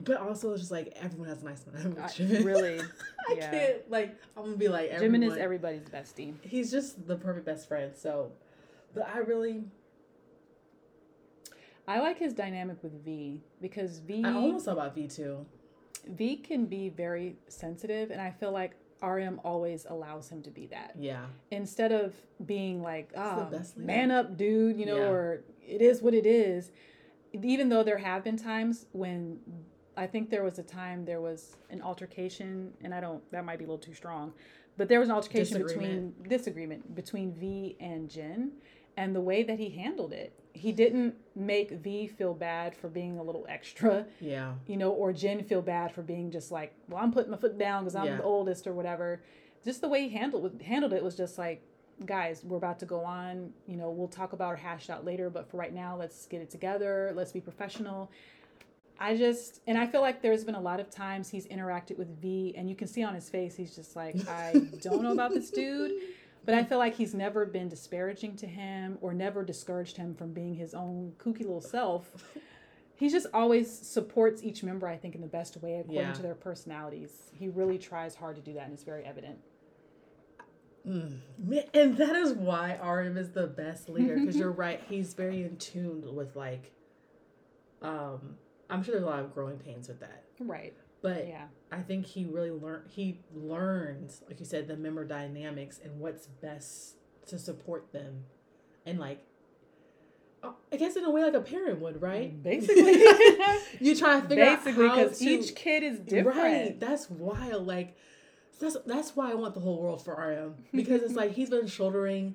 But 0.00 0.18
also 0.18 0.52
it's 0.52 0.60
just 0.60 0.70
like 0.70 0.92
everyone 1.00 1.28
has 1.28 1.42
a 1.42 1.44
nice 1.44 1.60
dynamic 1.60 1.98
I- 1.98 2.06
Jimin. 2.06 2.44
really, 2.52 2.80
I 2.80 3.34
yeah. 3.36 3.50
can't 3.50 3.90
like 3.90 4.16
I'm 4.36 4.44
gonna 4.44 4.56
be 4.56 4.68
like 4.68 4.90
Jimin 4.90 4.94
everyone. 4.94 5.22
is 5.24 5.36
everybody's 5.38 5.82
bestie. 5.88 6.34
he's 6.42 6.70
just 6.70 7.06
the 7.08 7.16
perfect 7.16 7.46
best 7.46 7.66
friend. 7.68 7.92
So 7.96 8.32
but 8.94 9.08
I 9.12 9.18
really 9.18 9.64
I 11.86 12.00
like 12.00 12.18
his 12.18 12.34
dynamic 12.34 12.82
with 12.82 12.92
V 13.04 13.40
because 13.60 13.98
V 14.00 14.22
I 14.24 14.32
almost 14.34 14.66
thought 14.66 14.72
about 14.72 14.94
V 14.94 15.08
two. 15.08 15.46
V 16.06 16.36
can 16.36 16.66
be 16.66 16.90
very 16.90 17.36
sensitive, 17.48 18.10
and 18.10 18.20
I 18.20 18.30
feel 18.30 18.52
like 18.52 18.76
RM 19.02 19.40
always 19.44 19.86
allows 19.88 20.28
him 20.28 20.42
to 20.42 20.50
be 20.50 20.66
that. 20.66 20.94
Yeah. 20.98 21.24
Instead 21.50 21.92
of 21.92 22.14
being 22.44 22.82
like, 22.82 23.12
ah, 23.16 23.48
leader." 23.50 23.64
man 23.76 24.10
up, 24.10 24.36
dude, 24.36 24.78
you 24.78 24.86
know, 24.86 24.96
Yeah. 24.96 25.08
or 25.08 25.40
it 25.66 25.80
is 25.82 26.02
what 26.02 26.14
it 26.14 26.26
is. 26.26 26.70
Even 27.32 27.68
though 27.68 27.82
there 27.82 27.98
have 27.98 28.24
been 28.24 28.36
times 28.36 28.86
when 28.92 29.38
I 29.96 30.06
think 30.06 30.30
there 30.30 30.44
was 30.44 30.58
a 30.58 30.62
time 30.62 31.04
there 31.04 31.20
was 31.20 31.56
an 31.70 31.82
altercation, 31.82 32.72
and 32.82 32.94
I 32.94 33.00
don't, 33.00 33.22
that 33.32 33.44
might 33.44 33.58
be 33.58 33.64
a 33.64 33.68
little 33.68 33.78
too 33.82 33.94
strong, 33.94 34.32
but 34.76 34.88
there 34.88 35.00
was 35.00 35.08
an 35.08 35.14
altercation 35.14 35.58
between 35.62 36.14
disagreement 36.28 36.94
between 36.94 37.32
V 37.32 37.76
and 37.80 38.08
Jin 38.08 38.52
and 38.96 39.14
the 39.14 39.20
way 39.20 39.42
that 39.44 39.58
he 39.58 39.70
handled 39.70 40.12
it, 40.12 40.32
he 40.54 40.72
didn't 40.72 41.14
make 41.36 41.70
V 41.70 42.06
feel 42.08 42.34
bad 42.34 42.74
for 42.74 42.88
being 42.88 43.18
a 43.18 43.22
little 43.22 43.46
extra 43.48 44.06
Yeah. 44.20 44.54
you 44.66 44.76
know, 44.76 44.90
or 44.90 45.12
Jin 45.12 45.42
feel 45.44 45.62
bad 45.62 45.92
for 45.92 46.02
being 46.02 46.30
just 46.30 46.50
like, 46.50 46.74
well, 46.88 47.02
I'm 47.02 47.12
putting 47.12 47.30
my 47.30 47.36
foot 47.36 47.58
down 47.58 47.84
because 47.84 47.94
I'm 47.94 48.06
Yeah. 48.06 48.16
the 48.16 48.24
oldest 48.24 48.66
or 48.66 48.72
whatever. 48.72 49.20
Just 49.64 49.80
the 49.80 49.88
way 49.88 50.08
he 50.08 50.16
handled 50.16 50.62
handled 50.62 50.92
it 50.92 51.02
was 51.02 51.16
just 51.16 51.38
like, 51.38 51.62
guys, 52.06 52.44
we're 52.44 52.56
about 52.56 52.78
to 52.80 52.86
go 52.86 53.04
on. 53.04 53.52
You 53.66 53.76
know, 53.76 53.90
we'll 53.90 54.08
talk 54.08 54.32
about 54.32 54.52
or 54.52 54.56
hash 54.56 54.90
out 54.90 55.04
later, 55.04 55.30
but 55.30 55.50
for 55.50 55.56
right 55.56 55.74
now, 55.74 55.96
let's 55.96 56.26
get 56.26 56.40
it 56.40 56.50
together. 56.50 57.12
Let's 57.14 57.32
be 57.32 57.40
professional. 57.40 58.10
I 59.00 59.16
just, 59.16 59.60
and 59.66 59.78
I 59.78 59.86
feel 59.86 60.00
like 60.00 60.22
there's 60.22 60.42
been 60.44 60.56
a 60.56 60.60
lot 60.60 60.80
of 60.80 60.90
times 60.90 61.28
he's 61.28 61.46
interacted 61.46 61.98
with 61.98 62.20
V, 62.20 62.54
and 62.56 62.68
you 62.68 62.74
can 62.74 62.88
see 62.88 63.02
on 63.04 63.14
his 63.14 63.28
face, 63.30 63.54
he's 63.56 63.74
just 63.74 63.94
like, 63.94 64.16
I 64.28 64.52
don't 64.82 65.02
know 65.02 65.12
about 65.12 65.32
this 65.32 65.50
dude. 65.50 65.92
But 66.44 66.54
I 66.54 66.64
feel 66.64 66.78
like 66.78 66.94
he's 66.94 67.14
never 67.14 67.44
been 67.44 67.68
disparaging 67.68 68.36
to 68.36 68.46
him 68.46 68.96
or 69.02 69.12
never 69.12 69.44
discouraged 69.44 69.96
him 69.98 70.14
from 70.14 70.32
being 70.32 70.54
his 70.54 70.72
own 70.72 71.12
kooky 71.18 71.40
little 71.40 71.60
self. 71.60 72.10
He 72.94 73.08
just 73.10 73.26
always 73.34 73.70
supports 73.70 74.42
each 74.42 74.62
member, 74.64 74.88
I 74.88 74.96
think, 74.96 75.14
in 75.14 75.20
the 75.20 75.26
best 75.28 75.58
way 75.58 75.74
according 75.80 76.00
Yeah. 76.00 76.12
to 76.14 76.22
their 76.22 76.34
personalities. 76.34 77.30
He 77.34 77.48
really 77.48 77.76
tries 77.78 78.14
hard 78.14 78.34
to 78.36 78.42
do 78.42 78.54
that, 78.54 78.64
and 78.64 78.72
it's 78.72 78.82
very 78.82 79.04
evident. 79.04 79.38
Mm. 80.88 81.18
And 81.74 81.96
that 81.98 82.16
is 82.16 82.32
why 82.32 82.74
RM 82.82 83.16
is 83.18 83.30
the 83.32 83.46
best 83.46 83.88
leader 83.88 84.16
because 84.18 84.36
you're 84.36 84.50
right. 84.66 84.82
He's 84.88 85.14
very 85.14 85.42
in 85.44 85.56
tune 85.58 86.14
with 86.14 86.34
like, 86.34 86.72
um, 87.82 88.36
I'm 88.70 88.82
sure 88.82 88.92
there's 88.94 89.04
a 89.04 89.08
lot 89.08 89.20
of 89.20 89.34
growing 89.34 89.58
pains 89.58 89.88
with 89.88 90.00
that, 90.00 90.24
Right. 90.40 90.74
but 91.02 91.26
Yeah. 91.28 91.46
I 91.70 91.82
think 91.82 92.06
he 92.06 92.24
really 92.24 92.50
learned. 92.50 92.84
He 92.90 93.20
learns, 93.34 94.22
like 94.28 94.40
you 94.40 94.46
said, 94.46 94.68
the 94.68 94.76
member 94.76 95.04
dynamics 95.04 95.78
and 95.82 96.00
what's 96.00 96.26
best 96.26 96.96
to 97.26 97.38
support 97.38 97.92
them, 97.92 98.24
and 98.86 98.98
like, 98.98 99.22
uh, 100.42 100.52
I 100.72 100.76
guess 100.76 100.96
in 100.96 101.04
a 101.04 101.10
way 101.10 101.22
like 101.24 101.34
a 101.34 101.40
parent 101.40 101.80
would, 101.80 102.00
right? 102.00 102.42
Basically. 102.42 102.92
you 103.80 103.94
try 103.94 104.20
to 104.20 104.28
figure 104.28 104.44
Basically, 104.44 104.86
out 104.86 104.96
because 104.96 105.22
each 105.22 105.54
kid 105.54 105.82
is 105.82 105.98
different. 105.98 106.38
Right. 106.38 106.80
That's 106.80 107.10
wild. 107.10 107.66
Like 107.66 107.96
that's 108.58 108.76
that's 108.86 109.14
why 109.16 109.30
I 109.30 109.34
want 109.34 109.54
the 109.54 109.60
whole 109.60 109.80
world 109.80 110.04
for 110.04 110.14
RM. 110.14 110.54
Because 110.74 111.02
it's 111.02 111.14
like 111.14 111.32
he's 111.32 111.50
been 111.50 111.66
shouldering 111.66 112.34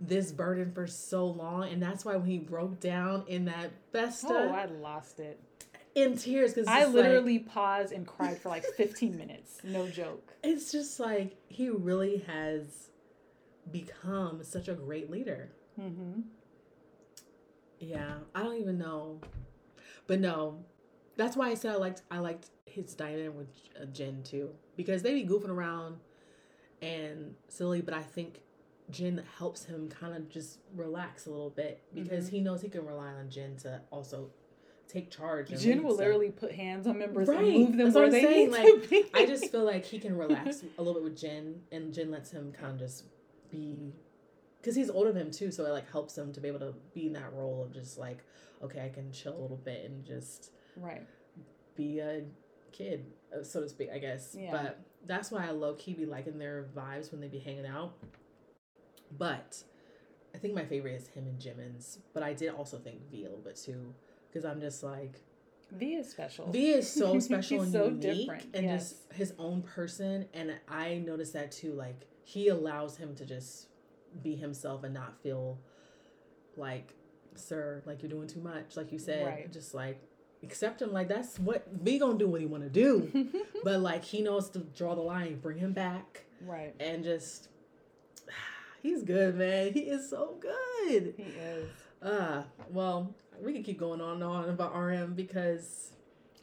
this 0.00 0.32
burden 0.32 0.72
for 0.72 0.86
so 0.86 1.26
long. 1.26 1.68
And 1.68 1.82
that's 1.82 2.04
why 2.04 2.16
when 2.16 2.26
he 2.28 2.38
broke 2.38 2.80
down 2.80 3.24
in 3.28 3.44
that 3.46 3.70
festa 3.92 4.26
Oh, 4.30 4.48
I 4.48 4.66
lost 4.66 5.20
it. 5.20 5.40
in 5.94 6.16
tears 6.16 6.52
because 6.54 6.66
I 6.68 6.84
literally 6.86 7.38
paused 7.38 7.92
and 7.92 8.06
cried 8.06 8.38
for 8.38 8.48
like 8.48 8.64
15 8.76 9.16
minutes. 9.16 9.58
No 9.64 9.88
joke. 9.88 10.32
it's 10.42 10.72
just 10.72 10.98
like 11.00 11.36
he 11.48 11.68
really 11.70 12.18
has 12.26 12.88
become 13.70 14.42
such 14.42 14.68
a 14.68 14.74
great 14.74 15.10
leader. 15.10 15.50
Mm-hmm. 15.80 16.20
Yeah, 17.80 18.14
I 18.34 18.42
don't 18.42 18.56
even 18.60 18.78
know, 18.78 19.20
but 20.06 20.20
no, 20.20 20.64
that's 21.16 21.36
why 21.36 21.50
I 21.50 21.54
said 21.54 21.72
I 21.72 21.76
liked 21.76 22.02
I 22.10 22.18
liked 22.18 22.48
his 22.66 22.94
dynamic 22.94 23.36
with 23.36 23.48
uh, 23.80 23.84
Jin 23.86 24.22
too 24.22 24.50
because 24.76 25.02
they 25.02 25.14
be 25.14 25.26
goofing 25.28 25.48
around 25.48 25.98
and 26.82 27.34
silly, 27.48 27.80
but 27.80 27.94
I 27.94 28.02
think 28.02 28.40
Jin 28.90 29.22
helps 29.38 29.64
him 29.64 29.88
kind 29.88 30.14
of 30.14 30.28
just 30.28 30.58
relax 30.74 31.26
a 31.26 31.30
little 31.30 31.50
bit 31.50 31.82
because 31.94 32.26
mm-hmm. 32.26 32.36
he 32.36 32.42
knows 32.42 32.60
he 32.60 32.68
can 32.68 32.86
rely 32.86 33.12
on 33.12 33.30
Jin 33.30 33.56
to 33.58 33.80
also 33.90 34.30
take 34.88 35.10
charge. 35.10 35.48
Jin 35.60 35.82
will 35.82 35.94
stuff. 35.94 36.00
literally 36.00 36.30
put 36.30 36.52
hands 36.52 36.86
on 36.86 36.98
members 36.98 37.28
Right, 37.28 37.38
and 37.38 37.54
move 37.54 37.68
them 37.68 37.78
that's 37.78 37.94
where 37.94 38.10
they 38.10 38.22
saying, 38.22 38.50
need 38.50 38.52
like, 38.52 38.82
to 38.82 38.88
be. 38.88 39.04
I 39.14 39.26
just 39.26 39.50
feel 39.50 39.64
like 39.64 39.84
he 39.84 39.98
can 39.98 40.16
relax 40.16 40.62
a 40.78 40.82
little 40.82 40.94
bit 40.94 41.04
with 41.04 41.18
Jin, 41.18 41.62
and 41.72 41.92
Jin 41.92 42.10
lets 42.10 42.30
him 42.30 42.52
kind 42.52 42.74
of 42.74 42.78
just 42.78 43.04
be, 43.50 43.92
because 44.60 44.76
he's 44.76 44.90
older 44.90 45.12
than 45.12 45.22
him 45.22 45.30
too, 45.30 45.50
so 45.50 45.64
it 45.64 45.70
like 45.70 45.90
helps 45.90 46.16
him 46.16 46.32
to 46.32 46.40
be 46.40 46.48
able 46.48 46.60
to 46.60 46.74
be 46.94 47.06
in 47.06 47.14
that 47.14 47.32
role 47.32 47.64
of 47.64 47.72
just 47.72 47.98
like, 47.98 48.18
okay, 48.62 48.84
I 48.84 48.88
can 48.88 49.10
chill 49.12 49.36
a 49.36 49.40
little 49.40 49.60
bit 49.64 49.84
and 49.84 50.04
just 50.04 50.50
right. 50.76 51.06
be 51.76 52.00
a 52.00 52.22
kid, 52.72 53.06
Uh, 53.34 53.42
so 53.42 53.60
to 53.60 53.68
speak, 53.68 53.88
I 53.92 53.98
guess. 53.98 54.36
Yeah. 54.38 54.50
But 54.50 54.80
that's 55.06 55.30
why 55.30 55.46
I 55.46 55.50
low 55.50 55.74
key 55.74 55.94
be 55.94 56.06
liking 56.06 56.38
their 56.38 56.66
vibes 56.76 57.10
when 57.12 57.20
they 57.20 57.28
be 57.28 57.38
hanging 57.38 57.66
out. 57.66 57.94
But 59.16 59.62
I 60.34 60.38
think 60.38 60.54
my 60.54 60.64
favorite 60.64 60.94
is 60.94 61.08
him 61.08 61.26
and 61.26 61.38
Jimin's, 61.38 61.98
but 62.12 62.22
I 62.22 62.32
did 62.32 62.50
also 62.50 62.78
think 62.78 63.08
V 63.10 63.20
a 63.22 63.28
little 63.28 63.38
bit 63.44 63.56
too, 63.56 63.94
because 64.28 64.44
I'm 64.44 64.60
just 64.60 64.82
like. 64.82 65.20
V 65.72 65.94
is 65.94 66.10
special. 66.10 66.50
V 66.50 66.70
is 66.70 66.90
so 66.90 67.18
special 67.20 67.58
He's 67.64 67.64
and 67.64 67.72
so 67.72 67.84
unique 67.86 68.00
different, 68.20 68.44
and 68.54 68.64
yes. 68.66 68.90
just 68.90 69.12
his 69.12 69.32
own 69.38 69.62
person. 69.62 70.26
And 70.34 70.54
I 70.68 70.96
noticed 70.96 71.32
that 71.32 71.52
too. 71.52 71.72
Like 71.72 72.06
he 72.24 72.48
allows 72.48 72.96
him 72.96 73.14
to 73.16 73.24
just 73.24 73.68
be 74.22 74.36
himself 74.36 74.84
and 74.84 74.94
not 74.94 75.20
feel 75.22 75.58
like, 76.56 76.94
sir, 77.34 77.82
like 77.86 78.02
you're 78.02 78.10
doing 78.10 78.28
too 78.28 78.40
much. 78.40 78.76
Like 78.76 78.92
you 78.92 78.98
said, 78.98 79.26
Right. 79.26 79.52
just 79.52 79.74
like 79.74 80.00
accept 80.44 80.82
him. 80.82 80.92
Like 80.92 81.08
that's 81.08 81.38
what 81.38 81.66
V 81.72 81.98
gonna 81.98 82.18
do 82.18 82.28
what 82.28 82.40
he 82.40 82.46
want 82.46 82.62
to 82.62 82.70
do. 82.70 83.30
but 83.64 83.80
like 83.80 84.04
he 84.04 84.22
knows 84.22 84.50
to 84.50 84.60
draw 84.60 84.94
the 84.94 85.02
line, 85.02 85.40
bring 85.40 85.58
him 85.58 85.72
back, 85.72 86.24
right. 86.42 86.74
and 86.78 87.02
just 87.02 87.48
he's 88.82 89.02
good, 89.02 89.36
man. 89.36 89.72
He 89.72 89.80
is 89.80 90.08
so 90.08 90.36
good. 90.40 91.14
He 91.16 91.22
is. 91.22 91.70
Uh 92.02 92.44
well, 92.70 93.14
we 93.40 93.52
can 93.52 93.62
keep 93.62 93.78
going 93.78 94.00
on 94.00 94.14
and 94.14 94.24
on 94.24 94.48
about 94.48 94.76
RM 94.76 95.14
because 95.14 95.94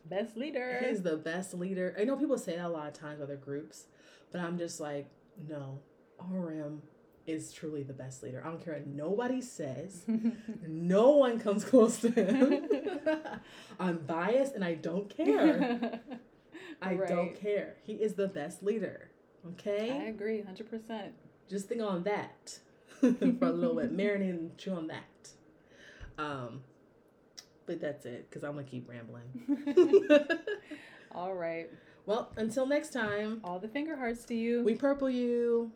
Best 0.06 0.36
leader. 0.36 0.84
He's 0.88 1.02
the 1.02 1.18
best 1.18 1.54
leader. 1.54 1.96
I 2.00 2.04
know 2.04 2.18
people 2.18 2.38
say 2.38 2.56
that 2.56 2.66
a 2.66 2.70
lot 2.70 2.88
of 2.88 2.94
times 2.94 3.22
other 3.22 3.36
groups, 3.36 3.86
but 4.32 4.42
I'm 4.42 4.58
just 4.58 4.80
like, 4.80 5.08
no, 5.48 5.80
RM 6.30 6.82
is 7.28 7.54
truly 7.54 7.84
the 7.84 7.94
best 7.94 8.24
leader. 8.24 8.42
I 8.44 8.50
don't 8.50 8.64
care 8.64 8.74
what 8.74 8.88
nobody 8.88 9.42
says. 9.42 10.04
no 10.68 11.12
one 11.12 11.40
comes 11.40 11.64
close 11.64 12.00
to 12.00 12.10
him. 12.10 12.68
I'm 13.80 13.98
biased 14.00 14.56
and 14.56 14.64
I 14.66 14.76
don't 14.76 15.10
care. 15.16 16.00
I 16.82 16.96
don't 16.96 17.36
care. 17.36 17.76
He 17.84 17.94
is 17.94 18.14
the 18.16 18.28
best 18.28 18.64
leader. 18.64 19.10
Okay? 19.54 19.92
I 19.92 20.04
agree, 20.10 20.42
hundred 20.42 20.70
percent. 20.70 21.14
Just 21.50 21.68
think 21.68 21.82
on 21.82 22.04
that 22.04 22.60
for 23.00 23.08
a 23.08 23.52
little 23.52 23.76
bit. 23.76 23.96
Marinate 23.96 24.30
and 24.30 24.58
chew 24.58 24.72
on 24.74 24.88
that. 24.88 25.30
Um, 26.18 26.62
but 27.66 27.80
that's 27.82 28.06
it 28.06 28.30
because 28.30 28.44
I'm 28.44 28.54
gonna 28.54 28.64
keep 28.64 28.88
rambling. 28.90 29.24
All 31.14 31.34
right. 31.34 31.70
well, 32.06 32.32
until 32.38 32.66
next 32.66 32.94
time, 32.94 33.42
All 33.44 33.60
the 33.60 33.68
finger 33.68 33.96
hearts 33.96 34.24
to 34.26 34.36
you. 34.36 34.64
we 34.64 34.76
purple 34.76 35.10
you. 35.10 35.72